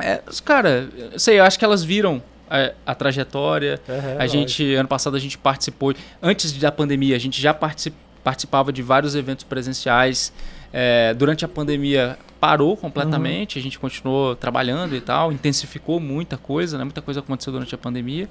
É, 0.00 0.22
cara, 0.44 0.88
eu 0.96 1.18
sei, 1.18 1.38
eu 1.38 1.44
acho 1.44 1.58
que 1.58 1.64
elas 1.64 1.84
viram 1.84 2.22
a, 2.50 2.72
a 2.92 2.94
trajetória. 2.94 3.80
Uhum, 3.88 4.16
a 4.18 4.26
gente, 4.26 4.62
lógico. 4.62 4.80
ano 4.80 4.88
passado, 4.88 5.16
a 5.16 5.20
gente 5.20 5.38
participou. 5.38 5.94
Antes 6.22 6.52
da 6.52 6.72
pandemia, 6.72 7.16
a 7.16 7.18
gente 7.18 7.40
já 7.40 7.52
particip, 7.52 7.96
participava 8.22 8.72
de 8.72 8.82
vários 8.82 9.14
eventos 9.14 9.44
presenciais. 9.44 10.32
É, 10.72 11.14
durante 11.14 11.44
a 11.44 11.48
pandemia 11.48 12.18
parou 12.40 12.76
completamente, 12.76 13.56
uhum. 13.56 13.60
a 13.60 13.62
gente 13.62 13.78
continuou 13.78 14.36
trabalhando 14.36 14.94
e 14.94 15.00
tal, 15.00 15.32
intensificou 15.32 16.00
muita 16.00 16.36
coisa, 16.36 16.76
né? 16.76 16.84
Muita 16.84 17.00
coisa 17.00 17.20
aconteceu 17.20 17.52
durante 17.52 17.74
a 17.74 17.78
pandemia. 17.78 18.28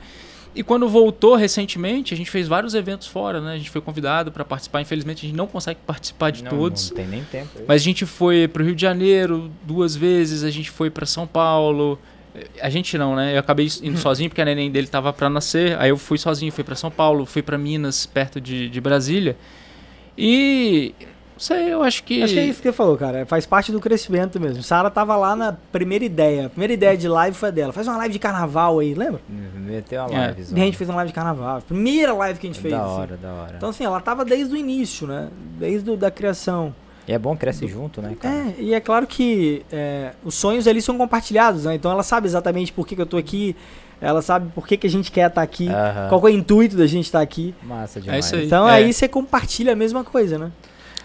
E 0.56 0.62
quando 0.62 0.88
voltou 0.88 1.36
recentemente, 1.36 2.14
a 2.14 2.18
gente 2.18 2.30
fez 2.30 2.48
vários 2.48 2.76
eventos 2.76 3.08
fora, 3.08 3.42
né? 3.42 3.54
A 3.54 3.58
gente 3.58 3.70
foi 3.70 3.82
convidado 3.82 4.32
para 4.32 4.46
participar. 4.46 4.82
Infelizmente, 4.82 5.26
a 5.26 5.28
gente 5.28 5.36
não 5.36 5.48
consegue 5.48 5.80
participar 5.86 6.32
de 6.32 6.44
não, 6.44 6.52
todos. 6.52 6.90
Não 6.92 6.98
tem 6.98 7.08
nem 7.08 7.24
tempo. 7.24 7.50
Mas 7.68 7.82
a 7.82 7.84
gente 7.84 8.06
foi 8.06 8.48
para 8.48 8.62
o 8.62 8.66
Rio 8.66 8.76
de 8.76 8.82
Janeiro 8.82 9.52
duas 9.64 9.96
vezes, 9.96 10.44
a 10.44 10.52
gente 10.52 10.70
foi 10.70 10.90
para 10.90 11.06
São 11.06 11.26
Paulo. 11.26 11.98
A 12.62 12.70
gente 12.70 12.98
não, 12.98 13.16
né? 13.16 13.36
Eu 13.36 13.40
acabei 13.40 13.68
indo 13.82 13.98
sozinho 14.00 14.30
porque 14.30 14.42
a 14.42 14.46
neném 14.46 14.70
dele 14.70 14.88
tava 14.88 15.12
para 15.12 15.30
nascer. 15.30 15.76
Aí 15.80 15.90
eu 15.90 15.98
fui 15.98 16.20
sozinho, 16.20 16.52
fui 16.52 16.64
para 16.64 16.76
São 16.76 16.92
Paulo, 16.92 17.26
fui 17.26 17.42
para 17.42 17.58
Minas, 17.58 18.06
perto 18.06 18.40
de, 18.40 18.70
de 18.70 18.82
Brasília. 18.82 19.36
E 20.16 20.94
sei, 21.38 21.74
eu 21.74 21.84
acho 21.84 22.04
que. 22.04 22.24
Acho 22.24 22.34
que 22.34 22.40
é 22.40 22.46
isso 22.46 22.62
que 22.62 22.68
você 22.68 22.74
falou, 22.74 22.98
cara. 22.98 23.26
Faz 23.26 23.46
parte 23.46 23.72
do 23.72 23.80
crescimento 23.80 24.40
mesmo. 24.40 24.62
Sara 24.64 24.90
tava 24.90 25.16
lá 25.16 25.36
na 25.36 25.54
primeira 25.72 26.04
ideia. 26.04 26.48
A 26.48 26.50
primeira 26.50 26.74
ideia 26.74 26.98
de 26.98 27.08
live 27.08 27.36
foi 27.36 27.52
dela. 27.52 27.74
Faz 27.74 27.88
uma 27.88 27.98
live 27.98 28.14
de 28.14 28.20
carnaval 28.20 28.80
aí, 28.80 28.94
lembra? 28.94 29.22
Meteu 29.56 30.02
a 30.02 30.08
live. 30.08 30.42
É. 30.42 30.62
A 30.62 30.66
gente 30.66 30.78
fez 30.78 30.90
uma 30.90 30.98
live 30.98 31.10
de 31.10 31.16
carnaval. 31.16 31.62
Primeira 31.62 32.14
live 32.14 32.40
que 32.40 32.48
a 32.48 32.50
gente 32.50 32.62
fez. 32.62 32.74
Da 32.74 32.86
hora, 32.86 33.14
assim. 33.14 33.24
da 33.24 33.34
hora. 33.34 33.54
Então, 33.58 33.70
assim, 33.70 33.84
ela 33.84 34.00
tava 34.00 34.24
desde 34.24 34.54
o 34.54 34.58
início, 34.58 35.08
né? 35.08 35.30
Desde 35.60 35.90
o, 35.90 35.98
da 35.98 36.12
criação. 36.12 36.74
E 37.08 37.12
é 37.12 37.20
bom, 37.20 37.36
cresce 37.36 37.68
junto, 37.68 38.02
né, 38.02 38.16
cara? 38.20 38.34
É, 38.34 38.56
e 38.60 38.74
é 38.74 38.80
claro 38.80 39.06
que 39.06 39.66
é, 39.72 40.14
os 40.24 40.36
sonhos 40.36 40.68
ali 40.68 40.82
são 40.82 40.98
compartilhados, 40.98 41.66
né? 41.66 41.76
Então 41.76 41.92
ela 41.92 42.04
sabe 42.04 42.28
exatamente 42.28 42.72
por 42.72 42.88
que, 42.88 42.96
que 42.96 43.02
eu 43.02 43.06
tô 43.06 43.18
aqui, 43.18 43.56
ela 44.00 44.22
sabe 44.22 44.50
por 44.56 44.66
que, 44.66 44.78
que 44.78 44.88
a 44.88 44.90
gente 44.90 45.12
quer 45.12 45.28
estar 45.28 45.36
tá 45.36 45.42
aqui, 45.42 45.68
qual 46.08 46.22
é 46.22 46.26
o 46.26 46.30
intuito 46.30 46.78
da 46.78 46.88
gente 46.88 47.06
estar 47.06 47.20
tá 47.20 47.24
aqui. 47.24 47.54
Massa 47.62 48.00
demais. 48.00 48.24
É 48.24 48.28
isso 48.28 48.36
aí. 48.36 48.46
Então 48.46 48.70
é. 48.70 48.74
aí 48.74 48.94
você 48.94 49.10
compartilha 49.10 49.74
a 49.74 49.76
mesma 49.76 50.04
coisa, 50.04 50.38
né? 50.38 50.52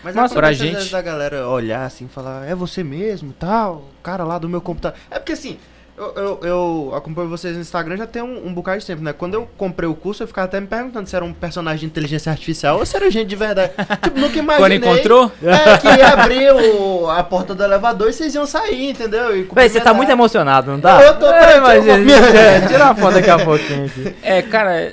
Mas 0.03 0.15
Nossa, 0.15 0.35
pra 0.35 0.53
gente 0.53 0.91
da 0.91 1.03
galera 1.03 1.49
olhar 1.49 1.85
assim, 1.85 2.09
falar, 2.09 2.47
é 2.47 2.55
você 2.55 2.85
mesmo, 2.85 3.33
tal, 3.33 3.85
cara 4.03 4.25
lá 4.25 4.39
do 4.39 4.49
meu 4.49 4.61
computador. 4.61 4.99
É 5.11 5.19
porque 5.19 5.33
assim, 5.33 5.59
eu, 5.99 6.13
eu, 6.15 6.41
eu, 6.45 6.93
acompanho 6.95 7.29
vocês 7.29 7.57
no 7.57 7.61
Instagram 7.61 7.97
já 7.97 8.07
tem 8.07 8.23
um, 8.23 8.47
um 8.47 8.55
bocado 8.55 8.79
de 8.79 8.87
tempo, 8.87 9.03
né? 9.03 9.13
Quando 9.13 9.35
eu 9.35 9.49
comprei 9.57 9.89
o 9.89 9.95
curso, 9.95 10.23
eu 10.23 10.29
ficava 10.29 10.45
até 10.45 10.61
me 10.61 10.67
perguntando 10.69 11.09
se 11.09 11.17
era 11.17 11.25
um 11.25 11.33
personagem 11.33 11.81
de 11.81 11.87
inteligência 11.87 12.31
artificial 12.31 12.79
ou 12.79 12.87
se 12.87 12.97
era 12.97 13.11
gente 13.11 13.27
de 13.27 13.35
verdade. 13.35 13.73
tipo, 14.01 14.19
nunca 14.21 14.39
imaginei. 14.39 14.79
Quando 14.79 14.95
encontrou? 14.95 15.33
É, 15.43 15.77
que 15.79 15.89
ia 15.89 16.09
abrir 16.11 16.53
o, 16.53 17.11
a 17.11 17.25
porta 17.25 17.53
do 17.53 17.65
elevador 17.65 18.09
e 18.09 18.13
vocês 18.13 18.33
iam 18.33 18.47
sair, 18.47 18.91
entendeu? 18.91 19.37
E 19.37 19.49
Véi, 19.53 19.69
você 19.69 19.81
tá 19.81 19.93
muito 19.93 20.13
emocionado, 20.13 20.71
não 20.71 20.81
tá? 20.81 21.03
Eu 21.03 21.19
tô, 21.19 21.27
é, 21.27 21.61
mas, 21.61 21.85
é, 21.89 22.61
tira 22.69 22.85
uma 22.85 22.95
foto 22.95 23.15
daqui 23.15 23.31
a 23.31 23.39
pouquinho 23.45 23.87
aqui. 23.87 24.15
É, 24.23 24.41
cara, 24.43 24.93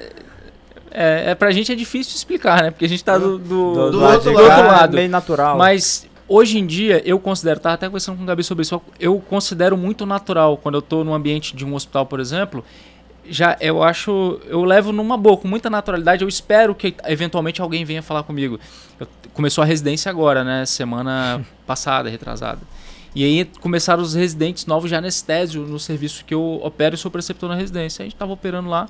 é, 0.98 1.32
é, 1.32 1.36
pra 1.36 1.52
gente 1.52 1.72
é 1.72 1.76
difícil 1.76 2.16
explicar, 2.16 2.64
né? 2.64 2.72
Porque 2.72 2.86
a 2.86 2.90
gente 2.90 3.04
tá 3.04 3.18
do, 3.18 3.38
do, 3.38 3.74
do, 3.74 3.92
do 3.92 4.02
outro, 4.02 4.32
lado, 4.32 4.50
outro 4.50 4.68
lado. 4.68 4.96
Bem 4.96 5.10
natural. 5.10 5.58
Mas 5.58 6.08
hoje 6.26 6.58
em 6.58 6.66
dia, 6.66 7.02
eu 7.06 7.20
considero, 7.20 7.60
tá 7.60 7.74
até 7.74 7.88
conversando 7.88 8.16
com 8.18 8.24
o 8.24 8.26
Gabi 8.26 8.44
sobre 8.44 8.62
isso, 8.62 8.82
eu 8.98 9.20
considero 9.20 9.76
muito 9.76 10.06
natural 10.06 10.56
quando 10.56 10.76
eu 10.76 10.82
tô 10.82 11.04
num 11.04 11.14
ambiente 11.14 11.54
de 11.54 11.66
um 11.66 11.76
hospital, 11.76 12.06
por 12.06 12.22
exemplo. 12.22 12.64
Já 13.28 13.58
eu 13.60 13.84
acho, 13.84 14.40
eu 14.48 14.64
levo 14.64 14.94
numa 14.94 15.18
boa, 15.18 15.36
com 15.36 15.48
muita 15.48 15.70
naturalidade. 15.70 16.24
Eu 16.24 16.30
espero 16.30 16.74
que 16.74 16.96
eventualmente 17.06 17.62
alguém 17.62 17.84
venha 17.84 18.02
falar 18.02 18.24
comigo. 18.24 18.58
Eu, 18.98 19.08
começou 19.34 19.64
a 19.64 19.66
residência 19.66 20.10
agora, 20.10 20.46
né? 20.46 20.66
Semana 20.66 21.46
passada, 21.68 22.10
retrasada. 22.10 22.62
E 23.14 23.24
aí 23.24 23.46
começaram 23.60 24.02
os 24.02 24.14
residentes 24.14 24.66
novos 24.66 24.90
de 24.90 24.96
anestésio 24.96 25.64
no 25.64 25.80
serviço 25.80 26.24
que 26.24 26.34
eu 26.34 26.62
opero 26.64 26.96
e 26.96 26.98
sou 26.98 27.12
preceptor 27.12 27.50
na 27.50 27.56
residência. 27.56 28.04
A 28.04 28.06
gente 28.06 28.16
tava 28.16 28.32
operando 28.32 28.70
lá. 28.70 28.88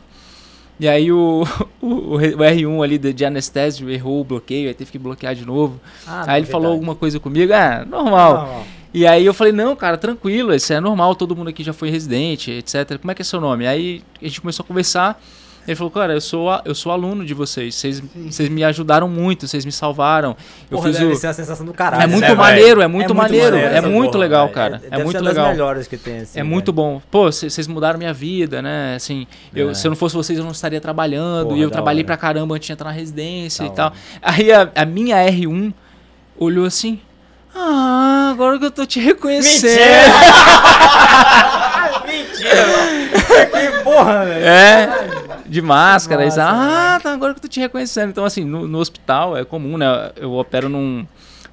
E 0.79 0.87
aí 0.87 1.11
o, 1.11 1.43
o, 1.81 2.15
o 2.15 2.19
R1 2.19 2.83
ali 2.83 2.97
de, 2.97 3.13
de 3.13 3.25
anestésio 3.25 3.89
errou 3.89 4.21
o 4.21 4.23
bloqueio, 4.23 4.67
aí 4.67 4.73
teve 4.73 4.91
que 4.91 4.99
bloquear 4.99 5.35
de 5.35 5.45
novo. 5.45 5.79
Ah, 6.05 6.25
aí 6.27 6.41
ele 6.41 6.47
falou 6.47 6.71
alguma 6.71 6.95
coisa 6.95 7.19
comigo, 7.19 7.53
é, 7.53 7.85
normal. 7.85 8.65
E 8.93 9.05
aí 9.05 9.25
eu 9.25 9.33
falei, 9.33 9.51
não, 9.51 9.75
cara, 9.75 9.97
tranquilo, 9.97 10.53
isso 10.53 10.71
é 10.71 10.79
normal, 10.79 11.15
todo 11.15 11.35
mundo 11.35 11.49
aqui 11.49 11.63
já 11.63 11.73
foi 11.73 11.89
residente, 11.89 12.49
etc. 12.51 12.97
Como 12.97 13.11
é 13.11 13.15
que 13.15 13.21
é 13.21 13.25
seu 13.25 13.41
nome? 13.41 13.67
Aí 13.67 14.01
a 14.21 14.25
gente 14.25 14.39
começou 14.39 14.63
a 14.63 14.67
conversar. 14.67 15.21
Ele 15.67 15.75
falou, 15.75 15.89
cara, 15.91 16.13
eu 16.13 16.21
sou, 16.21 16.49
a- 16.49 16.61
eu 16.65 16.75
sou 16.75 16.91
aluno 16.91 17.25
de 17.25 17.33
vocês. 17.33 17.73
Vocês, 17.75 17.99
vocês 18.29 18.49
me 18.49 18.63
ajudaram 18.63 19.07
muito, 19.09 19.47
vocês 19.47 19.65
me 19.65 19.71
salvaram. 19.71 20.37
Eu 20.69 20.77
Porra, 20.77 20.89
fiz 20.89 20.99
deve 20.99 21.11
o. 21.13 21.15
ser 21.15 21.27
a 21.27 21.33
sensação 21.33 21.65
do 21.65 21.73
caralho. 21.73 22.03
É 22.03 22.07
muito 22.07 22.21
né, 22.27 22.33
maneiro, 22.35 22.81
é 22.81 22.87
muito 22.87 23.15
maneiro, 23.15 23.55
é 23.55 23.77
essa 23.77 23.87
muito 23.87 24.11
porra, 24.11 24.19
legal, 24.23 24.49
cara. 24.49 24.81
É, 24.91 24.99
É 24.99 25.03
muito 25.03 25.23
legal. 25.23 25.45
das 25.45 25.53
melhores 25.53 25.87
que 25.87 25.97
tem, 25.97 26.19
assim, 26.19 26.39
É 26.39 26.43
muito 26.43 26.71
bom. 26.71 27.01
Pô, 27.09 27.31
vocês 27.31 27.67
mudaram 27.67 27.97
minha 27.97 28.13
vida, 28.13 28.61
né? 28.61 28.93
Assim, 28.95 29.25
eu, 29.55 29.71
É. 29.71 29.73
se 29.73 29.87
eu 29.87 29.89
não 29.89 29.95
fosse 29.95 30.15
vocês, 30.15 30.37
eu 30.37 30.45
não 30.45 30.51
estaria 30.51 30.79
trabalhando. 30.79 31.47
Porra, 31.47 31.57
e 31.57 31.61
eu 31.61 31.71
trabalhei 31.71 32.01
hora. 32.03 32.07
pra 32.07 32.17
caramba 32.17 32.55
antes 32.55 32.67
de 32.67 32.73
entrar 32.73 32.89
na 32.89 32.95
residência 32.95 33.65
Da 33.65 33.71
e 33.71 33.75
tal. 33.75 33.93
Aí 34.21 34.51
a, 34.53 34.69
a 34.75 34.85
minha 34.85 35.15
R1 35.17 35.73
olhou 36.37 36.65
assim. 36.65 36.99
Ah, 37.55 38.31
agora 38.33 38.59
que 38.59 38.65
eu 38.65 38.71
tô 38.71 38.85
te 38.85 38.99
reconhecendo. 38.99 39.79
Mentira, 42.05 42.67
mano. 42.67 43.05
Que 43.55 43.83
porra, 43.83 44.25
velho. 44.25 44.45
É, 44.45 44.89
de 45.47 45.61
máscara. 45.61 46.23
eles, 46.23 46.35
Nossa, 46.35 46.95
ah, 46.95 46.99
tá, 46.99 47.13
agora 47.13 47.33
que 47.33 47.39
eu 47.39 47.41
tô 47.41 47.47
te 47.47 47.59
reconhecendo. 47.59 48.09
Então, 48.09 48.25
assim, 48.25 48.43
no, 48.43 48.67
no 48.67 48.79
hospital 48.79 49.37
é 49.37 49.45
comum, 49.45 49.77
né? 49.77 50.11
Eu 50.15 50.33
opero 50.33 50.69
num, 50.69 51.05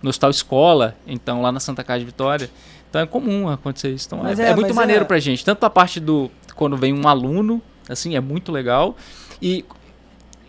no 0.03 0.11
hospital 0.11 0.31
escola, 0.31 0.97
então 1.07 1.43
lá 1.43 1.53
na 1.53 1.61
Santa 1.61 1.85
Casa 1.85 2.01
de 2.01 2.07
Vitória. 2.07 2.51
Então 2.89 3.01
é 3.01 3.07
comum 3.07 3.49
acontecer 3.49 3.91
isso. 3.91 4.07
Então 4.07 4.27
é, 4.27 4.33
é, 4.33 4.51
é 4.51 4.55
muito 4.55 4.69
mas 4.69 4.77
maneiro 4.77 5.03
é- 5.03 5.07
pra 5.07 5.19
gente. 5.19 5.45
Tanto 5.45 5.65
a 5.65 5.71
parte 5.71 5.99
do. 5.99 6.31
Quando 6.55 6.77
vem 6.77 6.93
um 6.93 7.09
aluno, 7.09 7.63
assim, 7.89 8.15
é 8.15 8.21
muito 8.21 8.53
legal. 8.53 8.97
E 9.41 9.65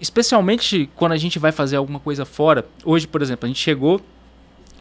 especialmente 0.02 0.90
quando 0.96 1.14
a 1.14 1.18
gente 1.18 1.40
vai 1.40 1.52
fazer 1.54 1.78
alguma 1.78 2.00
coisa 2.00 2.26
fora. 2.26 2.66
Hoje, 2.84 3.08
por 3.08 3.22
exemplo, 3.22 3.46
a 3.46 3.48
gente 3.48 3.60
chegou 3.60 4.02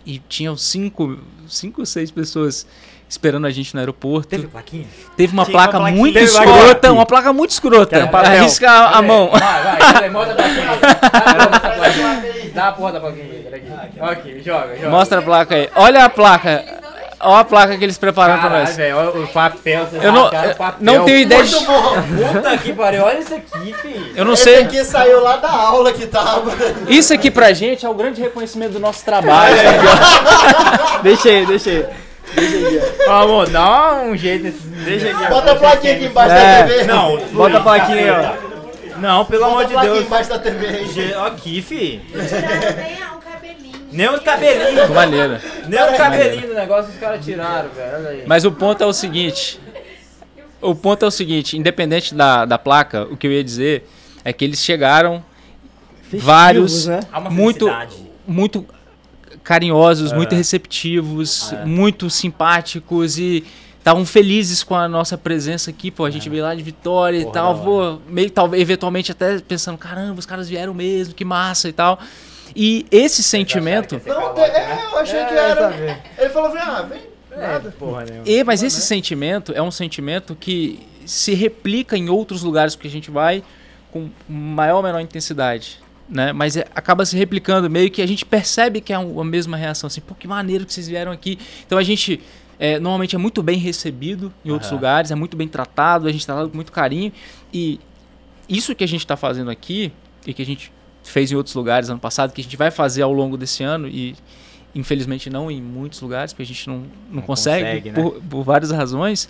e 0.04 0.18
tinham 0.28 0.56
cinco, 0.56 1.18
cinco 1.46 1.82
ou 1.82 1.86
seis 1.86 2.10
pessoas 2.10 2.66
esperando 3.12 3.46
a 3.46 3.50
gente 3.50 3.74
no 3.74 3.80
aeroporto. 3.80 4.28
Teve 4.28 4.46
plaquinha? 4.46 4.86
Teve 5.16 5.32
uma 5.34 5.44
Tinha 5.44 5.52
placa 5.54 5.78
uma 5.78 5.90
muito 5.90 6.14
Teve 6.14 6.30
uma 6.32 6.44
escrota, 6.44 6.64
plaquinha. 6.74 6.92
uma 6.92 7.06
placa 7.06 7.32
muito 7.32 7.50
escrota. 7.50 7.86
Quero 7.96 8.06
um 8.06 8.08
papel. 8.08 8.30
Arrisca 8.32 8.70
a, 8.70 8.98
a 8.98 9.02
mão. 9.02 9.28
Vai, 9.30 9.40
vai, 9.62 9.92
vai, 9.92 10.10
mostra 10.10 10.32
a 10.32 10.36
plaquinha 10.36 12.08
aí. 12.22 12.50
Dá 12.54 12.68
a 12.68 12.72
porra 12.72 12.92
da 12.92 13.00
plaquinha 13.00 13.24
aí, 13.24 13.42
peraí. 13.42 13.62
Aqui, 14.00 14.42
joga, 14.42 14.76
joga. 14.76 14.88
Mostra 14.90 15.18
a 15.18 15.22
placa 15.22 15.54
aí. 15.54 15.70
Olha 15.76 16.04
a 16.04 16.08
placa. 16.08 16.64
Olha 17.24 17.38
a 17.38 17.44
placa 17.44 17.78
que 17.78 17.84
eles 17.84 17.96
prepararam 17.98 18.40
pra 18.40 18.48
Caralho, 18.48 18.66
nós. 18.66 18.76
velho, 18.76 18.96
olha 18.96 19.10
o 19.22 19.28
papel. 19.28 19.86
vocês 19.86 20.02
Eu 20.02 20.10
não, 20.10 20.26
o 20.26 20.30
papel. 20.56 20.74
não 20.80 21.04
tenho 21.04 21.18
ideia 21.18 21.44
de. 21.44 21.54
Puta 21.54 22.58
que 22.58 22.72
pariu, 22.72 23.04
olha 23.04 23.18
isso 23.20 23.32
aqui, 23.34 23.72
filho. 23.74 24.06
Eu 24.16 24.24
não 24.24 24.32
Esse 24.32 24.42
sei. 24.42 24.62
aqui 24.62 24.84
saiu 24.84 25.22
lá 25.22 25.36
da 25.36 25.50
aula 25.52 25.92
que 25.92 26.04
tava. 26.06 26.50
Isso 26.88 27.14
aqui 27.14 27.30
pra 27.30 27.52
gente 27.52 27.86
é 27.86 27.88
o 27.88 27.94
grande 27.94 28.20
reconhecimento 28.20 28.72
do 28.72 28.80
nosso 28.80 29.04
trabalho. 29.04 29.54
Deixa 31.04 31.28
aí, 31.28 31.46
deixa 31.46 31.70
aí. 31.70 31.86
Ó, 33.08 33.12
amor, 33.22 33.48
dá 33.48 33.94
um 34.02 34.16
jeito 34.16 34.44
nesse. 34.44 34.66
Deixa 34.66 35.10
aqui. 35.10 35.26
Bota 35.28 35.52
a 35.52 35.56
plaquinha 35.56 35.94
aqui 35.94 36.04
embaixo 36.06 36.34
da 36.34 36.66
TV. 36.66 36.84
Não, 36.84 37.18
Bota 37.32 37.58
a 37.58 37.60
plaquinha 37.60 37.96
aí, 37.98 38.10
ó. 38.10 38.98
Não, 38.98 39.24
pelo 39.24 39.40
Bota 39.42 39.52
amor 39.52 39.62
a 39.62 39.66
de 39.66 39.72
plaquinha 39.72 39.94
Deus. 39.94 40.06
embaixo 40.06 40.30
da 40.30 40.38
TV 40.38 40.66
aí. 40.66 41.14
Aqui, 41.26 41.62
fi. 41.62 42.00
Tiraram 42.10 43.22
nem 43.92 44.08
um 44.08 44.18
cabelinho. 44.18 44.94
Maneira. 44.94 45.40
Nem 45.68 45.82
os 45.90 45.96
cabelinhos 45.96 46.48
do 46.48 46.54
negócio 46.54 46.90
os 46.92 46.98
caras 46.98 47.24
tiraram, 47.24 47.68
velho. 47.70 48.22
Mas 48.26 48.44
o 48.44 48.50
ponto 48.50 48.82
é 48.82 48.86
o 48.86 48.92
seguinte. 48.92 49.60
O 50.60 50.74
ponto 50.74 51.04
é 51.04 51.08
o 51.08 51.10
seguinte, 51.10 51.58
independente 51.58 52.14
da, 52.14 52.44
da 52.44 52.56
placa, 52.56 53.02
o 53.10 53.16
que 53.16 53.26
eu 53.26 53.32
ia 53.32 53.42
dizer 53.44 53.86
é 54.24 54.32
que 54.32 54.44
eles 54.44 54.60
chegaram 54.60 55.22
vários, 56.12 56.86
né? 56.86 57.00
Muito, 57.30 57.68
muito 58.26 58.64
carinhosos, 59.42 60.12
É. 60.12 60.16
muito 60.16 60.34
receptivos, 60.34 61.52
muito 61.64 62.08
simpáticos 62.10 63.18
e 63.18 63.44
estavam 63.78 64.06
felizes 64.06 64.62
com 64.62 64.74
a 64.76 64.88
nossa 64.88 65.18
presença 65.18 65.70
aqui, 65.70 65.90
pô, 65.90 66.04
a 66.04 66.10
gente 66.10 66.28
veio 66.28 66.44
lá 66.44 66.54
de 66.54 66.62
Vitória 66.62 67.18
e 67.18 67.22
Porra, 67.22 67.32
tal, 67.34 67.54
da 67.54 67.62
pô, 67.64 67.98
meio 68.08 68.30
talvez 68.30 68.62
eventualmente 68.62 69.10
até 69.10 69.40
pensando, 69.40 69.76
caramba, 69.76 70.18
os 70.20 70.26
caras 70.26 70.48
vieram 70.48 70.72
mesmo, 70.72 71.14
que 71.14 71.24
massa 71.24 71.68
e 71.68 71.72
tal. 71.72 71.98
E 72.54 72.86
esse 72.90 73.22
sentimento, 73.22 74.00
Não, 74.06 74.34
te- 74.34 74.40
é, 74.40 74.78
eu 74.92 74.98
achei 74.98 75.24
que 75.24 75.34
era. 75.34 76.00
Ele 76.18 76.28
falou 76.30 76.48
assim, 76.50 76.58
ah, 76.58 76.82
vem. 76.82 77.00
Nada. 77.36 77.74
Porra 77.78 78.04
nenhuma. 78.04 78.28
E, 78.28 78.44
mas 78.44 78.62
esse 78.62 78.80
sentimento 78.82 79.52
é 79.54 79.62
um 79.62 79.70
sentimento 79.70 80.36
que 80.38 80.86
se 81.06 81.32
replica 81.34 81.96
em 81.96 82.08
outros 82.10 82.42
lugares 82.42 82.76
que 82.76 82.86
a 82.86 82.90
gente 82.90 83.10
vai 83.10 83.42
com 83.90 84.10
maior 84.28 84.76
ou 84.76 84.82
menor 84.82 85.00
intensidade. 85.00 85.80
Né? 86.12 86.30
Mas 86.30 86.58
é- 86.58 86.66
acaba 86.74 87.06
se 87.06 87.16
replicando, 87.16 87.70
meio 87.70 87.90
que 87.90 88.02
a 88.02 88.06
gente 88.06 88.22
percebe 88.26 88.82
que 88.82 88.92
é 88.92 88.96
a 88.96 89.24
mesma 89.24 89.56
reação, 89.56 89.86
assim, 89.86 90.02
pô, 90.02 90.14
que 90.14 90.28
maneiro 90.28 90.66
que 90.66 90.72
vocês 90.74 90.86
vieram 90.86 91.10
aqui. 91.10 91.38
Então 91.66 91.78
a 91.78 91.82
gente 91.82 92.20
é, 92.58 92.78
normalmente 92.78 93.16
é 93.16 93.18
muito 93.18 93.42
bem 93.42 93.58
recebido 93.58 94.30
em 94.44 94.50
outros 94.50 94.68
Aham. 94.70 94.76
lugares, 94.76 95.10
é 95.10 95.14
muito 95.14 95.36
bem 95.38 95.48
tratado, 95.48 96.06
a 96.06 96.12
gente 96.12 96.26
tratado 96.26 96.50
com 96.50 96.54
muito 96.54 96.70
carinho. 96.70 97.10
E 97.52 97.80
isso 98.46 98.74
que 98.74 98.84
a 98.84 98.86
gente 98.86 99.00
está 99.00 99.16
fazendo 99.16 99.50
aqui, 99.50 99.90
e 100.26 100.34
que 100.34 100.42
a 100.42 100.46
gente 100.46 100.70
fez 101.02 101.32
em 101.32 101.34
outros 101.34 101.54
lugares 101.54 101.88
ano 101.88 101.98
passado, 101.98 102.30
que 102.32 102.42
a 102.42 102.44
gente 102.44 102.56
vai 102.58 102.70
fazer 102.70 103.00
ao 103.02 103.12
longo 103.12 103.38
desse 103.38 103.64
ano, 103.64 103.88
e 103.88 104.14
infelizmente 104.74 105.30
não 105.30 105.50
em 105.50 105.62
muitos 105.62 106.00
lugares, 106.02 106.32
porque 106.34 106.42
a 106.42 106.46
gente 106.46 106.68
não, 106.68 106.76
não, 106.78 106.86
Não 107.10 107.22
consegue, 107.22 107.64
consegue, 107.64 107.90
né? 107.90 107.94
por, 108.02 108.20
por 108.22 108.42
várias 108.44 108.70
razões, 108.70 109.28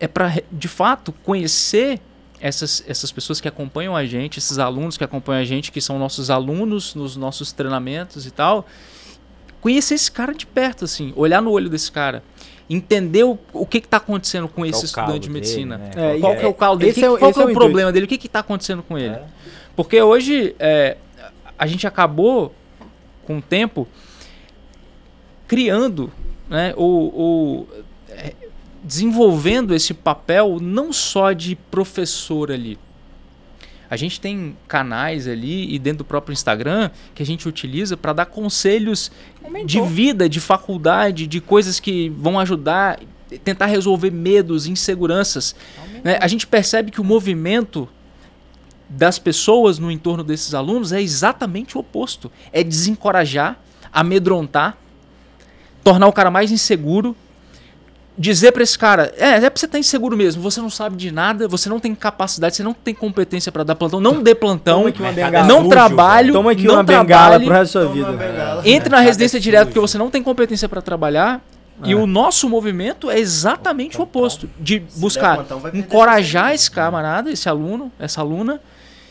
é 0.00 0.08
para 0.08 0.40
de 0.50 0.68
fato 0.68 1.12
conhecer 1.22 2.00
essas, 2.40 2.84
essas 2.86 3.10
pessoas 3.12 3.40
que 3.40 3.48
acompanham 3.48 3.94
a 3.96 4.04
gente, 4.06 4.38
esses 4.38 4.58
alunos 4.58 4.96
que 4.96 5.04
acompanham 5.04 5.40
a 5.42 5.44
gente, 5.44 5.72
que 5.72 5.80
são 5.80 5.98
nossos 5.98 6.30
alunos 6.30 6.94
nos 6.94 7.16
nossos 7.16 7.52
treinamentos 7.52 8.26
e 8.26 8.30
tal, 8.30 8.66
conhecer 9.60 9.94
esse 9.94 10.10
cara 10.10 10.32
de 10.34 10.46
perto, 10.46 10.84
assim, 10.84 11.12
olhar 11.16 11.42
no 11.42 11.50
olho 11.50 11.68
desse 11.68 11.90
cara, 11.90 12.22
entender 12.70 13.24
o, 13.24 13.38
o 13.52 13.66
que 13.66 13.78
está 13.78 13.96
acontecendo 13.96 14.46
com 14.46 14.64
esse 14.64 14.84
estudante 14.84 15.20
de 15.20 15.28
dele, 15.28 15.32
medicina. 15.34 15.78
né? 15.78 15.90
É, 15.96 16.20
Qual 16.20 16.36
que 16.36 16.44
é 16.44 16.48
o 16.48 16.54
caldo 16.54 16.80
dele? 16.80 16.92
Que- 16.92 17.04
é 17.04 17.10
o- 17.10 17.18
qual 17.18 17.30
é 17.30 17.40
é 17.40 17.44
o 17.46 17.50
o 17.50 17.52
problema 17.54 17.90
dele? 17.92 18.04
O 18.04 18.08
que 18.08 18.14
está 18.26 18.40
acontecendo 18.40 18.82
com 18.82 18.96
ele? 18.98 19.14
É. 19.14 19.22
Porque 19.74 20.00
hoje 20.02 20.54
é, 20.58 20.96
a 21.58 21.66
gente 21.66 21.86
acabou, 21.86 22.54
com 23.26 23.38
o 23.38 23.42
tempo, 23.42 23.88
criando, 25.46 26.12
né, 26.48 26.72
ou, 26.76 27.14
ou, 27.14 27.68
é, 27.74 27.82
desenvolvendo 28.88 29.74
esse 29.74 29.92
papel 29.92 30.58
não 30.60 30.94
só 30.94 31.32
de 31.32 31.54
professor 31.54 32.50
ali. 32.50 32.78
A 33.90 33.96
gente 33.96 34.18
tem 34.18 34.56
canais 34.66 35.28
ali 35.28 35.74
e 35.74 35.78
dentro 35.78 35.98
do 35.98 36.04
próprio 36.04 36.32
Instagram 36.32 36.90
que 37.14 37.22
a 37.22 37.26
gente 37.26 37.46
utiliza 37.46 37.96
para 37.98 38.14
dar 38.14 38.26
conselhos 38.26 39.12
de 39.66 39.80
vida, 39.82 40.26
de 40.26 40.40
faculdade, 40.40 41.26
de 41.26 41.38
coisas 41.40 41.78
que 41.78 42.08
vão 42.08 42.40
ajudar, 42.40 42.98
tentar 43.44 43.66
resolver 43.66 44.10
medos, 44.10 44.66
inseguranças. 44.66 45.54
né? 46.02 46.18
A 46.20 46.28
gente 46.28 46.46
percebe 46.46 46.90
que 46.90 47.00
o 47.00 47.04
movimento 47.04 47.86
das 48.88 49.18
pessoas 49.18 49.78
no 49.78 49.90
entorno 49.90 50.24
desses 50.24 50.54
alunos 50.54 50.92
é 50.92 51.00
exatamente 51.00 51.76
o 51.76 51.80
oposto. 51.80 52.32
É 52.52 52.64
desencorajar, 52.64 53.60
amedrontar, 53.92 54.78
tornar 55.84 56.06
o 56.06 56.12
cara 56.12 56.30
mais 56.30 56.50
inseguro, 56.50 57.14
dizer 58.18 58.50
pra 58.52 58.62
esse 58.64 58.76
cara, 58.76 59.12
é, 59.16 59.36
é 59.36 59.48
pra 59.50 59.58
você 59.60 59.66
estar 59.66 59.78
inseguro 59.78 60.16
mesmo, 60.16 60.42
você 60.42 60.60
não 60.60 60.68
sabe 60.70 60.96
de 60.96 61.10
nada, 61.12 61.46
você 61.46 61.68
não 61.68 61.78
tem 61.78 61.94
capacidade, 61.94 62.56
você 62.56 62.62
não 62.64 62.74
tem 62.74 62.92
competência 62.92 63.52
pra 63.52 63.62
dar 63.62 63.76
plantão, 63.76 64.00
não 64.00 64.22
dê 64.22 64.34
plantão, 64.34 64.78
Toma 64.78 64.88
aqui 64.88 65.00
uma 65.00 65.12
Mercado 65.12 65.30
bengala. 65.32 65.46
não 65.46 65.68
trabalho, 65.68 66.32
Toma 66.32 66.50
aqui 66.52 66.64
não 66.66 66.74
uma 66.74 66.82
bengala 66.82 67.38
pro 67.38 67.48
resto 67.50 67.78
da 67.78 67.84
sua 67.84 67.92
vida. 67.94 68.12
bengala. 68.12 68.62
entre 68.68 68.88
na 68.90 69.00
residência 69.00 69.36
Mercado 69.36 69.44
direto 69.44 69.66
porque 69.68 69.80
você 69.80 69.96
não 69.96 70.10
tem 70.10 70.22
competência 70.22 70.68
pra 70.68 70.82
trabalhar. 70.82 71.40
E 71.84 71.92
É. 71.92 71.94
o 71.94 72.08
nosso 72.08 72.48
movimento 72.48 73.08
é 73.08 73.20
exatamente 73.20 73.96
o 73.98 74.02
oposto, 74.02 74.50
de 74.58 74.80
buscar 74.96 75.36
plantão, 75.36 75.62
encorajar 75.72 76.52
esse 76.52 76.68
camarada, 76.68 77.30
esse 77.30 77.48
aluno, 77.48 77.92
essa 78.00 78.20
aluna, 78.20 78.60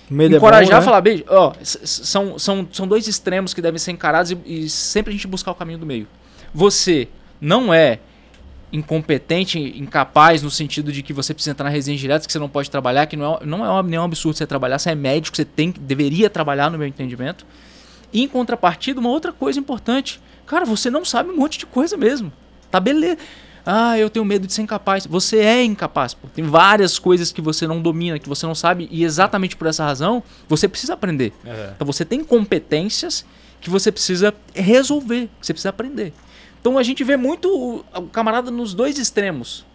Medo 0.10 0.34
é 0.36 0.38
encorajar, 0.38 0.72
bom, 0.72 0.80
né? 0.80 0.82
falar, 0.86 1.00
beijo, 1.00 1.24
ó, 1.30 1.54
são, 1.64 2.38
são, 2.38 2.68
são 2.70 2.86
dois 2.86 3.08
extremos 3.08 3.54
que 3.54 3.62
devem 3.62 3.80
ser 3.80 3.92
encarados 3.92 4.32
e, 4.32 4.38
e 4.46 4.70
sempre 4.70 5.12
a 5.12 5.14
gente 5.14 5.26
buscar 5.28 5.52
o 5.52 5.56
caminho 5.56 5.80
do 5.80 5.86
meio. 5.86 6.08
Você 6.54 7.08
não 7.40 7.74
é 7.74 8.00
incompetente, 8.72 9.60
incapaz 9.60 10.42
no 10.44 10.52
sentido 10.52 10.92
de 10.92 11.02
que 11.02 11.14
você 11.14 11.34
precisa 11.34 11.52
entrar 11.52 11.66
na 11.66 11.70
residência 11.70 12.02
direta, 12.02 12.26
que 12.26 12.32
você 12.32 12.40
não 12.40 12.50
pode 12.50 12.70
trabalhar, 12.70 13.06
que 13.06 13.16
não 13.16 13.36
é, 13.36 13.46
não 13.46 13.66
é 13.66 13.72
um- 13.72 13.84
nenhum 13.84 14.04
absurdo 14.04 14.38
você 14.38 14.46
trabalhar, 14.46 14.78
você 14.80 14.92
é 14.92 14.96
médico, 14.96 15.36
você 15.38 15.46
tem, 15.46 15.72
deveria 15.72 16.30
trabalhar 16.30 16.70
no 16.70 16.78
meu 16.78 16.88
entendimento. 16.88 17.46
E 18.12 18.22
em 18.24 18.28
contrapartida, 18.28 19.00
uma 19.00 19.10
outra 19.10 19.32
coisa 19.32 19.60
importante, 19.60 20.20
cara, 20.46 20.66
você 20.66 20.90
não 20.90 21.04
sabe 21.06 21.30
um 21.30 21.38
monte 21.38 21.58
de 21.60 21.66
coisa 21.66 21.96
mesmo. 21.98 22.32
Tá 22.70 22.80
beleza. 22.80 23.18
Ah, 23.66 23.98
eu 24.00 24.10
tenho 24.10 24.24
medo 24.24 24.48
de 24.48 24.54
ser 24.54 24.62
incapaz. 24.62 25.06
Você 25.06 25.40
é 25.40 25.62
incapaz, 25.62 26.14
pô. 26.14 26.28
Tem 26.34 26.46
várias 26.46 26.98
coisas 26.98 27.34
que 27.34 27.42
você 27.42 27.68
não 27.68 27.82
domina, 27.82 28.18
que 28.18 28.30
você 28.30 28.46
não 28.46 28.56
sabe, 28.56 28.88
e 28.90 29.04
exatamente 29.04 29.58
por 29.58 29.68
essa 29.68 29.84
razão, 29.84 30.24
você 30.48 30.70
precisa 30.70 30.94
aprender. 30.94 31.34
Aham. 31.46 31.72
Então 31.76 31.86
você 31.86 32.06
tem 32.06 32.24
competências 32.24 33.26
que 33.60 33.70
você 33.70 33.92
precisa 33.92 34.34
resolver, 34.54 35.30
que 35.42 35.46
você 35.46 35.54
precisa 35.54 35.70
aprender. 35.70 36.14
Então 36.68 36.78
a 36.78 36.84
gente 36.84 37.02
vê 37.02 37.16
muito 37.16 37.48
o, 37.48 37.86
o 37.98 38.08
camarada 38.08 38.52
nos 38.52 38.74
dois 38.74 39.00
extremos. 39.00 39.66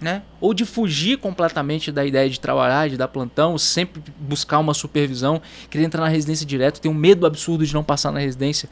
Né? 0.00 0.22
Ou 0.40 0.54
de 0.54 0.64
fugir 0.64 1.18
completamente 1.18 1.92
da 1.92 2.06
ideia 2.06 2.28
de 2.30 2.40
trabalhar, 2.40 2.88
de 2.88 2.96
dar 2.96 3.06
plantão, 3.06 3.58
sempre 3.58 4.02
buscar 4.18 4.58
uma 4.58 4.72
supervisão, 4.72 5.42
querer 5.68 5.84
entrar 5.84 6.00
na 6.00 6.08
residência 6.08 6.46
direto, 6.46 6.80
ter 6.80 6.88
um 6.88 6.94
medo 6.94 7.26
absurdo 7.26 7.66
de 7.66 7.74
não 7.74 7.84
passar 7.84 8.12
na 8.12 8.18
residência, 8.18 8.66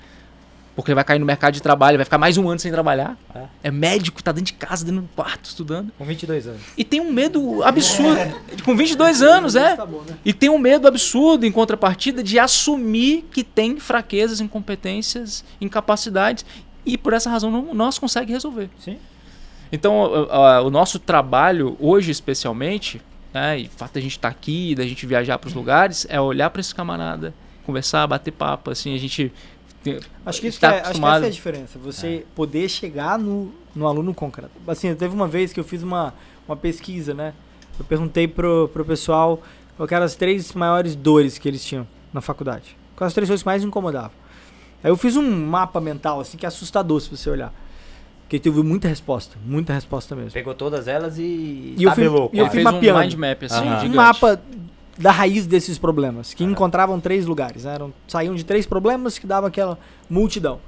porque 0.74 0.92
vai 0.92 1.04
cair 1.04 1.18
no 1.18 1.26
mercado 1.26 1.54
de 1.54 1.62
trabalho, 1.62 1.96
vai 1.96 2.04
ficar 2.04 2.18
mais 2.18 2.36
um 2.36 2.48
ano 2.48 2.58
sem 2.58 2.70
trabalhar. 2.72 3.16
É. 3.34 3.44
É 3.64 3.70
médico, 3.70 4.22
tá 4.22 4.32
dentro 4.32 4.52
de 4.52 4.54
casa, 4.54 4.84
dentro 4.84 5.02
do 5.02 5.08
quarto, 5.08 5.44
estudando. 5.44 5.92
Com 5.96 6.04
22 6.04 6.46
anos. 6.46 6.60
E 6.76 6.82
tem 6.82 7.00
um 7.00 7.12
medo 7.12 7.62
absurdo. 7.62 8.34
Com 8.64 8.76
22 8.76 9.22
anos, 9.22 9.54
é. 9.54 9.76
Tá 9.76 9.86
bom, 9.86 10.02
né? 10.02 10.16
E 10.24 10.32
tem 10.32 10.50
um 10.50 10.58
medo 10.58 10.88
absurdo, 10.88 11.46
em 11.46 11.52
contrapartida, 11.52 12.22
de 12.22 12.38
assumir 12.38 13.24
que 13.30 13.44
tem 13.44 13.78
fraquezas, 13.78 14.40
incompetências, 14.40 15.44
incapacidades. 15.60 16.44
E 16.86 16.96
por 16.98 17.12
essa 17.12 17.30
razão 17.30 17.50
não 17.50 17.74
nós 17.74 17.98
consegue 17.98 18.32
resolver. 18.32 18.68
Sim. 18.78 18.98
Então, 19.72 19.94
o- 20.64 20.70
nosso 20.70 20.98
trabalho, 20.98 21.76
hoje 21.80 22.10
especialmente, 22.10 23.00
né, 23.32 23.60
e 23.60 23.66
o 23.66 23.70
fato 23.70 23.94
da 23.94 24.00
gente 24.00 24.12
estar 24.12 24.28
aqui, 24.28 24.74
da 24.74 24.84
gente 24.86 25.04
viajar 25.06 25.38
para 25.38 25.48
os 25.48 25.54
lugares, 25.54 26.06
é 26.08 26.20
olhar 26.20 26.50
para 26.50 26.60
esse 26.60 26.74
camarada, 26.74 27.34
conversar, 27.64 28.06
bater 28.06 28.30
papo. 28.30 28.70
Assim, 28.70 28.94
a 28.94 28.98
gente. 28.98 29.32
Acho 30.24 30.40
que, 30.40 30.46
isso 30.46 30.58
que 30.58 30.66
tá 30.66 30.74
é, 30.76 30.80
acho 30.80 30.92
que 31.00 31.06
essa 31.06 31.24
é 31.24 31.26
a 31.26 31.30
diferença. 31.30 31.78
Você 31.80 32.24
poder 32.34 32.68
chegar 32.70 33.18
no, 33.18 33.52
no 33.74 33.86
aluno 33.86 34.14
concreto. 34.14 34.50
Assim, 34.66 34.94
teve 34.94 35.14
uma 35.14 35.26
vez 35.28 35.52
que 35.52 35.60
eu 35.60 35.64
fiz 35.64 35.82
uma, 35.82 36.14
uma 36.48 36.56
pesquisa, 36.56 37.12
né? 37.12 37.34
Eu 37.78 37.84
perguntei 37.84 38.26
pro, 38.28 38.70
pro 38.72 38.84
pessoal 38.84 39.42
quais 39.76 39.90
eram 39.92 40.04
as 40.04 40.14
três 40.14 40.52
maiores 40.54 40.94
dores 40.94 41.36
que 41.36 41.46
eles 41.48 41.62
tinham 41.64 41.86
na 42.12 42.20
faculdade. 42.20 42.76
Quais 42.96 43.08
as 43.08 43.14
três 43.14 43.28
coisas 43.28 43.42
que 43.42 43.46
mais 43.46 43.62
incomodavam. 43.64 44.12
Aí 44.84 44.90
eu 44.90 44.96
fiz 44.96 45.16
um 45.16 45.46
mapa 45.46 45.80
mental, 45.80 46.20
assim, 46.20 46.36
que 46.36 46.44
é 46.44 46.48
assustador 46.48 47.00
se 47.00 47.10
você 47.10 47.28
olhar. 47.30 47.52
Porque 48.22 48.38
teve 48.38 48.62
muita 48.62 48.86
resposta, 48.86 49.36
muita 49.44 49.72
resposta 49.72 50.14
mesmo. 50.14 50.30
Pegou 50.32 50.54
todas 50.54 50.86
elas 50.86 51.18
e, 51.18 51.74
E 51.76 51.82
eu 51.82 51.90
fui- 51.92 52.04
tabelou. 52.04 52.30
e 52.32 52.38
eu 52.38 52.44
Ele 52.44 52.50
fui 52.50 52.62
fez 52.62 52.64
mapeando. 52.64 52.98
um 52.98 53.02
mind 53.02 53.14
map, 53.14 53.42
assim, 53.44 53.66
Aham. 53.66 53.86
um 53.86 53.94
mapa 53.94 54.40
da 54.96 55.10
raiz 55.10 55.46
desses 55.46 55.78
problemas, 55.78 56.32
que 56.34 56.44
Aham. 56.44 56.52
encontravam 56.52 57.00
três 57.00 57.26
lugares. 57.26 57.64
né? 57.64 57.74
Eram, 57.74 57.92
saíam 58.06 58.34
de 58.34 58.44
três 58.44 58.66
problemas 58.66 59.18
que 59.18 59.26
davam 59.26 59.48
aquela 59.48 59.78
multidão. 60.08 60.60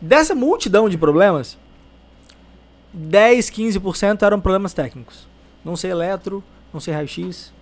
Dessa 0.00 0.34
multidão 0.34 0.88
de 0.88 0.96
problemas, 0.96 1.58
10, 2.92 3.50
15% 3.50 4.22
eram 4.22 4.40
problemas 4.40 4.72
técnicos. 4.74 5.26
Não 5.64 5.76
sei 5.76 5.90
eletro, 5.90 6.42
não 6.72 6.80
sei 6.80 6.92
raio-x, 6.94 7.52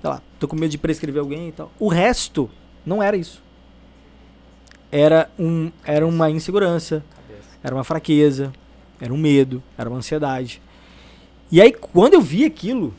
sei 0.00 0.10
lá, 0.10 0.20
tô 0.38 0.48
com 0.48 0.56
medo 0.56 0.70
de 0.70 0.78
prescrever 0.78 1.20
alguém 1.20 1.48
e 1.48 1.52
tal. 1.52 1.70
O 1.78 1.88
resto 1.88 2.50
não 2.84 3.02
era 3.02 3.16
isso. 3.16 3.42
Era, 4.92 5.30
um, 5.38 5.70
era 5.84 6.06
uma 6.06 6.30
insegurança, 6.30 7.04
era 7.62 7.74
uma 7.74 7.84
fraqueza, 7.84 8.52
era 9.00 9.12
um 9.12 9.16
medo, 9.16 9.62
era 9.78 9.88
uma 9.88 9.98
ansiedade. 9.98 10.60
E 11.50 11.60
aí, 11.60 11.72
quando 11.72 12.14
eu 12.14 12.20
vi 12.20 12.44
aquilo, 12.44 12.94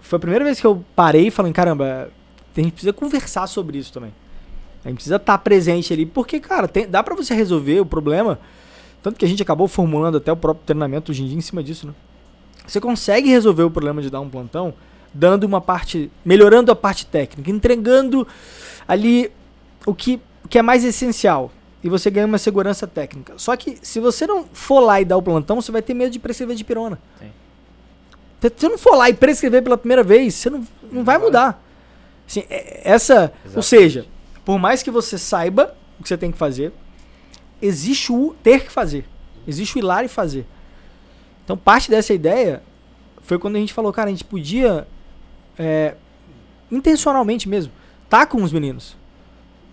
foi 0.00 0.16
a 0.16 0.20
primeira 0.20 0.44
vez 0.44 0.60
que 0.60 0.66
eu 0.66 0.84
parei 0.94 1.28
e 1.28 1.30
falei, 1.30 1.52
caramba, 1.52 2.10
a 2.56 2.60
gente 2.60 2.72
precisa 2.72 2.92
conversar 2.92 3.46
sobre 3.46 3.78
isso 3.78 3.92
também. 3.92 4.12
A 4.84 4.88
gente 4.88 4.96
precisa 4.98 5.16
estar 5.16 5.38
presente 5.38 5.92
ali, 5.92 6.06
porque, 6.06 6.38
cara, 6.38 6.68
tem- 6.68 6.86
dá 6.88 7.02
pra 7.02 7.14
você 7.16 7.34
resolver 7.34 7.80
o 7.80 7.86
problema. 7.86 8.38
Tanto 9.02 9.18
que 9.18 9.24
a 9.24 9.28
gente 9.28 9.42
acabou 9.42 9.66
formulando 9.68 10.16
até 10.18 10.30
o 10.32 10.36
próprio 10.36 10.64
treinamento 10.64 11.10
hoje 11.10 11.22
em 11.22 11.26
dia 11.26 11.36
em 11.38 11.40
cima 11.40 11.62
disso, 11.62 11.86
né? 11.88 11.94
Você 12.66 12.80
consegue 12.80 13.28
resolver 13.28 13.62
o 13.64 13.70
problema 13.70 14.00
de 14.02 14.10
dar 14.10 14.20
um 14.20 14.28
plantão 14.28 14.74
dando 15.14 15.44
uma 15.44 15.60
parte, 15.60 16.10
melhorando 16.24 16.70
a 16.70 16.76
parte 16.76 17.06
técnica, 17.06 17.50
entregando 17.50 18.26
ali 18.86 19.30
o 19.86 19.94
que, 19.94 20.20
o 20.46 20.48
que 20.48 20.58
é 20.58 20.62
mais 20.62 20.84
essencial. 20.84 21.50
E 21.82 21.88
você 21.88 22.08
ganha 22.08 22.24
uma 22.26 22.38
segurança 22.38 22.86
técnica. 22.86 23.34
Só 23.36 23.56
que 23.56 23.78
se 23.82 23.98
você 23.98 24.26
não 24.26 24.44
for 24.52 24.78
lá 24.80 25.00
e 25.00 25.04
dar 25.04 25.16
o 25.16 25.22
plantão, 25.22 25.60
você 25.60 25.72
vai 25.72 25.82
ter 25.82 25.92
medo 25.92 26.10
de 26.12 26.20
prescrever 26.20 26.56
de 26.56 26.64
pirona. 26.64 26.98
Sim. 27.18 27.30
Se 28.40 28.52
você 28.56 28.68
não 28.68 28.78
for 28.78 28.94
lá 28.96 29.10
e 29.10 29.14
prescrever 29.14 29.62
pela 29.62 29.76
primeira 29.76 30.04
vez, 30.04 30.34
você 30.34 30.48
não, 30.48 30.64
não 30.90 31.04
vai 31.04 31.18
mudar. 31.18 31.60
Assim, 32.28 32.44
é- 32.48 32.80
essa, 32.84 33.32
ou 33.56 33.62
seja, 33.62 34.06
por 34.44 34.56
mais 34.58 34.84
que 34.84 34.90
você 34.90 35.18
saiba 35.18 35.76
o 35.98 36.02
que 36.04 36.08
você 36.08 36.16
tem 36.16 36.30
que 36.30 36.38
fazer, 36.38 36.72
existe 37.60 38.12
o 38.12 38.34
ter 38.40 38.64
que 38.64 38.70
fazer. 38.70 39.04
Existe 39.48 39.76
o 39.76 39.78
ir 39.80 39.82
lá 39.82 40.04
e 40.04 40.08
fazer. 40.08 40.46
Então, 41.44 41.56
parte 41.56 41.90
dessa 41.90 42.14
ideia 42.14 42.62
foi 43.20 43.36
quando 43.38 43.56
a 43.56 43.58
gente 43.58 43.72
falou, 43.74 43.92
cara, 43.92 44.08
a 44.08 44.12
gente 44.12 44.24
podia, 44.24 44.86
é, 45.58 45.94
intencionalmente 46.70 47.48
mesmo, 47.48 47.72
tá 48.08 48.24
com 48.26 48.42
os 48.42 48.52
meninos. 48.52 48.96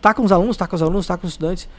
Tá 0.04 0.14
com 0.14 0.22
os 0.26 0.34
alunos, 0.34 0.58
tá 0.58 0.68
com 0.68 0.76
os 0.76 0.82
alunos, 0.82 1.08
tá 1.08 1.18
com 1.18 1.26
os 1.26 1.32
estudantes. 1.32 1.70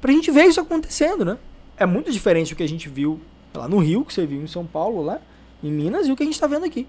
Pra 0.00 0.12
gente 0.12 0.30
ver 0.30 0.44
isso 0.44 0.60
acontecendo, 0.60 1.24
né? 1.24 1.36
É 1.76 1.84
muito 1.84 2.12
diferente 2.12 2.54
do 2.54 2.56
que 2.56 2.62
a 2.62 2.68
gente 2.68 2.88
viu 2.88 3.20
lá 3.52 3.66
no 3.66 3.78
Rio, 3.78 4.04
que 4.04 4.14
você 4.14 4.24
viu 4.24 4.40
em 4.40 4.46
São 4.46 4.64
Paulo, 4.64 5.02
lá 5.02 5.18
em 5.64 5.72
Minas, 5.72 6.06
e 6.06 6.12
o 6.12 6.16
que 6.16 6.22
a 6.22 6.26
gente 6.26 6.38
tá 6.38 6.46
vendo 6.46 6.64
aqui. 6.64 6.86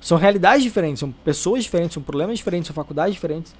São 0.00 0.16
realidades 0.16 0.62
diferentes, 0.62 1.00
são 1.00 1.12
pessoas 1.12 1.62
diferentes, 1.62 1.92
são 1.92 2.02
problemas 2.02 2.38
diferentes, 2.38 2.68
são 2.68 2.74
faculdades 2.74 3.12
diferentes. 3.12 3.54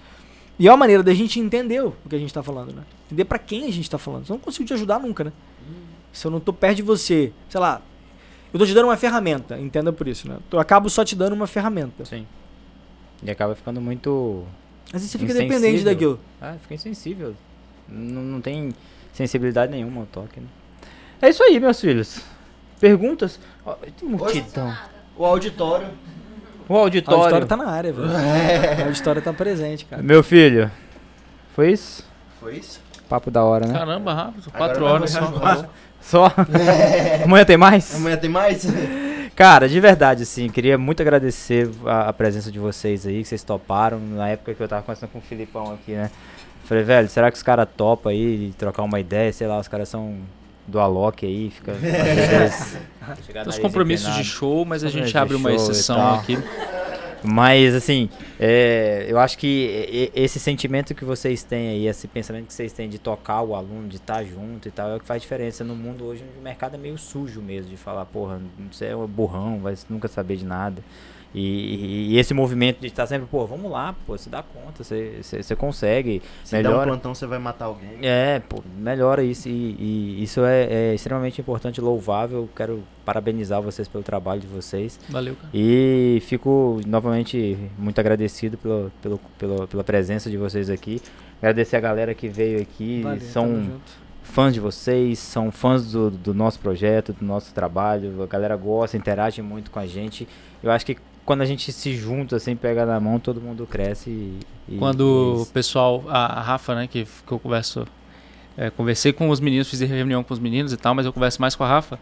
E 0.59 0.66
é 0.66 0.70
uma 0.70 0.78
maneira 0.78 1.03
da 1.03 1.12
gente 1.12 1.38
entender 1.38 1.84
o 1.84 1.95
que 2.09 2.16
a 2.16 2.18
gente 2.18 2.32
tá 2.32 2.43
falando, 2.43 2.72
né? 2.72 2.84
Entender 3.05 3.26
pra 3.26 3.38
quem 3.38 3.66
a 3.66 3.70
gente 3.70 3.91
tá 3.91 3.99
falando. 3.99 4.26
Eu 4.26 4.36
não 4.36 4.38
consigo 4.41 4.66
te 4.66 4.72
ajudar 4.72 4.99
nunca, 4.99 5.24
né? 5.24 5.32
Se 6.11 6.26
eu 6.26 6.30
não 6.30 6.41
tô 6.41 6.55
perto 6.55 6.76
de 6.76 6.82
você, 6.82 7.34
sei 7.51 7.61
lá, 7.61 7.82
eu 8.51 8.59
tô 8.59 8.64
te 8.64 8.72
dando 8.72 8.86
uma 8.86 8.97
ferramenta, 8.97 9.61
entenda 9.61 9.93
por 9.93 10.09
isso, 10.09 10.26
né? 10.26 10.38
Eu 10.51 10.59
acabo 10.59 10.88
só 10.88 11.05
te 11.05 11.14
dando 11.14 11.34
uma 11.34 11.47
ferramenta. 11.47 12.03
Sim. 12.07 12.26
E 13.22 13.30
acaba 13.30 13.55
ficando 13.55 13.78
muito. 13.78 14.47
Às 14.93 15.01
vezes 15.03 15.11
você 15.11 15.18
fica 15.18 15.32
Insensível. 15.32 15.59
dependente 15.61 15.84
daquilo. 15.84 16.20
Ah, 16.41 16.55
fica 16.62 16.74
insensível. 16.74 17.34
Não, 17.88 18.22
não 18.22 18.41
tem 18.41 18.74
sensibilidade 19.12 19.70
nenhuma 19.72 20.01
ao 20.03 20.07
toque, 20.07 20.41
né? 20.41 20.47
É 21.22 21.28
isso 21.28 21.43
aí, 21.43 21.59
meus 21.61 21.80
filhos. 21.80 22.20
Perguntas? 22.80 23.38
Ó, 23.64 23.74
tem 23.74 24.09
multidão. 24.09 24.74
O 25.16 25.24
auditório. 25.24 25.88
O 26.68 26.74
O 26.74 26.76
auditório. 26.78 27.20
auditório 27.20 27.47
tá 27.47 27.57
na 27.57 27.66
área, 27.68 27.93
velho. 27.93 28.09
O 28.09 28.86
auditório 28.86 29.20
tá 29.22 29.32
presente, 29.32 29.84
cara. 29.84 30.03
Meu 30.03 30.22
filho. 30.22 30.70
Foi 31.55 31.72
isso? 31.72 32.05
Foi 32.41 32.57
isso? 32.57 32.80
Papo 33.09 33.30
da 33.30 33.45
hora, 33.45 33.66
né? 33.66 33.74
Caramba, 33.74 34.14
rápido. 34.14 34.51
Quatro 34.53 34.84
horas 34.84 35.11
só. 35.12 35.66
Só? 36.01 36.32
Amanhã 37.24 37.45
tem 37.45 37.57
mais? 37.57 37.95
Amanhã 37.97 38.16
tem 38.16 38.30
mais? 38.30 38.64
Cara, 39.41 39.66
de 39.66 39.80
verdade, 39.80 40.24
assim, 40.24 40.51
queria 40.51 40.76
muito 40.76 41.01
agradecer 41.01 41.70
a, 41.86 42.11
a 42.11 42.12
presença 42.12 42.53
de 42.53 42.59
vocês 42.59 43.07
aí, 43.07 43.22
que 43.22 43.28
vocês 43.28 43.43
toparam 43.43 43.99
na 43.99 44.28
época 44.28 44.53
que 44.53 44.62
eu 44.62 44.68
tava 44.68 44.82
conversando 44.82 45.09
com 45.09 45.18
o 45.18 45.22
Filipão 45.22 45.72
aqui, 45.72 45.93
né? 45.93 46.11
Falei, 46.64 46.84
velho, 46.84 47.09
será 47.09 47.30
que 47.30 47.38
os 47.38 47.43
caras 47.43 47.66
topam 47.74 48.11
aí 48.11 48.53
trocar 48.59 48.82
uma 48.82 49.01
ideia? 49.01 49.32
Sei 49.32 49.47
lá, 49.47 49.59
os 49.59 49.66
caras 49.66 49.88
são 49.88 50.18
do 50.66 50.78
Alok 50.78 51.24
aí, 51.24 51.49
fica. 51.49 51.72
os 53.49 53.59
compromissos 53.59 54.14
de 54.14 54.24
show, 54.24 54.66
mas 54.66 54.84
a 54.84 54.91
gente 54.91 55.16
abre 55.16 55.34
uma 55.34 55.55
exceção 55.55 56.16
aqui. 56.16 56.36
Mas, 57.23 57.75
assim, 57.75 58.09
é, 58.39 59.05
eu 59.09 59.18
acho 59.18 59.37
que 59.37 60.11
esse 60.14 60.41
sentimento 60.41 60.95
que 60.95 61.05
vocês 61.05 61.43
têm 61.43 61.68
aí, 61.68 61.87
esse 61.87 62.09
pensamento 62.09 62.47
que 62.47 62.55
vocês 62.55 62.73
têm 62.73 62.89
de 62.89 62.99
tocar 62.99 63.43
o 63.43 63.55
aluno, 63.55 63.89
de 63.89 63.97
estar 63.97 64.25
junto 64.25 64.68
e 64.68 64.71
tal, 64.71 64.91
é 64.91 64.97
o 64.97 65.01
que 65.01 65.07
faz 65.07 65.21
diferença 65.21 65.62
no 65.62 65.77
mundo 65.77 66.05
hoje, 66.05 66.25
onde 66.29 66.39
o 66.39 66.43
mercado 66.43 66.75
é 66.75 66.79
meio 66.79 66.97
sujo 66.97 67.43
mesmo, 67.43 67.71
de 67.71 67.77
falar, 67.77 68.07
porra, 68.07 68.41
você 68.71 68.87
é 68.87 68.97
um 68.97 69.07
burrão, 69.07 69.61
vai 69.61 69.75
nunca 69.89 70.09
saber 70.09 70.37
de 70.37 70.47
nada. 70.47 70.83
E, 71.35 72.11
e- 72.14 72.18
esse 72.18 72.35
movimento 72.35 72.81
de 72.81 72.89
estar 72.89 73.07
sempre, 73.07 73.26
pô, 73.31 73.47
vamos 73.47 73.70
lá, 73.70 73.95
pô, 74.07 74.18
você 74.18 74.28
dá 74.28 74.43
conta, 74.43 74.83
você, 74.83 75.18
você, 75.22 75.43
você 75.43 75.55
consegue, 75.55 76.20
Se 76.45 76.53
der 76.53 76.61
um 76.61 76.62
melhora. 76.70 76.91
plantão, 76.91 77.14
você 77.14 77.26
vai 77.26 77.39
matar 77.39 77.66
alguém. 77.66 77.99
É, 78.03 78.41
pô, 78.49 78.62
melhora 78.78 79.22
isso 79.22 79.49
e, 79.49 79.76
e 79.78 80.22
isso 80.22 80.41
é, 80.45 80.64
é 80.64 80.95
extremamente 80.95 81.41
importante, 81.41 81.81
louvável. 81.81 82.49
Quero 82.57 82.83
parabenizar 83.05 83.62
vocês 83.62 83.87
pelo 83.87 84.03
trabalho 84.03 84.41
de 84.41 84.47
vocês. 84.49 84.99
Valeu, 85.09 85.37
cara. 85.37 85.49
E 85.55 86.20
fico 86.26 86.81
novamente 86.87 87.57
muito 87.78 87.99
agradecido 88.01 88.59
pelo, 88.59 88.91
pelo, 89.01 89.20
pelo- 89.39 89.66
pela 89.68 89.85
presença 89.85 90.28
de 90.28 90.37
vocês 90.37 90.68
aqui. 90.68 91.01
Agradecer 91.39 91.76
a 91.76 91.81
galera 91.81 92.12
que 92.14 92.28
veio 92.28 92.61
aqui. 92.61 93.03
Valeu, 93.03 93.20
são 93.20 93.81
fãs 94.22 94.53
de 94.55 94.61
vocês, 94.61 95.18
são 95.18 95.51
fãs 95.51 95.91
do, 95.93 96.11
do 96.11 96.35
nosso 96.35 96.59
projeto, 96.61 97.12
do 97.12 97.24
nosso 97.24 97.53
trabalho. 97.55 98.22
A 98.22 98.26
galera 98.26 98.57
gosta, 98.57 98.97
interage 98.97 99.41
muito 99.43 99.70
com 99.70 99.78
a 99.78 99.87
gente. 99.87 100.28
Eu 100.62 100.70
acho 100.70 100.85
que 100.85 100.97
quando 101.31 101.43
a 101.43 101.47
gente 101.47 101.72
se 101.72 101.95
junta, 101.95 102.35
assim, 102.35 102.57
pega 102.57 102.85
na 102.85 102.99
mão, 102.99 103.20
todo 103.20 103.41
mundo 103.41 103.64
cresce. 103.64 104.11
E, 104.11 104.41
e 104.68 104.74
é 104.74 104.78
Quando 104.81 105.43
o 105.43 105.47
pessoal, 105.47 106.03
a, 106.09 106.41
a 106.41 106.43
Rafa, 106.43 106.74
né, 106.74 106.89
que, 106.89 107.05
que 107.05 107.33
eu 107.33 107.39
converso, 107.39 107.87
é, 108.59 108.68
conversei 108.68 109.12
com 109.12 109.31
os 109.31 109.39
meninos, 109.39 109.70
fiz 109.70 109.78
reunião 109.78 110.24
com 110.24 110.35
os 110.35 110.41
meninos 110.41 110.72
e 110.72 110.76
tal, 110.76 110.93
mas 110.93 111.07
eu 111.07 111.12
converso 111.12 111.41
mais 111.41 111.55
com 111.55 111.62
a 111.62 111.68
Rafa. 111.68 112.01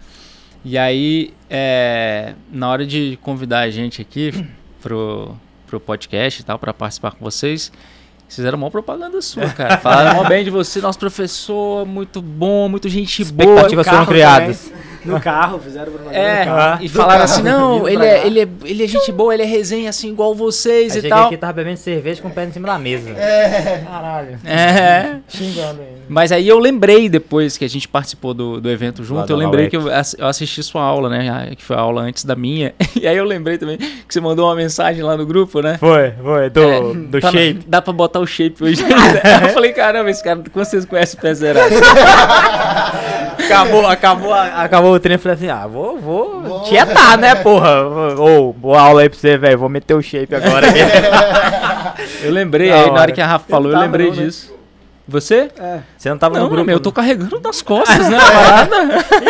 E 0.65 0.79
aí, 0.79 1.35
é, 1.51 2.37
na 2.51 2.71
hora 2.71 2.87
de 2.87 3.19
convidar 3.21 3.59
a 3.59 3.71
gente 3.71 4.01
aqui 4.01 4.33
pro, 4.81 5.37
pro 5.67 5.79
podcast 5.79 6.41
e 6.41 6.45
tal, 6.47 6.59
para 6.59 6.73
participar 6.73 7.11
com 7.11 7.23
vocês, 7.23 7.71
fizeram 8.31 8.57
uma 8.57 8.71
propaganda 8.71 9.21
sua, 9.21 9.47
cara. 9.53 9.77
Falaram 9.77 10.23
mó 10.23 10.27
bem 10.27 10.43
de 10.43 10.49
você, 10.49 10.81
nosso 10.81 10.99
professor, 10.99 11.85
muito 11.85 12.23
bom, 12.23 12.67
muito 12.67 12.89
gente 12.89 13.23
boa. 13.27 13.47
Expectativas 13.47 13.89
foram 13.89 14.07
criadas. 14.07 14.73
No 15.05 15.21
carro, 15.21 15.59
fizeram 15.59 15.93
propaganda 15.93 16.17
É, 16.19 16.45
no 16.45 16.55
carro. 16.55 16.85
e 16.85 16.89
falaram 16.89 17.25
assim, 17.25 17.43
não, 17.43 17.89
ele 17.89 18.05
é, 18.05 18.27
ele, 18.27 18.41
é, 18.41 18.49
ele 18.65 18.85
é 18.85 18.87
gente 18.87 19.11
boa, 19.13 19.33
ele 19.35 19.43
é 19.43 19.47
resenha 19.47 19.91
assim 19.91 20.11
igual 20.11 20.35
vocês 20.35 20.95
Aí 20.97 21.05
e 21.05 21.09
tal. 21.09 21.27
aqui 21.27 21.37
tava 21.37 21.53
bebendo 21.53 21.77
cerveja 21.79 22.21
com 22.23 22.29
o 22.29 22.31
pé 22.31 22.45
em 22.45 22.53
cima 22.53 22.67
da 22.69 22.79
mesa. 22.79 23.11
É. 23.11 23.85
Caralho. 23.87 24.39
É. 24.45 25.17
Xingando 25.29 25.81
ainda. 25.83 25.99
Mas 26.09 26.33
aí 26.33 26.49
eu 26.49 26.59
lembrei 26.59 27.09
depois 27.09 27.57
que 27.59 27.65
a 27.65 27.69
gente 27.69 27.87
participou 27.87 28.33
do, 28.33 28.61
do 28.61 28.71
evento 28.71 29.05
junto, 29.05 29.31
eu 29.31 29.37
lembrei 29.37 29.69
que 29.69 29.77
eu, 29.77 29.93
ass- 29.95 30.17
eu 30.19 30.27
assisti 30.27 30.63
sua 30.63 30.83
aula, 30.83 31.09
né? 31.09 31.29
a- 31.31 31.55
Que 31.55 31.63
foi 31.63 31.77
a 31.77 31.81
aula 31.81 32.03
antes 32.03 32.25
da 32.25 32.35
minha. 32.35 32.75
E 32.99 33.07
aí 33.07 33.17
eu 33.17 33.25
lembrei 33.25 33.57
também 33.59 33.77
que 33.77 33.87
você 34.09 34.21
mandou 34.21 34.47
uma 34.49 34.57
mensagem 34.57 35.03
lá 35.05 35.17
no 35.17 35.25
grupo, 35.25 35.61
né? 35.61 35.77
Foi, 35.79 36.11
foi, 36.21 36.51
do, 36.51 36.61
É, 36.63 36.81
do 36.95 37.21
tá 37.21 37.31
na- 37.31 37.39
shape. 37.39 37.61
dá 37.69 37.81
pra 37.81 37.93
botar 37.93 38.19
o 38.19 38.27
shape 38.27 38.65
hoje. 38.65 38.83
eu 39.45 39.49
falei, 39.51 39.73
caramba, 39.73 40.11
esse 40.11 40.23
cara, 40.25 40.43
com 40.53 40.65
vocês 40.65 40.85
conhecem 40.85 41.17
o 41.17 41.23
pé 41.23 41.33
zerado. 41.35 41.73
Acabou, 43.55 43.87
acabou, 43.87 44.35
acabou 44.35 44.93
o 44.95 45.01
treino. 45.01 45.17
Eu 45.19 45.23
falei 45.23 45.37
assim: 45.37 45.49
ah, 45.49 45.67
vou, 45.67 45.99
vou, 45.99 46.61
tietar, 46.65 47.17
né, 47.17 47.35
porra? 47.37 47.83
Ô, 48.19 48.53
boa 48.53 48.81
aula 48.81 49.03
aí 49.03 49.09
pra 49.09 49.19
você, 49.19 49.37
velho. 49.39 49.59
Vou 49.59 49.69
meter 49.69 49.95
o 49.95 50.03
shape 50.03 50.35
agora. 50.35 50.67
Eu 52.23 52.31
lembrei, 52.31 52.69
Da 52.69 52.75
aí 52.77 52.87
na 52.87 52.93
hora. 52.93 53.01
hora 53.01 53.13
que 53.13 53.21
a 53.21 53.27
Rafa 53.27 53.47
falou, 53.49 53.69
eu 53.69 53.73
tava 53.73 53.85
lembrei 53.85 54.11
não, 54.11 54.17
né? 54.17 54.31
Você? 55.09 55.51
É. 55.59 55.81
Você 55.97 56.11
não 56.11 56.19
tava 56.19 56.35
Não, 56.35 56.45
no 56.45 56.51
grupo. 56.51 56.67
meu, 56.67 56.75
eu 56.75 56.79
né? 56.79 56.85
tô 56.85 56.93
carregando 56.93 57.41
nas 57.41 57.63
costas, 57.63 57.97
né? 58.11 58.19
parada. 58.19 58.77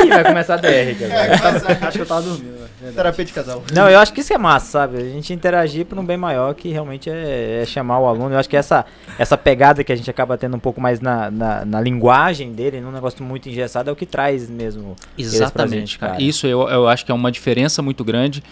Ih, 0.04 0.08
vai 0.08 0.24
começar 0.24 0.54
a 0.54 0.56
DR 0.56 0.90
aqui 0.90 1.04
agora. 1.04 1.86
Acho 1.86 1.92
que 1.92 2.02
eu 2.02 2.06
tava 2.06 2.22
dormindo, 2.22 2.58
velho. 2.80 2.92
Terapia 2.92 3.24
de 3.24 3.32
casal. 3.32 3.62
Não, 3.72 3.88
eu 3.88 4.00
acho 4.00 4.12
que 4.12 4.20
isso 4.20 4.32
é 4.32 4.38
massa, 4.38 4.66
sabe? 4.66 4.96
A 4.98 5.04
gente 5.04 5.32
interagir 5.32 5.86
por 5.86 5.96
um 5.96 6.04
bem 6.04 6.16
maior 6.16 6.52
que 6.54 6.68
realmente 6.70 7.08
é, 7.08 7.60
é 7.62 7.64
chamar 7.64 8.00
o 8.00 8.06
aluno. 8.06 8.34
Eu 8.34 8.38
acho 8.38 8.48
que 8.48 8.56
essa, 8.56 8.84
essa 9.16 9.38
pegada 9.38 9.84
que 9.84 9.92
a 9.92 9.96
gente 9.96 10.10
acaba 10.10 10.36
tendo 10.36 10.56
um 10.56 10.60
pouco 10.60 10.80
mais 10.80 11.00
na, 11.00 11.30
na, 11.30 11.64
na 11.64 11.80
linguagem 11.80 12.52
dele, 12.52 12.80
num 12.80 12.90
negócio 12.90 13.22
muito 13.24 13.48
engessado, 13.48 13.88
é 13.88 13.92
o 13.92 13.96
que 13.96 14.06
traz 14.06 14.50
mesmo. 14.50 14.96
Exatamente, 15.16 15.78
gente, 15.78 15.98
cara. 16.00 16.20
Isso 16.20 16.44
eu, 16.46 16.68
eu 16.68 16.88
acho 16.88 17.06
que 17.06 17.12
é 17.12 17.14
uma 17.14 17.30
diferença 17.30 17.80
muito 17.82 18.02
grande. 18.04 18.42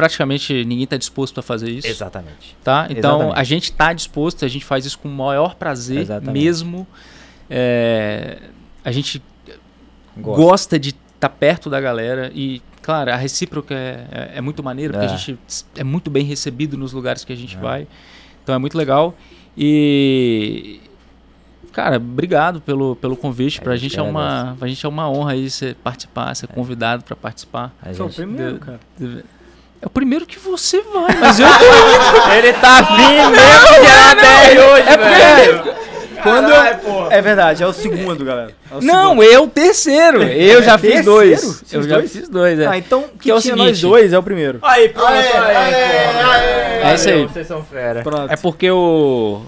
Praticamente 0.00 0.64
ninguém 0.64 0.86
tá 0.86 0.96
disposto 0.96 1.38
a 1.38 1.42
fazer 1.42 1.70
isso. 1.70 1.86
Exatamente. 1.86 2.56
Tá? 2.64 2.86
Então 2.90 3.16
Exatamente. 3.16 3.38
a 3.40 3.44
gente 3.44 3.72
tá 3.72 3.92
disposto, 3.92 4.44
a 4.44 4.48
gente 4.48 4.64
faz 4.64 4.84
isso 4.86 4.98
com 4.98 5.08
o 5.08 5.12
maior 5.12 5.54
prazer 5.56 5.98
Exatamente. 6.00 6.32
mesmo. 6.42 6.86
É, 7.48 8.38
a 8.84 8.90
gente 8.92 9.22
Gosto. 10.16 10.40
gosta 10.42 10.78
de 10.78 10.90
estar 11.14 11.28
perto 11.28 11.68
da 11.68 11.80
galera 11.80 12.30
e, 12.34 12.62
claro, 12.82 13.12
a 13.12 13.16
recíproca 13.16 13.74
é, 13.74 14.06
é, 14.10 14.30
é 14.36 14.40
muito 14.40 14.62
maneiro, 14.62 14.92
porque 14.92 15.06
É. 15.06 15.08
a 15.08 15.16
gente 15.16 15.38
é 15.76 15.84
muito 15.84 16.10
bem 16.10 16.24
recebido 16.24 16.76
nos 16.78 16.92
lugares 16.92 17.24
que 17.24 17.32
a 17.32 17.36
gente 17.36 17.56
vai. 17.56 17.86
Então 18.42 18.54
é 18.54 18.58
muito 18.58 18.76
legal. 18.78 19.14
E. 19.56 20.80
Cara, 21.72 21.96
obrigado 21.98 22.60
pelo, 22.60 22.96
pelo 22.96 23.16
convite. 23.16 23.60
A 23.60 23.62
Pra 23.62 23.76
gente 23.76 23.90
gente, 23.90 24.00
é 24.00 24.02
uma, 24.02 24.56
pra 24.58 24.66
gente 24.66 24.84
é 24.84 24.88
uma 24.88 25.08
honra 25.08 25.32
aí 25.32 25.48
você 25.48 25.76
participar, 25.84 26.34
ser 26.34 26.48
convidado 26.48 27.04
pra 27.04 27.14
participar. 27.14 27.72
A 27.80 27.92
Foi 27.94 28.06
o 28.06 28.10
primeiro, 28.10 28.54
de- 28.54 28.58
cara. 28.60 28.80
É 29.82 29.86
o 29.86 29.90
primeiro 29.90 30.26
que 30.26 30.38
você 30.38 30.80
vai, 30.82 31.14
mas 31.18 31.40
eu 31.40 31.46
tô 31.46 31.54
indo. 31.54 32.32
Ele 32.36 32.52
tá 32.54 32.82
vindo 32.82 33.30
mesmo 33.30 33.80
de 33.80 33.86
ABR 33.86 34.72
hoje, 34.72 34.88
É 34.88 34.96
velho. 34.96 35.80
Quando 36.22 36.50
eu... 36.50 37.10
É 37.10 37.22
verdade, 37.22 37.62
é 37.62 37.66
o 37.66 37.72
segundo, 37.72 38.22
galera. 38.26 38.52
É 38.70 38.74
o 38.74 38.80
Não, 38.82 39.08
segundo. 39.12 39.22
eu 39.22 39.44
o 39.44 39.48
terceiro. 39.48 40.22
Eu 40.22 40.62
já 40.62 40.76
fiz 40.76 40.90
Terceiro? 40.90 41.10
dois. 41.10 41.40
Fiz 41.60 41.72
Eu 41.72 41.82
já 41.82 41.94
dois? 41.96 42.12
fiz 42.12 42.28
dois, 42.28 42.60
é. 42.60 42.66
Ah, 42.66 42.76
então 42.76 43.04
que, 43.04 43.18
Que 43.20 43.30
é 43.30 43.34
o 43.34 43.40
tinha 43.40 43.56
nós 43.56 43.68
seguinte. 43.78 43.80
dois 43.90 44.12
é 44.12 44.18
o 44.18 44.22
primeiro. 44.22 44.58
Aí, 44.60 44.90
pronto, 44.90 45.08
Aê, 45.08 45.32
aê, 45.32 45.74
aê. 46.84 46.90
É 46.90 46.94
isso 46.94 47.08
aí. 47.08 47.22
Vocês 47.24 47.46
são 47.46 47.64
fera. 47.64 48.02
Pronto. 48.02 48.30
É 48.30 48.36
porque 48.36 48.70
o. 48.70 49.40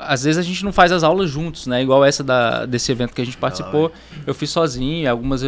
Às 0.00 0.22
vezes 0.22 0.38
a 0.38 0.42
gente 0.42 0.64
não 0.64 0.72
faz 0.72 0.92
as 0.92 1.02
aulas 1.02 1.28
juntos, 1.28 1.66
né? 1.66 1.82
Igual 1.82 2.04
essa 2.04 2.22
da, 2.22 2.64
desse 2.64 2.92
evento 2.92 3.12
que 3.12 3.20
a 3.20 3.24
gente 3.24 3.36
participou. 3.36 3.90
Eu 4.24 4.34
fiz 4.34 4.50
sozinho, 4.50 5.10
algumas. 5.10 5.42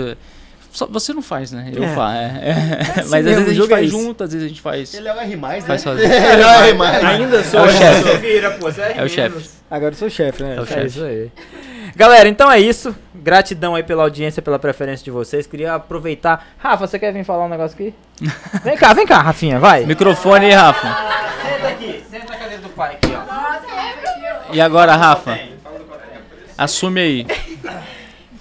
Só- 0.72 0.86
você 0.86 1.12
não 1.12 1.22
faz, 1.22 1.52
né? 1.52 1.70
Eu 1.74 1.84
É. 1.84 1.88
faço. 1.94 2.16
é. 2.16 2.80
assim 3.00 3.10
Mas 3.10 3.26
às 3.26 3.34
vezes 3.34 3.48
a 3.48 3.52
gente 3.54 3.64
é 3.66 3.68
faz 3.68 3.88
isso. 3.88 3.98
junto, 4.00 4.24
às 4.24 4.32
vezes 4.32 4.46
a 4.46 4.48
gente 4.48 4.60
faz. 4.60 4.94
Ele 4.94 5.08
é 5.08 5.14
o 5.14 5.18
R+, 5.20 5.36
né? 5.36 5.60
Faz 5.60 5.80
sozinho. 5.82 6.12
Ele 6.12 6.42
é 6.42 6.46
o 6.46 6.82
R+. 6.82 7.06
Ainda 7.06 7.44
sou 7.44 7.60
É 7.60 7.62
o 7.64 7.70
chefe. 7.70 8.02
Você 8.02 8.16
vira, 8.18 8.50
pô. 8.52 8.70
Você 8.70 8.80
é, 8.82 8.94
É 8.98 9.02
o 9.04 9.08
chefe. 9.08 9.50
Agora 9.70 9.92
eu 9.92 9.98
sou 9.98 10.08
o 10.08 10.10
chefe, 10.10 10.42
né? 10.42 10.56
É 10.56 10.60
o 10.60 10.64
É 10.64 10.66
chefe. 10.66 10.86
isso 10.86 11.04
aí. 11.04 11.30
Galera, 11.96 12.28
então 12.28 12.50
é 12.50 12.58
isso. 12.58 12.94
Gratidão 13.14 13.74
aí 13.74 13.82
pela 13.82 14.02
audiência, 14.04 14.40
pela 14.40 14.58
preferência 14.58 15.04
de 15.04 15.10
vocês. 15.10 15.46
Queria 15.46 15.74
aproveitar. 15.74 16.46
Rafa, 16.58 16.86
você 16.86 16.98
quer 16.98 17.12
vir 17.12 17.24
falar 17.24 17.44
um 17.44 17.48
negócio 17.48 17.74
aqui? 17.74 17.94
vem 18.64 18.76
cá, 18.76 18.92
vem 18.94 19.06
cá, 19.06 19.20
Rafinha, 19.20 19.58
vai. 19.58 19.84
Microfone 19.84 20.46
aí, 20.46 20.52
Rafa. 20.52 20.86
Senta 21.42 21.68
aqui, 21.68 22.02
senta 22.10 22.26
na 22.32 22.36
cadeira 22.38 22.62
do 22.62 22.68
pai 22.70 22.94
aqui, 22.94 23.12
ó. 23.14 24.54
E 24.54 24.60
agora, 24.60 24.96
Rafa? 24.96 25.38
Assume 26.56 27.00
aí. 27.00 27.26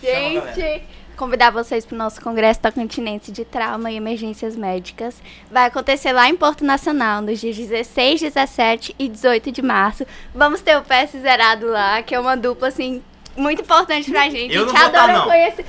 Gente, 0.02 0.84
convidar 1.20 1.52
vocês 1.52 1.86
para 1.86 1.96
o 1.96 1.98
nosso 1.98 2.22
Congresso 2.22 2.62
Tocantinense 2.62 3.30
de 3.30 3.44
Trauma 3.44 3.92
e 3.92 3.98
Emergências 3.98 4.56
Médicas. 4.56 5.22
Vai 5.52 5.66
acontecer 5.66 6.14
lá 6.14 6.30
em 6.30 6.38
Porto 6.38 6.64
Nacional, 6.64 7.22
nos 7.22 7.42
dias 7.42 7.58
16, 7.58 8.22
17 8.22 8.96
e 8.98 9.10
18 9.10 9.52
de 9.52 9.62
março. 9.62 10.06
Vamos 10.34 10.62
ter 10.62 10.78
o 10.78 10.82
PS 10.82 11.20
Zerado 11.22 11.68
lá, 11.68 12.02
que 12.02 12.16
é 12.16 12.20
uma 12.20 12.38
dupla, 12.38 12.70
assim, 12.70 13.04
muito 13.40 13.62
importante 13.62 14.12
pra 14.12 14.30
gente. 14.30 14.54
Eu 14.54 14.64
a 14.64 14.66
não 14.66 14.72
gente 14.74 14.82
tá, 14.82 15.00
adora 15.00 15.14
não. 15.14 15.26
conhecer. 15.26 15.66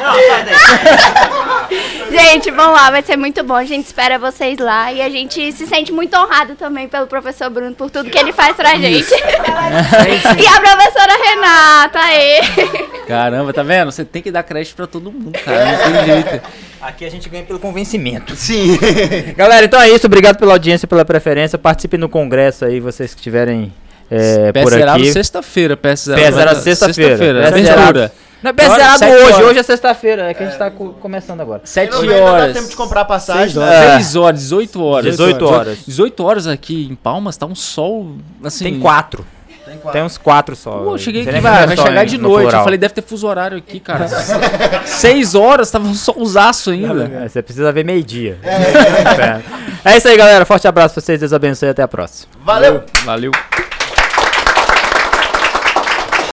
Não, 0.00 0.14
sai 0.14 0.44
daí. 0.44 0.54
Gente, 2.10 2.50
vamos 2.50 2.74
lá, 2.80 2.90
vai 2.90 3.02
ser 3.02 3.16
muito 3.16 3.42
bom. 3.42 3.54
A 3.54 3.64
gente 3.64 3.86
espera 3.86 4.18
vocês 4.18 4.58
lá 4.58 4.92
e 4.92 5.00
a 5.02 5.08
gente 5.08 5.50
se 5.52 5.66
sente 5.66 5.92
muito 5.92 6.16
honrado 6.16 6.54
também 6.54 6.86
pelo 6.88 7.06
professor 7.06 7.50
Bruno 7.50 7.74
por 7.74 7.90
tudo 7.90 8.10
que 8.10 8.18
ele 8.18 8.32
faz 8.32 8.54
pra 8.54 8.76
gente. 8.76 9.10
e 9.12 10.46
a 10.46 10.60
professora 10.60 11.12
Renata, 11.24 11.98
aí. 11.98 12.40
Caramba, 13.08 13.52
tá 13.52 13.62
vendo? 13.62 13.90
Você 13.90 14.04
tem 14.04 14.22
que 14.22 14.30
dar 14.30 14.42
crédito 14.42 14.76
pra 14.76 14.86
todo 14.86 15.10
mundo, 15.10 15.38
cara. 15.40 15.64
Não 15.64 15.92
tem 15.92 16.04
jeito. 16.04 16.42
Aqui 16.80 17.04
a 17.04 17.10
gente 17.10 17.28
ganha 17.28 17.44
pelo 17.44 17.58
convencimento. 17.58 18.36
Sim. 18.36 18.78
Galera, 19.36 19.64
então 19.64 19.80
é 19.80 19.88
isso. 19.88 20.06
Obrigado 20.06 20.36
pela 20.36 20.52
audiência, 20.52 20.86
pela 20.86 21.04
preferência. 21.04 21.58
Participem 21.58 21.98
no 21.98 22.08
congresso 22.08 22.64
aí, 22.64 22.78
vocês 22.78 23.14
que 23.14 23.20
estiverem 23.20 23.72
é, 24.10 24.52
por 24.52 24.74
aqui. 24.88 25.12
sexta-feira, 25.12 25.76
PS 25.76 26.04
zerado. 26.04 26.22
PS 26.26 26.34
zerado 26.34 26.60
sexta-feira. 26.60 27.14
Abertura. 27.48 27.62
zerado. 27.62 28.10
Não 28.42 28.50
é 28.50 28.68
zerado 28.68 29.04
hoje, 29.06 29.32
horas. 29.32 29.46
hoje 29.46 29.58
é 29.58 29.62
sexta-feira, 29.62 30.30
é 30.30 30.34
que 30.34 30.42
a 30.42 30.46
gente 30.46 30.58
tá 30.58 30.70
co- 30.70 30.90
começando 31.00 31.40
agora. 31.40 31.62
Sete 31.64 31.92
Não 31.92 32.04
vai 32.04 32.08
dar 32.08 32.22
horas. 32.22 32.52
tempo 32.52 32.68
de 32.68 32.76
comprar 32.76 33.06
passagem. 33.06 33.44
Seis 33.44 33.54
né? 33.56 33.86
É. 33.86 33.90
6 33.96 34.16
horas, 34.16 34.40
18 34.40 34.82
horas. 34.84 35.10
18 35.12 35.46
horas. 35.46 35.78
18 35.86 36.22
horas 36.22 36.46
aqui 36.46 36.88
em 36.90 36.94
Palmas, 36.94 37.38
tá 37.38 37.46
um 37.46 37.54
sol, 37.54 38.16
assim... 38.44 38.64
Tem 38.64 38.80
quatro. 38.80 39.24
Tem 39.64 39.78
quatro. 39.78 39.92
Tem 39.92 40.02
uns 40.02 40.18
quatro 40.18 40.54
só. 40.54 40.72
Pô, 40.72 40.92
eu 40.92 40.98
cheguei 40.98 41.22
aqui, 41.22 41.40
vai, 41.40 41.66
vai 41.66 41.74
é 41.74 41.76
chegar 41.82 42.04
de 42.04 42.18
no 42.18 42.28
noite. 42.28 42.42
Eu 42.42 42.48
plural? 42.48 42.64
falei, 42.64 42.78
deve 42.78 42.92
ter 42.92 43.02
fuso 43.02 43.26
horário 43.26 43.56
aqui, 43.56 43.80
cara. 43.80 44.06
6 44.84 45.34
horas, 45.34 45.70
tava 45.70 45.88
um 45.88 45.94
solzaço 45.94 46.70
ainda. 46.70 47.10
É, 47.24 47.28
você 47.28 47.40
precisa 47.40 47.72
ver 47.72 47.82
meio-dia. 47.82 48.38
É. 49.84 49.92
é 49.92 49.96
isso 49.96 50.06
aí, 50.06 50.16
galera. 50.18 50.44
Forte 50.44 50.68
abraço 50.68 50.92
pra 50.94 51.02
vocês. 51.02 51.18
Deus 51.18 51.32
abençoe 51.32 51.68
e 51.68 51.70
até 51.70 51.82
a 51.82 51.88
próxima. 51.88 52.28
Valeu! 52.44 52.82
Valeu. 53.06 53.32